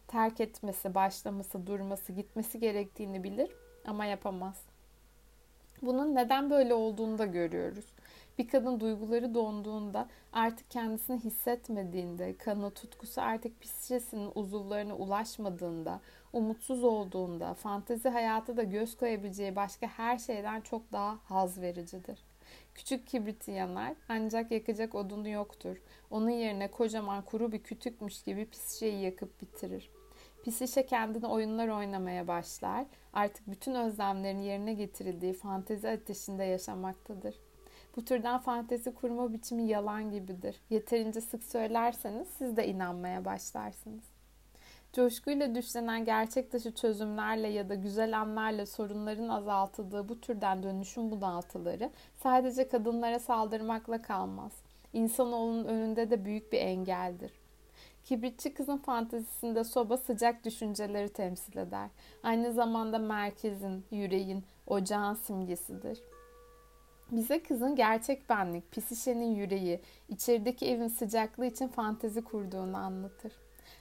Terk 0.08 0.40
etmesi, 0.40 0.94
başlaması, 0.94 1.66
durması, 1.66 2.12
gitmesi 2.12 2.60
gerektiğini 2.60 3.24
bilir 3.24 3.50
ama 3.86 4.04
yapamaz. 4.04 4.64
Bunun 5.82 6.14
neden 6.14 6.50
böyle 6.50 6.74
olduğunu 6.74 7.18
da 7.18 7.26
görüyoruz. 7.26 7.84
Bir 8.38 8.48
kadın 8.48 8.80
duyguları 8.80 9.34
donduğunda, 9.34 10.08
artık 10.32 10.70
kendisini 10.70 11.20
hissetmediğinde, 11.20 12.36
kanı, 12.36 12.70
tutkusu 12.70 13.20
artık 13.20 13.60
psikolojisinin 13.60 14.32
uzuvlarına 14.34 14.96
ulaşmadığında, 14.96 16.00
umutsuz 16.32 16.84
olduğunda, 16.84 17.54
fantezi 17.54 18.08
hayatı 18.08 18.56
da 18.56 18.62
göz 18.62 18.96
koyabileceği 18.96 19.56
başka 19.56 19.86
her 19.86 20.18
şeyden 20.18 20.60
çok 20.60 20.92
daha 20.92 21.18
haz 21.24 21.60
vericidir. 21.60 22.18
Küçük 22.74 23.06
kibriti 23.06 23.50
yanar 23.50 23.94
ancak 24.08 24.50
yakacak 24.50 24.94
odunu 24.94 25.28
yoktur. 25.28 25.76
Onun 26.10 26.30
yerine 26.30 26.70
kocaman 26.70 27.24
kuru 27.24 27.52
bir 27.52 27.62
kütükmüş 27.62 28.22
gibi 28.22 28.46
pis 28.46 28.82
yakıp 28.82 29.40
bitirir. 29.40 29.90
Pisişe 30.44 30.86
kendine 30.86 31.26
oyunlar 31.26 31.68
oynamaya 31.68 32.28
başlar. 32.28 32.86
Artık 33.12 33.50
bütün 33.50 33.74
özlemlerin 33.74 34.42
yerine 34.42 34.74
getirildiği 34.74 35.32
fantezi 35.32 35.88
ateşinde 35.88 36.44
yaşamaktadır. 36.44 37.34
Bu 37.96 38.04
türden 38.04 38.38
fantezi 38.38 38.94
kurma 38.94 39.32
biçimi 39.32 39.62
yalan 39.68 40.10
gibidir. 40.10 40.60
Yeterince 40.70 41.20
sık 41.20 41.44
söylerseniz 41.44 42.28
siz 42.38 42.56
de 42.56 42.68
inanmaya 42.68 43.24
başlarsınız. 43.24 44.04
Coşkuyla 44.92 45.54
düşlenen 45.54 46.04
gerçek 46.04 46.52
dışı 46.52 46.74
çözümlerle 46.74 47.48
ya 47.48 47.68
da 47.68 47.74
güzel 47.74 48.20
anlarla 48.20 48.66
sorunların 48.66 49.28
azaltıldığı 49.28 50.08
bu 50.08 50.20
türden 50.20 50.62
dönüşüm 50.62 51.10
bunaltıları 51.10 51.90
sadece 52.22 52.68
kadınlara 52.68 53.18
saldırmakla 53.18 54.02
kalmaz. 54.02 54.52
İnsanoğlunun 54.92 55.64
önünde 55.64 56.10
de 56.10 56.24
büyük 56.24 56.52
bir 56.52 56.58
engeldir. 56.58 57.32
Kibritçi 58.04 58.54
kızın 58.54 58.76
fantezisinde 58.76 59.64
soba 59.64 59.96
sıcak 59.96 60.44
düşünceleri 60.44 61.08
temsil 61.08 61.56
eder. 61.56 61.90
Aynı 62.22 62.52
zamanda 62.52 62.98
merkezin, 62.98 63.84
yüreğin, 63.90 64.44
ocağın 64.66 65.14
simgesidir. 65.14 65.98
Bize 67.12 67.42
kızın 67.42 67.76
gerçek 67.76 68.28
benlik, 68.28 68.72
pisişenin 68.72 69.34
yüreği, 69.34 69.80
içerideki 70.08 70.66
evin 70.66 70.88
sıcaklığı 70.88 71.46
için 71.46 71.68
fantezi 71.68 72.24
kurduğunu 72.24 72.76
anlatır. 72.76 73.32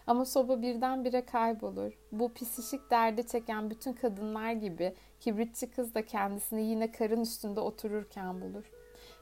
Ama 0.08 0.26
soba 0.26 0.62
birdenbire 0.62 1.26
kaybolur. 1.26 1.91
Bu 2.12 2.34
pisişik 2.34 2.91
derdi 2.91 3.28
çeken 3.28 3.70
bütün 3.70 3.94
kadınlar 3.94 4.52
gibi 4.52 4.94
kibritçi 5.20 5.72
kız 5.72 5.95
da 5.95 6.06
kendisini 6.06 6.62
yine 6.62 6.91
karın 6.91 7.22
üstünde 7.22 7.60
otururken 7.60 8.41
bulur. 8.41 8.72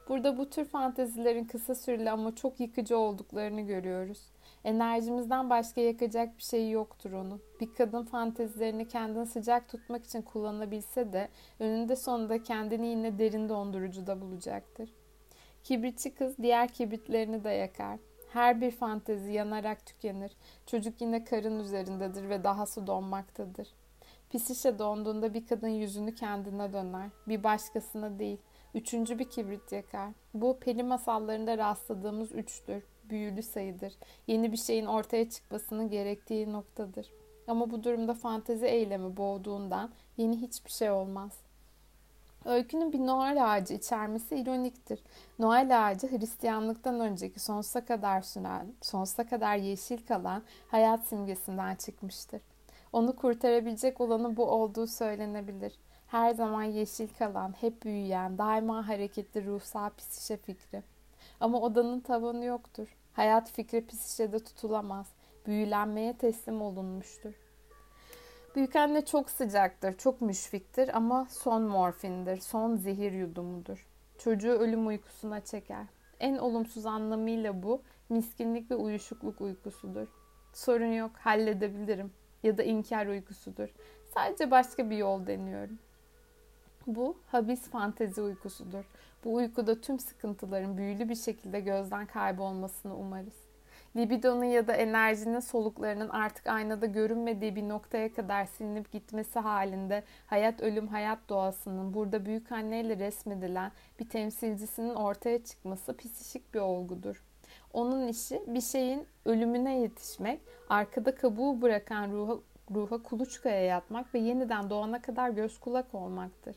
Burada 0.08 0.38
bu 0.38 0.50
tür 0.50 0.64
fantezilerin 0.64 1.44
kısa 1.44 1.74
süreli 1.74 2.10
ama 2.10 2.34
çok 2.34 2.60
yıkıcı 2.60 2.98
olduklarını 2.98 3.60
görüyoruz. 3.60 4.18
Enerjimizden 4.64 5.50
başka 5.50 5.80
yakacak 5.80 6.38
bir 6.38 6.42
şey 6.42 6.70
yoktur 6.70 7.12
onun. 7.12 7.42
Bir 7.60 7.74
kadın 7.74 8.04
fantezilerini 8.04 8.88
kendini 8.88 9.26
sıcak 9.26 9.68
tutmak 9.68 10.04
için 10.04 10.22
kullanabilse 10.22 11.12
de 11.12 11.28
önünde 11.58 11.96
sonunda 11.96 12.42
kendini 12.42 12.86
yine 12.86 13.18
derin 13.18 13.48
dondurucuda 13.48 14.20
bulacaktır. 14.20 14.90
Kibritçi 15.62 16.14
kız 16.14 16.38
diğer 16.38 16.68
kibritlerini 16.68 17.44
de 17.44 17.50
yakar. 17.50 17.98
Her 18.32 18.60
bir 18.60 18.70
fantezi 18.70 19.32
yanarak 19.32 19.86
tükenir. 19.86 20.32
Çocuk 20.66 21.00
yine 21.00 21.24
karın 21.24 21.58
üzerindedir 21.58 22.28
ve 22.28 22.44
dahası 22.44 22.86
donmaktadır. 22.86 23.68
Pisişe 24.30 24.78
donduğunda 24.78 25.34
bir 25.34 25.46
kadın 25.46 25.68
yüzünü 25.68 26.14
kendine 26.14 26.72
döner. 26.72 27.10
Bir 27.28 27.44
başkasına 27.44 28.18
değil. 28.18 28.38
Üçüncü 28.74 29.18
bir 29.18 29.30
kibrit 29.30 29.72
yakar. 29.72 30.10
Bu 30.34 30.58
peri 30.58 30.82
masallarında 30.82 31.58
rastladığımız 31.58 32.32
üçtür. 32.32 32.84
Büyülü 33.10 33.42
sayıdır. 33.42 33.92
Yeni 34.26 34.52
bir 34.52 34.56
şeyin 34.56 34.86
ortaya 34.86 35.30
çıkmasının 35.30 35.90
gerektiği 35.90 36.52
noktadır. 36.52 37.10
Ama 37.48 37.70
bu 37.70 37.84
durumda 37.84 38.14
fantezi 38.14 38.66
eylemi 38.66 39.16
boğduğundan 39.16 39.90
yeni 40.16 40.40
hiçbir 40.40 40.70
şey 40.70 40.90
olmaz. 40.90 41.32
Öykünün 42.44 42.92
bir 42.92 42.98
Noel 42.98 43.52
ağacı 43.52 43.74
içermesi 43.74 44.36
ironiktir. 44.36 45.02
Noel 45.38 45.88
ağacı 45.88 46.18
Hristiyanlıktan 46.18 47.00
önceki 47.00 47.40
sonsuza 47.40 47.84
kadar 47.84 48.22
süren, 48.22 48.72
sonsuza 48.82 49.26
kadar 49.26 49.56
yeşil 49.56 50.06
kalan 50.06 50.42
hayat 50.68 51.06
simgesinden 51.06 51.74
çıkmıştır. 51.74 52.40
Onu 52.92 53.16
kurtarabilecek 53.16 54.00
olanı 54.00 54.36
bu 54.36 54.44
olduğu 54.44 54.86
söylenebilir. 54.86 55.78
Her 56.06 56.34
zaman 56.34 56.62
yeşil 56.62 57.08
kalan, 57.18 57.54
hep 57.60 57.82
büyüyen, 57.82 58.38
daima 58.38 58.88
hareketli 58.88 59.46
ruhsal 59.46 59.90
psişe 59.90 60.36
fikri. 60.36 60.82
Ama 61.40 61.60
odanın 61.60 62.00
tavanı 62.00 62.44
yoktur. 62.44 62.96
Hayat 63.12 63.50
fikri 63.50 63.86
psişede 63.86 64.38
tutulamaz. 64.38 65.06
Büyülenmeye 65.46 66.16
teslim 66.16 66.62
olunmuştur. 66.62 67.34
Büyükanne 68.56 69.04
çok 69.04 69.30
sıcaktır, 69.30 69.96
çok 69.98 70.20
müşfiktir 70.20 70.96
ama 70.96 71.26
son 71.30 71.62
morfindir, 71.62 72.36
son 72.36 72.76
zehir 72.76 73.12
yudumudur. 73.12 73.86
Çocuğu 74.18 74.50
ölüm 74.50 74.86
uykusuna 74.86 75.40
çeker. 75.40 75.86
En 76.20 76.36
olumsuz 76.36 76.86
anlamıyla 76.86 77.62
bu 77.62 77.82
miskinlik 78.08 78.70
ve 78.70 78.74
uyuşukluk 78.74 79.40
uykusudur. 79.40 80.08
Sorun 80.52 80.92
yok, 80.92 81.10
halledebilirim 81.14 82.12
ya 82.42 82.58
da 82.58 82.62
inkar 82.62 83.06
uykusudur. 83.06 83.68
Sadece 84.14 84.50
başka 84.50 84.90
bir 84.90 84.96
yol 84.96 85.26
deniyorum. 85.26 85.78
Bu 86.86 87.16
habis 87.26 87.70
fantezi 87.70 88.22
uykusudur. 88.22 88.84
Bu 89.24 89.34
uykuda 89.34 89.80
tüm 89.80 89.98
sıkıntıların 89.98 90.76
büyülü 90.76 91.08
bir 91.08 91.14
şekilde 91.14 91.60
gözden 91.60 92.06
kaybolmasını 92.06 92.96
umarız 92.96 93.50
libidonun 93.96 94.44
ya 94.44 94.66
da 94.66 94.72
enerjinin 94.72 95.40
soluklarının 95.40 96.08
artık 96.08 96.46
aynada 96.46 96.86
görünmediği 96.86 97.56
bir 97.56 97.68
noktaya 97.68 98.12
kadar 98.12 98.44
silinip 98.44 98.92
gitmesi 98.92 99.38
halinde 99.38 100.02
hayat 100.26 100.60
ölüm 100.60 100.88
hayat 100.88 101.18
doğasının 101.28 101.94
burada 101.94 102.26
büyük 102.26 102.52
anneyle 102.52 102.98
resmedilen 102.98 103.72
bir 104.00 104.08
temsilcisinin 104.08 104.94
ortaya 104.94 105.44
çıkması 105.44 105.96
psişik 105.96 106.54
bir 106.54 106.60
olgudur. 106.60 107.24
Onun 107.72 108.08
işi 108.08 108.42
bir 108.46 108.60
şeyin 108.60 109.06
ölümüne 109.24 109.80
yetişmek, 109.80 110.40
arkada 110.68 111.14
kabuğu 111.14 111.62
bırakan 111.62 112.10
ruha, 112.10 112.34
ruha 112.74 113.02
kuluçkaya 113.02 113.64
yatmak 113.64 114.14
ve 114.14 114.18
yeniden 114.18 114.70
doğana 114.70 115.02
kadar 115.02 115.30
göz 115.30 115.60
kulak 115.60 115.94
olmaktır. 115.94 116.56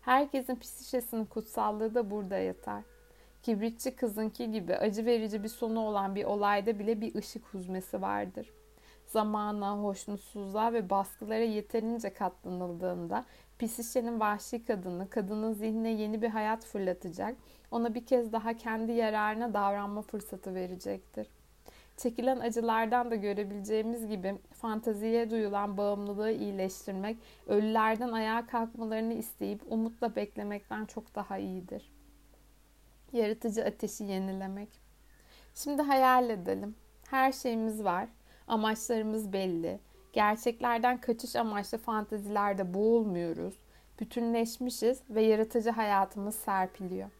Herkesin 0.00 0.56
psişesinin 0.56 1.24
kutsallığı 1.24 1.94
da 1.94 2.10
burada 2.10 2.38
yatar. 2.38 2.82
Kibritçi 3.42 3.96
kızınki 3.96 4.52
gibi 4.52 4.76
acı 4.76 5.06
verici 5.06 5.44
bir 5.44 5.48
sonu 5.48 5.80
olan 5.80 6.14
bir 6.14 6.24
olayda 6.24 6.78
bile 6.78 7.00
bir 7.00 7.14
ışık 7.14 7.54
huzmesi 7.54 8.02
vardır. 8.02 8.50
Zamana, 9.06 9.78
hoşnutsuzluğa 9.78 10.72
ve 10.72 10.90
baskılara 10.90 11.44
yeterince 11.44 12.14
katlanıldığında 12.14 13.24
Pisişe'nin 13.58 14.20
vahşi 14.20 14.64
kadını, 14.64 15.10
kadının 15.10 15.52
zihnine 15.52 15.90
yeni 15.90 16.22
bir 16.22 16.28
hayat 16.28 16.64
fırlatacak, 16.64 17.36
ona 17.70 17.94
bir 17.94 18.06
kez 18.06 18.32
daha 18.32 18.56
kendi 18.56 18.92
yararına 18.92 19.54
davranma 19.54 20.02
fırsatı 20.02 20.54
verecektir. 20.54 21.26
Çekilen 21.98 22.40
acılardan 22.40 23.10
da 23.10 23.14
görebileceğimiz 23.14 24.08
gibi 24.08 24.38
fantaziye 24.52 25.30
duyulan 25.30 25.76
bağımlılığı 25.76 26.32
iyileştirmek, 26.32 27.16
ölülerden 27.46 28.12
ayağa 28.12 28.46
kalkmalarını 28.46 29.12
isteyip 29.12 29.62
umutla 29.72 30.16
beklemekten 30.16 30.84
çok 30.84 31.14
daha 31.14 31.38
iyidir.'' 31.38 31.98
Yaratıcı 33.12 33.64
ateşi 33.64 34.04
yenilemek. 34.04 34.68
Şimdi 35.54 35.82
hayal 35.82 36.30
edelim. 36.30 36.76
Her 37.10 37.32
şeyimiz 37.32 37.84
var. 37.84 38.08
Amaçlarımız 38.48 39.32
belli. 39.32 39.80
Gerçeklerden 40.12 41.00
kaçış 41.00 41.36
amaçlı 41.36 41.78
fantezilerde 41.78 42.74
boğulmuyoruz. 42.74 43.54
Bütünleşmişiz 44.00 45.02
ve 45.10 45.22
yaratıcı 45.22 45.70
hayatımız 45.70 46.34
serpiliyor. 46.34 47.10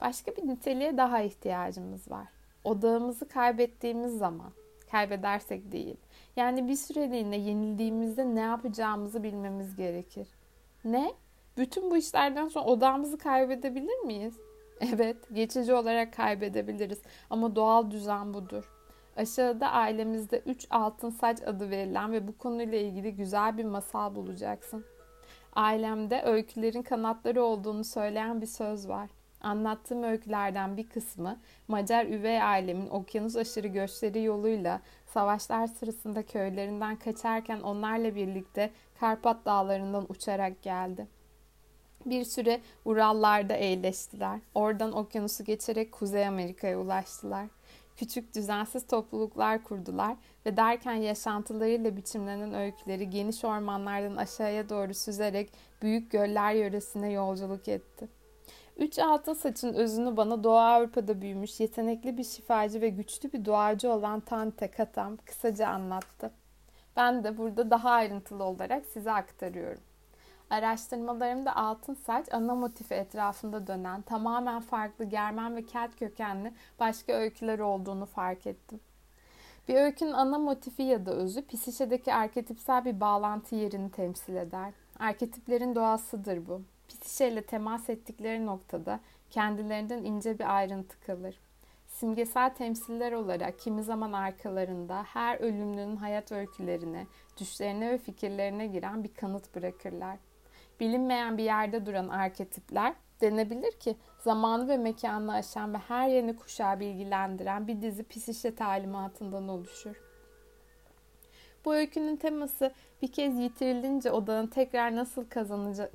Başka 0.00 0.36
bir 0.36 0.48
niteliğe 0.48 0.96
daha 0.96 1.20
ihtiyacımız 1.20 2.10
var. 2.10 2.26
Odağımızı 2.64 3.28
kaybettiğimiz 3.28 4.18
zaman, 4.18 4.52
kaybedersek 4.90 5.72
değil. 5.72 5.96
Yani 6.36 6.68
bir 6.68 6.76
süreliğine 6.76 7.36
yenildiğimizde 7.36 8.34
ne 8.34 8.40
yapacağımızı 8.40 9.22
bilmemiz 9.22 9.76
gerekir. 9.76 10.28
Ne? 10.84 11.12
Bütün 11.56 11.90
bu 11.90 11.96
işlerden 11.96 12.48
sonra 12.48 12.64
odağımızı 12.64 13.18
kaybedebilir 13.18 13.98
miyiz? 13.98 14.34
Evet, 14.94 15.16
geçici 15.32 15.74
olarak 15.74 16.12
kaybedebiliriz 16.12 17.02
ama 17.30 17.56
doğal 17.56 17.90
düzen 17.90 18.34
budur. 18.34 18.70
Aşağıda 19.16 19.68
ailemizde 19.68 20.38
3 20.46 20.66
altın 20.70 21.10
saç 21.10 21.38
adı 21.46 21.70
verilen 21.70 22.12
ve 22.12 22.28
bu 22.28 22.38
konuyla 22.38 22.78
ilgili 22.78 23.14
güzel 23.14 23.58
bir 23.58 23.64
masal 23.64 24.14
bulacaksın. 24.14 24.84
Ailemde 25.52 26.22
öykülerin 26.22 26.82
kanatları 26.82 27.42
olduğunu 27.42 27.84
söyleyen 27.84 28.40
bir 28.40 28.46
söz 28.46 28.88
var. 28.88 29.10
Anlattığım 29.42 30.02
öykülerden 30.02 30.76
bir 30.76 30.88
kısmı 30.88 31.38
Macar 31.68 32.06
üvey 32.06 32.42
ailemin 32.42 32.88
okyanus 32.88 33.36
aşırı 33.36 33.68
göçleri 33.68 34.22
yoluyla 34.22 34.80
savaşlar 35.06 35.66
sırasında 35.66 36.22
köylerinden 36.22 36.96
kaçarken 36.96 37.60
onlarla 37.60 38.14
birlikte 38.14 38.70
Karpat 39.00 39.44
dağlarından 39.46 40.06
uçarak 40.08 40.62
geldi. 40.62 41.06
Bir 42.06 42.24
süre 42.24 42.60
Urallarda 42.84 43.54
eğleştiler. 43.54 44.40
Oradan 44.54 44.92
okyanusu 44.92 45.44
geçerek 45.44 45.92
Kuzey 45.92 46.26
Amerika'ya 46.26 46.78
ulaştılar. 46.78 47.46
Küçük 47.96 48.34
düzensiz 48.34 48.86
topluluklar 48.86 49.62
kurdular 49.62 50.16
ve 50.46 50.56
derken 50.56 50.94
yaşantılarıyla 50.94 51.96
biçimlenen 51.96 52.54
öyküleri 52.54 53.10
geniş 53.10 53.44
ormanlardan 53.44 54.16
aşağıya 54.16 54.68
doğru 54.68 54.94
süzerek 54.94 55.52
büyük 55.82 56.10
göller 56.10 56.54
yöresine 56.54 57.12
yolculuk 57.12 57.68
etti. 57.68 58.21
Üç 58.76 58.98
altın 58.98 59.34
saçın 59.34 59.74
özünü 59.74 60.16
bana 60.16 60.44
Doğu 60.44 60.58
Avrupa'da 60.58 61.20
büyümüş 61.20 61.60
yetenekli 61.60 62.18
bir 62.18 62.24
şifacı 62.24 62.80
ve 62.80 62.88
güçlü 62.88 63.32
bir 63.32 63.44
duacı 63.44 63.92
olan 63.92 64.20
Tante 64.20 64.70
Katam 64.70 65.16
kısaca 65.16 65.68
anlattı. 65.68 66.30
Ben 66.96 67.24
de 67.24 67.38
burada 67.38 67.70
daha 67.70 67.90
ayrıntılı 67.90 68.44
olarak 68.44 68.86
size 68.86 69.12
aktarıyorum. 69.12 69.82
Araştırmalarımda 70.50 71.56
altın 71.56 71.94
saç 71.94 72.26
ana 72.32 72.54
motifi 72.54 72.94
etrafında 72.94 73.66
dönen 73.66 74.02
tamamen 74.02 74.60
farklı 74.60 75.04
Germen 75.04 75.56
ve 75.56 75.66
Kelt 75.66 75.96
kökenli 75.98 76.52
başka 76.80 77.12
öyküler 77.12 77.58
olduğunu 77.58 78.06
fark 78.06 78.46
ettim. 78.46 78.80
Bir 79.68 79.74
öykünün 79.74 80.12
ana 80.12 80.38
motifi 80.38 80.82
ya 80.82 81.06
da 81.06 81.10
özü 81.10 81.46
psişedeki 81.46 82.14
arketipsel 82.14 82.84
bir 82.84 83.00
bağlantı 83.00 83.54
yerini 83.54 83.90
temsil 83.90 84.36
eder. 84.36 84.72
Arketiplerin 84.98 85.74
doğasıdır 85.74 86.46
bu. 86.46 86.62
Psişeyle 87.00 87.42
temas 87.42 87.90
ettikleri 87.90 88.46
noktada 88.46 89.00
kendilerinden 89.30 90.04
ince 90.04 90.38
bir 90.38 90.56
ayrıntı 90.56 91.00
kalır. 91.00 91.40
simgesel 91.88 92.54
temsiller 92.54 93.12
olarak 93.12 93.58
kimi 93.58 93.82
zaman 93.82 94.12
arkalarında 94.12 95.02
her 95.02 95.38
ölümlünün 95.38 95.96
hayat 95.96 96.32
öykülerine, 96.32 97.06
düşlerine 97.40 97.90
ve 97.90 97.98
fikirlerine 97.98 98.66
giren 98.66 99.04
bir 99.04 99.14
kanıt 99.14 99.54
bırakırlar. 99.54 100.18
Bilinmeyen 100.80 101.38
bir 101.38 101.44
yerde 101.44 101.86
duran 101.86 102.08
arketipler 102.08 102.94
denebilir 103.20 103.72
ki 103.72 103.96
zamanı 104.18 104.68
ve 104.68 104.76
mekanını 104.76 105.32
aşan 105.32 105.74
ve 105.74 105.78
her 105.78 106.08
yeni 106.08 106.36
kuşağı 106.36 106.80
bilgilendiren 106.80 107.68
bir 107.68 107.82
dizi 107.82 108.08
psişe 108.08 108.54
talimatından 108.54 109.48
oluşur. 109.48 110.11
Bu 111.64 111.74
öykünün 111.74 112.16
teması 112.16 112.72
bir 113.02 113.12
kez 113.12 113.38
yitirilince 113.38 114.10
odanın 114.10 114.46
tekrar 114.46 114.96
nasıl 114.96 115.24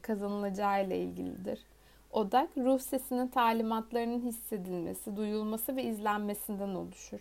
kazanılacağı 0.02 0.86
ile 0.86 1.00
ilgilidir. 1.00 1.66
Odak, 2.12 2.58
ruh 2.58 2.80
sesinin 2.80 3.28
talimatlarının 3.28 4.22
hissedilmesi, 4.22 5.16
duyulması 5.16 5.76
ve 5.76 5.84
izlenmesinden 5.84 6.76
oluşur. 6.76 7.20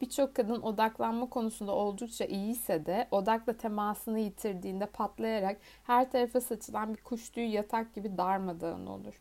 Birçok 0.00 0.34
kadın 0.34 0.62
odaklanma 0.62 1.28
konusunda 1.28 1.72
oldukça 1.72 2.24
iyiyse 2.24 2.86
de 2.86 3.08
odakla 3.10 3.52
temasını 3.52 4.18
yitirdiğinde 4.18 4.86
patlayarak 4.86 5.58
her 5.84 6.10
tarafa 6.10 6.40
saçılan 6.40 6.94
bir 6.94 7.02
kuş 7.02 7.30
tüyü 7.30 7.46
yatak 7.46 7.94
gibi 7.94 8.18
darmadağın 8.18 8.86
olur. 8.86 9.20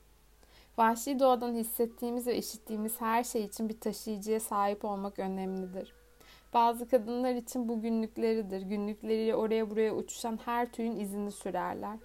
Vahşi 0.78 1.20
doğadan 1.20 1.54
hissettiğimiz 1.54 2.28
ve 2.28 2.38
işittiğimiz 2.38 3.02
her 3.02 3.24
şey 3.24 3.44
için 3.44 3.70
bir 3.70 3.80
taşıyıcıya 3.80 4.40
sahip 4.40 4.86
olmak 4.86 5.20
önemlidir. 5.20 6.03
Bazı 6.54 6.88
kadınlar 6.88 7.36
için 7.36 7.70
bu 7.70 7.82
günlükleridir. 7.82 8.62
Günlükleriyle 8.62 9.36
oraya 9.36 9.70
buraya 9.70 9.96
uçuşan 9.96 10.40
her 10.46 10.72
tüyün 10.72 11.00
izini 11.00 11.32
sürerler. 11.32 11.98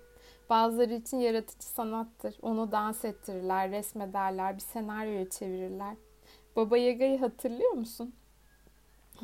Bazıları 0.51 0.95
için 0.95 1.16
yaratıcı 1.16 1.66
sanattır. 1.66 2.39
Onu 2.43 2.73
dans 2.73 3.05
ettirirler, 3.05 3.70
resmederler, 3.70 4.57
bir 4.57 4.62
senaryoya 4.62 5.29
çevirirler. 5.29 5.95
Baba 6.57 6.79
Yaga'yı 6.79 7.19
hatırlıyor 7.19 7.73
musun? 7.73 8.15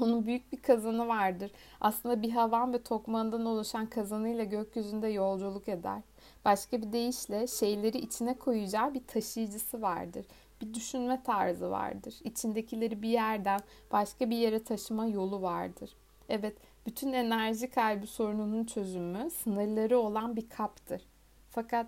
Onun 0.01 0.27
büyük 0.27 0.53
bir 0.53 0.63
kazanı 0.63 1.09
vardır. 1.09 1.51
Aslında 1.81 2.23
bir 2.23 2.31
havan 2.31 2.73
ve 2.73 2.83
tokmağından 2.83 3.47
oluşan 3.47 3.87
kazanıyla 3.87 4.45
gökyüzünde 4.45 5.09
yolculuk 5.09 5.69
eder. 5.69 6.03
Başka 6.45 6.83
bir 6.83 6.93
deyişle 6.93 7.47
şeyleri 7.47 7.99
içine 7.99 8.39
koyacağı 8.39 8.95
bir 8.95 9.07
taşıyıcısı 9.07 9.83
vardır. 9.83 10.27
Bir 10.65 10.75
düşünme 10.75 11.23
tarzı 11.23 11.71
vardır. 11.71 12.15
İçindekileri 12.25 13.03
bir 13.03 13.09
yerden 13.09 13.61
başka 13.93 14.31
bir 14.31 14.37
yere 14.37 14.65
taşıma 14.65 15.07
yolu 15.07 15.43
vardır. 15.43 15.91
Evet, 16.29 16.57
bütün 16.87 17.13
enerji 17.13 17.71
kaybı 17.71 18.07
sorununun 18.07 18.65
çözümü 18.65 19.31
sınırları 19.31 19.99
olan 19.99 20.37
bir 20.37 20.49
kaptır. 20.49 21.03
Fakat 21.51 21.87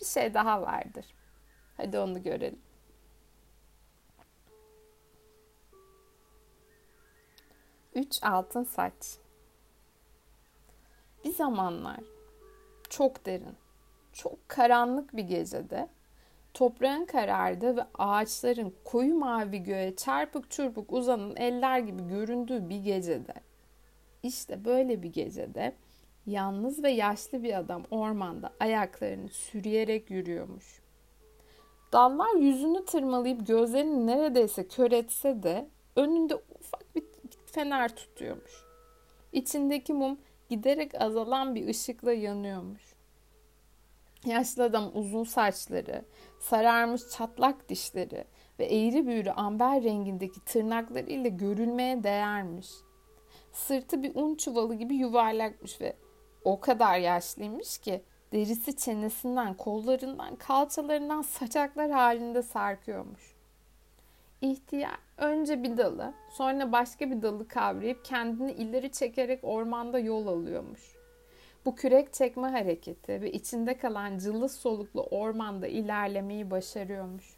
bir 0.00 0.04
şey 0.04 0.34
daha 0.34 0.62
vardır. 0.62 1.06
Hadi 1.76 1.98
onu 1.98 2.22
görelim. 2.22 2.60
Üç 7.94 8.22
altın 8.22 8.64
saç. 8.64 9.18
Bir 11.24 11.32
zamanlar 11.32 12.00
çok 12.90 13.26
derin, 13.26 13.56
çok 14.12 14.48
karanlık 14.48 15.16
bir 15.16 15.24
gecede 15.24 15.88
toprağın 16.54 17.04
karardı 17.04 17.76
ve 17.76 17.82
ağaçların 17.98 18.74
koyu 18.84 19.14
mavi 19.14 19.62
göğe 19.62 19.96
çarpık 19.96 20.50
çırpık 20.50 20.92
uzanan 20.92 21.36
eller 21.36 21.78
gibi 21.78 22.08
göründüğü 22.08 22.68
bir 22.68 22.78
gecede 22.84 23.34
işte 24.22 24.64
böyle 24.64 25.02
bir 25.02 25.12
gecede 25.12 25.72
yalnız 26.26 26.82
ve 26.82 26.90
yaşlı 26.90 27.42
bir 27.42 27.58
adam 27.58 27.82
ormanda 27.90 28.52
ayaklarını 28.60 29.28
sürüyerek 29.28 30.10
yürüyormuş. 30.10 30.82
Dallar 31.92 32.34
yüzünü 32.36 32.84
tırmalayıp 32.84 33.46
gözlerini 33.46 34.06
neredeyse 34.06 34.68
kör 34.68 34.92
etse 34.92 35.42
de 35.42 35.68
önünde 35.96 36.34
ufak 36.34 36.94
bir 36.94 37.04
fener 37.46 37.96
tutuyormuş. 37.96 38.64
İçindeki 39.32 39.92
mum 39.92 40.18
giderek 40.48 41.00
azalan 41.00 41.54
bir 41.54 41.68
ışıkla 41.68 42.12
yanıyormuş. 42.12 42.87
Yaşlı 44.26 44.64
adam 44.64 44.90
uzun 44.94 45.24
saçları, 45.24 46.04
sararmış 46.38 47.02
çatlak 47.08 47.68
dişleri 47.68 48.24
ve 48.58 48.64
eğri 48.64 49.06
büğrü 49.06 49.30
amber 49.30 49.82
rengindeki 49.82 50.44
tırnaklarıyla 50.44 51.30
görülmeye 51.30 52.04
değermiş. 52.04 52.68
Sırtı 53.52 54.02
bir 54.02 54.14
un 54.14 54.34
çuvalı 54.34 54.74
gibi 54.74 54.94
yuvarlakmış 54.94 55.80
ve 55.80 55.96
o 56.44 56.60
kadar 56.60 56.98
yaşlıymış 56.98 57.78
ki 57.78 58.02
derisi 58.32 58.76
çenesinden, 58.76 59.54
kollarından, 59.54 60.36
kalçalarından 60.36 61.22
saçaklar 61.22 61.90
halinde 61.90 62.42
sarkıyormuş. 62.42 63.36
İhtiyar 64.40 64.98
önce 65.16 65.62
bir 65.62 65.76
dalı, 65.76 66.14
sonra 66.30 66.72
başka 66.72 67.10
bir 67.10 67.22
dalı 67.22 67.48
kavrayıp 67.48 68.04
kendini 68.04 68.52
ileri 68.52 68.92
çekerek 68.92 69.40
ormanda 69.42 69.98
yol 69.98 70.26
alıyormuş. 70.26 70.97
Bu 71.68 71.74
kürek 71.74 72.12
çekme 72.12 72.48
hareketi 72.48 73.20
ve 73.22 73.32
içinde 73.32 73.78
kalan 73.78 74.18
cılız 74.18 74.54
soluklu 74.54 75.02
ormanda 75.02 75.66
ilerlemeyi 75.66 76.50
başarıyormuş. 76.50 77.36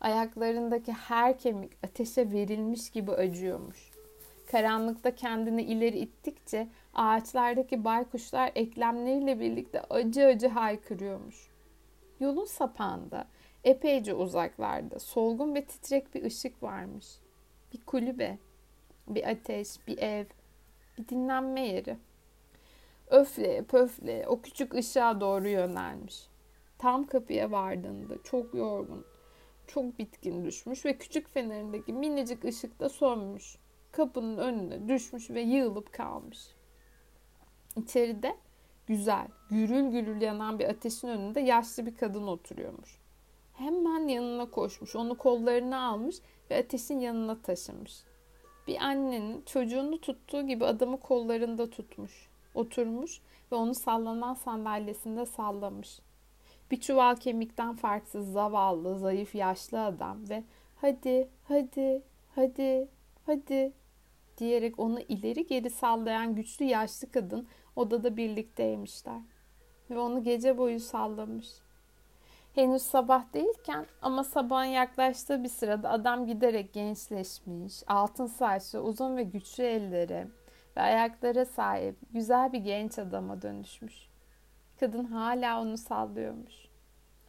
Ayaklarındaki 0.00 0.92
her 0.92 1.38
kemik 1.38 1.72
ateşe 1.84 2.32
verilmiş 2.32 2.90
gibi 2.90 3.12
acıyormuş. 3.12 3.90
Karanlıkta 4.50 5.14
kendini 5.14 5.62
ileri 5.62 5.98
ittikçe 5.98 6.68
ağaçlardaki 6.94 7.84
baykuşlar 7.84 8.52
eklemleriyle 8.54 9.40
birlikte 9.40 9.82
acı 9.90 10.26
acı 10.26 10.48
haykırıyormuş. 10.48 11.48
Yolun 12.20 12.44
sapağında, 12.44 13.28
epeyce 13.64 14.14
uzaklarda 14.14 14.98
solgun 14.98 15.54
ve 15.54 15.64
titrek 15.64 16.14
bir 16.14 16.24
ışık 16.24 16.62
varmış. 16.62 17.06
Bir 17.72 17.80
kulübe, 17.84 18.38
bir 19.08 19.30
ateş, 19.30 19.86
bir 19.86 19.98
ev, 19.98 20.24
bir 20.98 21.08
dinlenme 21.08 21.66
yeri. 21.66 21.96
Öfle, 23.10 23.64
pöfle 23.64 24.24
o 24.28 24.40
küçük 24.40 24.74
ışığa 24.74 25.20
doğru 25.20 25.48
yönelmiş. 25.48 26.26
Tam 26.78 27.06
kapıya 27.06 27.50
vardığında 27.50 28.22
çok 28.22 28.54
yorgun, 28.54 29.04
çok 29.66 29.98
bitkin 29.98 30.44
düşmüş 30.44 30.84
ve 30.84 30.98
küçük 30.98 31.28
fenerindeki 31.28 31.92
minicik 31.92 32.44
ışık 32.44 32.80
da 32.80 32.88
sönmüş 32.88 33.58
kapının 33.92 34.38
önüne 34.38 34.88
düşmüş 34.88 35.30
ve 35.30 35.40
yığılıp 35.40 35.92
kalmış. 35.92 36.38
İçeride 37.76 38.36
güzel, 38.86 39.28
gürül 39.50 39.90
gürül 39.90 40.22
yanan 40.22 40.58
bir 40.58 40.68
ateşin 40.68 41.08
önünde 41.08 41.40
yaşlı 41.40 41.86
bir 41.86 41.96
kadın 41.96 42.26
oturuyormuş. 42.26 42.98
Hemen 43.52 44.08
yanına 44.08 44.50
koşmuş, 44.50 44.96
onu 44.96 45.18
kollarına 45.18 45.88
almış 45.88 46.16
ve 46.50 46.58
ateşin 46.58 46.98
yanına 46.98 47.42
taşımış. 47.42 48.04
Bir 48.66 48.76
annenin 48.76 49.42
çocuğunu 49.42 50.00
tuttuğu 50.00 50.46
gibi 50.46 50.64
adamı 50.64 51.00
kollarında 51.00 51.70
tutmuş. 51.70 52.28
Oturmuş 52.56 53.20
ve 53.52 53.56
onu 53.56 53.74
sallanan 53.74 54.34
sandalyesinde 54.34 55.26
sallamış. 55.26 56.00
Bir 56.70 56.80
çuval 56.80 57.16
kemikten 57.16 57.76
farksız 57.76 58.32
zavallı, 58.32 58.98
zayıf, 58.98 59.34
yaşlı 59.34 59.84
adam 59.84 60.28
ve 60.28 60.44
hadi, 60.76 61.28
hadi, 61.44 62.02
hadi, 62.34 62.88
hadi 63.26 63.72
diyerek 64.38 64.78
onu 64.78 65.00
ileri 65.00 65.46
geri 65.46 65.70
sallayan 65.70 66.34
güçlü 66.34 66.64
yaşlı 66.64 67.10
kadın 67.10 67.46
odada 67.76 68.16
birlikteymişler. 68.16 69.20
Ve 69.90 69.98
onu 69.98 70.24
gece 70.24 70.58
boyu 70.58 70.80
sallamış. 70.80 71.48
Henüz 72.54 72.82
sabah 72.82 73.32
değilken 73.34 73.86
ama 74.02 74.24
sabahın 74.24 74.64
yaklaştığı 74.64 75.44
bir 75.44 75.48
sırada 75.48 75.90
adam 75.90 76.26
giderek 76.26 76.72
gençleşmiş, 76.72 77.82
altın 77.86 78.26
saçlı, 78.26 78.82
uzun 78.82 79.16
ve 79.16 79.22
güçlü 79.22 79.64
elleri 79.64 80.26
ve 80.76 80.80
ayaklara 80.80 81.44
sahip 81.44 81.96
güzel 82.10 82.52
bir 82.52 82.58
genç 82.58 82.98
adama 82.98 83.42
dönüşmüş. 83.42 84.08
Kadın 84.80 85.04
hala 85.04 85.60
onu 85.62 85.76
sallıyormuş. 85.76 86.54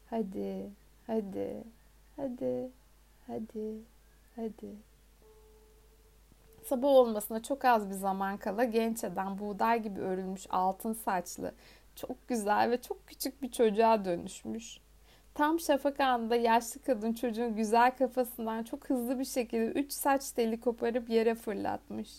Hadi, 0.10 0.70
hadi, 1.08 1.64
hadi, 2.16 2.72
hadi, 3.28 3.82
hadi. 4.36 4.76
Sabah 6.64 6.88
olmasına 6.88 7.44
çok 7.44 7.66
az 7.66 7.90
bir 7.90 7.94
zaman 7.94 8.38
kala 8.38 8.64
genç 8.64 9.04
adam 9.04 9.40
buğday 9.40 9.84
gibi 9.84 10.00
örülmüş 10.00 10.48
altın 10.50 10.94
saçlı, 10.94 11.54
çok 11.96 12.28
güzel 12.28 12.72
ve 12.72 12.82
çok 12.82 13.08
küçük 13.08 13.42
bir 13.42 13.52
çocuğa 13.52 14.06
dönüşmüş. 14.06 14.80
Tam 15.34 15.60
şafak 15.60 16.00
anında 16.00 16.36
yaşlı 16.36 16.82
kadın 16.82 17.14
çocuğun 17.14 17.56
güzel 17.56 17.98
kafasından 17.98 18.64
çok 18.64 18.90
hızlı 18.90 19.20
bir 19.20 19.26
şekilde 19.26 19.66
üç 19.66 19.92
saç 19.92 20.32
teli 20.32 20.60
koparıp 20.60 21.10
yere 21.10 21.36
fırlatmış. 21.36 22.10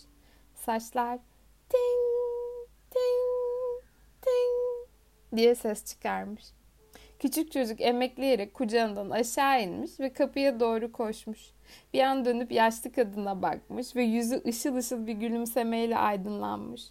Saçlar 0.65 1.19
ting 1.69 1.99
ting 2.91 3.83
ting 4.21 4.89
diye 5.35 5.55
ses 5.55 5.85
çıkarmış. 5.85 6.43
Küçük 7.19 7.51
çocuk 7.51 7.81
emekleyerek 7.81 8.53
kucağından 8.53 9.09
aşağı 9.09 9.63
inmiş 9.63 9.99
ve 9.99 10.13
kapıya 10.13 10.59
doğru 10.59 10.91
koşmuş. 10.91 11.39
Bir 11.93 11.99
an 11.99 12.25
dönüp 12.25 12.51
yaşlı 12.51 12.91
kadına 12.91 13.41
bakmış 13.41 13.95
ve 13.95 14.03
yüzü 14.03 14.41
ışıl 14.47 14.75
ışıl 14.75 15.07
bir 15.07 15.13
gülümsemeyle 15.13 15.97
aydınlanmış. 15.97 16.83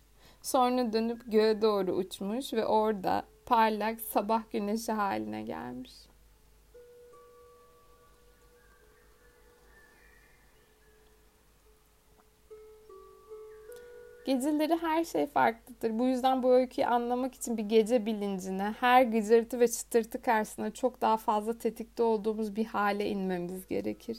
Sonra 0.43 0.93
dönüp 0.93 1.33
göğe 1.33 1.63
doğru 1.63 1.93
uçmuş 1.93 2.53
ve 2.53 2.67
orada 2.67 3.25
parlak 3.47 4.01
sabah 4.01 4.43
güneşi 4.53 4.93
haline 4.93 5.43
gelmiş. 5.43 5.93
Geceleri 14.29 14.77
her 14.77 15.05
şey 15.05 15.27
farklıdır. 15.27 15.99
Bu 15.99 16.07
yüzden 16.07 16.43
bu 16.43 16.53
öyküyü 16.53 16.87
anlamak 16.87 17.35
için 17.35 17.57
bir 17.57 17.63
gece 17.63 18.07
bilincine, 18.07 18.75
her 18.81 19.03
gıcırtı 19.03 19.61
ve 19.61 19.69
çıtırtı 19.69 20.23
karşısında 20.23 20.71
çok 20.71 21.01
daha 21.01 21.17
fazla 21.17 21.59
tetikte 21.59 22.03
olduğumuz 22.03 22.57
bir 22.57 22.65
hale 22.65 23.09
inmemiz 23.11 23.67
gerekir. 23.67 24.19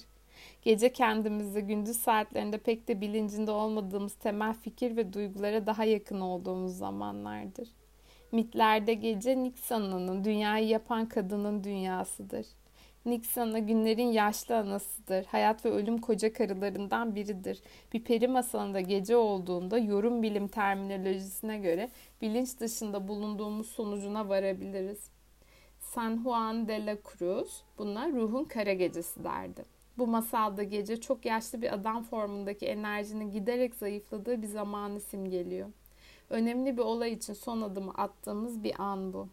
Gece 0.61 0.94
kendimizi 0.94 1.61
gündüz 1.61 1.98
saatlerinde 1.98 2.57
pek 2.57 2.88
de 2.88 3.02
bilincinde 3.02 3.52
olmadığımız 3.52 4.14
temel 4.14 4.53
fikir 4.53 4.98
ve 4.98 5.14
duygulara 5.14 5.68
daha 5.68 5.86
yakın 5.86 6.19
olduğumuz 6.19 6.77
zamanlardır. 6.77 7.69
Mitlerde 8.31 8.94
gece 8.94 9.44
Nixon'un 9.44 10.23
dünyayı 10.23 10.68
yapan 10.68 11.06
kadının 11.06 11.64
dünyasıdır. 11.64 12.45
Nixon'a 13.10 13.60
günlerin 13.60 14.11
yaşlı 14.11 14.57
anasıdır. 14.57 15.26
Hayat 15.26 15.65
ve 15.65 15.69
ölüm 15.69 15.98
koca 15.98 16.34
karılarından 16.34 17.15
biridir. 17.15 17.61
Bir 17.94 18.03
peri 18.03 18.27
masalında 18.27 18.81
gece 18.81 19.15
olduğunda 19.15 19.77
yorum 19.77 20.23
bilim 20.23 20.48
terminolojisine 20.48 21.57
göre 21.57 21.90
bilinç 22.22 22.60
dışında 22.60 23.07
bulunduğumuz 23.07 23.68
sonucuna 23.68 24.30
varabiliriz. 24.30 25.10
San 25.80 26.23
Juan 26.23 26.68
de 26.68 26.86
la 26.86 26.95
Cruz 26.95 27.64
buna 27.77 28.10
ruhun 28.10 28.44
kara 28.44 28.73
gecesi 28.73 29.23
derdi. 29.23 29.65
Bu 29.98 30.07
masalda 30.07 30.64
gece 30.64 31.02
çok 31.02 31.26
yaşlı 31.26 31.61
bir 31.61 31.73
adam 31.73 32.03
formundaki 32.03 32.65
enerjinin 32.65 33.31
giderek 33.31 33.76
zayıfladığı 33.76 34.41
bir 34.41 34.48
zamanı 34.48 34.99
simgeliyor. 34.99 35.69
Önemli 36.30 36.77
bir 36.77 36.81
olay 36.81 37.14
için 37.14 37.34
son 37.34 37.61
adımı 37.61 37.91
attığımız 37.91 38.64
bir 38.64 38.81
an 38.81 39.14
bu. 39.14 39.30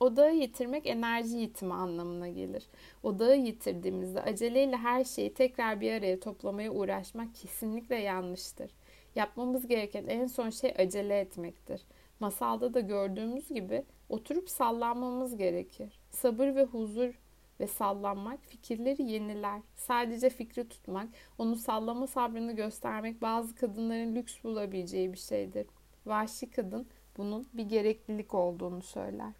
Odağı 0.00 0.34
yitirmek 0.34 0.86
enerji 0.86 1.36
yitimi 1.36 1.74
anlamına 1.74 2.28
gelir. 2.28 2.66
Odağı 3.02 3.36
yitirdiğimizde 3.36 4.22
aceleyle 4.22 4.76
her 4.76 5.04
şeyi 5.04 5.34
tekrar 5.34 5.80
bir 5.80 5.92
araya 5.92 6.20
toplamaya 6.20 6.72
uğraşmak 6.72 7.34
kesinlikle 7.34 7.96
yanlıştır. 7.96 8.70
Yapmamız 9.14 9.66
gereken 9.66 10.06
en 10.06 10.26
son 10.26 10.50
şey 10.50 10.74
acele 10.78 11.20
etmektir. 11.20 11.82
Masalda 12.20 12.74
da 12.74 12.80
gördüğümüz 12.80 13.48
gibi 13.48 13.84
oturup 14.08 14.50
sallanmamız 14.50 15.36
gerekir. 15.36 16.00
Sabır 16.10 16.54
ve 16.54 16.64
huzur 16.64 17.20
ve 17.60 17.66
sallanmak 17.66 18.40
fikirleri 18.44 19.02
yeniler. 19.02 19.60
Sadece 19.76 20.30
fikri 20.30 20.68
tutmak, 20.68 21.08
onu 21.38 21.56
sallama 21.56 22.06
sabrını 22.06 22.52
göstermek 22.52 23.22
bazı 23.22 23.54
kadınların 23.54 24.14
lüks 24.14 24.44
bulabileceği 24.44 25.12
bir 25.12 25.18
şeydir. 25.18 25.66
Vahşi 26.06 26.50
kadın 26.50 26.86
bunun 27.16 27.46
bir 27.52 27.64
gereklilik 27.64 28.34
olduğunu 28.34 28.82
söyler. 28.82 29.32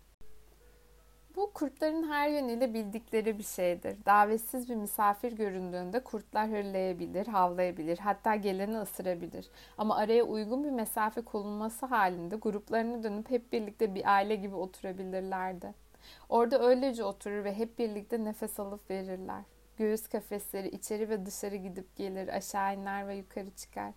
Bu 1.36 1.52
kurtların 1.52 2.10
her 2.10 2.28
yönüyle 2.28 2.74
bildikleri 2.74 3.38
bir 3.38 3.44
şeydir. 3.44 3.96
Davetsiz 4.06 4.68
bir 4.68 4.74
misafir 4.74 5.32
göründüğünde 5.32 6.05
kurtlar 6.05 6.48
hırlayabilir, 6.48 7.26
havlayabilir, 7.26 7.98
hatta 7.98 8.34
geleni 8.36 8.78
ısırabilir. 8.78 9.46
Ama 9.78 9.96
araya 9.96 10.24
uygun 10.24 10.64
bir 10.64 10.70
mesafe 10.70 11.20
konulması 11.20 11.86
halinde 11.86 12.36
gruplarına 12.36 13.02
dönüp 13.02 13.30
hep 13.30 13.52
birlikte 13.52 13.94
bir 13.94 14.14
aile 14.14 14.36
gibi 14.36 14.55
oturabilirlerdi. 14.55 15.74
Orada 16.28 16.62
öylece 16.62 17.05
oturur 17.05 17.44
ve 17.44 17.55
hep 17.55 17.78
birlikte 17.78 18.24
nefes 18.24 18.60
alıp 18.60 18.90
verirler. 18.90 19.42
Göğüs 19.76 20.09
kafesleri 20.09 20.68
içeri 20.68 21.09
ve 21.09 21.26
dışarı 21.26 21.56
gidip 21.56 21.96
gelir, 21.96 22.28
aşağı 22.28 22.74
iner 22.74 23.09
ve 23.09 23.16
yukarı 23.16 23.50
çıkar 23.50 23.92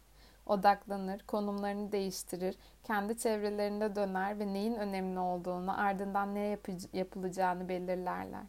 odaklanır, 0.51 1.19
konumlarını 1.19 1.91
değiştirir, 1.91 2.55
kendi 2.83 3.17
çevrelerinde 3.17 3.95
döner 3.95 4.39
ve 4.39 4.53
neyin 4.53 4.75
önemli 4.75 5.19
olduğunu, 5.19 5.81
ardından 5.81 6.35
ne 6.35 6.57
yapılacağını 6.93 7.69
belirlerler. 7.69 8.43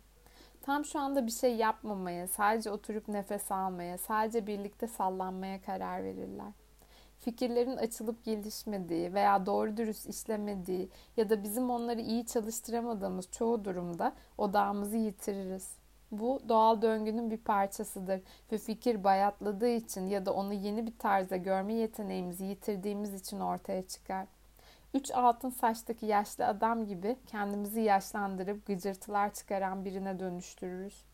Tam 0.63 0.85
şu 0.85 0.99
anda 0.99 1.27
bir 1.27 1.33
şey 1.33 1.57
yapmamaya, 1.57 2.29
sadece 2.29 2.71
oturup 2.71 3.09
nefes 3.09 3.53
almaya, 3.53 3.99
sadece 3.99 4.47
birlikte 4.47 4.87
sallanmaya 4.87 5.63
karar 5.63 6.05
verirler. 6.05 6.53
Fikirlerin 7.19 7.77
açılıp 7.77 8.25
gelişmediği 8.25 9.15
veya 9.15 9.47
doğru 9.47 9.77
dürüst 9.77 10.09
işlemediği 10.09 10.89
ya 11.17 11.31
da 11.31 11.43
bizim 11.43 11.71
onları 11.71 12.01
iyi 12.01 12.27
çalıştıramadığımız 12.27 13.31
çoğu 13.31 13.65
durumda 13.65 14.13
odağımızı 14.39 14.97
yitiririz. 14.97 15.82
Bu 16.13 16.41
doğal 16.49 16.83
döngünün 16.83 17.31
bir 17.31 17.37
parçasıdır 17.37 18.21
ve 18.53 18.59
fikir 18.59 19.05
bayatladığı 19.05 19.69
için 19.69 20.07
ya 20.07 20.27
da 20.27 20.35
onu 20.35 20.53
yeni 20.53 20.87
bir 20.87 20.99
tarzda 20.99 21.37
görme 21.37 21.75
yeteneğimizi 21.75 22.45
yitirdiğimiz 22.45 23.15
için 23.15 23.41
ortaya 23.41 23.83
çıkar. 23.83 24.27
Üç 24.95 25.11
altın 25.11 25.51
saçtaki 25.51 26.07
yaşlı 26.07 26.47
adam 26.47 26.87
gibi 26.87 27.17
kendimizi 27.27 27.81
yaşlandırıp 27.81 28.67
gıcırtılar 28.67 29.35
çıkaran 29.35 29.85
birine 29.85 30.21
dönüştürürüz. 30.21 31.05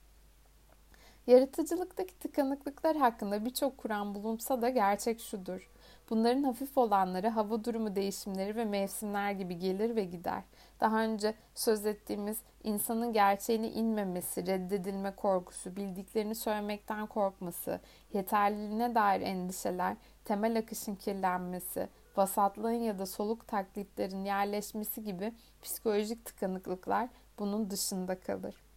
Yaratıcılıktaki 1.26 2.18
tıkanıklıklar 2.18 2.96
hakkında 2.96 3.44
birçok 3.44 3.78
kuran 3.78 4.14
bulunsa 4.14 4.62
da 4.62 4.68
gerçek 4.68 5.20
şudur. 5.20 5.70
Bunların 6.10 6.42
hafif 6.42 6.78
olanları 6.78 7.28
hava 7.28 7.64
durumu 7.64 7.96
değişimleri 7.96 8.56
ve 8.56 8.64
mevsimler 8.64 9.32
gibi 9.32 9.58
gelir 9.58 9.96
ve 9.96 10.04
gider. 10.04 10.42
Daha 10.80 11.02
önce 11.02 11.34
söz 11.54 11.86
ettiğimiz 11.86 12.38
insanın 12.64 13.12
gerçeğine 13.12 13.70
inmemesi, 13.70 14.46
reddedilme 14.46 15.16
korkusu, 15.16 15.76
bildiklerini 15.76 16.34
söylemekten 16.34 17.06
korkması, 17.06 17.80
yeterliliğine 18.12 18.94
dair 18.94 19.20
endişeler, 19.20 19.96
temel 20.24 20.58
akışın 20.58 20.94
kirlenmesi, 20.94 21.88
vasatlığın 22.16 22.70
ya 22.70 22.98
da 22.98 23.06
soluk 23.06 23.48
taklitlerin 23.48 24.24
yerleşmesi 24.24 25.04
gibi 25.04 25.32
psikolojik 25.62 26.24
tıkanıklıklar 26.24 27.08
bunun 27.38 27.70
dışında 27.70 28.20
kalır. 28.20 28.67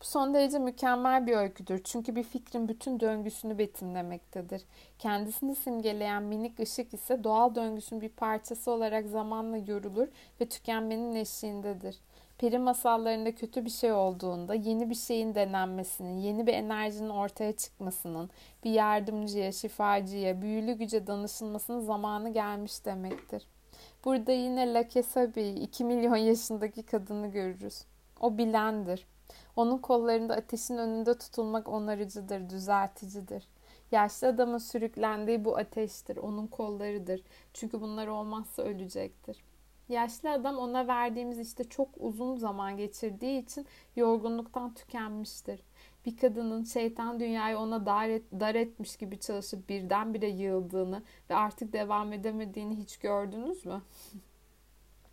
Bu 0.00 0.04
son 0.04 0.34
derece 0.34 0.58
mükemmel 0.58 1.26
bir 1.26 1.36
öyküdür 1.36 1.80
çünkü 1.84 2.16
bir 2.16 2.22
fikrin 2.22 2.68
bütün 2.68 3.00
döngüsünü 3.00 3.58
betimlemektedir. 3.58 4.62
Kendisini 4.98 5.56
simgeleyen 5.56 6.22
minik 6.22 6.60
ışık 6.60 6.94
ise 6.94 7.24
doğal 7.24 7.54
döngüsünün 7.54 8.02
bir 8.02 8.08
parçası 8.08 8.70
olarak 8.70 9.06
zamanla 9.06 9.56
yorulur 9.56 10.08
ve 10.40 10.46
tükenmenin 10.48 11.14
eşiğindedir. 11.14 11.98
Peri 12.38 12.58
masallarında 12.58 13.34
kötü 13.34 13.64
bir 13.64 13.70
şey 13.70 13.92
olduğunda 13.92 14.54
yeni 14.54 14.90
bir 14.90 14.94
şeyin 14.94 15.34
denenmesinin, 15.34 16.16
yeni 16.16 16.46
bir 16.46 16.54
enerjinin 16.54 17.08
ortaya 17.08 17.56
çıkmasının, 17.56 18.30
bir 18.64 18.70
yardımcıya, 18.70 19.52
şifacıya, 19.52 20.42
büyülü 20.42 20.72
güce 20.72 21.06
danışılmasının 21.06 21.80
zamanı 21.80 22.32
gelmiş 22.32 22.84
demektir. 22.84 23.46
Burada 24.04 24.32
yine 24.32 24.74
La 24.74 24.88
Kesabe'yi, 24.88 25.54
2 25.54 25.84
milyon 25.84 26.16
yaşındaki 26.16 26.82
kadını 26.82 27.26
görürüz. 27.26 27.84
O 28.20 28.38
bilendir. 28.38 29.06
Onun 29.58 29.78
kollarında 29.78 30.34
ateşin 30.34 30.76
önünde 30.76 31.18
tutulmak 31.18 31.68
onarıcıdır, 31.68 32.50
düzelticidir. 32.50 33.48
Yaşlı 33.92 34.26
adamın 34.26 34.58
sürüklendiği 34.58 35.44
bu 35.44 35.56
ateştir, 35.56 36.16
onun 36.16 36.46
kollarıdır. 36.46 37.22
Çünkü 37.54 37.80
bunlar 37.80 38.06
olmazsa 38.06 38.62
ölecektir. 38.62 39.44
Yaşlı 39.88 40.30
adam 40.30 40.56
ona 40.56 40.88
verdiğimiz 40.88 41.38
işte 41.38 41.64
çok 41.64 41.88
uzun 41.96 42.36
zaman 42.36 42.76
geçirdiği 42.76 43.42
için 43.42 43.66
yorgunluktan 43.96 44.74
tükenmiştir. 44.74 45.60
Bir 46.06 46.16
kadının 46.16 46.64
şeytan 46.64 47.20
dünyayı 47.20 47.58
ona 47.58 47.86
dar, 47.86 48.08
et, 48.08 48.22
dar 48.40 48.54
etmiş 48.54 48.96
gibi 48.96 49.20
çalışıp 49.20 49.68
birdenbire 49.68 50.28
yığıldığını 50.28 51.02
ve 51.30 51.34
artık 51.34 51.72
devam 51.72 52.12
edemediğini 52.12 52.76
hiç 52.76 52.96
gördünüz 52.96 53.66
mü? 53.66 53.82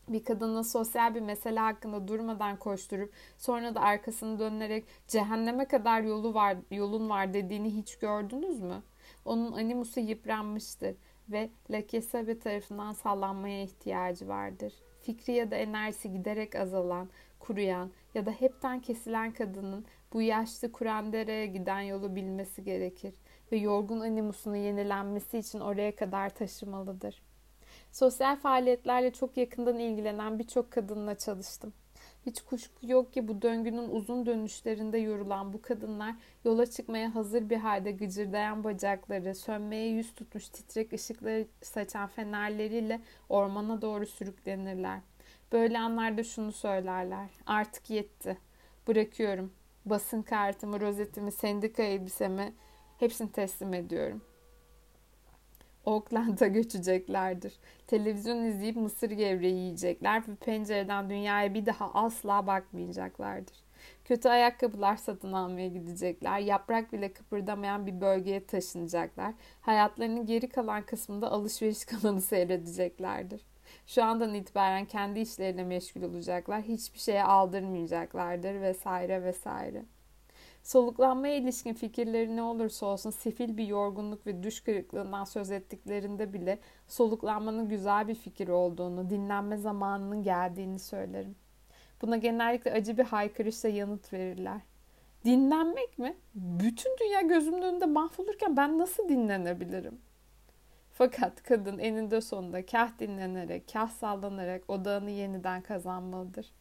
bir 0.07 0.23
kadının 0.23 0.61
sosyal 0.61 1.15
bir 1.15 1.21
mesele 1.21 1.59
hakkında 1.59 2.07
durmadan 2.07 2.59
koşturup 2.59 3.13
sonra 3.37 3.75
da 3.75 3.81
arkasını 3.81 4.39
dönerek 4.39 4.85
cehenneme 5.07 5.65
kadar 5.65 6.01
yolu 6.01 6.33
var, 6.33 6.57
yolun 6.71 7.09
var 7.09 7.33
dediğini 7.33 7.75
hiç 7.75 7.95
gördünüz 7.95 8.61
mü? 8.61 8.83
Onun 9.25 9.51
animusu 9.51 9.99
yıpranmıştır 9.99 10.95
ve 11.29 11.49
Lakesabe 11.69 12.39
tarafından 12.39 12.93
sallanmaya 12.93 13.63
ihtiyacı 13.63 14.27
vardır. 14.27 14.73
Fikri 15.01 15.33
ya 15.33 15.51
da 15.51 15.55
enerjisi 15.55 16.11
giderek 16.11 16.55
azalan, 16.55 17.09
kuruyan 17.39 17.91
ya 18.13 18.25
da 18.25 18.31
hepten 18.31 18.79
kesilen 18.81 19.33
kadının 19.33 19.85
bu 20.13 20.21
yaşlı 20.21 20.71
Kurandere'ye 20.71 21.45
giden 21.45 21.81
yolu 21.81 22.15
bilmesi 22.15 22.63
gerekir 22.63 23.13
ve 23.51 23.57
yorgun 23.57 23.99
animusunu 23.99 24.57
yenilenmesi 24.57 25.37
için 25.37 25.59
oraya 25.59 25.95
kadar 25.95 26.29
taşımalıdır. 26.29 27.24
Sosyal 27.95 28.35
faaliyetlerle 28.35 29.13
çok 29.13 29.37
yakından 29.37 29.79
ilgilenen 29.79 30.39
birçok 30.39 30.71
kadınla 30.71 31.17
çalıştım. 31.17 31.73
Hiç 32.25 32.41
kuşku 32.41 32.87
yok 32.87 33.13
ki 33.13 33.27
bu 33.27 33.41
döngünün 33.41 33.89
uzun 33.89 34.25
dönüşlerinde 34.25 34.97
yorulan 34.97 35.53
bu 35.53 35.61
kadınlar 35.61 36.15
yola 36.45 36.65
çıkmaya 36.65 37.15
hazır 37.15 37.49
bir 37.49 37.57
halde 37.57 37.91
gıcırdayan 37.91 38.63
bacakları, 38.63 39.35
sönmeye 39.35 39.89
yüz 39.89 40.13
tutmuş 40.15 40.49
titrek 40.49 40.93
ışıkları 40.93 41.47
saçan 41.61 42.07
fenerleriyle 42.07 43.01
ormana 43.29 43.81
doğru 43.81 44.05
sürüklenirler. 44.05 44.99
Böyle 45.51 45.79
anlarda 45.79 46.23
şunu 46.23 46.51
söylerler. 46.51 47.29
Artık 47.45 47.89
yetti. 47.89 48.37
Bırakıyorum. 48.87 49.53
Basın 49.85 50.21
kartımı, 50.21 50.81
rozetimi, 50.81 51.31
sendika 51.31 51.83
elbisemi 51.83 52.53
hepsini 52.99 53.31
teslim 53.31 53.73
ediyorum. 53.73 54.21
Oakland'a 55.85 56.47
göçeceklerdir. 56.47 57.53
Televizyon 57.87 58.43
izleyip 58.43 58.75
mısır 58.75 59.11
gevreği 59.11 59.55
yiyecekler 59.55 60.27
ve 60.27 60.35
pencereden 60.35 61.09
dünyaya 61.09 61.53
bir 61.53 61.65
daha 61.65 61.93
asla 61.93 62.47
bakmayacaklardır. 62.47 63.65
Kötü 64.05 64.29
ayakkabılar 64.29 64.95
satın 64.95 65.33
almaya 65.33 65.67
gidecekler. 65.67 66.39
Yaprak 66.39 66.93
bile 66.93 67.13
kıpırdamayan 67.13 67.87
bir 67.87 68.01
bölgeye 68.01 68.45
taşınacaklar. 68.45 69.33
Hayatlarının 69.61 70.25
geri 70.25 70.49
kalan 70.49 70.85
kısmında 70.85 71.31
alışveriş 71.31 71.85
kanalı 72.01 72.21
seyredeceklerdir. 72.21 73.41
Şu 73.87 74.03
andan 74.03 74.33
itibaren 74.33 74.85
kendi 74.85 75.19
işlerine 75.19 75.63
meşgul 75.63 76.01
olacaklar. 76.01 76.61
Hiçbir 76.61 76.99
şeye 76.99 77.23
aldırmayacaklardır 77.23 78.61
vesaire 78.61 79.23
vesaire. 79.23 79.85
Soluklanmaya 80.65 81.35
ilişkin 81.35 81.73
fikirleri 81.73 82.35
ne 82.35 82.41
olursa 82.41 82.85
olsun 82.85 83.09
sefil 83.09 83.57
bir 83.57 83.67
yorgunluk 83.67 84.27
ve 84.27 84.43
düş 84.43 84.61
kırıklığından 84.63 85.23
söz 85.23 85.51
ettiklerinde 85.51 86.33
bile 86.33 86.59
soluklanmanın 86.87 87.69
güzel 87.69 88.07
bir 88.07 88.15
fikir 88.15 88.47
olduğunu, 88.47 89.09
dinlenme 89.09 89.57
zamanının 89.57 90.23
geldiğini 90.23 90.79
söylerim. 90.79 91.35
Buna 92.01 92.17
genellikle 92.17 92.71
acı 92.71 92.97
bir 92.97 93.03
haykırışla 93.03 93.69
yanıt 93.69 94.13
verirler. 94.13 94.61
Dinlenmek 95.25 95.99
mi? 95.99 96.17
Bütün 96.35 96.91
dünya 97.01 97.21
gözümün 97.21 97.61
önünde 97.61 97.85
mahvolurken 97.85 98.57
ben 98.57 98.77
nasıl 98.77 99.09
dinlenebilirim? 99.09 100.01
Fakat 100.91 101.43
kadın 101.43 101.79
eninde 101.79 102.21
sonunda 102.21 102.65
kah 102.65 102.99
dinlenerek, 102.99 103.69
kah 103.73 103.89
sallanarak 103.89 104.69
odağını 104.69 105.11
yeniden 105.11 105.61
kazanmalıdır. 105.61 106.53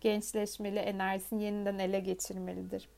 Gençleşmeli, 0.00 0.78
enerjisini 0.78 1.42
yeniden 1.42 1.78
ele 1.78 2.00
geçirmelidir. 2.00 2.88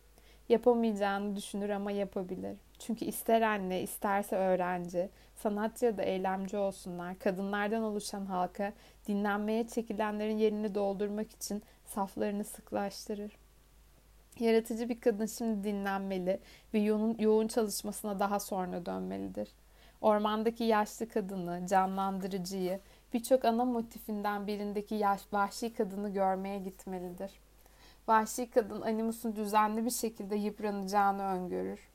Yapamayacağını 0.50 1.36
düşünür 1.36 1.70
ama 1.70 1.90
yapabilir. 1.92 2.56
Çünkü 2.78 3.04
ister 3.04 3.42
anne, 3.42 3.82
isterse 3.82 4.36
öğrenci, 4.36 5.08
sanatçı 5.36 5.84
ya 5.84 5.96
da 5.98 6.02
eylemci 6.02 6.56
olsunlar, 6.56 7.18
kadınlardan 7.18 7.82
oluşan 7.82 8.26
halka 8.26 8.72
dinlenmeye 9.08 9.66
çekilenlerin 9.68 10.38
yerini 10.38 10.74
doldurmak 10.74 11.30
için 11.30 11.62
saflarını 11.84 12.44
sıklaştırır. 12.44 13.32
Yaratıcı 14.38 14.88
bir 14.88 15.00
kadın 15.00 15.26
şimdi 15.26 15.64
dinlenmeli 15.64 16.40
ve 16.74 16.78
yoğun, 17.18 17.48
çalışmasına 17.48 18.18
daha 18.18 18.40
sonra 18.40 18.86
dönmelidir. 18.86 19.48
Ormandaki 20.00 20.64
yaşlı 20.64 21.08
kadını, 21.08 21.66
canlandırıcıyı, 21.66 22.80
birçok 23.14 23.44
ana 23.44 23.64
motifinden 23.64 24.46
birindeki 24.46 24.94
yaş, 24.94 25.20
vahşi 25.32 25.72
kadını 25.72 26.12
görmeye 26.12 26.58
gitmelidir. 26.58 27.30
Vahşi 28.10 28.50
kadın 28.50 28.80
animusun 28.80 29.36
düzenli 29.36 29.84
bir 29.84 29.90
şekilde 29.90 30.36
yıpranacağını 30.36 31.22
öngörür. 31.22 31.88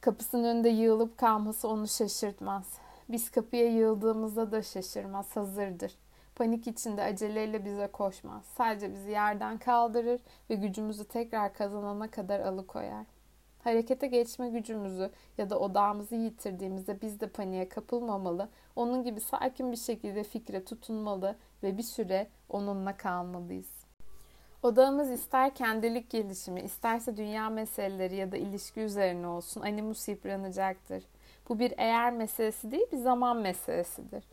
Kapısının 0.00 0.44
önünde 0.44 0.68
yığılıp 0.68 1.18
kalması 1.18 1.68
onu 1.68 1.88
şaşırtmaz. 1.88 2.64
Biz 3.08 3.30
kapıya 3.30 3.66
yığıldığımızda 3.66 4.52
da 4.52 4.62
şaşırmaz, 4.62 5.36
hazırdır. 5.36 5.94
Panik 6.34 6.66
içinde 6.66 7.02
aceleyle 7.02 7.64
bize 7.64 7.86
koşmaz. 7.86 8.44
Sadece 8.44 8.92
bizi 8.92 9.10
yerden 9.10 9.58
kaldırır 9.58 10.20
ve 10.50 10.54
gücümüzü 10.54 11.04
tekrar 11.04 11.54
kazanana 11.54 12.10
kadar 12.10 12.40
alıkoyar. 12.40 13.06
Harekete 13.64 14.06
geçme 14.06 14.50
gücümüzü 14.50 15.10
ya 15.38 15.50
da 15.50 15.58
odağımızı 15.58 16.14
yitirdiğimizde 16.14 17.00
biz 17.00 17.20
de 17.20 17.28
paniğe 17.28 17.68
kapılmamalı, 17.68 18.48
onun 18.76 19.04
gibi 19.04 19.20
sakin 19.20 19.72
bir 19.72 19.76
şekilde 19.76 20.24
fikre 20.24 20.64
tutunmalı 20.64 21.36
ve 21.62 21.78
bir 21.78 21.82
süre 21.82 22.28
onunla 22.48 22.96
kalmalıyız. 22.96 23.77
Odağımız 24.62 25.10
ister 25.10 25.54
kendilik 25.54 26.10
gelişimi, 26.10 26.60
isterse 26.60 27.16
dünya 27.16 27.50
meseleleri 27.50 28.16
ya 28.16 28.32
da 28.32 28.36
ilişki 28.36 28.80
üzerine 28.80 29.26
olsun 29.26 29.60
animus 29.60 30.08
yıpranacaktır. 30.08 31.04
Bu 31.48 31.58
bir 31.58 31.74
eğer 31.76 32.12
meselesi 32.12 32.70
değil, 32.70 32.86
bir 32.92 32.96
zaman 32.96 33.36
meselesidir. 33.36 34.24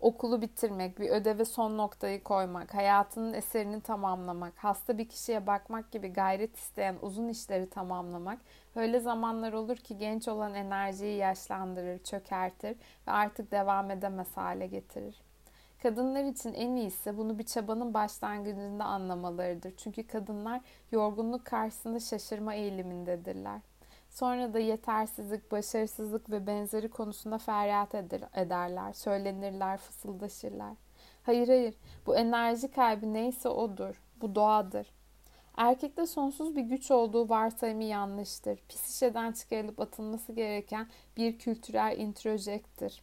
Okulu 0.00 0.42
bitirmek, 0.42 0.98
bir 1.00 1.10
ödeve 1.10 1.44
son 1.44 1.78
noktayı 1.78 2.22
koymak, 2.22 2.74
hayatının 2.74 3.32
eserini 3.32 3.80
tamamlamak, 3.80 4.52
hasta 4.56 4.98
bir 4.98 5.08
kişiye 5.08 5.46
bakmak 5.46 5.92
gibi 5.92 6.08
gayret 6.08 6.56
isteyen 6.56 6.96
uzun 7.02 7.28
işleri 7.28 7.70
tamamlamak, 7.70 8.38
öyle 8.76 9.00
zamanlar 9.00 9.52
olur 9.52 9.76
ki 9.76 9.98
genç 9.98 10.28
olan 10.28 10.54
enerjiyi 10.54 11.16
yaşlandırır, 11.16 11.98
çökertir 11.98 12.76
ve 13.06 13.12
artık 13.12 13.50
devam 13.52 13.90
edemez 13.90 14.36
hale 14.36 14.66
getirir. 14.66 15.23
Kadınlar 15.84 16.24
için 16.24 16.54
en 16.54 16.76
iyisi 16.76 17.16
bunu 17.16 17.38
bir 17.38 17.44
çabanın 17.44 17.94
başlangıcında 17.94 18.84
anlamalarıdır. 18.84 19.76
Çünkü 19.76 20.06
kadınlar 20.06 20.60
yorgunluk 20.92 21.44
karşısında 21.44 22.00
şaşırma 22.00 22.54
eğilimindedirler. 22.54 23.60
Sonra 24.10 24.54
da 24.54 24.58
yetersizlik, 24.58 25.52
başarısızlık 25.52 26.30
ve 26.30 26.46
benzeri 26.46 26.90
konusunda 26.90 27.38
feryat 27.38 27.94
ederler, 28.34 28.92
söylenirler, 28.92 29.76
fısıldaşırlar. 29.76 30.74
Hayır 31.22 31.48
hayır, 31.48 31.74
bu 32.06 32.16
enerji 32.16 32.68
kaybı 32.68 33.12
neyse 33.12 33.48
odur, 33.48 34.02
bu 34.20 34.34
doğadır. 34.34 34.92
Erkekte 35.56 36.06
sonsuz 36.06 36.56
bir 36.56 36.62
güç 36.62 36.90
olduğu 36.90 37.28
varsayımı 37.28 37.84
yanlıştır. 37.84 38.58
Pis 38.68 38.94
işeden 38.94 39.32
çıkarılıp 39.32 39.80
atılması 39.80 40.32
gereken 40.32 40.86
bir 41.16 41.38
kültürel 41.38 41.98
introjektir. 41.98 43.02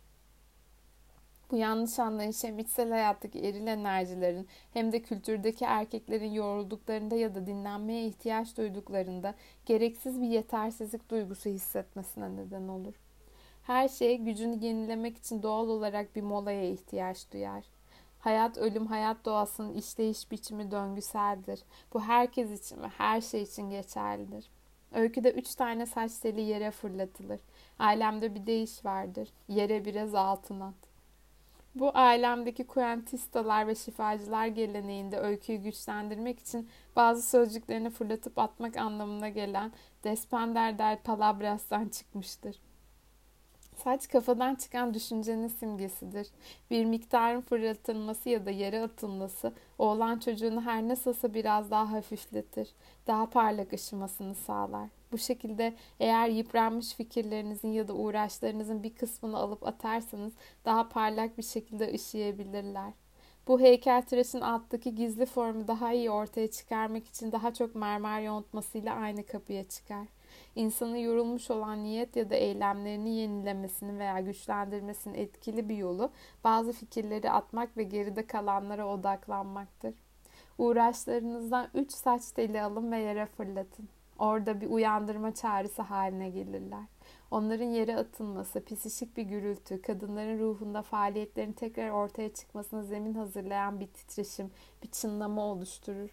Bu 1.52 1.58
yanlış 1.58 2.00
anlayış 2.00 2.44
hem 2.44 2.60
içsel 2.60 2.90
hayattaki 2.90 3.40
eril 3.40 3.68
enerjilerin 3.68 4.48
hem 4.74 4.92
de 4.92 5.02
kültürdeki 5.02 5.66
erkeklerin 5.66 6.32
yorulduklarında 6.32 7.16
ya 7.16 7.36
da 7.36 7.46
dinlenmeye 7.46 8.06
ihtiyaç 8.06 8.58
duyduklarında 8.58 9.36
gereksiz 9.66 10.22
bir 10.22 10.28
yetersizlik 10.28 11.10
duygusu 11.10 11.50
hissetmesine 11.50 12.36
neden 12.36 12.68
olur. 12.68 12.94
Her 13.64 13.88
şey 13.88 14.18
gücünü 14.18 14.66
yenilemek 14.66 15.18
için 15.18 15.44
doğal 15.44 15.68
olarak 15.70 16.16
bir 16.16 16.22
molaya 16.22 16.70
ihtiyaç 16.70 17.32
duyar. 17.34 17.64
Hayat, 18.20 18.58
ölüm, 18.58 18.88
hayat 18.88 19.26
doğasının 19.26 19.74
işleyiş 19.74 20.32
biçimi 20.32 20.72
döngüseldir. 20.72 21.64
Bu 21.94 22.02
herkes 22.02 22.66
için 22.66 22.82
ve 22.82 22.88
her 22.88 23.22
şey 23.22 23.42
için 23.42 23.70
geçerlidir. 23.70 24.50
Öyküde 24.92 25.32
üç 25.32 25.56
tane 25.56 25.86
saç 25.86 26.18
teli 26.18 26.42
yere 26.42 26.72
fırlatılır. 26.72 27.40
Ailemde 27.80 28.36
bir 28.36 28.46
deyiş 28.46 28.86
vardır. 28.86 29.30
Yere 29.48 29.86
biraz 29.86 30.16
altın 30.16 30.60
at. 30.60 30.81
Bu 31.76 31.98
alemdeki 31.98 32.68
kuantistalar 32.68 33.68
ve 33.68 33.76
şifacılar 33.76 34.48
geleneğinde 34.48 35.20
öyküyü 35.20 35.60
güçlendirmek 35.60 36.40
için 36.40 36.70
bazı 36.96 37.30
sözcüklerini 37.30 37.90
fırlatıp 37.90 38.40
atmak 38.40 38.78
anlamına 38.78 39.30
gelen 39.30 39.72
Despender 40.04 40.80
del 40.80 41.00
Palabras'tan 41.04 41.90
çıkmıştır. 41.90 42.60
Saç 43.76 44.08
kafadan 44.08 44.56
çıkan 44.56 44.94
düşüncenin 44.94 45.48
simgesidir. 45.48 46.28
Bir 46.72 46.86
miktarın 46.86 47.42
fırlatılması 47.42 48.30
ya 48.30 48.46
da 48.46 48.52
yere 48.52 48.82
atılması 48.82 49.54
oğlan 49.78 50.20
çocuğunu 50.20 50.62
her 50.62 50.88
nasılsa 50.88 51.34
biraz 51.34 51.72
daha 51.72 51.92
hafifletir, 51.92 52.70
daha 53.08 53.30
parlak 53.30 53.74
ışımasını 53.74 54.36
sağlar. 54.36 54.90
Bu 55.12 55.18
şekilde 55.18 55.74
eğer 56.00 56.30
yıpranmış 56.30 56.94
fikirlerinizin 56.94 57.68
ya 57.70 57.88
da 57.88 57.94
uğraşlarınızın 57.94 58.84
bir 58.84 58.96
kısmını 58.96 59.38
alıp 59.38 59.68
atarsanız 59.68 60.34
daha 60.66 60.90
parlak 60.90 61.38
bir 61.38 61.44
şekilde 61.44 61.94
ışıyabilirler. 61.94 62.94
Bu 63.48 63.60
heykeltıraşın 63.60 64.42
alttaki 64.42 64.96
gizli 64.96 65.26
formu 65.26 65.68
daha 65.68 65.94
iyi 65.94 66.12
ortaya 66.12 66.52
çıkarmak 66.52 67.08
için 67.08 67.32
daha 67.32 67.54
çok 67.54 67.76
mermer 67.76 68.22
yontmasıyla 68.22 68.96
aynı 68.96 69.26
kapıya 69.26 69.64
çıkar. 69.68 70.08
İnsanı 70.56 71.00
yorulmuş 71.00 71.52
olan 71.52 71.84
niyet 71.84 72.16
ya 72.16 72.30
da 72.30 72.36
eylemlerini 72.36 73.16
yenilemesinin 73.16 74.00
veya 74.00 74.20
güçlendirmesinin 74.20 75.14
etkili 75.14 75.70
bir 75.70 75.78
yolu 75.78 76.12
bazı 76.44 76.74
fikirleri 76.74 77.32
atmak 77.32 77.78
ve 77.78 77.84
geride 77.84 78.28
kalanlara 78.28 78.88
odaklanmaktır. 78.88 79.94
Uğraşlarınızdan 80.58 81.70
üç 81.74 81.92
saç 81.92 82.32
teli 82.32 82.62
alın 82.62 82.92
ve 82.92 82.98
yere 83.00 83.26
fırlatın. 83.26 83.90
Orada 84.22 84.62
bir 84.62 84.70
uyandırma 84.70 85.34
çağrısı 85.34 85.82
haline 85.82 86.30
gelirler. 86.30 86.84
Onların 87.32 87.66
yere 87.66 87.96
atılması, 87.96 88.64
pisişik 88.66 89.18
bir 89.18 89.24
gürültü, 89.24 89.82
kadınların 89.82 90.40
ruhunda 90.40 90.82
faaliyetlerin 90.82 91.54
tekrar 91.54 91.90
ortaya 91.90 92.34
çıkmasına 92.34 92.84
zemin 92.84 93.14
hazırlayan 93.14 93.80
bir 93.80 93.88
titreşim, 93.88 94.52
bir 94.84 94.92
çınlama 94.92 95.46
oluşturur. 95.46 96.10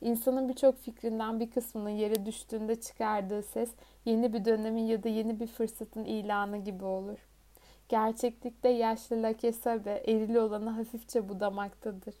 İnsanın 0.00 0.48
birçok 0.48 0.78
fikrinden 0.78 1.40
bir 1.40 1.50
kısmının 1.50 1.90
yere 1.90 2.26
düştüğünde 2.26 2.80
çıkardığı 2.80 3.42
ses 3.42 3.70
yeni 4.04 4.32
bir 4.32 4.44
dönemin 4.44 4.82
ya 4.82 5.02
da 5.02 5.08
yeni 5.08 5.40
bir 5.40 5.46
fırsatın 5.46 6.04
ilanı 6.04 6.56
gibi 6.56 6.84
olur. 6.84 7.18
Gerçeklikte 7.88 8.68
yaşlı 8.68 9.22
Lakesabe 9.22 10.02
erili 10.06 10.40
olanı 10.40 10.70
hafifçe 10.70 11.28
budamaktadır. 11.28 12.14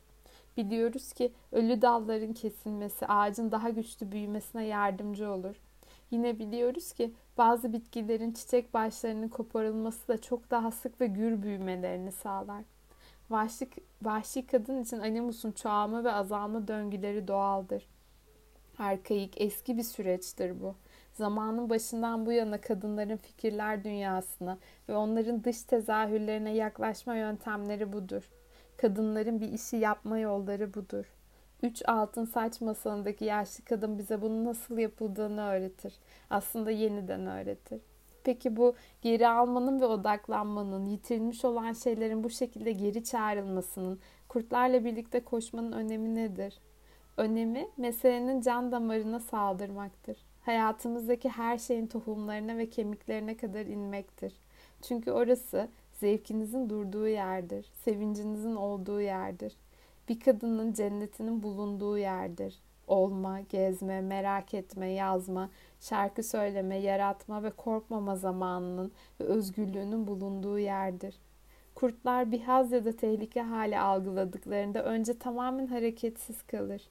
Biliyoruz 0.56 1.12
ki 1.12 1.32
ölü 1.52 1.82
dalların 1.82 2.32
kesilmesi 2.32 3.06
ağacın 3.06 3.52
daha 3.52 3.70
güçlü 3.70 4.12
büyümesine 4.12 4.66
yardımcı 4.66 5.30
olur. 5.30 5.56
Yine 6.10 6.38
biliyoruz 6.38 6.92
ki 6.92 7.12
bazı 7.38 7.72
bitkilerin 7.72 8.32
çiçek 8.32 8.74
başlarının 8.74 9.28
koparılması 9.28 10.08
da 10.08 10.20
çok 10.20 10.50
daha 10.50 10.70
sık 10.70 11.00
ve 11.00 11.06
gür 11.06 11.42
büyümelerini 11.42 12.12
sağlar. 12.12 12.64
Vahşi, 13.30 13.68
vahşi 14.02 14.46
kadın 14.46 14.82
için 14.82 14.98
animusun 14.98 15.52
çoğalma 15.52 16.04
ve 16.04 16.12
azalma 16.12 16.68
döngüleri 16.68 17.28
doğaldır. 17.28 17.86
Arkaik, 18.78 19.40
eski 19.40 19.76
bir 19.76 19.82
süreçtir 19.82 20.60
bu. 20.60 20.74
Zamanın 21.12 21.70
başından 21.70 22.26
bu 22.26 22.32
yana 22.32 22.60
kadınların 22.60 23.16
fikirler 23.16 23.84
dünyasına 23.84 24.58
ve 24.88 24.96
onların 24.96 25.44
dış 25.44 25.62
tezahürlerine 25.62 26.54
yaklaşma 26.54 27.16
yöntemleri 27.16 27.92
budur. 27.92 28.30
Kadınların 28.82 29.40
bir 29.40 29.52
işi 29.52 29.76
yapma 29.76 30.18
yolları 30.18 30.74
budur. 30.74 31.04
Üç 31.62 31.82
altın 31.88 32.24
saç 32.24 32.60
masalındaki 32.60 33.24
yaşlı 33.24 33.64
kadın 33.64 33.98
bize 33.98 34.22
bunun 34.22 34.44
nasıl 34.44 34.78
yapıldığını 34.78 35.42
öğretir. 35.42 35.94
Aslında 36.30 36.70
yeniden 36.70 37.26
öğretir. 37.26 37.80
Peki 38.24 38.56
bu 38.56 38.74
geri 39.02 39.28
almanın 39.28 39.80
ve 39.80 39.86
odaklanmanın, 39.86 40.86
yitirilmiş 40.86 41.44
olan 41.44 41.72
şeylerin 41.72 42.24
bu 42.24 42.30
şekilde 42.30 42.72
geri 42.72 43.04
çağrılmasının, 43.04 44.00
kurtlarla 44.28 44.84
birlikte 44.84 45.24
koşmanın 45.24 45.72
önemi 45.72 46.14
nedir? 46.14 46.58
Önemi 47.16 47.68
meselenin 47.76 48.40
can 48.40 48.72
damarına 48.72 49.20
saldırmaktır. 49.20 50.16
Hayatımızdaki 50.40 51.28
her 51.28 51.58
şeyin 51.58 51.86
tohumlarına 51.86 52.56
ve 52.58 52.70
kemiklerine 52.70 53.36
kadar 53.36 53.66
inmektir. 53.66 54.32
Çünkü 54.82 55.10
orası 55.10 55.68
zevkinizin 56.02 56.70
durduğu 56.70 57.08
yerdir, 57.08 57.66
sevincinizin 57.84 58.56
olduğu 58.56 59.00
yerdir. 59.00 59.56
Bir 60.08 60.20
kadının 60.20 60.72
cennetinin 60.72 61.42
bulunduğu 61.42 61.98
yerdir. 61.98 62.58
Olma, 62.86 63.40
gezme, 63.40 64.00
merak 64.00 64.54
etme, 64.54 64.88
yazma, 64.88 65.50
şarkı 65.80 66.22
söyleme, 66.22 66.76
yaratma 66.76 67.42
ve 67.42 67.50
korkmama 67.50 68.16
zamanının 68.16 68.92
ve 69.20 69.24
özgürlüğünün 69.24 70.06
bulunduğu 70.06 70.58
yerdir. 70.58 71.14
Kurtlar 71.74 72.32
bir 72.32 72.40
haz 72.40 72.72
ya 72.72 72.84
da 72.84 72.92
tehlike 72.92 73.40
hali 73.40 73.78
algıladıklarında 73.78 74.84
önce 74.84 75.18
tamamen 75.18 75.66
hareketsiz 75.66 76.42
kalır. 76.42 76.82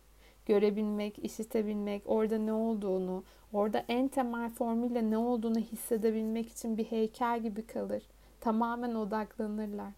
Görebilmek, 0.45 1.19
işitebilmek, 1.19 2.03
orada 2.05 2.37
ne 2.37 2.53
olduğunu, 2.53 3.23
orada 3.53 3.85
en 3.87 4.07
temel 4.07 4.49
formuyla 4.49 5.01
ne 5.01 5.17
olduğunu 5.17 5.59
hissedebilmek 5.59 6.49
için 6.49 6.77
bir 6.77 6.85
heykel 6.85 7.41
gibi 7.41 7.67
kalır. 7.67 8.03
Tamamen 8.41 8.95
odaklanırlar. 8.95 9.91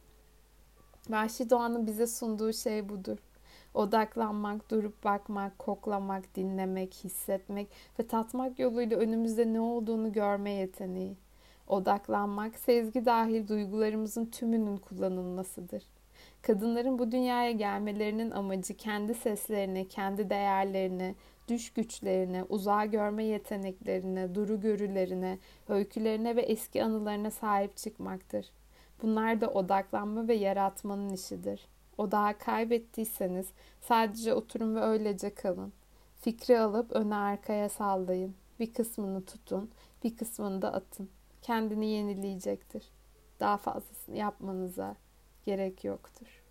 Vahşi 1.10 1.50
doğanın 1.50 1.88
bize 1.88 2.08
sunduğu 2.08 2.54
şey 2.54 2.90
budur. 2.90 3.18
Odaklanmak, 3.74 4.72
durup 4.72 5.04
bakmak, 5.04 5.60
koklamak, 5.60 6.36
dinlemek, 6.36 6.94
hissetmek 6.94 7.68
ve 8.00 8.08
tatmak 8.08 8.60
yoluyla 8.60 8.98
önümüzde 8.98 9.54
ne 9.54 9.60
olduğunu 9.60 10.12
görme 10.12 10.52
yeteneği. 10.52 11.18
Odaklanmak, 11.68 12.56
sezgi 12.56 13.06
dahil 13.06 13.48
duygularımızın 13.48 14.26
tümünün 14.26 14.78
kullanılmasıdır. 14.78 15.84
Kadınların 16.42 17.00
bu 17.00 17.12
dünyaya 17.12 17.52
gelmelerinin 17.52 18.32
amacı 18.32 18.78
kendi 18.78 19.14
seslerine, 19.14 19.88
kendi 19.88 20.30
değerlerine, 20.30 21.16
düş 21.48 21.74
güçlerine, 21.74 22.44
uzağa 22.44 22.86
görme 22.86 23.24
yeteneklerine, 23.24 24.36
duru 24.36 24.62
görülerine, 24.62 25.40
öykülerine 25.68 26.36
ve 26.36 26.42
eski 26.42 26.84
anılarına 26.84 27.32
sahip 27.32 27.78
çıkmaktır. 27.78 28.52
Bunlar 29.02 29.42
da 29.42 29.50
odaklanma 29.50 30.28
ve 30.28 30.34
yaratmanın 30.34 31.10
işidir. 31.10 31.68
Odağı 31.98 32.38
kaybettiyseniz 32.38 33.48
sadece 33.82 34.34
oturun 34.34 34.76
ve 34.76 34.80
öylece 34.80 35.36
kalın. 35.36 35.74
Fikri 36.22 36.60
alıp 36.60 36.92
öne 36.92 37.16
arkaya 37.16 37.70
sallayın. 37.70 38.36
Bir 38.60 38.74
kısmını 38.74 39.26
tutun, 39.26 39.72
bir 40.04 40.18
kısmını 40.18 40.62
da 40.62 40.74
atın. 40.74 41.10
Kendini 41.42 41.86
yenileyecektir. 41.86 42.92
Daha 43.40 43.58
fazlasını 43.58 44.18
yapmanıza 44.18 44.96
gerek 45.46 45.84
yoktur. 45.84 46.43